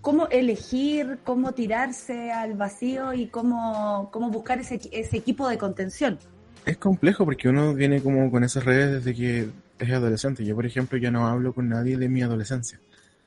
cómo 0.00 0.26
elegir, 0.26 1.20
cómo 1.22 1.52
tirarse 1.52 2.32
al 2.32 2.54
vacío 2.54 3.12
y 3.12 3.28
cómo, 3.28 4.08
cómo 4.10 4.30
buscar 4.30 4.58
ese, 4.58 4.80
ese 4.90 5.18
equipo 5.18 5.48
de 5.48 5.56
contención. 5.56 6.18
Es 6.66 6.78
complejo 6.78 7.24
porque 7.24 7.48
uno 7.48 7.74
viene 7.74 8.02
como 8.02 8.28
con 8.28 8.42
esas 8.42 8.64
redes 8.64 9.04
desde 9.04 9.14
que 9.14 9.61
es 9.82 9.92
adolescente. 9.92 10.44
Yo, 10.44 10.54
por 10.54 10.66
ejemplo, 10.66 10.98
ya 10.98 11.10
no 11.10 11.26
hablo 11.26 11.52
con 11.52 11.68
nadie 11.68 11.96
de 11.96 12.08
mi 12.08 12.22
adolescencia. 12.22 12.80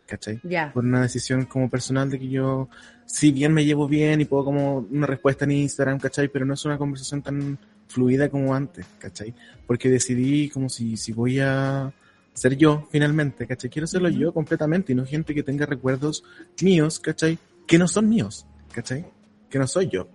¿Cachai? 0.08 0.40
Por 0.72 0.86
una 0.86 1.02
decisión 1.02 1.46
como 1.46 1.68
personal 1.68 2.12
de 2.12 2.20
que 2.20 2.30
yo, 2.30 2.70
si 3.08 3.32
bien 3.32 3.52
me 3.52 3.66
llevo 3.66 3.88
bien 3.88 4.22
y 4.22 4.26
puedo 4.26 4.46
como 4.46 4.78
una 4.92 5.08
respuesta 5.08 5.46
en 5.46 5.52
Instagram, 5.52 6.00
¿cachai? 6.00 6.28
Pero 6.28 6.46
no 6.46 6.54
es 6.54 6.64
una 6.64 6.78
conversación 6.78 7.24
tan 7.24 7.58
fluida 7.88 8.30
como 8.30 8.54
antes, 8.54 8.86
¿cachai? 9.00 9.34
Porque 9.66 9.90
decidí 9.90 10.50
como 10.50 10.70
si, 10.70 10.96
si 10.96 11.12
voy 11.12 11.40
a 11.40 11.92
ser 12.34 12.56
yo 12.56 12.88
finalmente, 12.92 13.48
¿cachai? 13.48 13.70
Quiero 13.72 13.88
serlo 13.88 14.10
yo 14.10 14.32
completamente 14.32 14.92
y 14.94 14.96
no 14.96 15.06
gente 15.06 15.34
que 15.34 15.42
tenga 15.42 15.66
recuerdos 15.66 16.24
míos, 16.62 17.00
¿cachai? 17.00 17.40
Que 17.66 17.80
no 17.80 17.88
son 17.88 18.08
míos, 18.08 18.46
¿cachai? 18.74 19.06
Que 19.50 19.58
no 19.58 19.66
soy 19.66 19.90
yo, 19.90 20.08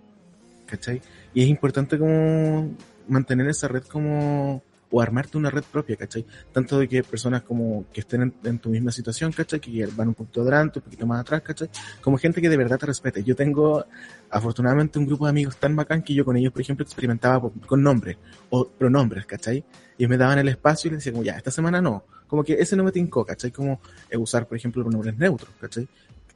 ¿cachai? 0.67 1.01
Y 1.33 1.43
es 1.43 1.49
importante 1.49 1.97
como 1.97 2.71
mantener 3.09 3.49
esa 3.49 3.67
red 3.67 3.83
como 3.83 4.63
o 4.91 5.01
armarte 5.01 5.37
una 5.37 5.49
red 5.49 5.63
propia, 5.63 5.95
¿cachai? 5.95 6.25
Tanto 6.51 6.77
de 6.77 6.87
que 6.87 7.01
personas 7.03 7.43
como 7.43 7.85
que 7.91 8.01
estén 8.01 8.33
en, 8.43 8.59
tu 8.59 8.69
misma 8.69 8.91
situación, 8.91 9.31
¿cachai? 9.31 9.59
Que 9.59 9.87
van 9.95 10.09
un 10.09 10.13
poquito 10.13 10.41
adelante, 10.41 10.79
un 10.79 10.83
poquito 10.83 11.07
más 11.07 11.21
atrás, 11.21 11.41
¿cachai? 11.41 11.69
Como 12.01 12.17
gente 12.17 12.41
que 12.41 12.49
de 12.49 12.57
verdad 12.57 12.77
te 12.77 12.85
respete. 12.85 13.23
Yo 13.23 13.35
tengo, 13.35 13.85
afortunadamente, 14.29 14.99
un 14.99 15.05
grupo 15.05 15.25
de 15.25 15.29
amigos 15.29 15.57
tan 15.57 15.75
bacán 15.75 16.03
que 16.03 16.13
yo 16.13 16.25
con 16.25 16.35
ellos, 16.35 16.51
por 16.51 16.61
ejemplo, 16.61 16.83
experimentaba 16.83 17.49
con 17.65 17.81
nombres 17.81 18.17
o 18.49 18.67
pronombres, 18.67 19.25
¿cachai? 19.25 19.63
Y 19.97 20.07
me 20.07 20.17
daban 20.17 20.39
el 20.39 20.49
espacio 20.49 20.89
y 20.89 20.91
les 20.91 20.99
decía 20.99 21.13
como, 21.13 21.23
ya, 21.23 21.37
esta 21.37 21.51
semana 21.51 21.81
no. 21.81 22.03
Como 22.27 22.43
que 22.43 22.53
ese 22.53 22.75
no 22.75 22.83
me 22.83 22.91
tincó, 22.91 23.25
¿cachai? 23.25 23.51
Como 23.51 23.79
usar, 24.17 24.47
por 24.47 24.57
ejemplo, 24.57 24.83
pronombres 24.83 25.17
neutros, 25.17 25.51
¿cachai? 25.59 25.87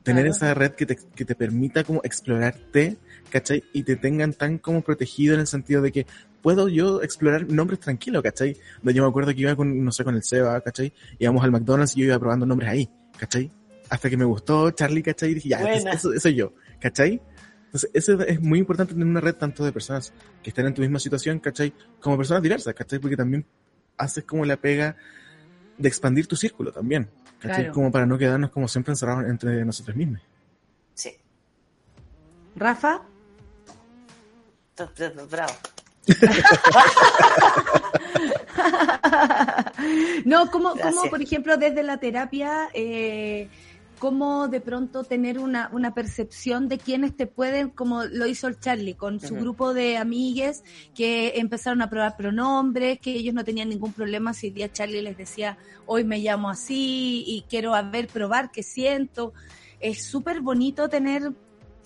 Tener 0.01 0.27
esa 0.27 0.53
red 0.53 0.73
que 0.73 0.85
te, 0.85 0.97
que 1.15 1.25
te 1.25 1.33
permita 1.33 1.83
como 1.83 1.99
explorarte, 2.03 2.97
¿cachai? 3.29 3.63
Y 3.73 3.83
te 3.83 3.95
tengan 3.95 4.33
tan 4.33 4.59
como 4.59 4.81
protegido 4.81 5.33
en 5.33 5.39
el 5.39 5.47
sentido 5.47 5.81
de 5.81 5.91
que 5.91 6.05
puedo 6.45 6.69
yo 6.69 7.01
explorar 7.01 7.49
nombres 7.49 7.79
tranquilos, 7.79 8.21
¿cachai? 8.21 8.55
Yo 8.83 9.01
me 9.01 9.09
acuerdo 9.09 9.33
que 9.33 9.41
iba 9.41 9.55
con, 9.55 9.83
no 9.83 9.91
sé, 9.91 10.03
con 10.03 10.13
el 10.13 10.21
Seba, 10.21 10.61
¿cachai? 10.61 10.93
Íbamos 11.17 11.43
al 11.43 11.49
McDonald's 11.49 11.97
y 11.97 12.01
yo 12.01 12.05
iba 12.05 12.19
probando 12.19 12.45
nombres 12.45 12.69
ahí, 12.69 12.87
¿cachai? 13.17 13.51
Hasta 13.89 14.11
que 14.11 14.15
me 14.15 14.25
gustó 14.25 14.69
Charlie, 14.69 15.01
¿cachai? 15.01 15.31
Y 15.31 15.33
dije, 15.33 15.49
ya, 15.49 15.73
eso, 15.73 16.13
eso 16.13 16.29
yo, 16.29 16.53
¿cachai? 16.79 17.19
Entonces, 17.65 17.89
eso 17.95 18.21
es 18.21 18.39
muy 18.39 18.59
importante 18.59 18.93
tener 18.93 19.07
una 19.07 19.21
red 19.21 19.33
tanto 19.33 19.65
de 19.65 19.71
personas 19.71 20.13
que 20.43 20.51
estén 20.51 20.67
en 20.67 20.75
tu 20.75 20.83
misma 20.83 20.99
situación, 20.99 21.39
¿cachai? 21.39 21.73
Como 21.99 22.15
personas 22.15 22.43
diversas, 22.43 22.75
¿cachai? 22.75 22.99
Porque 22.99 23.17
también 23.17 23.43
haces 23.97 24.23
como 24.23 24.45
la 24.45 24.57
pega 24.57 24.95
de 25.79 25.87
expandir 25.87 26.27
tu 26.27 26.35
círculo 26.35 26.71
también, 26.71 27.09
¿cachai? 27.39 27.71
Como 27.71 27.91
para 27.91 28.05
no 28.05 28.19
quedarnos 28.19 28.51
como 28.51 28.67
siempre 28.67 28.91
encerrados 28.91 29.25
entre 29.27 29.65
nosotros 29.65 29.97
mismos. 29.97 30.21
Sí. 30.93 31.09
Rafa. 32.55 33.01
Bravo. 35.31 35.53
no, 40.25 40.51
como, 40.51 40.71
como 40.71 41.03
por 41.09 41.21
ejemplo 41.21 41.57
desde 41.57 41.83
la 41.83 41.97
terapia, 41.97 42.69
eh, 42.73 43.49
cómo 43.99 44.47
de 44.47 44.61
pronto 44.61 45.03
tener 45.03 45.39
una, 45.39 45.69
una 45.71 45.93
percepción 45.93 46.67
de 46.67 46.77
quienes 46.77 47.15
te 47.15 47.27
pueden, 47.27 47.69
como 47.69 48.03
lo 48.03 48.27
hizo 48.27 48.47
el 48.47 48.59
Charlie, 48.59 48.93
con 48.93 49.19
su 49.19 49.35
grupo 49.35 49.73
de 49.73 49.97
amigues 49.97 50.63
que 50.93 51.33
empezaron 51.37 51.81
a 51.81 51.89
probar 51.89 52.17
pronombres, 52.17 52.99
que 52.99 53.11
ellos 53.11 53.33
no 53.33 53.43
tenían 53.43 53.69
ningún 53.69 53.93
problema 53.93 54.33
si 54.33 54.47
el 54.47 54.53
día 54.53 54.71
Charlie 54.71 55.01
les 55.01 55.17
decía, 55.17 55.57
hoy 55.85 56.03
me 56.03 56.19
llamo 56.19 56.49
así 56.49 57.23
y 57.25 57.45
quiero 57.49 57.73
a 57.73 57.81
ver, 57.81 58.07
probar 58.07 58.51
qué 58.51 58.63
siento. 58.63 59.33
Es 59.79 60.03
súper 60.03 60.41
bonito 60.41 60.89
tener 60.89 61.31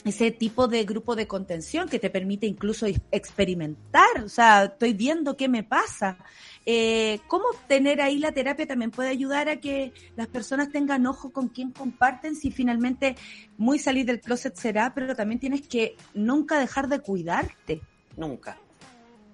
ese 0.05 0.31
tipo 0.31 0.67
de 0.67 0.84
grupo 0.85 1.15
de 1.15 1.27
contención 1.27 1.89
que 1.89 1.99
te 1.99 2.09
permite 2.09 2.47
incluso 2.47 2.85
experimentar, 3.11 4.23
o 4.23 4.30
sea, 4.30 4.65
estoy 4.65 4.93
viendo 4.93 5.35
qué 5.35 5.49
me 5.49 5.63
pasa. 5.63 6.17
Eh, 6.65 7.19
¿Cómo 7.27 7.45
tener 7.67 8.01
ahí 8.01 8.17
la 8.19 8.31
terapia 8.31 8.67
también 8.67 8.91
puede 8.91 9.09
ayudar 9.09 9.49
a 9.49 9.57
que 9.57 9.91
las 10.15 10.27
personas 10.27 10.69
tengan 10.71 11.05
ojo 11.05 11.31
con 11.31 11.49
quién 11.49 11.71
comparten 11.71 12.35
si 12.35 12.51
finalmente 12.51 13.15
muy 13.57 13.80
salir 13.80 14.05
del 14.05 14.21
closet 14.21 14.55
será, 14.55 14.93
pero 14.93 15.15
también 15.15 15.39
tienes 15.39 15.67
que 15.67 15.95
nunca 16.13 16.59
dejar 16.59 16.88
de 16.88 16.99
cuidarte? 16.99 17.81
Nunca. 18.15 18.57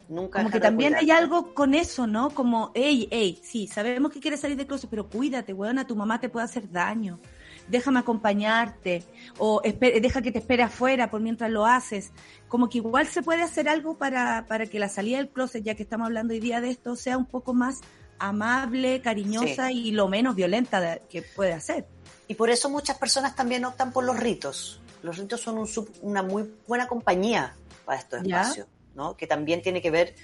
Nunca 0.07 0.39
Como 0.39 0.51
que 0.51 0.59
también 0.59 0.95
hay 0.95 1.09
algo 1.09 1.53
con 1.53 1.73
eso, 1.73 2.05
¿no? 2.05 2.29
Como, 2.29 2.71
hey, 2.75 3.07
hey, 3.11 3.39
sí, 3.43 3.67
sabemos 3.67 4.11
que 4.11 4.19
quieres 4.19 4.39
salir 4.39 4.55
del 4.55 4.67
closet, 4.67 4.89
pero 4.89 5.09
cuídate, 5.09 5.51
weón, 5.51 5.79
a 5.79 5.87
tu 5.87 5.95
mamá 5.95 6.19
te 6.19 6.29
puede 6.29 6.45
hacer 6.45 6.71
daño 6.71 7.19
déjame 7.67 7.99
acompañarte 7.99 9.03
o 9.37 9.61
deja 9.61 10.21
que 10.21 10.31
te 10.31 10.39
espere 10.39 10.63
afuera 10.63 11.09
por 11.09 11.21
mientras 11.21 11.49
lo 11.51 11.65
haces. 11.65 12.11
Como 12.47 12.69
que 12.69 12.79
igual 12.79 13.07
se 13.07 13.21
puede 13.23 13.41
hacer 13.41 13.69
algo 13.69 13.97
para, 13.97 14.45
para 14.47 14.65
que 14.67 14.79
la 14.79 14.89
salida 14.89 15.17
del 15.17 15.29
closet, 15.29 15.63
ya 15.63 15.75
que 15.75 15.83
estamos 15.83 16.05
hablando 16.05 16.33
hoy 16.33 16.39
día 16.39 16.61
de 16.61 16.69
esto, 16.69 16.95
sea 16.95 17.17
un 17.17 17.25
poco 17.25 17.53
más 17.53 17.81
amable, 18.19 19.01
cariñosa 19.01 19.71
y 19.71 19.91
lo 19.91 20.07
menos 20.07 20.35
violenta 20.35 20.99
que 21.09 21.21
puede 21.21 21.53
hacer. 21.53 21.85
Y 22.27 22.35
por 22.35 22.49
eso 22.49 22.69
muchas 22.69 22.97
personas 22.97 23.35
también 23.35 23.65
optan 23.65 23.91
por 23.91 24.03
los 24.03 24.17
ritos. 24.19 24.81
Los 25.03 25.17
ritos 25.17 25.41
son 25.41 25.63
una 26.01 26.23
muy 26.23 26.51
buena 26.67 26.87
compañía 26.87 27.55
para 27.85 27.99
estos 27.99 28.23
espacios, 28.23 28.67
¿no? 28.95 29.15
Que 29.15 29.27
también 29.27 29.61
tiene 29.61 29.81
que 29.81 29.91
ver 29.91 30.15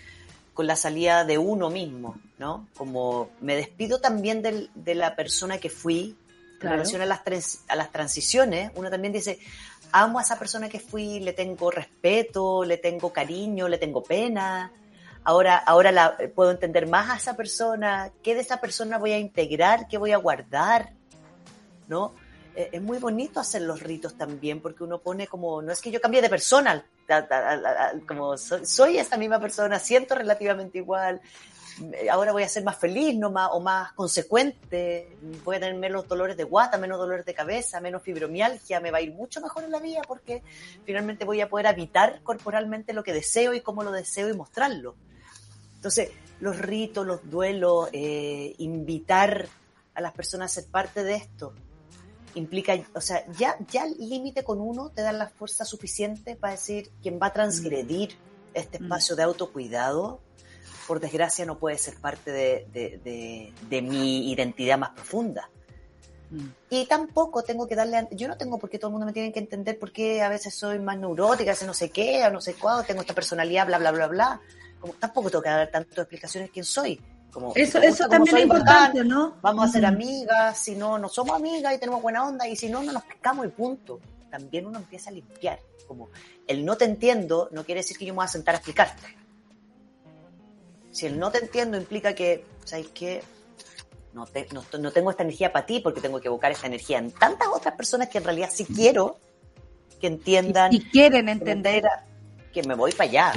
con 0.54 0.68
la 0.68 0.76
salida 0.76 1.24
de 1.24 1.38
uno 1.38 1.70
mismo, 1.70 2.20
¿no? 2.40 2.68
Como 2.76 3.30
me 3.40 3.56
despido 3.56 4.02
también 4.02 4.42
de 4.42 4.96
la 4.96 5.16
persona 5.16 5.60
que 5.60 5.70
fui, 5.70 6.18
en 6.62 6.70
relación 6.70 7.02
a 7.02 7.06
las, 7.06 7.22
a 7.68 7.76
las 7.76 7.92
transiciones, 7.92 8.72
uno 8.76 8.90
también 8.90 9.14
dice, 9.14 9.40
amo 9.92 10.20
a 10.20 10.22
esa 10.22 10.38
persona 10.38 10.70
que 10.70 10.80
fui, 10.80 11.20
le 11.20 11.34
tengo 11.34 11.72
respeto, 11.72 12.64
le 12.64 12.78
tengo 12.78 13.12
cariño, 13.12 13.68
le 13.68 13.78
tengo 13.78 14.04
pena. 14.04 14.72
Ahora, 15.24 15.58
ahora 15.58 15.92
la, 15.92 16.18
puedo 16.34 16.52
entender 16.52 16.88
más 16.88 17.10
a 17.10 17.18
esa 17.18 17.36
persona, 17.36 18.12
qué 18.24 18.34
de 18.34 18.42
esa 18.42 18.60
persona 18.60 18.98
voy 18.98 19.12
a 19.12 19.20
integrar, 19.20 19.88
qué 19.88 19.98
voy 19.98 20.12
a 20.14 20.18
guardar, 20.18 20.94
¿no? 21.88 22.14
Eh, 22.56 22.70
es 22.74 22.82
muy 22.82 22.98
bonito 22.98 23.40
hacer 23.40 23.62
los 23.62 23.82
ritos 23.82 24.18
también, 24.18 24.62
porque 24.62 24.84
uno 24.84 25.00
pone 25.00 25.28
como, 25.28 25.62
no 25.62 25.72
es 25.72 25.82
que 25.82 25.92
yo 25.92 26.02
cambie 26.02 26.22
de 26.22 26.30
persona, 26.30 26.84
como 28.08 28.38
soy, 28.38 28.66
soy 28.66 28.98
esta 28.98 29.18
misma 29.18 29.40
persona, 29.40 29.78
siento 29.80 30.16
relativamente 30.16 30.80
igual, 30.80 31.22
ahora 32.12 32.32
voy 32.32 32.44
a 32.44 32.50
ser 32.50 32.64
más 32.64 32.78
feliz 32.78 33.18
no 33.18 33.32
más, 33.32 33.50
o 33.54 33.60
más 33.60 33.94
consecuente, 33.94 35.18
voy 35.44 35.56
a 35.56 35.60
tener 35.60 35.76
menos 35.76 36.08
dolores 36.08 36.38
de 36.38 36.44
guata, 36.44 36.78
menos 36.78 36.98
dolores 36.98 37.26
de 37.26 37.34
cabeza, 37.34 37.80
menos 37.80 38.04
fibromialgia, 38.04 38.80
me 38.80 38.92
va 38.92 39.00
a 39.00 39.02
ir 39.02 39.14
mucho 39.14 39.42
mejor 39.42 39.64
en 39.64 39.72
la 39.72 39.80
vida 39.80 40.02
porque 40.08 40.44
finalmente 40.86 41.26
voy 41.26 41.42
a 41.42 41.50
poder 41.50 41.68
habitar 41.68 42.22
corporalmente 42.24 42.94
lo 42.94 43.04
que 43.04 43.14
deseo 43.14 43.54
y 43.54 43.62
cómo 43.62 43.84
lo 43.84 43.92
deseo 43.92 44.30
y 44.30 44.34
mostrarlo. 44.34 44.96
Entonces, 45.76 46.12
los 46.40 46.58
ritos, 46.58 47.06
los 47.06 47.30
duelos, 47.30 47.90
eh, 47.94 48.56
invitar 48.58 49.48
a 49.94 50.02
las 50.02 50.14
personas 50.14 50.52
a 50.52 50.62
ser 50.62 50.70
parte 50.70 51.04
de 51.04 51.16
esto, 51.16 51.54
implica, 52.36 52.74
o 52.94 53.02
sea, 53.02 53.26
ya, 53.34 53.58
ya 53.72 53.86
el 53.86 53.98
límite 53.98 54.44
con 54.44 54.62
uno 54.62 54.90
te 54.90 55.02
da 55.02 55.12
la 55.12 55.30
fuerza 55.30 55.66
suficiente 55.66 56.36
para 56.36 56.54
decir 56.54 56.92
quien 57.02 57.20
va 57.22 57.28
a 57.28 57.34
transgredir 57.34 58.16
este 58.54 58.80
mm. 58.80 58.84
espacio 58.84 59.16
de 59.16 59.24
autocuidado 59.24 60.22
por 60.88 61.00
desgracia 61.00 61.46
no 61.46 61.58
puede 61.58 61.78
ser 61.78 61.96
parte 61.96 62.32
de, 62.32 63.52
de, 63.70 63.82
mi 63.82 64.32
identidad 64.32 64.78
más 64.78 64.92
profunda. 64.92 65.50
Mm. 66.30 66.48
Y 66.70 66.86
tampoco 66.86 67.44
tengo 67.44 67.68
que 67.68 67.76
darle, 67.76 68.08
yo 68.12 68.28
no 68.28 68.38
tengo 68.38 68.58
por 68.58 68.70
qué 68.70 68.80
todo 68.80 68.90
el 68.90 68.94
mundo 68.94 69.06
me 69.06 69.14
tiene 69.14 69.32
que 69.32 69.40
entender 69.40 69.78
por 69.78 69.92
qué 69.92 70.22
a 70.22 70.30
veces 70.30 70.56
soy 70.56 70.80
más 70.80 70.98
neurótica, 70.98 71.54
no 71.66 71.74
sé 71.74 71.90
qué, 71.90 72.24
o 72.26 72.32
no 72.32 72.42
sé 72.42 72.56
cuándo, 72.56 72.84
tengo 72.84 73.02
esta 73.02 73.14
personalidad, 73.14 73.68
bla, 73.68 73.78
bla, 73.78 73.92
bla, 73.92 74.08
bla. 74.08 74.42
Como, 74.80 74.94
tampoco 74.94 75.30
tengo 75.30 75.44
que 75.44 75.50
dar 75.50 75.70
tantas 75.70 75.98
explicaciones 75.98 76.50
de 76.50 76.54
quién 76.54 76.66
soy. 76.66 77.00
Como, 77.32 77.54
eso 77.56 77.80
eso 77.80 78.10
también 78.10 78.36
es 78.36 78.44
importante, 78.44 79.04
¿no? 79.06 79.38
Vamos 79.42 79.70
a 79.70 79.72
ser 79.72 79.86
amigas, 79.86 80.58
si 80.58 80.76
no, 80.76 81.00
no 81.00 81.08
somos 81.08 81.36
amigas 81.36 81.74
y 81.74 81.78
tenemos 81.78 82.02
buena 82.02 82.28
onda, 82.28 82.48
y 82.48 82.56
si 82.56 82.68
no, 82.68 82.84
no 82.84 82.92
nos 82.92 83.04
pescamos 83.04 83.46
y 83.46 83.50
punto. 83.50 84.00
También 84.30 84.66
uno 84.66 84.80
empieza 84.80 85.10
a 85.10 85.14
limpiar. 85.14 85.60
Como 85.88 86.10
el 86.48 86.66
no 86.66 86.78
te 86.78 86.86
entiendo 86.86 87.50
no 87.52 87.66
quiere 87.66 87.82
decir 87.82 87.98
que 87.98 88.06
yo 88.06 88.14
me 88.14 88.18
voy 88.18 88.26
a 88.26 88.30
sentar 88.30 88.56
a 88.56 88.58
explicarte. 88.58 89.21
Si 90.92 91.06
el 91.06 91.18
no 91.18 91.32
te 91.32 91.40
entiendo 91.40 91.78
implica 91.78 92.14
que, 92.14 92.46
¿sabes 92.66 92.88
qué? 92.94 93.24
No, 94.14 94.26
no, 94.80 94.92
tengo 94.92 95.12
esta 95.12 95.24
energía 95.24 95.54
para 95.54 95.66
ti 95.66 95.80
porque 95.80 96.02
tengo 96.02 96.20
que 96.20 96.28
evocar 96.28 96.52
esta 96.52 96.68
energía 96.68 96.98
en 96.98 97.12
tantas 97.12 97.48
otras 97.48 97.76
personas 97.76 98.10
que 98.10 98.18
en 98.18 98.26
realidad 98.26 98.50
sí 98.52 98.66
quiero 98.66 99.18
que 100.02 100.08
entiendan. 100.08 100.74
Y, 100.74 100.82
quieren 100.82 101.30
entender. 101.30 101.84
Que 102.52 102.64
me 102.64 102.76
voy 102.76 102.92
para 102.92 103.10
allá. 103.10 103.34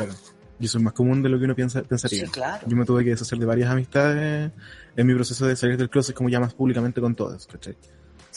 Y 0.58 0.66
eso 0.66 0.78
es 0.78 0.84
más 0.84 0.92
común 0.92 1.22
de 1.22 1.28
lo 1.28 1.38
que 1.38 1.44
uno 1.44 1.54
piensa, 1.54 1.82
pensaría. 1.82 2.24
Sí, 2.24 2.30
claro. 2.30 2.66
Yo 2.66 2.76
me 2.76 2.84
tuve 2.84 3.04
que 3.04 3.10
deshacer 3.10 3.38
de 3.38 3.46
varias 3.46 3.70
amistades 3.70 4.50
en 4.96 5.06
mi 5.06 5.14
proceso 5.14 5.46
de 5.46 5.54
salir 5.54 5.76
del 5.76 5.90
closet, 5.90 6.16
como 6.16 6.28
llamas 6.28 6.54
públicamente 6.54 7.00
con 7.00 7.14
todas, 7.14 7.46
¿cachai? 7.46 7.76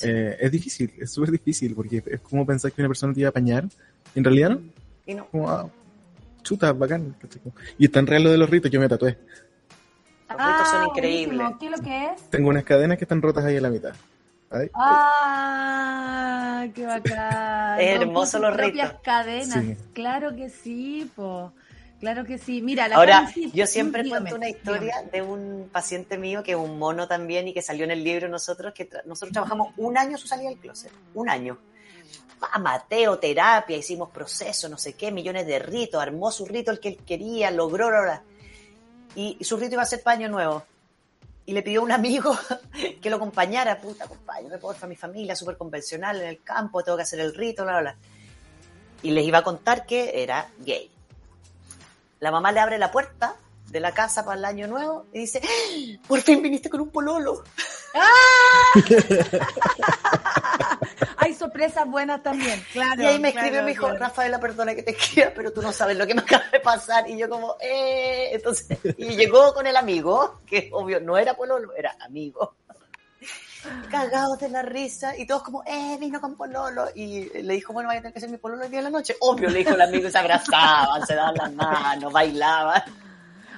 Eh, 0.03 0.37
es 0.39 0.51
difícil, 0.51 0.93
es 0.99 1.11
súper 1.11 1.31
difícil, 1.31 1.73
porque 1.73 2.03
es 2.05 2.19
como 2.21 2.45
pensar 2.45 2.71
que 2.71 2.81
una 2.81 2.89
persona 2.89 3.13
te 3.13 3.21
iba 3.21 3.29
a 3.29 3.31
apañar. 3.31 3.67
En 4.13 4.23
realidad 4.23 4.51
no. 4.51 4.61
Y 5.05 5.13
no. 5.15 5.27
Como, 5.29 5.49
ah, 5.49 5.69
chuta, 6.47 6.71
bacán. 6.71 7.15
Y 7.77 7.85
es 7.85 7.91
tan 7.91 8.07
real 8.07 8.23
lo 8.23 8.31
de 8.31 8.37
los 8.37 8.49
ritos, 8.49 8.71
yo 8.71 8.79
me 8.79 8.87
tatué. 8.87 9.17
Los 10.29 10.37
ritos 10.37 10.69
son 10.69 10.81
ah, 10.81 10.85
increíbles. 10.89 11.47
¿Qué 11.59 11.65
es 11.65 11.71
lo 11.71 11.77
que 11.79 12.05
es? 12.05 12.29
Tengo 12.29 12.49
unas 12.49 12.63
cadenas 12.63 12.97
que 12.97 13.03
están 13.03 13.21
rotas 13.21 13.43
ahí 13.45 13.57
en 13.57 13.63
la 13.63 13.69
mitad. 13.69 13.93
¡Ah! 14.73 16.65
¡Qué 16.73 16.85
bacán! 16.85 17.79
Es 17.81 18.01
hermoso 18.01 18.39
los 18.39 18.55
ritos. 18.55 18.71
propias 18.71 18.93
cadenas, 19.03 19.77
claro 19.93 20.35
que 20.35 20.49
sí, 20.49 21.11
po. 21.15 21.51
Claro 21.99 22.25
que 22.25 22.37
sí. 22.37 22.61
Mira, 22.61 22.87
la 22.87 22.95
Ahora, 22.95 23.29
yo 23.53 23.67
siempre 23.67 24.07
cuento 24.07 24.35
una 24.35 24.49
historia 24.49 24.95
de 25.11 25.21
un 25.21 25.69
paciente 25.71 26.17
mío 26.17 26.43
que 26.43 26.51
es 26.51 26.57
un 26.57 26.79
mono 26.79 27.07
también 27.07 27.47
y 27.47 27.53
que 27.53 27.61
salió 27.61 27.85
en 27.85 27.91
el 27.91 28.03
libro 28.03 28.29
nosotros, 28.29 28.73
que 28.73 28.89
nosotros 29.05 29.33
trabajamos 29.33 29.73
un 29.77 29.97
año 29.97 30.17
su 30.17 30.27
salida 30.27 30.49
del 30.49 30.59
closet, 30.59 30.91
un 31.13 31.29
año. 31.29 31.57
Mateo, 32.59 33.19
terapia, 33.19 33.77
hicimos 33.77 34.09
proceso, 34.09 34.69
no 34.69 34.77
sé 34.77 34.93
qué, 34.93 35.11
millones 35.11 35.45
de 35.47 35.59
ritos, 35.59 36.01
armó 36.01 36.31
su 36.31 36.45
rito 36.45 36.71
el 36.71 36.79
que 36.79 36.89
él 36.89 36.97
quería, 37.05 37.51
logró, 37.51 37.89
y, 39.15 39.37
y 39.39 39.43
su 39.43 39.57
rito 39.57 39.73
iba 39.73 39.83
a 39.83 39.87
ser 39.87 40.03
paño 40.03 40.27
nuevo. 40.29 40.63
Y 41.45 41.53
le 41.53 41.63
pidió 41.63 41.79
a 41.79 41.83
un 41.83 41.91
amigo 41.91 42.37
que 43.01 43.09
lo 43.09 43.15
acompañara, 43.15 43.79
puta, 43.79 44.05
acompáñame 44.05 44.57
porfa, 44.57 44.87
mi 44.87 44.95
familia, 44.95 45.35
súper 45.35 45.57
convencional 45.57 46.21
en 46.21 46.27
el 46.27 46.43
campo, 46.43 46.83
tengo 46.83 46.97
que 46.97 47.03
hacer 47.03 47.19
el 47.19 47.33
rito, 47.33 47.63
bla, 47.63 47.79
bla, 47.79 47.81
bla. 47.81 47.97
Y 49.03 49.11
les 49.11 49.25
iba 49.25 49.39
a 49.39 49.43
contar 49.43 49.85
que 49.85 50.23
era 50.23 50.49
gay 50.59 50.91
la 52.19 52.31
mamá 52.31 52.51
le 52.51 52.59
abre 52.59 52.77
la 52.77 52.91
puerta 52.91 53.35
de 53.67 53.79
la 53.79 53.91
casa 53.91 54.25
para 54.25 54.37
el 54.37 54.45
año 54.45 54.67
nuevo 54.67 55.05
y 55.13 55.19
dice, 55.19 55.41
¡Ah! 55.43 56.01
por 56.07 56.21
fin 56.21 56.41
viniste 56.41 56.69
con 56.69 56.81
un 56.81 56.89
pololo. 56.89 57.43
¡Ah! 57.93 58.71
Hay 61.27 61.33
sorpresas 61.33 61.85
buenas 61.85 62.23
también, 62.23 62.57
claro. 62.71 63.01
Y 63.01 63.05
ahí 63.05 63.19
me 63.19 63.29
escribió 63.29 63.61
mi 63.61 63.71
hijo, 63.71 63.91
Rafaela, 63.91 64.39
perdona 64.39 64.73
que 64.73 64.81
te 64.81 64.91
escriba, 64.91 65.31
pero 65.35 65.51
tú 65.51 65.61
no 65.61 65.73
sabes 65.73 65.97
lo 65.97 66.07
que 66.07 66.15
me 66.15 66.21
acaba 66.25 66.45
de 66.49 66.61
pasar. 66.61 67.09
Y 67.09 67.17
yo 67.17 67.27
como, 67.27 67.57
eh, 67.59 68.29
entonces, 68.31 68.77
y 68.97 69.17
llegó 69.17 69.53
con 69.53 69.67
el 69.67 69.75
amigo, 69.75 70.39
que 70.45 70.69
obvio 70.71 71.01
no 71.01 71.17
era 71.17 71.33
pololo, 71.33 71.75
era 71.75 71.97
amigo 71.99 72.55
cagados 73.91 74.39
de 74.39 74.47
la 74.47 74.61
risa 74.61 75.17
y 75.17 75.27
todos 75.27 75.43
como, 75.43 75.63
eh, 75.65 75.97
vino 75.99 76.21
con 76.21 76.37
Pololo. 76.37 76.85
Y 76.95 77.25
le 77.41 77.55
dijo, 77.55 77.73
bueno, 77.73 77.87
vaya 77.87 77.99
a 77.99 78.03
tener 78.03 78.13
que 78.13 78.21
ser 78.21 78.29
mi 78.29 78.37
Pololo 78.37 78.63
el 78.63 78.71
día 78.71 78.79
de 78.79 78.85
la 78.85 78.89
noche. 78.89 79.17
Obvio, 79.19 79.49
le 79.49 79.59
dijo 79.59 79.71
el 79.71 79.81
amigo 79.81 80.09
se 80.09 80.17
abrazaban, 80.17 81.05
se 81.05 81.13
daban 81.13 81.35
las 81.35 81.53
manos, 81.53 82.13
bailaban. 82.13 82.83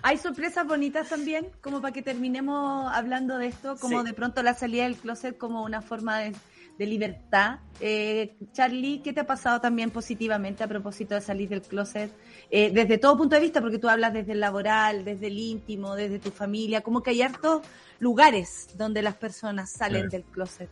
Hay 0.01 0.17
sorpresas 0.17 0.65
bonitas 0.65 1.07
también, 1.07 1.51
como 1.61 1.81
para 1.81 1.93
que 1.93 2.01
terminemos 2.01 2.91
hablando 2.91 3.37
de 3.37 3.45
esto, 3.45 3.75
como 3.77 4.03
de 4.03 4.13
pronto 4.13 4.41
la 4.41 4.55
salida 4.55 4.85
del 4.85 4.95
closet 4.95 5.37
como 5.37 5.63
una 5.63 5.83
forma 5.83 6.17
de, 6.19 6.33
de 6.79 6.85
libertad. 6.87 7.59
Eh, 7.81 8.37
Charlie, 8.53 9.01
¿qué 9.03 9.11
te 9.11 9.19
ha 9.19 9.27
pasado 9.27 9.59
también 9.59 9.91
positivamente 9.91 10.63
a 10.63 10.67
propósito 10.67 11.13
de 11.13 11.19
salir 11.19 11.49
del 11.49 11.61
closet? 11.61 12.09
Eh, 12.49 12.71
desde 12.73 12.97
todo 12.97 13.17
punto 13.17 13.35
de 13.35 13.41
vista, 13.41 13.59
porque 13.59 13.77
tú 13.79 13.89
hablas 13.89 14.13
desde 14.13 14.31
el 14.31 14.39
laboral, 14.39 15.03
desde 15.03 15.27
el 15.27 15.37
íntimo, 15.37 15.95
desde 15.95 16.19
tu 16.19 16.31
familia, 16.31 16.79
como 16.79 17.03
que 17.03 17.11
hay 17.11 17.21
hartos 17.21 17.63
lugares 17.99 18.69
donde 18.77 19.01
las 19.01 19.15
personas 19.15 19.71
salen 19.71 20.07
del 20.07 20.23
closet 20.23 20.69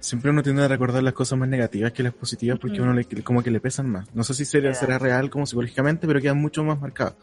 siempre 0.00 0.30
uno 0.30 0.42
tiende 0.42 0.64
a 0.64 0.68
recordar 0.68 1.02
las 1.02 1.14
cosas 1.14 1.38
más 1.38 1.48
negativas 1.48 1.92
que 1.92 2.02
las 2.02 2.12
positivas 2.12 2.58
porque 2.58 2.80
uno 2.80 2.92
le, 2.92 3.04
como 3.22 3.42
que 3.42 3.50
le 3.50 3.60
pesan 3.60 3.88
más. 3.88 4.14
No 4.14 4.22
sé 4.24 4.34
si 4.34 4.44
será, 4.44 4.72
será 4.74 4.98
real 4.98 5.30
como 5.30 5.46
psicológicamente, 5.46 6.06
pero 6.06 6.20
quedan 6.20 6.38
mucho 6.38 6.62
más 6.64 6.80
marcados. 6.80 7.14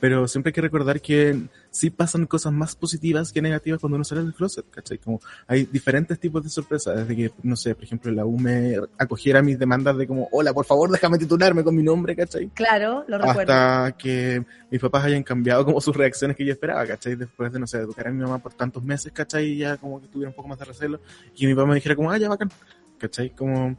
Pero 0.00 0.28
siempre 0.28 0.50
hay 0.50 0.54
que 0.54 0.60
recordar 0.60 1.00
que 1.00 1.40
sí 1.78 1.90
pasan 1.90 2.26
cosas 2.26 2.52
más 2.52 2.74
positivas 2.74 3.32
que 3.32 3.40
negativas 3.40 3.80
cuando 3.80 3.94
uno 3.94 4.04
sale 4.04 4.22
del 4.22 4.34
closet, 4.34 4.68
¿cachai? 4.68 4.98
Como 4.98 5.20
hay 5.46 5.64
diferentes 5.64 6.18
tipos 6.18 6.42
de 6.42 6.50
sorpresas, 6.50 6.96
desde 6.96 7.14
que, 7.14 7.32
no 7.44 7.54
sé, 7.54 7.74
por 7.74 7.84
ejemplo, 7.84 8.10
la 8.10 8.24
U 8.26 8.36
me 8.36 8.76
acogiera 8.98 9.42
mis 9.42 9.58
demandas 9.58 9.96
de 9.96 10.06
como, 10.06 10.28
hola, 10.32 10.52
por 10.52 10.64
favor, 10.64 10.90
déjame 10.90 11.18
titularme 11.18 11.62
con 11.62 11.76
mi 11.76 11.84
nombre, 11.84 12.16
¿cachai? 12.16 12.48
Claro, 12.48 13.04
lo 13.06 13.18
recuerdo. 13.18 13.52
Hasta 13.52 13.96
que 13.96 14.44
mis 14.70 14.80
papás 14.80 15.04
hayan 15.04 15.22
cambiado 15.22 15.64
como 15.64 15.80
sus 15.80 15.96
reacciones 15.96 16.36
que 16.36 16.44
yo 16.44 16.52
esperaba, 16.52 16.84
¿cachai? 16.84 17.14
Después 17.14 17.52
de, 17.52 17.60
no 17.60 17.66
sé, 17.68 17.78
educar 17.78 18.08
a 18.08 18.10
mi 18.10 18.20
mamá 18.20 18.38
por 18.38 18.54
tantos 18.54 18.82
meses, 18.82 19.12
¿cachai? 19.12 19.52
Y 19.52 19.58
ya 19.58 19.76
como 19.76 20.00
que 20.00 20.08
tuviera 20.08 20.30
un 20.30 20.34
poco 20.34 20.48
más 20.48 20.58
de 20.58 20.64
recelo. 20.64 21.00
Y 21.36 21.46
mi 21.46 21.54
papá 21.54 21.68
me 21.68 21.74
dijera 21.76 21.94
como, 21.94 22.10
ah, 22.10 22.18
ya 22.18 22.28
bacán, 22.28 22.50
¿cachai? 22.98 23.30
Como, 23.30 23.76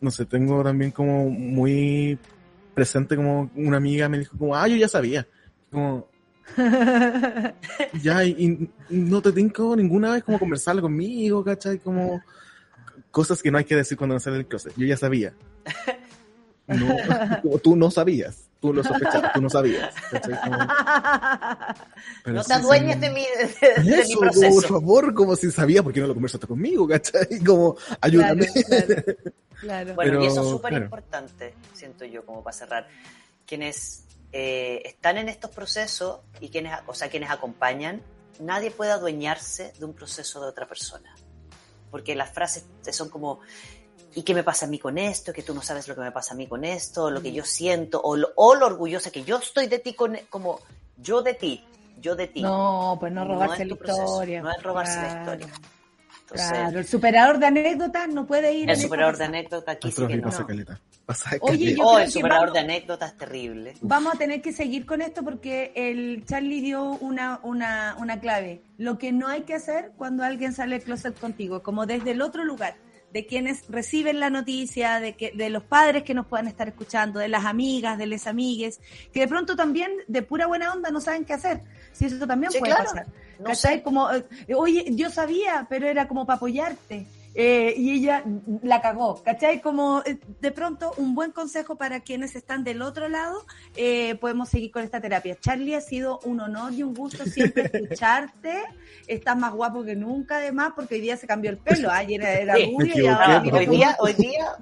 no 0.00 0.10
sé, 0.10 0.24
tengo 0.24 0.64
también 0.64 0.92
como 0.92 1.28
muy 1.28 2.18
presente 2.74 3.16
como 3.16 3.50
una 3.56 3.76
amiga 3.76 4.08
me 4.08 4.20
dijo 4.20 4.38
como, 4.38 4.56
ah, 4.56 4.66
yo 4.66 4.76
ya 4.76 4.88
sabía. 4.88 5.26
Como, 5.70 6.08
ya, 8.02 8.24
y, 8.24 8.70
no 8.90 9.22
te 9.22 9.32
tengo 9.32 9.76
ninguna 9.76 10.12
vez 10.12 10.24
como 10.24 10.38
conversar 10.38 10.80
conmigo, 10.80 11.44
¿cachai? 11.44 11.78
Como 11.78 12.22
cosas 13.10 13.42
que 13.42 13.50
no 13.50 13.58
hay 13.58 13.64
que 13.64 13.76
decir 13.76 13.96
cuando 13.96 14.14
no 14.14 14.20
sale 14.20 14.38
el 14.38 14.46
closet. 14.46 14.72
Yo 14.76 14.86
ya 14.86 14.96
sabía. 14.96 15.34
No, 16.66 16.96
tú 17.62 17.76
no 17.76 17.90
sabías. 17.90 18.48
Tú 18.60 18.74
lo 18.74 18.82
sospechabas, 18.82 19.32
tú 19.32 19.40
no 19.40 19.48
sabías. 19.48 19.94
no 22.26 22.44
te 22.44 22.52
adueñes 22.52 23.00
de, 23.00 23.10
mi, 23.10 23.22
de, 23.22 24.04
mi 24.04 24.16
proceso. 24.16 24.54
por 24.54 24.64
favor, 24.66 25.14
como 25.14 25.36
si 25.36 25.50
sabía, 25.52 25.82
¿por 25.82 25.92
qué 25.92 26.00
no 26.00 26.08
lo 26.08 26.14
conversaste 26.14 26.46
conmigo? 26.46 26.86
¿Cachai? 26.88 27.38
Como, 27.44 27.76
ayúdame. 28.00 28.48
Claro, 29.60 29.94
Bueno, 29.94 30.22
y 30.22 30.26
eso 30.26 30.42
es 30.42 30.50
súper 30.50 30.72
importante, 30.72 31.54
siento 31.72 32.04
yo, 32.04 32.24
como 32.26 32.42
para 32.42 32.56
cerrar. 32.56 32.88
Quienes 33.46 34.07
eh, 34.32 34.82
están 34.84 35.18
en 35.18 35.28
estos 35.28 35.50
procesos 35.50 36.20
y 36.40 36.50
quienes, 36.50 36.78
o 36.86 36.94
sea, 36.94 37.08
quienes 37.08 37.30
acompañan, 37.30 38.02
nadie 38.40 38.70
puede 38.70 38.92
adueñarse 38.92 39.72
de 39.78 39.84
un 39.84 39.94
proceso 39.94 40.40
de 40.40 40.48
otra 40.48 40.66
persona. 40.66 41.14
Porque 41.90 42.14
las 42.14 42.30
frases 42.30 42.64
son 42.90 43.08
como, 43.08 43.40
¿y 44.14 44.22
qué 44.22 44.34
me 44.34 44.42
pasa 44.42 44.66
a 44.66 44.68
mí 44.68 44.78
con 44.78 44.98
esto? 44.98 45.32
Que 45.32 45.42
tú 45.42 45.54
no 45.54 45.62
sabes 45.62 45.88
lo 45.88 45.94
que 45.94 46.02
me 46.02 46.12
pasa 46.12 46.34
a 46.34 46.36
mí 46.36 46.46
con 46.46 46.64
esto, 46.64 47.10
lo 47.10 47.22
que 47.22 47.32
yo 47.32 47.44
siento, 47.44 48.00
o 48.02 48.16
lo, 48.16 48.32
o 48.36 48.54
lo 48.54 48.66
orgullosa 48.66 49.10
que 49.10 49.24
yo 49.24 49.38
estoy 49.38 49.66
de 49.66 49.78
ti, 49.78 49.94
con, 49.94 50.18
como 50.28 50.60
yo 50.98 51.22
de 51.22 51.34
ti, 51.34 51.64
yo 51.98 52.14
de 52.14 52.26
ti. 52.26 52.42
No, 52.42 52.96
pues 53.00 53.12
no 53.12 53.24
robarse 53.24 53.64
la 53.64 53.74
historia. 53.74 54.42
No 54.42 54.50
es 54.50 54.62
robarse 54.62 55.00
la 55.00 55.20
historia 55.20 55.48
claro, 56.30 56.78
el 56.78 56.86
superador 56.86 57.38
de 57.38 57.46
anécdotas 57.46 58.08
no 58.08 58.26
puede 58.26 58.52
ir. 58.52 58.70
El 58.70 58.76
superador 58.76 59.16
de 59.16 59.24
anécdotas 59.24 59.76
aquí 59.76 59.90
sí 59.90 60.06
que 60.06 60.16
no. 60.16 60.30
Oye, 61.40 61.74
yo 61.74 61.84
oh, 61.84 61.94
creo 61.94 61.98
el 62.04 62.10
superador 62.10 62.52
de 62.52 62.58
anécdotas 62.58 63.16
terrible. 63.16 63.74
Vamos 63.80 64.14
a 64.14 64.18
tener 64.18 64.42
que 64.42 64.52
seguir 64.52 64.84
con 64.84 65.00
esto 65.00 65.22
porque 65.22 65.72
el 65.74 66.24
Charlie 66.26 66.60
dio 66.60 66.82
una, 66.84 67.40
una, 67.42 67.96
una 67.98 68.20
clave. 68.20 68.60
Lo 68.76 68.98
que 68.98 69.12
no 69.12 69.28
hay 69.28 69.42
que 69.42 69.54
hacer 69.54 69.92
cuando 69.96 70.22
alguien 70.22 70.52
sale 70.52 70.76
del 70.76 70.84
closet 70.84 71.18
contigo, 71.18 71.62
como 71.62 71.86
desde 71.86 72.10
el 72.10 72.20
otro 72.20 72.44
lugar 72.44 72.76
de 73.12 73.26
quienes 73.26 73.66
reciben 73.68 74.20
la 74.20 74.30
noticia, 74.30 75.00
de, 75.00 75.14
que, 75.14 75.32
de 75.32 75.50
los 75.50 75.62
padres 75.62 76.02
que 76.02 76.14
nos 76.14 76.26
puedan 76.26 76.46
estar 76.46 76.68
escuchando, 76.68 77.18
de 77.18 77.28
las 77.28 77.44
amigas, 77.44 77.98
de 77.98 78.06
les 78.06 78.26
amigues, 78.26 78.80
que 79.12 79.20
de 79.20 79.28
pronto 79.28 79.56
también 79.56 79.90
de 80.06 80.22
pura 80.22 80.46
buena 80.46 80.72
onda 80.72 80.90
no 80.90 81.00
saben 81.00 81.24
qué 81.24 81.32
hacer. 81.32 81.62
Si 81.92 82.04
eso 82.04 82.26
también 82.26 82.52
puede 82.58 82.74
pasar. 82.74 83.06
No 83.38 83.54
sé. 83.54 83.82
Como, 83.82 84.10
eh, 84.10 84.24
oye, 84.54 84.84
yo 84.90 85.10
sabía, 85.10 85.66
pero 85.70 85.86
era 85.86 86.08
como 86.08 86.26
para 86.26 86.36
apoyarte. 86.36 87.06
Eh, 87.40 87.72
y 87.76 87.92
ella 87.92 88.24
la 88.64 88.82
cagó, 88.82 89.22
¿cachai? 89.22 89.60
Como 89.60 90.02
eh, 90.04 90.18
de 90.40 90.50
pronto 90.50 90.92
un 90.96 91.14
buen 91.14 91.30
consejo 91.30 91.76
para 91.76 92.00
quienes 92.00 92.34
están 92.34 92.64
del 92.64 92.82
otro 92.82 93.08
lado, 93.08 93.46
eh, 93.76 94.16
podemos 94.16 94.48
seguir 94.48 94.72
con 94.72 94.82
esta 94.82 95.00
terapia. 95.00 95.36
Charlie, 95.38 95.76
ha 95.76 95.80
sido 95.80 96.18
un 96.24 96.40
honor 96.40 96.72
y 96.72 96.82
un 96.82 96.94
gusto 96.94 97.24
siempre 97.26 97.70
escucharte. 97.72 98.64
Estás 99.06 99.38
más 99.38 99.52
guapo 99.52 99.84
que 99.84 99.94
nunca, 99.94 100.38
además, 100.38 100.72
porque 100.74 100.96
hoy 100.96 101.00
día 101.00 101.16
se 101.16 101.28
cambió 101.28 101.52
el 101.52 101.58
pelo. 101.58 101.92
Ayer 101.92 102.20
era, 102.22 102.54
rubio 102.54 103.04
y 103.04 103.06
ahora... 103.06 103.40
hoy 103.52 103.66
día, 103.66 103.96
hoy 104.00 104.14
día, 104.14 104.56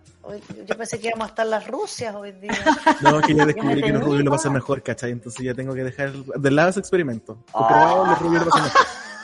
yo 0.66 0.76
pensé 0.76 1.00
que 1.00 1.08
íbamos 1.08 1.28
a 1.28 1.30
estar 1.30 1.46
las 1.46 1.66
Rusias 1.66 2.14
hoy 2.14 2.32
día. 2.32 2.52
No, 3.00 3.22
que 3.22 3.34
ya 3.34 3.46
descubrí 3.46 3.80
que 3.80 3.92
los 3.92 4.04
rubios 4.04 4.22
lo 4.22 4.32
pasan 4.32 4.52
mejor, 4.52 4.82
¿cachai? 4.82 5.12
Entonces 5.12 5.42
ya 5.42 5.54
tengo 5.54 5.72
que 5.72 5.82
dejar 5.82 6.12
de 6.12 6.50
lado 6.50 6.68
ese 6.68 6.80
experimento. 6.80 7.38
Comprobado, 7.50 8.04
los 8.04 8.18
rubios 8.18 8.44
lo 8.44 8.50
pasan 8.50 8.64
mejor. 8.64 8.86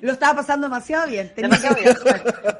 Lo 0.00 0.12
estaba 0.12 0.36
pasando 0.36 0.66
demasiado 0.66 1.08
bien. 1.08 1.32
Tenía, 1.34 1.58
que, 1.58 1.94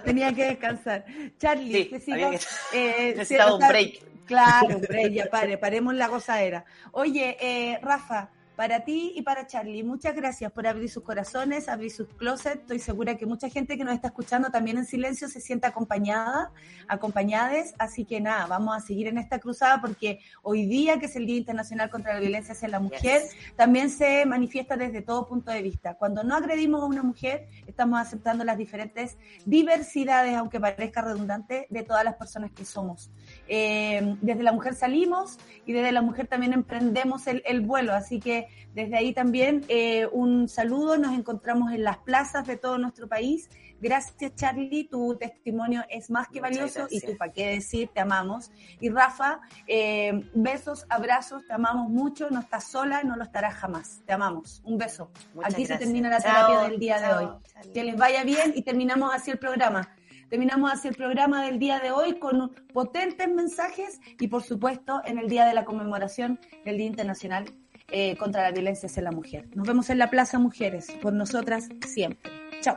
tenía 0.04 0.34
que 0.34 0.44
descansar. 0.46 1.04
Charlie, 1.38 1.90
sí, 2.04 2.12
que 2.12 2.40
eh, 2.72 3.14
necesitaba 3.16 3.54
un 3.54 3.68
break. 3.68 4.02
Claro, 4.26 4.76
un 4.76 4.80
break, 4.88 5.12
ya 5.12 5.26
pare, 5.26 5.58
paremos 5.58 5.94
la 5.94 6.08
gozadera. 6.08 6.64
Oye, 6.92 7.36
eh, 7.40 7.78
Rafa, 7.82 8.30
para 8.56 8.84
ti 8.84 9.12
y 9.14 9.22
para 9.22 9.46
Charlie, 9.46 9.84
muchas 9.84 10.16
gracias 10.16 10.50
por 10.50 10.66
abrir 10.66 10.88
sus 10.88 11.02
corazones, 11.02 11.68
abrir 11.68 11.90
sus 11.90 12.08
closets. 12.08 12.62
Estoy 12.62 12.78
segura 12.78 13.16
que 13.16 13.26
mucha 13.26 13.50
gente 13.50 13.76
que 13.76 13.84
nos 13.84 13.94
está 13.94 14.08
escuchando 14.08 14.50
también 14.50 14.78
en 14.78 14.86
silencio 14.86 15.28
se 15.28 15.42
siente 15.42 15.66
acompañada, 15.66 16.52
acompañades. 16.88 17.74
Así 17.78 18.06
que 18.06 18.20
nada, 18.20 18.46
vamos 18.46 18.74
a 18.74 18.80
seguir 18.80 19.08
en 19.08 19.18
esta 19.18 19.38
cruzada 19.38 19.82
porque 19.82 20.20
hoy 20.42 20.64
día, 20.64 20.98
que 20.98 21.06
es 21.06 21.16
el 21.16 21.26
Día 21.26 21.36
Internacional 21.36 21.90
contra 21.90 22.14
la 22.14 22.20
Violencia 22.20 22.52
hacia 22.52 22.68
la 22.68 22.80
Mujer, 22.80 23.22
también 23.56 23.90
se 23.90 24.24
manifiesta 24.24 24.76
desde 24.76 25.02
todo 25.02 25.28
punto 25.28 25.50
de 25.50 25.60
vista. 25.60 25.94
Cuando 25.94 26.24
no 26.24 26.34
agredimos 26.34 26.82
a 26.82 26.86
una 26.86 27.02
mujer, 27.02 27.48
estamos 27.66 28.00
aceptando 28.00 28.42
las 28.42 28.56
diferentes 28.56 29.18
diversidades, 29.44 30.34
aunque 30.34 30.58
parezca 30.58 31.02
redundante, 31.02 31.66
de 31.68 31.82
todas 31.82 32.04
las 32.04 32.14
personas 32.14 32.52
que 32.52 32.64
somos. 32.64 33.10
Eh, 33.48 34.16
desde 34.20 34.42
la 34.42 34.52
mujer 34.52 34.74
salimos 34.74 35.38
y 35.64 35.72
desde 35.72 35.92
la 35.92 36.02
mujer 36.02 36.26
también 36.26 36.52
emprendemos 36.52 37.26
el, 37.26 37.42
el 37.46 37.60
vuelo. 37.60 37.94
Así 37.94 38.20
que 38.20 38.48
desde 38.74 38.96
ahí 38.96 39.14
también 39.14 39.64
eh, 39.68 40.06
un 40.12 40.48
saludo, 40.48 40.98
nos 40.98 41.14
encontramos 41.14 41.72
en 41.72 41.82
las 41.82 41.96
plazas 41.98 42.46
de 42.46 42.56
todo 42.56 42.76
nuestro 42.76 43.08
país. 43.08 43.48
Gracias 43.80 44.34
Charlie, 44.34 44.84
tu 44.84 45.16
testimonio 45.16 45.82
es 45.90 46.10
más 46.10 46.28
que 46.28 46.40
valioso 46.40 46.86
y 46.90 47.00
tú 47.00 47.16
para 47.16 47.32
qué 47.32 47.46
decir, 47.48 47.90
te 47.92 48.00
amamos. 48.00 48.50
Y 48.80 48.90
Rafa, 48.90 49.40
eh, 49.66 50.28
besos, 50.34 50.86
abrazos, 50.88 51.46
te 51.46 51.52
amamos 51.52 51.90
mucho, 51.90 52.30
no 52.30 52.40
estás 52.40 52.64
sola, 52.64 53.02
no 53.02 53.16
lo 53.16 53.22
estarás 53.22 53.54
jamás, 53.54 54.02
te 54.06 54.12
amamos. 54.12 54.62
Un 54.64 54.78
beso. 54.78 55.10
Aquí 55.42 55.66
se 55.66 55.78
termina 55.78 56.08
la 56.08 56.20
terapia 56.20 56.60
del 56.68 56.78
día 56.78 57.00
de 57.00 57.14
hoy. 57.14 57.28
Que 57.72 57.84
les 57.84 57.96
vaya 57.96 58.24
bien 58.24 58.52
y 58.54 58.62
terminamos 58.62 59.14
así 59.14 59.30
el 59.30 59.38
programa. 59.38 59.95
Terminamos 60.28 60.72
así 60.72 60.88
el 60.88 60.94
programa 60.94 61.44
del 61.44 61.58
día 61.58 61.78
de 61.78 61.92
hoy 61.92 62.18
con 62.18 62.52
potentes 62.72 63.28
mensajes 63.28 64.00
y 64.18 64.26
por 64.28 64.42
supuesto 64.42 65.00
en 65.04 65.18
el 65.18 65.28
día 65.28 65.46
de 65.46 65.54
la 65.54 65.64
conmemoración 65.64 66.40
del 66.64 66.78
Día 66.78 66.86
Internacional 66.86 67.44
eh, 67.88 68.16
contra 68.16 68.42
la 68.42 68.50
violencia 68.50 68.88
hacia 68.88 69.02
la 69.02 69.12
mujer. 69.12 69.48
Nos 69.54 69.66
vemos 69.66 69.88
en 69.90 69.98
la 69.98 70.10
Plaza 70.10 70.38
Mujeres, 70.40 70.90
por 71.00 71.12
nosotras 71.12 71.68
siempre. 71.86 72.32
Chao. 72.60 72.76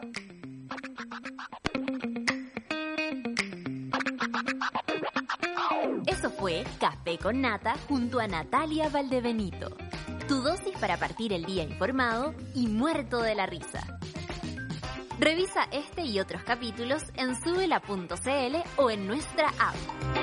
Eso 6.05 6.29
fue 6.29 6.63
Café 6.79 7.17
con 7.17 7.41
Nata 7.41 7.75
junto 7.87 8.19
a 8.19 8.27
Natalia 8.27 8.89
Valdebenito. 8.89 9.75
Tu 10.27 10.35
dosis 10.41 10.77
para 10.79 10.97
partir 10.97 11.33
el 11.33 11.45
día 11.45 11.63
informado 11.63 12.35
y 12.53 12.67
muerto 12.67 13.21
de 13.23 13.33
la 13.33 13.47
risa. 13.47 13.98
Revisa 15.19 15.67
este 15.73 16.03
y 16.03 16.21
otros 16.21 16.43
capítulos 16.43 17.03
en 17.15 17.35
subela.cl 17.41 18.55
o 18.77 18.89
en 18.89 19.05
nuestra 19.05 19.49
app. 19.49 20.18